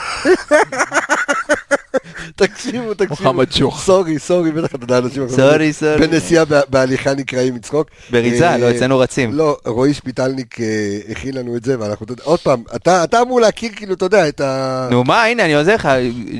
תקשיבו, 2.36 2.94
תקשיבו. 2.94 3.14
מוחמד 3.24 3.52
שוך. 3.52 3.82
סורי, 3.84 4.18
סורי, 4.18 4.50
בטח 4.52 4.74
אתה 4.74 4.84
יודע, 4.84 4.98
אנשים... 4.98 5.28
סורי, 5.28 5.72
סורי. 5.72 6.06
בנסיעה 6.06 6.44
בה- 6.44 6.60
בהליכה 6.68 7.14
נקראים 7.14 7.54
מצחוק. 7.54 7.88
בריצה, 8.10 8.50
אה, 8.52 8.56
לא, 8.56 8.70
אצלנו 8.70 8.98
רצים. 8.98 9.32
לא, 9.34 9.56
רועי 9.66 9.94
שפיטלניק 9.94 10.60
אה, 10.60 10.66
הכין 11.10 11.34
לנו 11.34 11.56
את 11.56 11.64
זה, 11.64 11.80
ואנחנו, 11.80 12.06
עוד 12.22 12.38
פעם, 12.40 12.62
אתה 12.76 13.22
אמור 13.22 13.40
להכיר 13.40 13.70
כאילו, 13.76 13.94
אתה 13.94 14.04
יודע, 14.04 14.28
את 14.28 14.40
ה... 14.40 14.88
נו 14.90 15.04
מה, 15.04 15.24
הנה, 15.24 15.44
אני 15.44 15.54
עוזר 15.54 15.74
לך, 15.74 15.88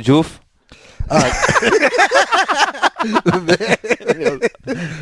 ג'וף. 0.04 0.38
אה. 1.12 1.30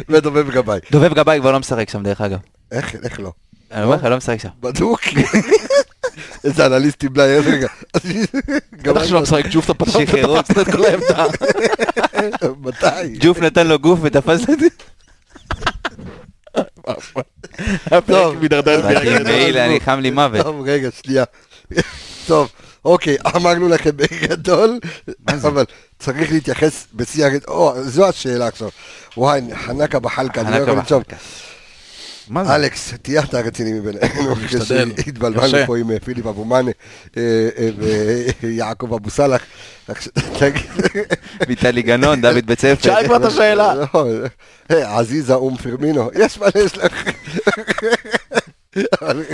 ודובב 0.09 0.51
גבאי. 0.51 0.81
דובב 0.91 1.15
גבאי 1.15 1.41
כבר 1.41 1.53
לא 1.53 1.59
משחק 1.59 1.89
שם, 1.89 2.03
דרך 2.03 2.21
אגב. 2.21 2.39
איך, 2.73 2.95
איך 3.03 3.21
לא? 3.21 3.33
אני 3.73 3.85
אומר 3.85 3.97
לך, 3.97 4.05
לא 4.05 4.17
משחק 4.17 4.41
שם. 4.41 4.49
בדוק. 4.61 5.01
איזה 6.45 6.67
אנליסטים 6.67 7.13
בלי 7.13 7.39
רגע. 7.39 7.69
בטח 8.83 9.05
שלא 9.05 9.21
משחק 9.21 9.45
ג'וף, 9.51 9.71
אתה. 9.71 9.85
תפסת 9.85 10.59
את 10.59 10.67
כל 10.73 10.85
העמדה. 10.85 11.27
מתי? 12.61 13.19
ג'וף 13.21 13.39
נתן 13.39 13.67
לו 13.67 13.79
גוף 13.79 13.99
ותפס 14.03 14.51
את 14.51 14.61
זה. 14.61 14.67
הפרק 17.87 18.37
מידרדר 18.41 18.89
מעיל, 19.25 19.59
אני 19.59 19.81
חם 19.81 20.01
לי 20.01 20.11
מוות. 20.11 20.43
טוב, 20.43 20.63
רגע, 20.67 20.89
שנייה. 21.03 21.25
טוב, 22.27 22.53
אוקיי, 22.87 23.17
אמרנו 23.37 23.69
לכם 23.69 23.91
בגדול, 23.97 24.79
אבל 25.29 25.65
צריך 25.99 26.33
להתייחס 26.33 26.87
בשיא 26.95 27.25
הרצינות. 27.25 27.49
או, 27.49 27.75
זו 27.83 28.09
השאלה 28.09 28.47
עכשיו. 28.47 28.69
וואי, 29.17 29.41
חנקה 29.55 29.99
בחלקה, 29.99 30.41
אני 30.41 30.51
לא 30.51 30.57
יכול. 30.57 30.75
בחלקה. 30.75 31.17
מה 32.29 32.45
זה? 32.45 32.55
אלכס, 32.55 32.95
תהיה 33.03 33.23
אתה 33.23 33.41
רציני 33.41 33.73
מבינינו, 33.73 34.37
משתדל. 34.45 34.93
שהתבלבלנו 34.97 35.43
קשה. 35.43 35.67
פה 35.67 35.79
עם 35.79 35.91
אה, 35.91 36.01
פיליפ 36.01 36.27
אבו 36.27 36.45
מאנה 36.45 36.71
אה, 37.17 37.23
אה, 37.59 37.69
ויעקב 38.41 38.95
אבו 38.95 39.11
סאלח. 39.11 39.43
ויטלי 41.49 41.83
גנון, 41.83 42.21
דוד 42.21 42.47
בית 42.47 42.61
ספר. 42.61 42.83
שאל 42.83 43.07
כבר 43.07 43.17
את 43.17 43.25
השאלה. 43.25 43.75
לא, 43.75 44.07
עזיזה 44.71 45.35
אום 45.35 45.57
פרמינו, 45.57 46.11
יש 46.15 46.39
מלא 46.39 46.65
יש 46.65 46.79
לך. 46.79 47.09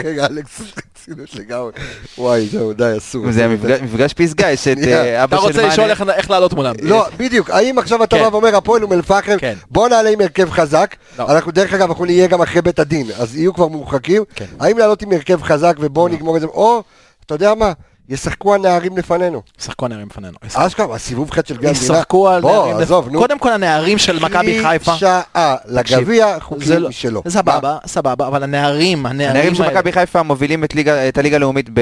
רגע, 0.05 0.26
אלכס, 0.26 0.61
רצינות 0.61 1.34
לגמרי. 1.34 1.70
וואי, 2.18 2.47
זהו, 2.47 2.72
די, 2.72 2.93
אסור. 2.99 3.32
זה 3.32 3.49
מפגש 3.82 4.12
פסגה, 4.12 4.51
יש 4.51 4.68
את 4.68 4.78
אתה 4.78 5.24
אבא 5.24 5.36
של 5.36 5.43
רוצה 5.43 5.66
לשאול 5.66 5.86
מאנה. 5.99 6.12
איך- 6.14 6.30
לעלות 6.30 6.53
מולם. 6.53 6.74
לא, 6.82 7.07
בדיוק, 7.16 7.51
האם 7.51 7.78
עכשיו 7.78 8.05
אתה 8.05 8.16
כן. 8.16 8.22
בא 8.22 8.28
ואומר 8.32 8.57
הפועל 8.57 8.82
אום 8.82 8.93
אל-פחם, 8.93 9.36
כן. 9.38 9.55
בוא 9.70 9.88
נעלה 9.88 10.11
עם 10.11 10.20
הרכב 10.20 10.51
חזק, 10.51 10.95
לא. 11.18 11.30
אנחנו 11.30 11.53
דרך 11.53 11.72
אגב, 11.74 11.88
אנחנו 11.88 12.05
נהיה 12.05 12.26
גם 12.26 12.43
אחרי 12.43 12.62
בית 12.62 12.78
הדין, 12.78 13.07
אז 13.18 13.36
יהיו 13.36 13.55
כבר 13.55 13.66
מורחקים, 13.68 14.22
כן. 14.34 14.45
האם 14.61 14.78
לעלות 14.78 15.03
עם 15.03 15.12
הרכב 15.12 15.43
חזק 15.43 15.74
ובואו 15.80 16.09
נגמור 16.09 16.36
את 16.36 16.40
זה, 16.40 16.47
או, 16.47 16.82
אתה 17.26 17.34
יודע 17.34 17.55
מה, 17.55 17.72
ישחקו 18.12 18.54
הנערים 18.54 18.96
לפנינו. 18.98 19.42
ישחקו 19.60 19.86
הנערים 19.86 20.06
לפנינו. 20.10 20.36
אשכרה, 20.54 20.94
הסיבוב 20.94 21.30
חטא 21.30 21.48
של 21.48 21.56
גביע 21.56 21.68
המדינה. 21.70 21.84
ישחקו 21.94 22.28
על 22.28 22.40
בוא, 22.42 22.52
נערים. 22.66 22.76
עזוב, 22.76 23.08
נו. 23.08 23.18
קודם 23.18 23.38
כל 23.38 23.52
הנערים 23.52 23.98
של 23.98 24.18
מכבי 24.18 24.62
חיפה. 24.64 24.94
שעה 24.94 25.22
לגביע, 25.64 26.34
זה 26.34 26.40
חוקים 26.40 26.72
לא- 26.78 26.88
משלו. 26.88 27.22
סבבה, 27.28 27.78
סבבה, 27.86 28.26
אבל 28.26 28.42
הנערים, 28.42 29.06
הנערים... 29.06 29.30
הנערים 29.30 29.54
של 29.54 29.70
מכבי 29.70 29.92
חיפה 29.92 30.22
מובילים 30.22 30.64
את 30.64 30.74
ליגה- 30.74 31.08
את 31.08 31.18
הליגה 31.18 31.36
הלאומית 31.36 31.68
ב... 31.74 31.80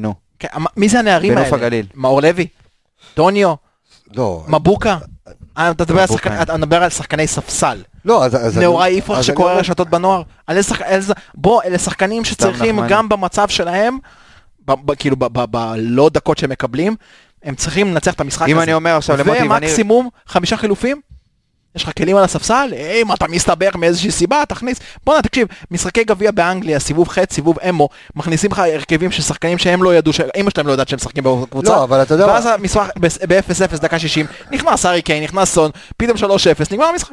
נו. 0.00 0.14
כן, 0.38 0.48
מי 0.76 0.88
זה 0.88 0.98
הנערים 0.98 1.34
בנוף 1.34 1.52
האלה? 1.52 1.66
הגליל. 1.66 1.86
מאור 1.94 2.22
לוי? 2.22 2.46
דוניו? 3.16 3.54
לא, 4.16 4.44
מבוקה? 4.48 4.96
אה, 5.58 5.70
אתה 5.70 5.84
מדבר 6.56 6.82
על. 6.82 6.90
שחקני- 6.90 7.26
ספסל. 7.26 7.82
לא, 8.04 8.24
אז... 8.24 8.34
אז 8.46 8.58
נאורי 8.58 8.90
יפרח 8.90 9.22
שקורא 9.22 9.52
רשתות 9.52 9.90
בנוער. 9.90 10.22
בוא, 11.34 11.62
אלה 11.62 11.78
שחקנים 11.78 12.24
שצריכים. 12.24 12.80
גם 12.88 13.08
במצב 13.08 13.48
שלהם, 13.48 13.98
ב- 14.68 14.72
ב- 14.84 14.94
כאילו 14.94 15.16
ב- 15.16 15.38
ב- 15.38 15.44
בלא 15.50 16.10
דקות 16.12 16.38
שהם 16.38 16.50
מקבלים, 16.50 16.96
הם 17.42 17.54
צריכים 17.54 17.90
לנצח 17.90 18.14
את 18.14 18.20
המשחק 18.20 18.42
הזה. 18.42 18.52
אם 18.52 18.60
אני 18.60 18.74
אומר 18.74 18.96
עכשיו 18.96 19.16
למוטי 19.16 19.38
ואני... 19.38 19.66
ומקסימום 19.66 20.08
חמישה 20.26 20.56
חילופים. 20.56 21.00
יש 21.76 21.82
לך 21.82 21.90
כלים 21.96 22.16
על 22.16 22.24
הספסל? 22.24 22.74
אם 23.02 23.12
אתה 23.12 23.28
מסתבך 23.28 23.76
מאיזושהי 23.76 24.10
סיבה, 24.10 24.42
תכניס. 24.48 24.78
בואנה, 25.04 25.22
תקשיב, 25.22 25.48
משחקי 25.70 26.04
גביע 26.04 26.30
באנגליה, 26.30 26.78
סיבוב 26.78 27.08
ח', 27.08 27.18
סיבוב 27.30 27.58
אמו, 27.68 27.88
מכניסים 28.16 28.50
לך 28.52 28.58
הרכבים 28.58 29.10
של 29.10 29.22
שחקנים 29.22 29.58
שהם 29.58 29.82
לא 29.82 29.94
ידעו, 29.94 30.12
שאמא 30.12 30.50
שלהם 30.50 30.66
לא 30.66 30.72
יודעת 30.72 30.88
שהם 30.88 30.96
משחקים 30.96 31.24
בקבוצה. 31.24 31.70
לא, 31.70 31.84
אבל 31.84 32.02
אתה 32.02 32.14
יודע 32.14 32.26
ואז 32.26 32.46
המשחק 32.46 32.96
ב-0-0, 32.98 33.80
דקה 33.80 33.98
60, 33.98 34.26
נכנס 34.50 34.86
ארי 34.86 35.02
קיין, 35.02 35.24
נכנס 35.24 35.52
סון, 35.52 35.70
פתאום 35.96 36.16
3-0, 36.16 36.20
נגמר 36.70 36.84
המשחק. 36.84 37.12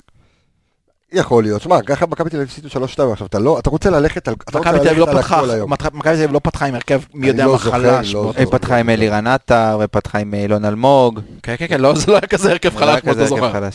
יכול 1.11 1.43
להיות. 1.43 1.61
שמע, 1.61 1.81
ככה 1.81 2.05
מכבי 2.05 2.29
תל 2.29 2.35
אביב 2.35 2.47
הפסידו 2.47 2.69
3-2 2.69 3.11
עכשיו, 3.11 3.27
אתה 3.27 3.39
לא... 3.39 3.59
אתה 3.59 3.69
רוצה 3.69 3.89
ללכת 3.89 4.27
על... 4.27 4.35
אתה 4.49 4.57
רוצה 4.57 4.71
ללכת 4.71 4.97
לא 4.97 5.09
על 5.09 5.17
הכל 5.17 5.49
היום. 5.49 5.73
מכבי 5.73 5.99
תל 6.01 6.09
אביב 6.09 6.31
לא 6.31 6.39
פתחה 6.43 6.65
עם 6.65 6.75
הרכב 6.75 7.01
מי 7.13 7.27
יודע 7.27 7.45
לא 7.45 7.51
מה 7.51 7.57
חלש. 7.57 8.13
לא. 8.13 8.33
היא 8.37 8.47
פתחה 8.47 8.75
עם 8.77 8.89
אלירן 8.89 9.27
עטר, 9.27 9.79
ופתחה 9.83 10.17
עם 10.17 10.33
אילון 10.33 10.65
אלמוג. 10.65 11.19
כן, 11.43 11.55
כן, 11.57 11.65
כן, 11.69 11.81
לא, 11.81 11.95
זה 11.95 12.11
לא 12.11 12.17
היה 12.17 12.27
כזה 12.27 12.51
הרכב 12.51 12.77
חלש 12.77 13.01
כמו 13.01 13.13
שאתה 13.13 13.25
זוכר. 13.25 13.69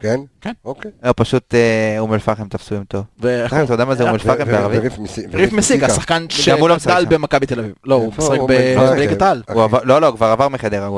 כן? 0.00 0.20
כן. 0.40 0.52
אוקיי. 0.64 0.90
לא, 1.02 1.14
פשוט 1.16 1.54
אה, 1.54 1.96
אום 1.98 2.14
אל-פחם 2.14 2.48
תפסו 2.48 2.74
עם 2.74 2.84
טוב. 2.84 3.04
אתה 3.20 3.74
יודע 3.74 3.84
מה 3.84 3.94
זה 3.94 4.02
אום 4.02 4.12
אל-פחם 4.12 4.44
ו- 4.46 4.52
בערבית? 4.52 4.80
ריף 5.34 5.52
מסיק. 5.52 5.82
השחקן 5.82 6.22
לא 6.22 6.78
שגדל. 6.78 7.04
במכבי 7.08 7.46
תל 7.46 7.58
אביב. 7.58 7.72
לא, 7.84 7.94
הוא 7.94 8.12
משחק 8.18 8.38
בליגת 8.48 9.22
העל. 9.22 9.42
לא, 9.84 10.00
לא, 10.00 10.06
הוא 10.06 10.16
כבר 10.16 10.26
עבר 10.26 10.48
מחדרה. 10.48 10.88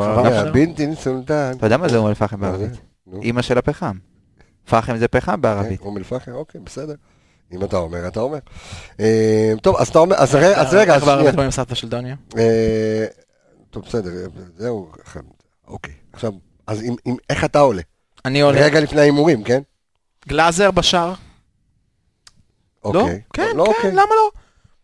אתה 1.26 1.66
יודע 1.66 1.76
מה 1.76 1.88
זה 1.88 1.96
אום 1.96 2.06
אל-פחם 2.06 2.40
בערבית? 2.40 2.70
אימא 3.22 3.42
של 3.42 3.58
הפחם. 3.58 3.96
פחם 4.68 4.96
זה 4.96 5.08
פחם 5.08 5.40
בערבית. 5.40 5.80
כן, 5.80 5.86
אום 5.86 5.96
אל-פחם, 5.98 6.32
אוקיי, 6.32 6.60
בסדר. 6.60 6.94
אם 7.52 7.64
אתה 7.64 7.76
אומר, 7.76 8.08
אתה 8.08 8.20
אומר. 8.20 8.38
אה, 9.00 9.52
טוב, 9.62 9.76
אז 9.76 9.88
אתה 9.88 9.98
אומר, 9.98 10.16
אז 10.16 10.34
רגע, 10.34 10.60
אז 10.60 10.74
רגע, 10.74 10.94
איך. 10.94 11.04
בערבית 11.04 11.34
רואים 11.34 11.50
סבתא 11.50 11.74
של 11.74 11.88
דוניה? 11.88 12.16
אה, 12.38 13.06
טוב, 13.70 13.84
בסדר, 13.84 14.10
זהו. 14.56 14.90
אוקיי, 15.68 15.92
עכשיו, 16.12 16.32
אז 16.66 16.82
אם- 16.82 16.96
אם- 17.06 17.16
איך 17.30 17.44
אתה 17.44 17.58
עולה? 17.60 17.82
אני 18.24 18.40
עולה. 18.40 18.60
רגע 18.64 18.80
לפני 18.80 19.00
ההימורים, 19.00 19.44
כן? 19.44 19.62
גלאזר 20.28 20.70
בשער? 20.70 21.12
לא? 22.84 23.00
אוקיי. 23.00 23.20
כן, 23.32 23.42
לא, 23.56 23.64
כן, 23.64 23.70
אוקיי. 23.70 23.90
למה 23.92 24.02
לא? 24.02 24.30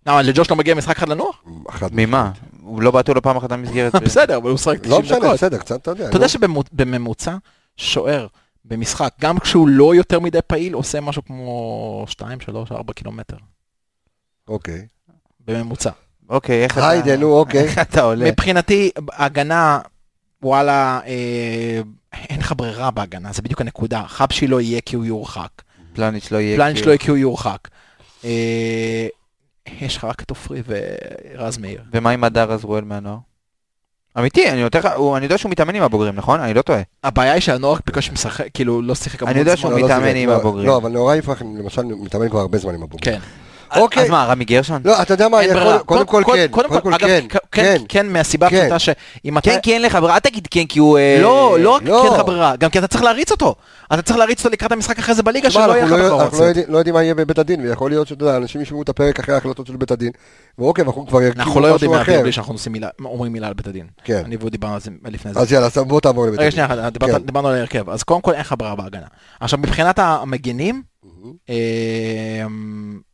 למה, 0.07 0.23
לג'וש 0.23 0.51
לא 0.51 0.57
מגיע 0.57 0.75
משחק 0.75 0.97
אחד 0.97 1.09
לנוח? 1.09 1.45
אחת- 1.69 1.91
ממה? 1.93 2.31
הוא 2.63 2.83
לא 2.83 2.91
בעטו 2.91 3.15
לו 3.15 3.23
פעם 3.23 3.37
אחת 3.37 3.53
במסגרת. 3.53 3.95
בסדר, 4.05 4.37
אבל 4.37 4.47
הוא 4.49 4.55
משחק 4.55 4.79
90 4.79 4.91
לא 4.93 5.01
דקות. 5.01 5.19
משנה, 5.19 5.33
בסדר, 5.33 5.59
קצת 5.59 5.83
אתה 5.83 5.91
יודע. 5.91 6.09
אתה 6.09 6.17
יודע. 6.17 6.29
שבממוצע, 6.29 7.37
שוער 7.77 8.27
במשחק, 8.65 9.15
גם 9.21 9.39
כשהוא 9.39 9.69
לא 9.69 9.95
יותר 9.95 10.21
מדי 10.21 10.39
פעיל, 10.47 10.75
עושה 10.75 11.01
משהו 11.01 11.25
כמו 11.25 12.05
2, 12.09 12.41
3, 12.41 12.73
4 12.73 12.93
קילומטר. 12.93 13.37
אוקיי. 14.49 14.87
בממוצע. 15.47 15.91
אוקיי, 16.29 16.65
איך 16.65 16.79
אתה... 16.79 16.89
היידה, 16.89 17.17
נו, 17.17 17.33
אוקיי. 17.39 17.61
איך 17.61 17.79
אתה 17.79 18.03
עולה? 18.03 18.31
מבחינתי, 18.31 18.91
הגנה, 19.13 19.81
וואלה, 20.43 21.01
אה, 21.07 21.81
אין 22.13 22.41
לך 22.41 22.53
ברירה 22.57 22.91
בהגנה, 22.91 23.33
זה 23.33 23.43
בדיוק 23.43 23.61
הנקודה. 23.61 24.05
חבשי 24.07 24.47
לא 24.47 24.61
יהיה 24.61 24.81
כי 24.81 24.97
הוא 24.97 25.05
יורחק. 25.05 25.63
פלניץ' 25.93 26.31
לא 26.31 26.39
יהיה. 26.39 26.57
פלניץ' 26.57 26.79
כי- 26.79 26.85
לא 26.85 26.91
יהיה 26.91 26.99
כי 26.99 27.11
הוא 27.11 27.19
יורחק. 27.19 27.69
אה, 28.25 29.07
יש 29.81 29.97
לך 29.97 30.05
רק 30.05 30.23
את 30.23 30.31
עופרי 30.31 30.63
ורז 30.67 31.59
מאיר. 31.59 31.83
ומה 31.93 32.11
עם 32.11 32.25
הדר 32.25 32.53
עזרואל 32.53 32.85
מהנוער? 32.85 33.19
אמיתי, 34.19 34.51
אני 34.51 34.61
לך, 34.79 34.89
הוא- 34.97 35.17
אני 35.17 35.25
יודע 35.25 35.39
שהוא 35.39 35.51
מתאמן 35.51 35.75
עם 35.75 35.83
הבוגרים, 35.83 36.15
נכון? 36.17 36.41
אני 36.41 36.55
לא 36.55 36.63
טועה. 36.63 36.81
הבעיה 37.05 37.33
היא 37.33 37.41
שהנוער 37.41 37.77
בקושי 37.87 38.13
משחק, 38.13 38.45
כאילו 38.55 38.83
לא 38.83 38.95
שיחק 38.95 39.23
אני 39.23 39.39
יודע. 39.39 39.57
שהוא 39.57 39.71
לא, 39.73 39.79
לא 39.79 39.85
מתאמן 39.85 40.07
שיחק, 40.07 40.17
עם 40.17 40.29
לא, 40.29 40.37
הבוגרים. 40.37 40.67
לא, 40.67 40.77
אבל 40.77 40.91
נאורי 40.91 41.17
יפרח, 41.17 41.43
למשל, 41.59 41.83
מתאמן 41.83 42.29
כבר 42.29 42.39
הרבה 42.41 42.59
זמן 42.59 42.75
עם 42.75 42.83
הבוגרים. 42.83 43.15
כן. 43.15 43.21
אוקיי. 43.81 44.03
אז 44.03 44.11
מה, 44.11 44.25
רמי 44.25 44.45
גרשון? 44.45 44.83
לא, 44.85 45.03
אתה 45.03 45.15
יודע 45.15 45.29
מה, 45.29 45.41
אין 45.41 45.53
ברירה. 45.55 45.79
קודם 45.79 46.07
כל 46.07 46.23
כן, 46.35 46.47
קודם 46.51 46.69
כל 46.81 46.99
כן, 46.99 47.25
כ- 47.29 47.37
כן. 47.53 47.77
כן, 47.89 48.07
מהסיבה 48.09 48.51
כן. 48.51 48.57
הפשוטה 48.57 48.79
שאם 48.79 49.39
אתה... 49.39 49.51
כן, 49.51 49.59
כי 49.63 49.73
אין 49.75 49.83
לך 49.83 49.95
ברירה, 49.97 50.15
אל 50.15 50.21
תגיד 50.21 50.49
כן, 50.51 50.65
כי 50.65 50.79
הוא... 50.79 50.99
אה, 50.99 51.19
לא, 51.23 51.57
לא 51.61 51.71
רק 51.71 51.83
כי 51.83 51.89
לא. 51.89 52.05
אין 52.05 52.13
לך 52.21 52.27
ברירה, 52.27 52.57
גם 52.57 52.71
כי 52.71 52.79
אתה 52.79 52.87
צריך 52.89 53.05
להריץ 53.05 53.31
אותו. 53.31 53.55
אתה 53.95 54.03
צריך 54.03 54.19
להריץ 54.19 54.39
אותו 54.45 54.53
לקראת 54.53 54.73
המשחק 54.73 54.99
אחרי 54.99 55.15
זה 55.15 55.23
בליגה, 55.23 55.51
שלא 55.51 55.61
יהיה 55.61 55.83
אנחנו 55.83 55.97
לך 55.97 56.03
לא- 56.03 56.09
בכלל 56.09 56.21
אנחנו 56.21 56.39
לא. 56.39 56.45
יודעים- 56.45 56.67
לא 56.69 56.79
יודעים 56.79 56.95
מה 56.95 57.03
יהיה 57.03 57.15
בבית 57.15 57.39
הדין, 57.39 57.61
ויכול 57.61 57.91
להיות 57.91 58.09
שאתה 58.09 58.25
יודע, 58.25 58.37
אנשים 58.37 58.61
ישמעו 58.61 58.83
את 58.83 58.89
הפרק 58.89 59.19
אחרי 59.21 59.35
ההחלטות 59.35 59.67
של 59.67 59.77
בית 59.77 59.91
הדין, 59.91 60.11
ואוקיי, 60.59 60.85
ואנחנו 60.85 61.07
כבר 61.07 61.23
ירכיבו 61.23 61.43
אנחנו 61.43 61.61
לא 61.61 61.67
יודעים 61.67 61.91
משהו 61.91 62.03
אחר. 62.03 62.21
בלי 62.23 62.33
שאנחנו 62.33 62.53
עושים 62.53 62.73
מילה- 62.73 62.89
אומרים 63.05 63.33
מילה 63.33 63.47
על 63.47 63.55
בית 63.55 63.67
הדין. 63.67 63.87
כן. 64.05 64.23
אני 64.25 64.37
והוא 64.37 64.51
דיברנו 64.51 64.75
על 64.75 64.81
זה 64.81 64.91
לפני 65.05 65.33
זה. 65.35 65.41
אז 65.41 65.53
יאללה, 65.53 65.67
אז 65.67 65.79
בוא 65.79 66.01
תעבור 66.01 66.27
לבית 66.27 66.39
רגע, 66.39 66.49
הדין. 66.49 66.51
שנייה, 66.51 66.67
אחת, 66.87 66.93
דיברת- 66.93 67.11
כן. 67.11 67.27
דיברנו 67.27 67.49
על 67.49 67.55
ההרכב. 67.55 67.91
אז 67.91 68.03
קודם 68.03 68.21
כל 68.21 68.33
אין 68.33 68.41
לך 68.41 68.55
ברירה 68.59 68.75
בהגנה. 68.77 69.07
עכשיו, 69.41 69.59
מבחינת 69.59 69.99
המגנים, 69.99 70.83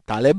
טלב, 0.09 0.36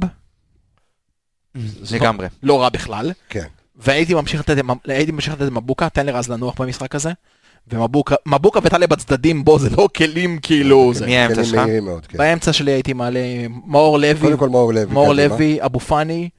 לגמרי. 1.91 2.28
לא 2.43 2.61
רע 2.61 2.70
בכלל. 2.70 3.11
כן. 3.30 3.47
והייתי 3.76 4.13
ממשיך 4.13 4.39
לתת, 4.39 4.63
הייתי 4.88 5.11
ממשיך 5.11 5.34
לתת 5.34 5.51
מבוקה, 5.51 5.89
תן 5.89 6.05
לרז 6.05 6.30
לנוח 6.30 6.61
במשחק 6.61 6.95
הזה. 6.95 7.11
ומבוקה 7.67 8.15
מבוקה 8.26 8.59
וטלב 8.63 8.89
בצדדים 8.89 9.45
בו 9.45 9.59
זה 9.59 9.70
לא 9.78 9.89
כלים 9.97 10.39
כאילו 10.41 10.93
זה. 10.93 11.05
מי 11.05 11.17
האמצע 11.17 11.43
שלך? 11.43 11.61
כן. 12.07 12.17
באמצע 12.17 12.53
שלי 12.53 12.72
הייתי 12.72 12.93
מעלה 12.93 13.20
מאור 13.65 13.99
לוי, 13.99 14.22
קודם 14.22 14.38
כל 14.38 14.49
מאור 14.49 14.74
לוי. 14.74 14.93
מאור. 14.93 15.13
לוי, 15.13 15.65
אבו 15.65 15.80
פאני. 15.80 16.30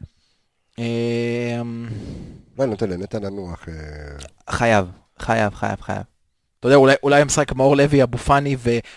לא, 0.78 2.66
נותן 2.66 2.90
לנטע 2.90 3.18
לנוח. 3.18 3.68
אה, 3.68 3.74
חייב, 4.50 4.86
חייב, 5.18 5.54
חייב, 5.54 5.80
חייב. 5.80 6.02
אתה 6.60 6.68
יודע, 6.68 6.76
אולי, 6.76 6.94
אולי 7.02 7.24
משחק 7.24 7.52
מאור 7.54 7.76
לוי, 7.76 8.02
אבו 8.02 8.18
פאני 8.18 8.56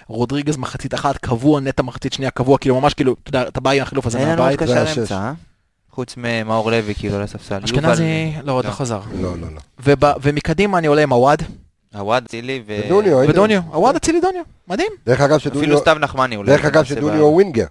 ורודריגז 0.09 0.57
מחצית 0.57 0.93
אחת 0.93 1.17
קבוע, 1.17 1.59
נטע 1.59 1.83
מחצית 1.83 2.13
שנייה 2.13 2.31
קבוע, 2.31 2.57
כאילו 2.57 2.81
ממש 2.81 2.93
כאילו, 2.93 3.15
אתה 3.23 3.29
יודע, 3.29 3.47
אתה 3.47 3.59
בא 3.61 3.71
עם 3.71 3.81
החילוף 3.81 4.05
הזה 4.05 4.17
אין 4.17 4.27
לנו 4.29 4.41
עוד 4.43 4.51
מהבית. 4.51 4.63
קשר 4.69 4.77
השש. 4.83 4.97
אמצע, 4.97 5.15
אה? 5.15 5.33
חוץ 5.91 6.13
ממאור 6.17 6.71
לוי, 6.71 6.95
כאילו, 6.95 7.21
לספסל. 7.21 7.59
אשכנזי, 7.63 8.03
יובל- 8.35 8.47
לא, 8.47 8.51
עוד 8.51 8.65
לא 8.65 8.69
לא. 8.71 8.75
חזר. 8.75 8.99
לא, 9.21 9.37
לא, 9.37 9.47
לא. 9.55 9.59
וב- 9.79 10.13
ומקדימה 10.21 10.77
אני 10.77 10.87
עולה 10.87 11.03
עם 11.03 11.09
עווד 11.09 11.41
עווד, 11.95 12.23
צילי 12.27 12.63
ו... 12.67 12.79
ודוניו, 12.85 13.17
ודוניו, 13.29 13.61
עווד 13.71 13.95
אצילי 13.95 14.21
דוניו, 14.21 14.41
מדהים. 14.67 14.91
דרך 15.05 15.21
אגב, 15.21 15.35
אפילו 15.35 15.55
שדוניו... 15.55 15.77
סתיו 15.77 15.95
נחמני 15.99 16.35
אולי. 16.35 16.51
דרך 16.51 16.65
אגב, 16.65 16.77
נעשה 16.77 16.95
שדוניו 16.95 17.21
הוא 17.21 17.33
ווינגר. 17.33 17.65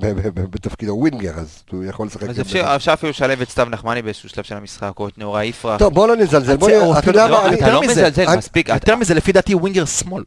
ב- 0.00 0.06
ב- 0.06 0.28
ב- 0.40 0.50
בתפקידו 0.50 0.92
ווינגר, 0.92 1.34
אז 1.38 1.62
הוא 1.70 1.84
יכול 1.84 2.06
לשחק. 2.06 2.22
אז 2.28 2.40
אפשר 2.76 2.92
אפילו 2.92 3.10
לשלב 3.10 3.40
את 3.40 3.50
סתיו 3.50 3.66
נחמני 3.70 4.02
באיזשהו 4.02 4.28
שלב 4.28 4.44
של 4.44 4.56
המשחק, 4.56 4.92
או 5.00 5.08
את 5.08 5.18
נאורה 5.18 5.44
יפרח. 5.44 5.78
טוב, 5.78 5.94
בוא 5.94 6.08
לא 6.08 6.16
נזלזל. 6.16 6.56
בוא 6.56 6.70
נראה, 6.70 6.98
אתה 6.98 7.10
יודע 7.10 7.28
לא, 7.28 7.42
מה, 7.42 7.48
אני- 7.48 7.56
אתה 7.56 7.72
לא 7.72 7.80
מזלזל, 7.82 8.36
מספיק. 8.36 8.68
יותר 8.68 8.96
מזה, 8.96 9.14
לפי 9.14 9.32
דעתי 9.32 9.54
ווינגר 9.54 9.84
שמאל. 9.84 10.24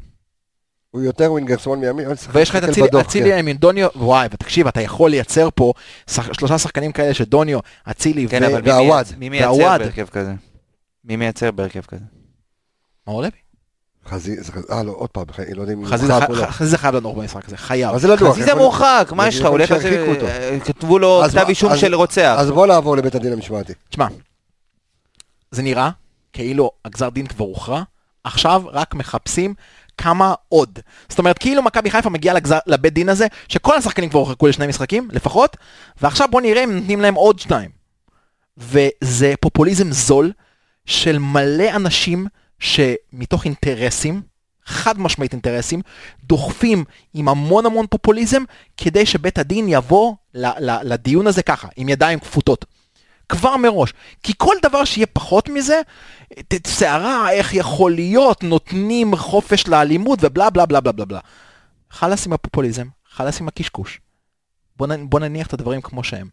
הוא 0.92 1.02
יותר 1.02 1.32
ווינגר 1.32 1.58
שמאל 1.58 1.80
מימין. 1.80 2.08
ויש 2.32 2.50
לך 2.50 2.56
את 2.56 2.64
אצילי, 2.64 2.88
אצילי 3.02 3.30
כן. 3.44 3.52
דוניו, 3.58 3.88
וואי, 3.96 4.28
ותקשיב, 4.32 4.68
אתה 4.68 4.82
יכול 4.82 5.12
לייצר 5.12 5.50
פה 5.56 5.74
שלושה 6.08 6.58
שחקנים 6.58 6.92
כאלה 6.92 7.14
שדוניו, 7.14 7.60
אצילי 7.92 8.28
כן, 8.28 8.42
ו... 8.44 8.48
אבל 8.48 8.62
מי 9.18 9.30
מייצר. 9.30 9.78
בהרכב 9.78 10.08
כזה? 10.12 10.34
מי 11.06 11.16
מייצר 11.16 11.52
בהרכב 11.52 11.82
כזה? 11.82 12.04
מאור 13.08 13.22
לוי. 13.22 13.32
חזי- 14.10 14.42
זה 14.44 14.52
חז- 14.52 14.72
אה, 14.72 14.84
לא, 14.84 14.92
עוד 14.92 15.10
פעם, 15.10 15.26
לא 15.56 15.62
יודעים 15.62 15.78
אם 15.80 15.84
הוא 15.84 15.92
חזיזה 15.94 16.14
לא. 16.30 16.46
חזיזה 16.46 16.78
חייב 16.78 16.96
לנוח 16.96 17.18
במשחק 17.18 17.46
הזה, 17.48 17.58
חייב. 17.58 17.96
לדוח? 18.08 18.34
חזיזה 18.36 18.56
מורחק, 18.56 19.12
מה 19.16 19.28
יש 19.28 19.40
לך? 19.40 19.46
הוא 19.46 19.52
הולך. 19.52 19.72
אה, 19.72 20.58
כתבו 20.66 21.00
לו 21.00 21.24
כתב 21.32 21.46
אישום 21.50 21.78
של 21.78 21.96
רוצח. 21.96 22.36
אז 22.40 22.52
בוא 22.52 22.68
נעבור 22.68 22.98
לבית 22.98 23.16
הדין 23.16 23.34
המשמעתי. 23.34 23.74
תשמע, 23.90 24.08
זה 25.52 25.62
נראה 25.62 25.90
כאילו 26.34 26.72
הגזר 26.86 27.10
דין 27.10 27.28
כבר 27.28 27.46
הוכרע, 27.46 27.84
עכשיו 28.24 28.64
רק 28.72 28.94
מחפשים 28.96 29.54
כמה 29.98 30.34
עוד. 30.50 30.80
זאת 31.10 31.20
אומרת, 31.20 31.38
כאילו 31.38 31.62
מכבי 31.64 31.92
חיפה 31.92 32.10
מגיעה 32.10 32.36
לגזר, 32.36 32.58
לבית 32.68 32.94
דין 32.94 33.10
הזה, 33.10 33.28
שכל 33.48 33.78
השחקנים 33.78 34.10
כבר 34.10 34.20
הורחקו 34.20 34.48
לשני 34.48 34.68
משחקים, 34.68 35.08
לפחות, 35.12 35.58
ועכשיו 36.02 36.28
בוא 36.32 36.42
נראה 36.42 36.64
אם 36.64 36.76
נותנים 36.76 37.02
להם 37.02 37.14
עוד 37.16 37.40
שניים. 37.40 37.70
וזה 38.58 39.34
פופוליזם 39.42 39.92
זול 39.92 40.32
של 40.86 41.18
מלא 41.20 41.70
אנשים 41.76 42.28
שמתוך 42.62 43.46
אינטרסים, 43.46 44.22
חד 44.66 45.00
משמעית 45.00 45.34
אינטרסים, 45.34 45.82
דוחפים 46.24 46.84
עם 47.14 47.28
המון 47.28 47.66
המון 47.66 47.86
פופוליזם, 47.90 48.44
כדי 48.78 49.06
שבית 49.06 49.38
הדין 49.38 49.66
יבוא 49.70 50.16
לדיון 50.84 51.28
הזה 51.28 51.44
ככה, 51.44 51.68
עם 51.76 51.90
ידיים 51.90 52.20
כפותות. 52.20 52.66
כבר 53.30 53.58
מראש. 53.58 53.94
כי 54.24 54.34
כל 54.38 54.56
דבר 54.62 54.86
שיהיה 54.86 55.08
פחות 55.08 55.50
מזה, 55.50 55.82
סערה, 56.68 57.32
איך 57.32 57.54
יכול 57.54 57.96
להיות, 57.96 58.44
נותנים 58.44 59.16
חופש 59.16 59.68
לאלימות 59.68 60.20
ובלה 60.22 60.50
בלה 60.50 60.66
בלה 60.66 60.82
בלה 60.82 60.92
בלה 60.92 61.06
בלה. 61.06 61.20
חלאס 61.90 62.26
עם 62.26 62.34
הפופוליזם, 62.34 62.88
חלאס 63.10 63.42
עם 63.42 63.48
הקשקוש. 63.48 64.02
בוא 64.78 65.20
נניח 65.20 65.48
את 65.48 65.54
הדברים 65.54 65.82
כמו 65.82 66.04
שהם. 66.04 66.30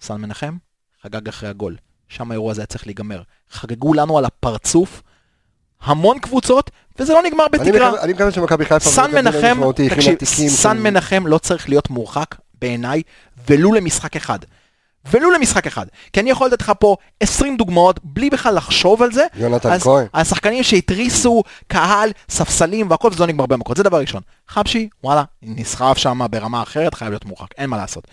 סן 0.00 0.20
מנחם 0.20 0.56
חגג 1.02 1.28
אחרי 1.28 1.48
הגול. 1.48 1.76
שם 2.08 2.30
האירוע 2.30 2.50
הזה 2.50 2.60
היה 2.60 2.66
צריך 2.66 2.86
להיגמר. 2.86 3.22
חגגו 3.50 3.94
לנו 3.94 4.18
על 4.18 4.24
הפרצוף 4.24 5.02
המון 5.82 6.18
קבוצות, 6.18 6.70
וזה 6.98 7.12
לא 7.12 7.22
נגמר 7.22 7.48
בתקרה. 7.52 8.02
אני 8.02 8.12
מקווה 8.12 8.30
שמכבי 8.30 8.64
חיפה... 8.64 8.90
סן 8.90 9.10
מנחם, 9.14 9.60
תקשיב, 10.18 10.48
סן 10.48 10.78
מנחם 10.78 11.26
לא 11.26 11.38
צריך 11.38 11.68
להיות 11.68 11.90
מורחק 11.90 12.34
בעיניי, 12.60 13.02
ולו 13.48 13.72
למשחק 13.72 14.16
אחד. 14.16 14.38
ולו 15.10 15.30
למשחק 15.30 15.66
אחד. 15.66 15.86
כי 16.12 16.20
אני 16.20 16.30
יכול 16.30 16.46
לתת 16.46 16.60
לך 16.60 16.72
פה 16.78 16.96
20 17.20 17.56
דוגמאות 17.56 18.00
בלי 18.04 18.30
בכלל 18.30 18.54
לחשוב 18.54 19.02
על 19.02 19.12
זה. 19.12 19.26
יונתן 19.34 19.78
כהן. 19.78 20.06
השחקנים 20.14 20.62
שהתריסו 20.62 21.42
קהל, 21.66 22.10
ספסלים 22.28 22.90
והכל, 22.90 23.08
וזה 23.12 23.20
לא 23.20 23.26
נגמר 23.26 23.46
במכות, 23.46 23.76
זה 23.76 23.82
דבר 23.82 24.00
ראשון. 24.00 24.22
חבשי, 24.48 24.88
וואלה, 25.04 25.24
נסחב 25.42 25.94
שם 25.96 26.20
ברמה 26.30 26.62
אחרת, 26.62 26.94
חייב 26.94 27.10
להיות 27.10 27.24
מורחק, 27.24 27.48
אין 27.58 27.70
מה 27.70 27.76
לעשות. 27.76 28.08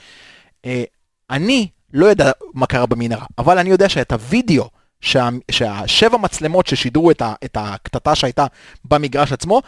אה, 0.66 0.84
אני 1.30 1.68
לא 1.94 2.06
יודע 2.06 2.32
מה 2.54 2.66
קרה 2.66 2.86
במנהרה, 2.86 3.26
אבל 3.38 3.58
אני 3.58 3.70
יודע 3.70 3.90
שאת 3.90 4.12
הוידאו, 4.12 4.70
שה, 5.02 5.30
שהשבע 5.52 6.18
מצלמות 6.18 6.68
ששידרו 6.68 7.12
את, 7.12 7.22
ה, 7.22 7.34
את 7.46 7.58
הקטטה 7.60 8.16
שהייתה 8.16 8.46
במגרש 8.86 9.32
עצמו, 9.32 9.62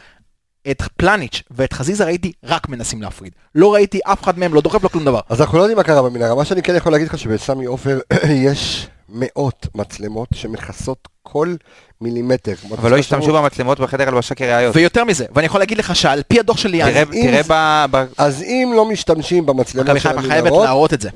את 0.71 0.83
פלניץ' 0.97 1.43
ואת 1.51 1.73
חזיזה 1.73 2.05
ראיתי 2.05 2.31
רק 2.43 2.69
מנסים 2.69 3.01
להפריד. 3.01 3.33
לא 3.55 3.73
ראיתי 3.73 3.99
אף 4.05 4.23
אחד 4.23 4.39
מהם, 4.39 4.53
לא 4.53 4.61
דוחף 4.61 4.83
לו 4.83 4.89
כלום 4.89 5.05
דבר. 5.05 5.19
אז 5.29 5.41
אנחנו 5.41 5.57
לא 5.57 5.63
יודעים 5.63 5.77
מה 5.77 5.83
קרה 5.83 6.01
במנהרה, 6.01 6.35
מה 6.35 6.45
שאני 6.45 6.61
כן 6.63 6.75
יכול 6.75 6.91
להגיד 6.91 7.07
לך 7.07 7.17
שבסמי 7.17 7.65
עופר 7.65 7.99
יש 8.47 8.87
מאות 9.09 9.67
מצלמות 9.75 10.29
שמכסות 10.33 11.07
כל 11.23 11.55
מילימטר. 12.01 12.53
אבל 12.71 12.91
לא 12.91 12.97
השתמשו 12.97 13.33
במצלמות 13.33 13.79
בחדר 13.79 14.07
הלבשה 14.07 14.35
כראיות. 14.35 14.75
ויותר 14.75 15.03
מזה, 15.03 15.25
ואני 15.35 15.45
יכול 15.45 15.61
להגיד 15.61 15.77
לך 15.77 15.95
שעל 15.95 16.21
פי 16.27 16.39
הדוח 16.39 16.57
של 16.57 16.69
ליאן, 16.69 16.89
תראה- 16.91 17.03
אם 17.13 17.27
תראה 17.27 17.43
זה- 17.43 17.53
ב... 17.91 18.05
אז 18.17 18.41
אם 18.43 18.71
לא 18.75 18.85
משתמשים 18.85 19.45
במצלמות 19.45 19.87
מכבי 19.87 19.99
של 19.99 20.09
חיפה 20.09 20.21
חייבת 20.21 20.37
המנהרות, 20.47 20.65
להראות 20.65 20.93
את 20.93 21.01
זה. 21.01 21.09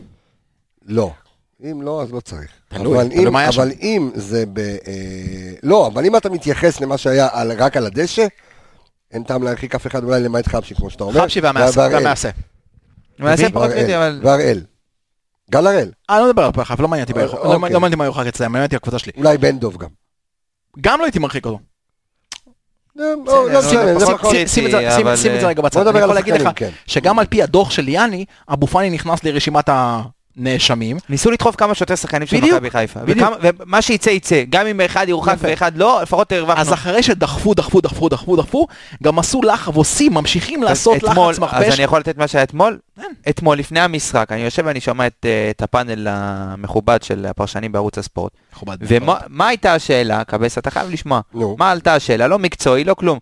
לא. 0.86 1.12
אם 1.72 1.82
לא, 1.82 2.02
אז 2.02 2.12
לא 2.14 2.20
צריך. 2.20 2.48
תלוי, 2.70 2.98
אבל 3.02 3.10
תלוי 3.10 3.28
אם- 3.28 3.34
מה 3.34 3.40
היה 3.40 3.50
אבל 3.50 3.72
שם. 3.72 3.78
אם 3.82 4.12
זה 4.16 4.44
ב... 4.54 4.60
אה, 4.60 4.74
לא, 5.64 5.88
אבל 5.88 6.06
אם 6.06 6.16
אתה 6.16 6.30
מתייחס 6.30 6.82
למה 6.82 6.98
שהיה 6.98 7.28
על- 7.32 7.52
רק 7.52 7.78
על 7.78 7.86
הדשא, 7.86 8.26
אין 9.12 9.24
טעם 9.24 9.44
להרחיק 9.44 9.76
אף 9.76 9.88
אחד 9.88 10.04
אולי 10.04 10.22
למעט 10.22 10.48
חבשי, 10.48 10.76
כמו 10.76 10.90
שאתה 10.90 11.04
אומר. 11.04 11.22
חבשי 11.22 11.40
והמעשה. 11.40 11.88
והמעשה. 11.92 12.30
מבין? 13.20 13.52
פחות 13.52 13.70
קריטי. 13.72 13.98
אבל... 13.98 14.20
והראל. 14.24 14.62
גל 15.52 15.68
הראל. 15.68 15.92
אה, 16.10 16.20
לא 16.20 16.28
מדבר 16.30 16.44
על 16.44 16.64
חיפה, 16.66 16.84
לא 16.84 16.88
מעניין 16.90 17.08
אותי 17.08 17.20
אה, 17.20 17.26
לא 17.26 17.56
אוקיי. 17.56 17.96
מה 17.96 18.06
יורחק 18.06 18.28
אצלם, 18.28 18.52
מעניין 18.52 18.66
אותי 18.66 18.76
הקבוצה 18.76 19.00
שלי. 19.00 19.12
אולי 19.18 19.38
בן 19.38 19.60
דוב 19.60 19.78
גם. 19.78 19.90
גם 20.82 21.00
לא 21.00 21.06
הייתי 21.06 21.20
מרחיק 21.20 21.46
אותו. 21.46 21.60
לא, 22.96 23.06
לא 23.52 23.62
שים- 23.62 23.80
את 24.66 24.72
זה- 24.72 24.98
אבל, 24.98 25.16
אה, 25.28 25.48
רגע 25.48 25.62
בצד. 25.62 25.88
אני 25.88 26.00
יכול 26.00 26.16
להגיד 26.16 26.34
לך 26.34 26.50
כן. 26.56 26.70
שגם 26.88 27.20
על 27.20 27.26
פי 27.26 27.44
הדוח 27.44 27.72
של 27.72 27.82
ליאני, 27.82 28.26
אבו 28.54 28.68
פאני 28.68 28.90
נכנס 28.90 29.24
לרשימת 29.24 29.70
הנאשמים. 30.38 30.98
ניסו 31.10 31.32
לדחוף 31.32 31.56
כמה 31.56 31.76
שיותר 31.76 31.96
שחקנים 31.96 32.28
של 32.28 32.38
מכבי 32.42 32.70
חיפה. 32.70 33.00
בדיוק. 33.00 33.30
ומה 33.42 33.82
שיצא 33.82 34.10
יצא, 34.10 34.44
גם 34.50 34.68
אם 34.68 34.82
אחד 34.82 35.06
יורחק. 35.10 35.36
ואחד 35.40 35.78
לא, 35.78 36.00
לפחות 36.02 36.32
הרווחנו. 36.32 36.62
אז 36.62 36.74
אחרי 36.74 37.04
שדחפו, 37.04 37.54
דחפו, 37.54 37.82
דחפו, 37.82 38.10
דחפו, 38.10 38.36
דחפו, 38.36 38.68
גם 39.04 39.20
עשו 39.20 39.42
לחץ, 39.42 39.74
ועושים, 39.74 40.14
ממשיכים 40.14 40.64
לעשות 40.64 41.04
לחץ 41.04 41.18
אז 41.18 41.40
מכפש. 41.40 41.74
אני 41.74 41.84
יכול 41.84 42.00
לתת 42.00 42.18
מה 42.18 42.28
שהיה 42.28 42.44
אתמול? 42.44 42.80
כן. 42.96 43.12
אתמול, 43.30 43.58
לפני 43.58 43.80
המשחק, 43.80 44.28
אני 44.32 44.42
יושב 44.42 44.64
ואני 44.66 44.80
שומע 44.80 45.08
את, 45.08 45.26
אה, 45.26 45.50
את 45.50 45.62
הפאנל 45.62 46.08
המכובד 46.10 47.04
של 47.04 47.26
הפרשנים 47.26 47.72
בערוץ 47.72 47.98
הספורט. 47.98 48.32
מכובד, 48.54 48.78
ומה 48.82 49.48
הייתה 49.48 49.74
השאלה? 49.74 50.24
קבס, 50.24 50.58
אתה 50.58 50.72
חייב 50.72 50.90
לשמוע. 50.90 51.22
נו. 51.34 51.56
מה 51.60 51.72
עלתה 51.72 51.94
השאלה? 51.94 52.28
לא 52.28 52.40
מקצועי, 52.40 52.84
לא 52.84 52.94
כלום. 52.94 53.20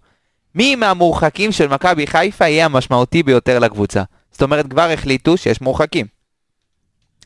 מי 0.55 0.75
מהמורחקים 0.75 1.51
של 1.51 1.67
מכבי 1.67 2.07
חיפה 2.07 2.47
יהיה 2.47 2.65
המשמעותי 2.65 3.23
ביותר 3.23 3.59
לקבוצה? 3.59 4.03
זאת 4.31 4.41
אומרת, 4.41 4.69
כבר 4.69 4.89
החליטו 4.89 5.37
שיש 5.37 5.61
מורחקים. 5.61 6.20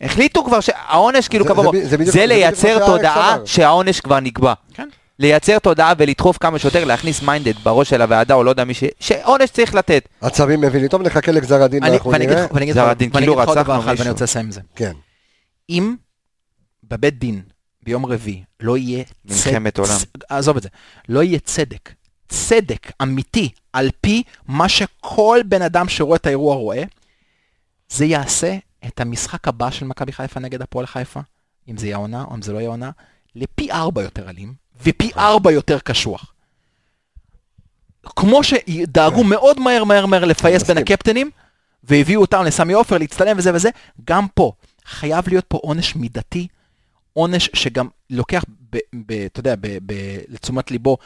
החליטו 0.01 0.43
כבר 0.45 0.59
שהעונש 0.59 1.27
כאילו 1.27 1.43
זה- 1.43 1.49
קבוע. 1.49 1.71
זה 1.83 1.87
זה 1.97 1.97
זה 2.05 2.11
זה 2.11 2.25
לייצר 2.25 2.85
תודעה. 2.85 3.37
שהעונש 3.45 3.99
כבר 3.99 4.19
נקבע. 4.19 4.53
כן. 4.73 4.89
לייצר 5.19 5.59
תודעה 5.59 5.93
ולדחוף 5.97 6.37
כמה 6.37 6.59
שיותר, 6.59 6.85
להכניס 6.85 7.21
מיינדד 7.21 7.53
בראש 7.63 7.89
של 7.89 8.01
הוועדה, 8.01 8.33
או 8.33 8.43
לא 8.43 8.49
יודע 8.49 8.63
מי 8.63 8.73
ש... 8.73 8.83
שעונש 8.99 9.49
צריך 9.49 9.75
לתת. 9.75 10.09
עצבים 10.21 10.61
מבינים. 10.61 10.87
טוב, 10.87 11.01
נחכה 11.01 11.31
לגזר 11.31 11.63
הדין 11.63 11.83
ואנחנו 11.83 12.15
אגיד 12.15 12.29
נראה. 12.29 12.45
לך- 12.45 12.51
ואני 12.51 12.63
אגיד 12.65 12.73
גזר 12.75 12.85
לך 12.85 12.91
הדין, 12.91 13.09
כאילו 13.11 13.37
רצחנו 13.37 13.63
דבר 13.63 13.79
אחד 13.79 13.89
מישהו. 13.91 13.97
ואני 14.03 14.09
רוצה 14.11 14.23
לסיים 14.23 14.45
עם 14.45 14.51
זה. 14.51 14.61
כן. 14.75 14.91
אם 15.69 15.95
בבית 16.83 17.19
דין 17.19 17.41
ביום 17.83 18.05
רביעי 18.05 18.43
לא 18.59 18.77
יהיה 18.77 19.03
מלחמת 19.25 19.77
עולם. 19.79 19.91
עזוב 20.29 20.57
את 20.57 20.63
זה, 20.63 20.69
לא 21.09 21.23
יהיה 21.23 21.39
צדק, 21.39 21.89
צדק 22.29 22.91
אמיתי 23.01 23.49
על 23.73 23.89
פי 24.01 24.23
מה 24.47 24.69
שכל 24.69 25.39
בן 25.45 25.61
אדם 25.61 25.89
שרואה 25.89 26.15
את 26.17 26.25
האירוע 26.25 26.55
רואה, 26.55 26.83
זה 27.89 28.05
יעשה 28.05 28.55
את 28.87 28.99
המשחק 28.99 29.47
הבא 29.47 29.71
של 29.71 29.85
מכבי 29.85 30.11
חיפה 30.11 30.39
נגד 30.39 30.61
הפועל 30.61 30.85
חיפה, 30.85 31.19
אם 31.69 31.77
זה 31.77 31.85
יהיה 31.85 31.97
עונה 31.97 32.23
או 32.23 32.35
אם 32.35 32.41
זה 32.41 32.53
לא 32.53 32.57
יהיה 32.57 32.69
עונה, 32.69 32.91
לפי 33.35 33.71
ארבע 33.71 34.01
יותר 34.01 34.29
אלים 34.29 34.53
ופי 34.83 35.11
ארבע 35.17 35.51
יותר 35.51 35.79
קשוח. 35.79 36.33
כמו 38.15 38.43
שדאגו 38.43 39.23
מאוד 39.23 39.59
מהר 39.59 39.83
מהר 39.83 40.05
מהר 40.05 40.25
לפייס 40.25 40.63
בין. 40.63 40.77
הקפטנים, 40.77 41.31
והביאו 41.83 42.21
אותם 42.21 42.43
לסמי 42.43 42.73
עופר 42.73 42.97
להצטלם 42.97 43.37
וזה 43.37 43.55
וזה, 43.55 43.69
גם 44.05 44.27
פה 44.33 44.51
חייב 44.85 45.29
להיות 45.29 45.45
פה 45.47 45.57
עונש 45.57 45.95
מידתי, 45.95 46.47
עונש 47.13 47.49
שגם 47.53 47.87
לוקח, 48.09 48.43
אתה 49.25 49.39
יודע, 49.39 49.55
לתשומת 50.27 50.71
ליבו, 50.71 50.97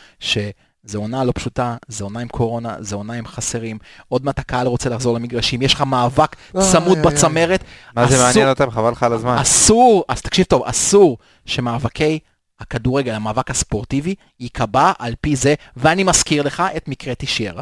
שזו 0.88 1.00
עונה 1.00 1.24
לא 1.24 1.32
פשוטה, 1.36 1.76
זו 1.88 2.06
עונה 2.06 2.20
עם 2.20 2.28
קורונה, 2.28 2.76
זו 2.80 2.96
עונה 2.96 3.14
עם 3.14 3.28
חסרים, 3.28 3.78
עוד 4.08 4.26
מעט 4.26 4.40
הקהל 4.40 4.68
רוצה 4.68 4.90
לחזור 4.90 5.16
למגרשים, 5.16 5.62
יש 5.62 5.74
לך 5.74 5.82
מאבק 5.82 6.36
צמוד 6.72 6.98
בצמרת, 6.98 7.64
מה 7.96 8.08
זה 8.08 8.18
מעניין 8.18 8.50
אותם? 8.50 8.72
חבל 8.72 8.92
לך 8.92 9.04
על 9.04 9.14
הזמן. 9.14 9.38
אסור, 9.38 10.04
אז 10.08 10.22
תקשיב 10.22 10.46
טוב, 10.46 10.64
אסור 10.66 11.18
שמאבקי 11.46 12.20
הכדורגל, 12.60 13.14
המאבק 13.14 13.52
הספורטיבי, 13.52 14.16
ייקבע 14.40 14.92
על 15.00 15.14
פי 15.22 15.36
זה, 15.36 15.56
ואני 15.78 16.04
מזכיר 16.04 16.44
לך 16.44 16.64
את 16.78 16.88
מקרה 16.88 17.16
תישיירה, 17.16 17.62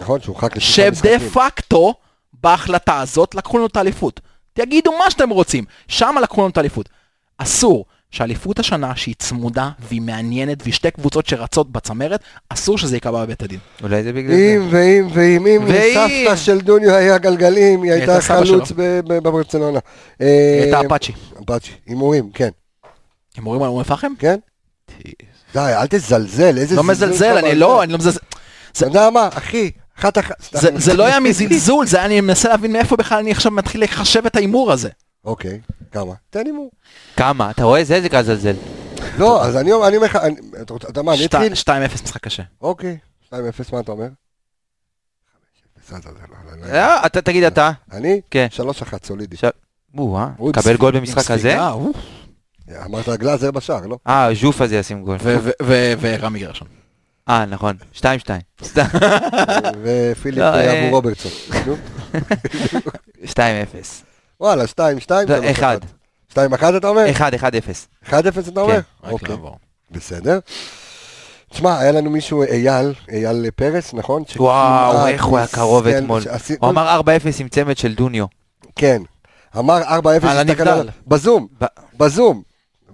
נכון, 0.00 0.20
שהורחק 0.20 0.56
לשישה 0.56 0.94
שדה 0.94 1.16
משחקים. 1.16 1.30
פקטו 1.30 1.94
בהחלטה 2.32 3.00
הזאת 3.00 3.34
לקחו 3.34 3.56
לנו 3.56 3.66
את 3.66 3.76
האליפות. 3.76 4.20
תגידו 4.52 4.92
מה 4.98 5.10
שאתם 5.10 5.30
רוצים, 5.30 5.64
שם 5.88 6.14
לקחו 6.22 6.40
לנו 6.40 6.50
את 6.50 6.56
האליפות. 6.56 6.88
אסור 7.38 7.84
שאליפות 8.16 8.58
השנה 8.58 8.96
שהיא 8.96 9.14
צמודה 9.18 9.70
והיא 9.88 10.00
מעניינת 10.00 10.58
והיא 10.62 10.74
שתי 10.74 10.90
קבוצות 10.90 11.26
שרצות 11.26 11.72
בצמרת, 11.72 12.20
אסור 12.48 12.78
שזה 12.78 12.96
ייקבע 12.96 13.24
בבית 13.24 13.42
הדין. 13.42 13.58
אולי 13.82 14.02
זה 14.02 14.12
בגלל 14.12 14.34
זה. 14.34 14.56
אם 14.56 14.68
ואם 14.70 15.08
ואם 15.12 15.46
אם. 15.46 15.66
לסבתא 15.66 16.36
של 16.36 16.60
דוניו 16.60 16.94
היה 16.94 17.18
גלגלים, 17.18 17.82
היא 17.82 17.92
הייתה 17.92 18.20
חלוץ 18.20 18.72
בברצלונה. 19.06 19.78
היא 20.20 20.28
הייתה 20.62 20.80
אפאצ'י. 20.80 21.12
אפאצ'י, 21.44 21.72
הימורים, 21.86 22.30
כן. 22.34 22.48
הימורים 23.36 23.62
על 23.62 23.68
אום 23.68 23.78
אל-פחם? 23.78 24.12
כן? 24.18 24.38
די, 25.54 25.58
אל 25.58 25.86
תזלזל, 25.90 26.58
איזה 26.58 26.76
לא 26.76 26.82
זלזול 26.82 27.08
מזלזל, 27.08 27.38
אתה 27.38 27.46
אני. 27.46 27.54
לא, 27.54 27.82
אני 27.82 27.92
לא 27.92 27.98
מזלזל. 27.98 28.20
אתה 28.72 28.86
יודע 28.86 29.10
מה, 29.10 29.28
אחי, 29.32 29.70
אחת 29.98 30.18
אחת. 30.18 30.34
זה 30.76 30.94
לא 30.94 31.04
היה 31.04 31.20
מזלזול, 31.20 31.86
זה 31.86 31.96
היה, 31.96 32.06
אני 32.06 32.20
מנסה 32.20 32.48
להבין 32.48 32.72
מאיפה 32.72 32.96
בכלל 32.96 33.18
אני 33.18 33.30
עכשיו 33.30 33.52
מתחיל 33.52 33.82
לחשב 33.82 34.26
את 34.26 34.36
ההימור 34.36 34.72
הזה. 34.72 34.88
אוקיי, 35.26 35.60
כמה? 35.92 36.12
תן 36.30 36.46
הימור. 36.46 36.70
כמה? 37.16 37.50
אתה 37.50 37.64
רואה? 37.64 37.84
זה 37.84 38.00
זה 38.00 38.08
כזה 38.08 38.36
זלזל. 38.36 38.54
לא, 39.18 39.44
אז 39.44 39.56
אני 39.56 39.70
אני 39.88 39.96
אומר 39.96 40.06
לך, 40.06 40.18
אתה 40.62 40.72
רוצה- 40.72 40.88
אתה 40.88 41.00
יודע 41.00 41.02
מה, 41.02 41.14
אני 41.14 41.24
אתחיל? 41.26 41.52
2-0 41.54 42.02
משחק 42.04 42.20
קשה. 42.22 42.42
אוקיי, 42.60 42.98
2-0, 43.28 43.32
מה 43.72 43.80
אתה 43.80 43.92
אומר? 43.92 44.06
5-0, 45.88 45.92
לא, 46.06 46.12
לא, 46.12 46.56
לא, 46.60 46.66
לא. 46.68 46.72
אה, 46.74 47.06
אתה 47.06 47.22
תגיד 47.22 47.44
אתה. 47.44 47.70
אני? 47.92 48.20
כן. 48.30 48.46
3-1, 48.50 49.04
סולידי. 49.06 49.36
עם 49.94 50.52
קבל 50.52 50.76
גול 50.76 50.98
במשחק 50.98 51.30
הזה? 51.30 51.58
אמרת 52.84 53.08
גלאזר 53.08 53.50
בשער, 53.50 53.86
לא? 53.86 53.98
אה, 54.06 54.28
ז'וף 54.40 54.60
הזה 54.60 54.76
ישים 54.76 55.02
גול. 55.04 55.18
ורמי 56.00 56.38
גרשון. 56.38 56.68
אה, 57.28 57.44
נכון. 57.46 57.76
2-2. 57.94 58.02
סתם. 58.64 58.84
ופיליפ 59.82 60.38
לא, 60.38 60.44
אה. 60.54 60.86
אבו 60.88 60.96
רוברטסון. 60.96 61.32
נו, 61.66 61.76
2-0. 63.24 63.36
וואלה, 64.40 64.66
2, 64.66 65.00
2, 65.00 65.28
לא, 65.28 65.50
אחד. 65.50 65.78
2, 66.28 66.54
1 66.54 66.74
אתה 66.76 66.88
אומר? 66.88 67.06
1-1-0. 68.04 68.08
1-0 68.08 68.12
אתה 68.48 68.60
אומר? 68.60 68.80
רק 69.04 69.12
אוקיי, 69.12 69.28
לעבור. 69.28 69.56
בסדר. 69.90 70.38
תשמע, 71.50 71.78
היה 71.78 71.92
לנו 71.92 72.10
מישהו, 72.10 72.42
אייל, 72.42 72.92
אייל 73.12 73.50
פרס, 73.56 73.94
נכון? 73.94 74.22
וואו, 74.36 75.06
איך 75.06 75.24
הוא 75.24 75.38
היה 75.38 75.46
קרוב 75.46 75.86
אתמול. 75.86 76.22
הוא 76.60 76.70
אמר 76.70 77.00
4-0 77.00 77.06
עם 77.40 77.48
צמד 77.48 77.76
של 77.76 77.94
דוניו. 77.94 78.26
כן. 78.76 79.02
אמר 79.58 79.82
4-0, 79.82 79.88
על 80.26 80.38
הסתכל. 80.48 80.68
עליו, 80.68 80.84
בזום, 81.06 81.46
בזום. 81.96 82.42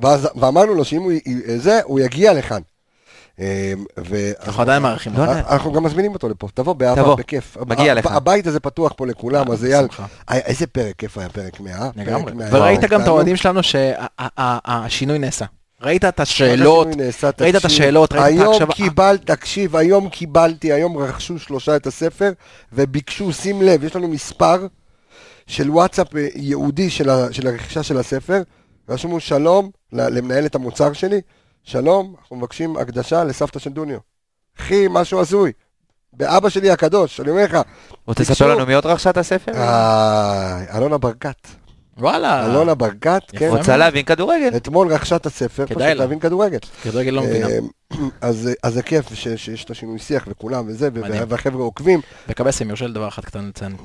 ואז- 0.02 0.28
ואמרנו 0.40 0.74
לו 0.74 0.84
שאם 0.84 1.02
הוא 1.02 1.12
זה, 1.56 1.80
הוא 1.84 2.00
יגיע 2.00 2.32
לכאן. 2.32 2.60
אה, 3.40 3.72
ו- 4.08 4.32
אנחנו 4.46 4.62
עדיין 4.62 4.82
מעריכים 4.82 5.12
אותו. 5.12 5.22
יודע. 5.22 5.42
אנחנו 5.50 5.72
גם 5.72 5.82
מזמינים 5.82 6.12
אותו 6.14 6.28
לפה, 6.28 6.48
תבוא 6.54 6.72
באהבה, 6.72 7.14
בכיף. 7.14 7.56
מגיע 7.66 7.94
לך. 7.94 8.06
הבית 8.06 8.46
הזה 8.46 8.60
פתוח 8.60 8.92
פה 8.96 9.06
לכולם, 9.06 9.50
אז 9.50 9.64
אייל. 9.64 9.86
היה- 10.28 10.40
איזה 10.44 10.66
פרק, 10.66 10.94
כיף 10.98 11.18
היה 11.18 11.28
פרק 11.28 11.60
100? 11.60 11.90
לגמרי. 11.96 12.24
פרק 12.24 12.34
100, 12.34 12.48
וראית 12.52 12.80
גם 12.80 13.02
את. 13.02 13.06
האוהדים 13.06 13.36
שלנו 13.36 13.60
שהשינוי 13.62 15.18
נעשה. 15.18 15.44
ראית 15.82 16.04
את 16.04 16.20
השאלות, 16.20 16.86
ראית 17.40 17.56
את. 17.56 17.64
השאלות, 17.64 18.12
ראית 18.12 18.24
את 18.36 18.40
היום 18.40 18.52
ההקשבה. 18.52 18.72
קיבל, 18.74 19.18
תקשיב, 19.24 19.76
היום 19.76 20.08
קיבלתי, 20.08 20.72
היום 20.72 20.98
רכשו 20.98 21.38
שלושה 21.38 21.76
את 21.76 21.86
הספר, 21.86 22.32
וביקשו, 22.72 23.32
שים 23.32 23.62
לב, 23.62 23.84
יש 23.84 23.96
לנו 23.96 24.08
מספר 24.08 24.66
של 25.46 25.70
וואטסאפ 25.70 26.16
אה, 26.16 26.26
ייעודי 26.34 26.90
של 26.90 27.08
הרכישה 27.46 27.82
של 27.82 27.98
הספר, 27.98 28.42
רשמו 28.88 29.20
שלום 29.20 29.70
למנהלת 29.92 30.54
המוצר 30.54 30.92
שלי, 30.92 31.20
שלום, 31.64 32.14
אנחנו 32.20 32.36
מבקשים 32.36 32.76
הקדשה 32.76 33.24
לסבתא 33.24 33.58
של 33.58 33.70
דוניו. 33.70 33.98
אחי, 34.58 34.86
משהו 34.90 35.20
הזוי. 35.20 35.52
באבא 36.12 36.48
שלי 36.48 36.70
הקדוש, 36.70 37.20
אני 37.20 37.30
אומר 37.30 37.44
לך, 37.44 37.58
רוצה. 38.06 38.22
לספר 38.22 38.54
לנו 38.54 38.66
מי 38.66 38.74
עוד 38.74 38.86
רכשה 38.86 39.10
את 39.10 39.16
הספר? 39.16 39.52
אה, 39.54 40.76
אלונה 40.76 40.98
ברקת. 40.98 41.48
וואלה. 41.98 42.46
אלונה 42.46 42.74
ברקת, 42.74 43.22
כן. 43.28 43.48
רוצה 43.48 43.76
להבין 43.76 44.04
כדורגל. 44.04 44.56
אתמול 44.56 44.92
רכשה 44.92 45.16
את 45.16 45.26
הספר, 45.26 45.66
פשוט. 45.66 45.78
להבין 45.78 46.18
כדורגל. 46.18 46.58
כדורגל 46.82 47.10
לא 47.10 47.22
מבינה. 47.22 47.46
אה, 47.48 47.58
אז 48.20 48.50
אז 48.62 48.74
זה 48.74 48.82
כיף 48.82 49.14
שיש 49.14 49.64
את 49.64 49.70
השינוי 49.70 49.98
שיח 49.98 50.24
וכולם 50.28 50.64
וזה. 50.68 50.88
והחבר'ה 51.28 51.62
עוקבים. 51.62 52.00
וקבסי, 52.28 52.64
אם 52.64 52.68
יורשה 52.68 52.86
לי 52.86 52.92
דבר 52.92 53.08
אחד 53.08 53.24
קטן 53.24 53.48
לציין. 53.48 53.76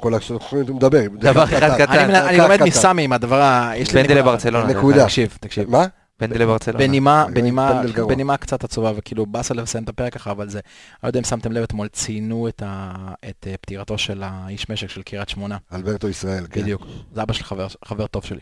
כל 0.00 0.14
השחקנים 0.14 0.64
הוא 0.68 0.76
מדבר. 0.76 1.02
דבר 1.12 1.44
אחד 1.44 1.76
קטן. 1.86 2.10
אני 2.10 2.38
לומד. 2.38 2.62
מסמי 2.62 3.02
עם 3.02 3.12
הדבר 3.12 3.40
ה... 3.42 3.72
יש 3.76 3.94
לי 3.94 4.02
פנדל. 4.02 4.18
לברצלונה. 4.18 4.66
נקודה. 4.66 5.04
תקשיב, 5.04 5.38
תקשיב. 5.40 5.70
מה? 5.70 5.86
פנדל 6.20 6.42
לברצלונה. 6.42 6.78
בנימה, 6.78 7.26
אני 7.28 7.92
בנימה, 8.08 8.36
קצת 8.36 8.64
עצובה, 8.64 8.92
וכאילו 8.96 9.26
באסה 9.26 9.54
לסיים 9.54 9.84
את 9.84 9.88
הפרק 9.88 10.14
ככה, 10.14 10.30
אבל 10.30 10.48
זה, 10.48 10.58
אני 10.58 10.98
לא 11.02 11.08
יודע 11.08 11.18
אם 11.18 11.24
שמתם 11.24 11.52
לב, 11.52 11.62
אתמול 11.62 11.88
ציינו 11.88 12.48
את, 12.48 12.62
ה, 12.66 12.94
את 13.30 13.46
אה, 13.46 13.54
פטירתו 13.60 13.98
של 13.98 14.22
האיש 14.22 14.70
משק 14.70 14.90
של 14.90 15.02
קריית 15.02 15.28
שמונה. 15.28 15.58
אלברטו 15.72 16.08
ישראל, 16.08 16.46
כן. 16.50 16.60
בדיוק. 16.60 16.82
זה 17.14 17.22
אבא 17.22 17.32
של 17.32 17.44
חבר, 17.44 17.66
חבר 17.84 18.06
טוב 18.06 18.24
שלי. 18.24 18.40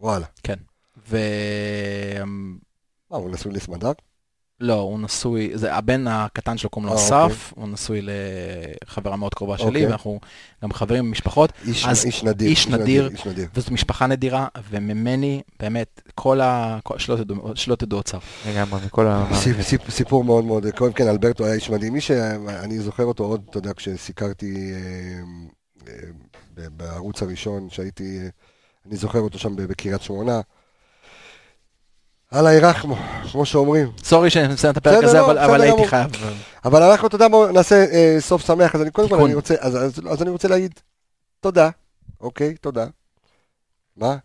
וואלה. 0.00 0.26
ו... 1.10 1.18
מה, 3.10 3.16
הוא 3.16 3.30
נשוי 3.30 3.52
לסמדר? 3.52 3.92
לא, 4.60 4.74
הוא 4.74 4.98
נשוי, 5.00 5.50
זה 5.54 5.74
הבן 5.74 6.06
הקטן 6.08 6.58
שלו 6.58 6.70
קוראים 6.70 6.90
לו 6.92 6.96
אה, 6.98 7.04
אסף, 7.04 7.52
הוא 7.56 7.68
נשוי 7.68 8.00
לחברה 8.86 9.16
מאוד 9.16 9.34
קרובה 9.34 9.58
שלי, 9.58 9.66
אוקיי. 9.66 9.86
ואנחנו 9.86 10.20
גם 10.62 10.72
חברים 10.72 11.04
במשפחות, 11.04 11.52
איש 11.66 11.84
אז 11.86 12.04
איש 12.04 12.24
נדיר. 12.24 12.48
איש 12.48 12.68
נדיר. 12.68 13.08
איש 13.12 13.26
נדיר. 13.26 13.48
וזאת 13.54 13.70
משפחה 13.70 14.06
נדירה, 14.06 14.46
וממני, 14.70 15.42
באמת, 15.60 16.02
כל 16.14 16.40
ה... 16.40 16.78
כל- 16.84 16.98
שלא 17.54 17.76
תדעו- 17.76 18.02
צער. 18.02 18.20
לגמרי, 18.48 18.80
מכל 18.86 19.06
ה... 19.06 19.26
סיפ- 19.34 19.60
סיפ- 19.62 19.90
סיפור 19.90 20.24
מאוד 20.24 20.44
מאוד 20.44 20.66
כואב, 20.78 20.92
כן, 20.92 21.08
אלברטו 21.08 21.44
היה 21.44 21.54
איש 21.54 21.70
מדהים. 21.70 21.92
מי 21.92 22.00
שאני 22.00 22.78
זוכר 22.78 23.04
אותו 23.04 23.24
עוד, 23.24 23.42
אתה 23.50 23.58
יודע, 23.58 23.70
כשסיקרתי 23.76 24.72
אה, 24.72 25.92
אה, 25.92 25.94
בערוץ 26.76 27.22
הראשון, 27.22 27.70
שהייתי, 27.70 28.18
אה, 28.18 28.28
אני 28.86 28.96
זוכר 28.96 29.18
אותו 29.20 29.38
שם 29.38 29.56
בקריית 29.56 30.02
שמונה. 30.02 30.40
אללה 32.34 32.52
ירחמו, 32.54 32.96
כמו 33.32 33.46
שאומרים. 33.46 33.90
סורי 34.04 34.30
שאני 34.30 34.48
מסיים 34.54 34.72
את 34.72 34.76
הפרק 34.76 35.04
הזה, 35.04 35.18
לא, 35.18 35.30
אבל- 35.44 35.60
הייתי. 35.60 35.86
חייב. 35.86 36.10
אבל 36.64 36.82
אנחנו, 36.82 37.06
אתה 37.08 37.16
יודע 37.16 37.28
מה, 37.28 37.38
נעשה 37.52 37.84
אה, 37.92 38.16
סוף 38.20 38.46
שמח, 38.46 38.74
אז 38.74 38.82
אני 38.82 38.90
קודם 38.90 39.08
כל, 39.08 39.28
אז 40.08 40.22
אני 40.22 40.30
רוצה 40.30 40.48
להגיד 40.48 40.72
תודה, 41.40 41.70
אוקיי, 42.20 42.54
תודה. 42.60 42.86
מה? 43.96 44.16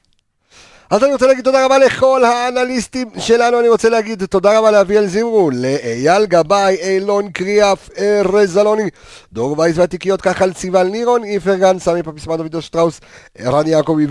אז 0.94 1.03
אני 1.03 1.14
רוצה 1.14 1.28
להגיד 1.28 1.44
תודה 1.44 1.65
רבה 1.65 1.78
לכל 1.78 2.24
האנליסטים 2.26 3.10
שלנו, 3.18 3.60
אני 3.60 3.70
רוצה 3.70 3.90
להגיד 3.90 4.26
תודה 4.26 4.60
רבה 4.60 4.72
לאביאל 4.72 5.07
זמרו, 5.07 5.49
לאייל 5.53 6.26
גבאי, 6.26 6.76
אילון 6.76 7.32
קריאף, 7.32 7.90
ארז 7.98 8.57
אלוני, 8.57 8.90
דור 9.32 9.60
וייס 9.60 9.78
והתיקיות, 9.78 10.22
כחל 10.22 10.53
סיבל 10.53 10.88
נירון, 10.88 11.24
איפרגן, 11.24 11.80
סמי 11.80 12.03
פפיסמן, 12.03 12.38
דודו 12.38 12.61
שטראוס, 12.61 12.99
ערן 13.38 13.68
יעקבי 13.68 14.07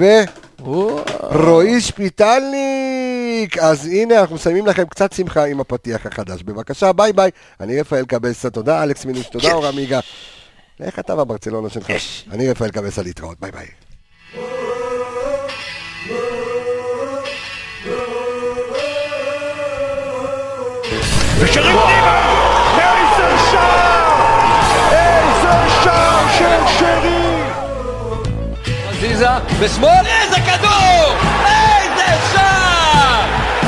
ורועי 0.61 1.81
שפיטלניק. 1.81 3.59
אז 3.59 3.87
הנה, 3.87 4.21
אנחנו 4.21 4.35
מסיימים 4.35 4.67
לכם 4.67 4.85
קצת 4.85 5.13
שמחה 5.13 5.45
עם 5.45 5.61
הפתיח 5.61 6.07
החדש. 6.07 6.43
בבקשה, 6.43 6.93
ביי 6.93 7.13
ביי. 7.13 7.31
אני 7.61 7.81
רפאל 7.81 8.05
קבסה, 8.05 8.51
תודה 8.51 8.83
אלכס 8.83 9.05
מינוש, 9.05 9.27
תודה 9.27 9.53
אור 9.53 9.67
עמיגה. 9.67 10.01
לך 10.81 10.99
אתה 10.99 11.17
בברצלונה 11.17 11.69
שלך. 11.69 11.91
אני 12.31 12.51
רפאל 12.51 12.69
קבסה 12.69 13.03
להתראות, 13.03 13.41
ביי 13.41 13.51
ביי. 13.51 13.92
ושרים 21.43 21.77
פנימה! 21.79 22.23
איזה 22.79 23.37
שער! 23.51 24.13
איזה 24.93 25.53
שער 25.85 26.29
של 26.39 26.79
שרי! 26.79 27.43
חזיזה 28.91 29.29
בשמאל, 29.61 30.07
איזה 30.07 30.37
כדור! 30.37 31.15
איזה 31.47 32.17
שער! 32.33 33.27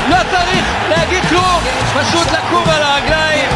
לא 0.09 0.17
צריך 0.31 0.65
להגיד 0.89 1.23
כלום, 1.29 1.61
פשוט 1.93 2.27
לקום 2.31 2.69
על 2.69 2.81
הרגליים 2.83 3.49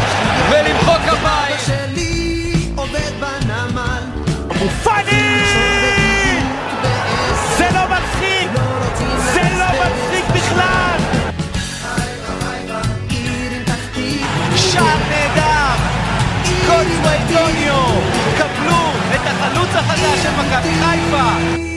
ולמחוא 0.50 0.94
כפיים. 0.94 1.56
שלי 1.66 2.52
עובד 2.76 3.12
בנמל 3.20 4.02
אבו 4.50 4.68
פאני! 4.84 5.79
החלוץ 19.40 19.74
החדש 19.74 20.22
של 20.22 20.30
מכבי 20.30 20.74
חיפה! 20.74 21.69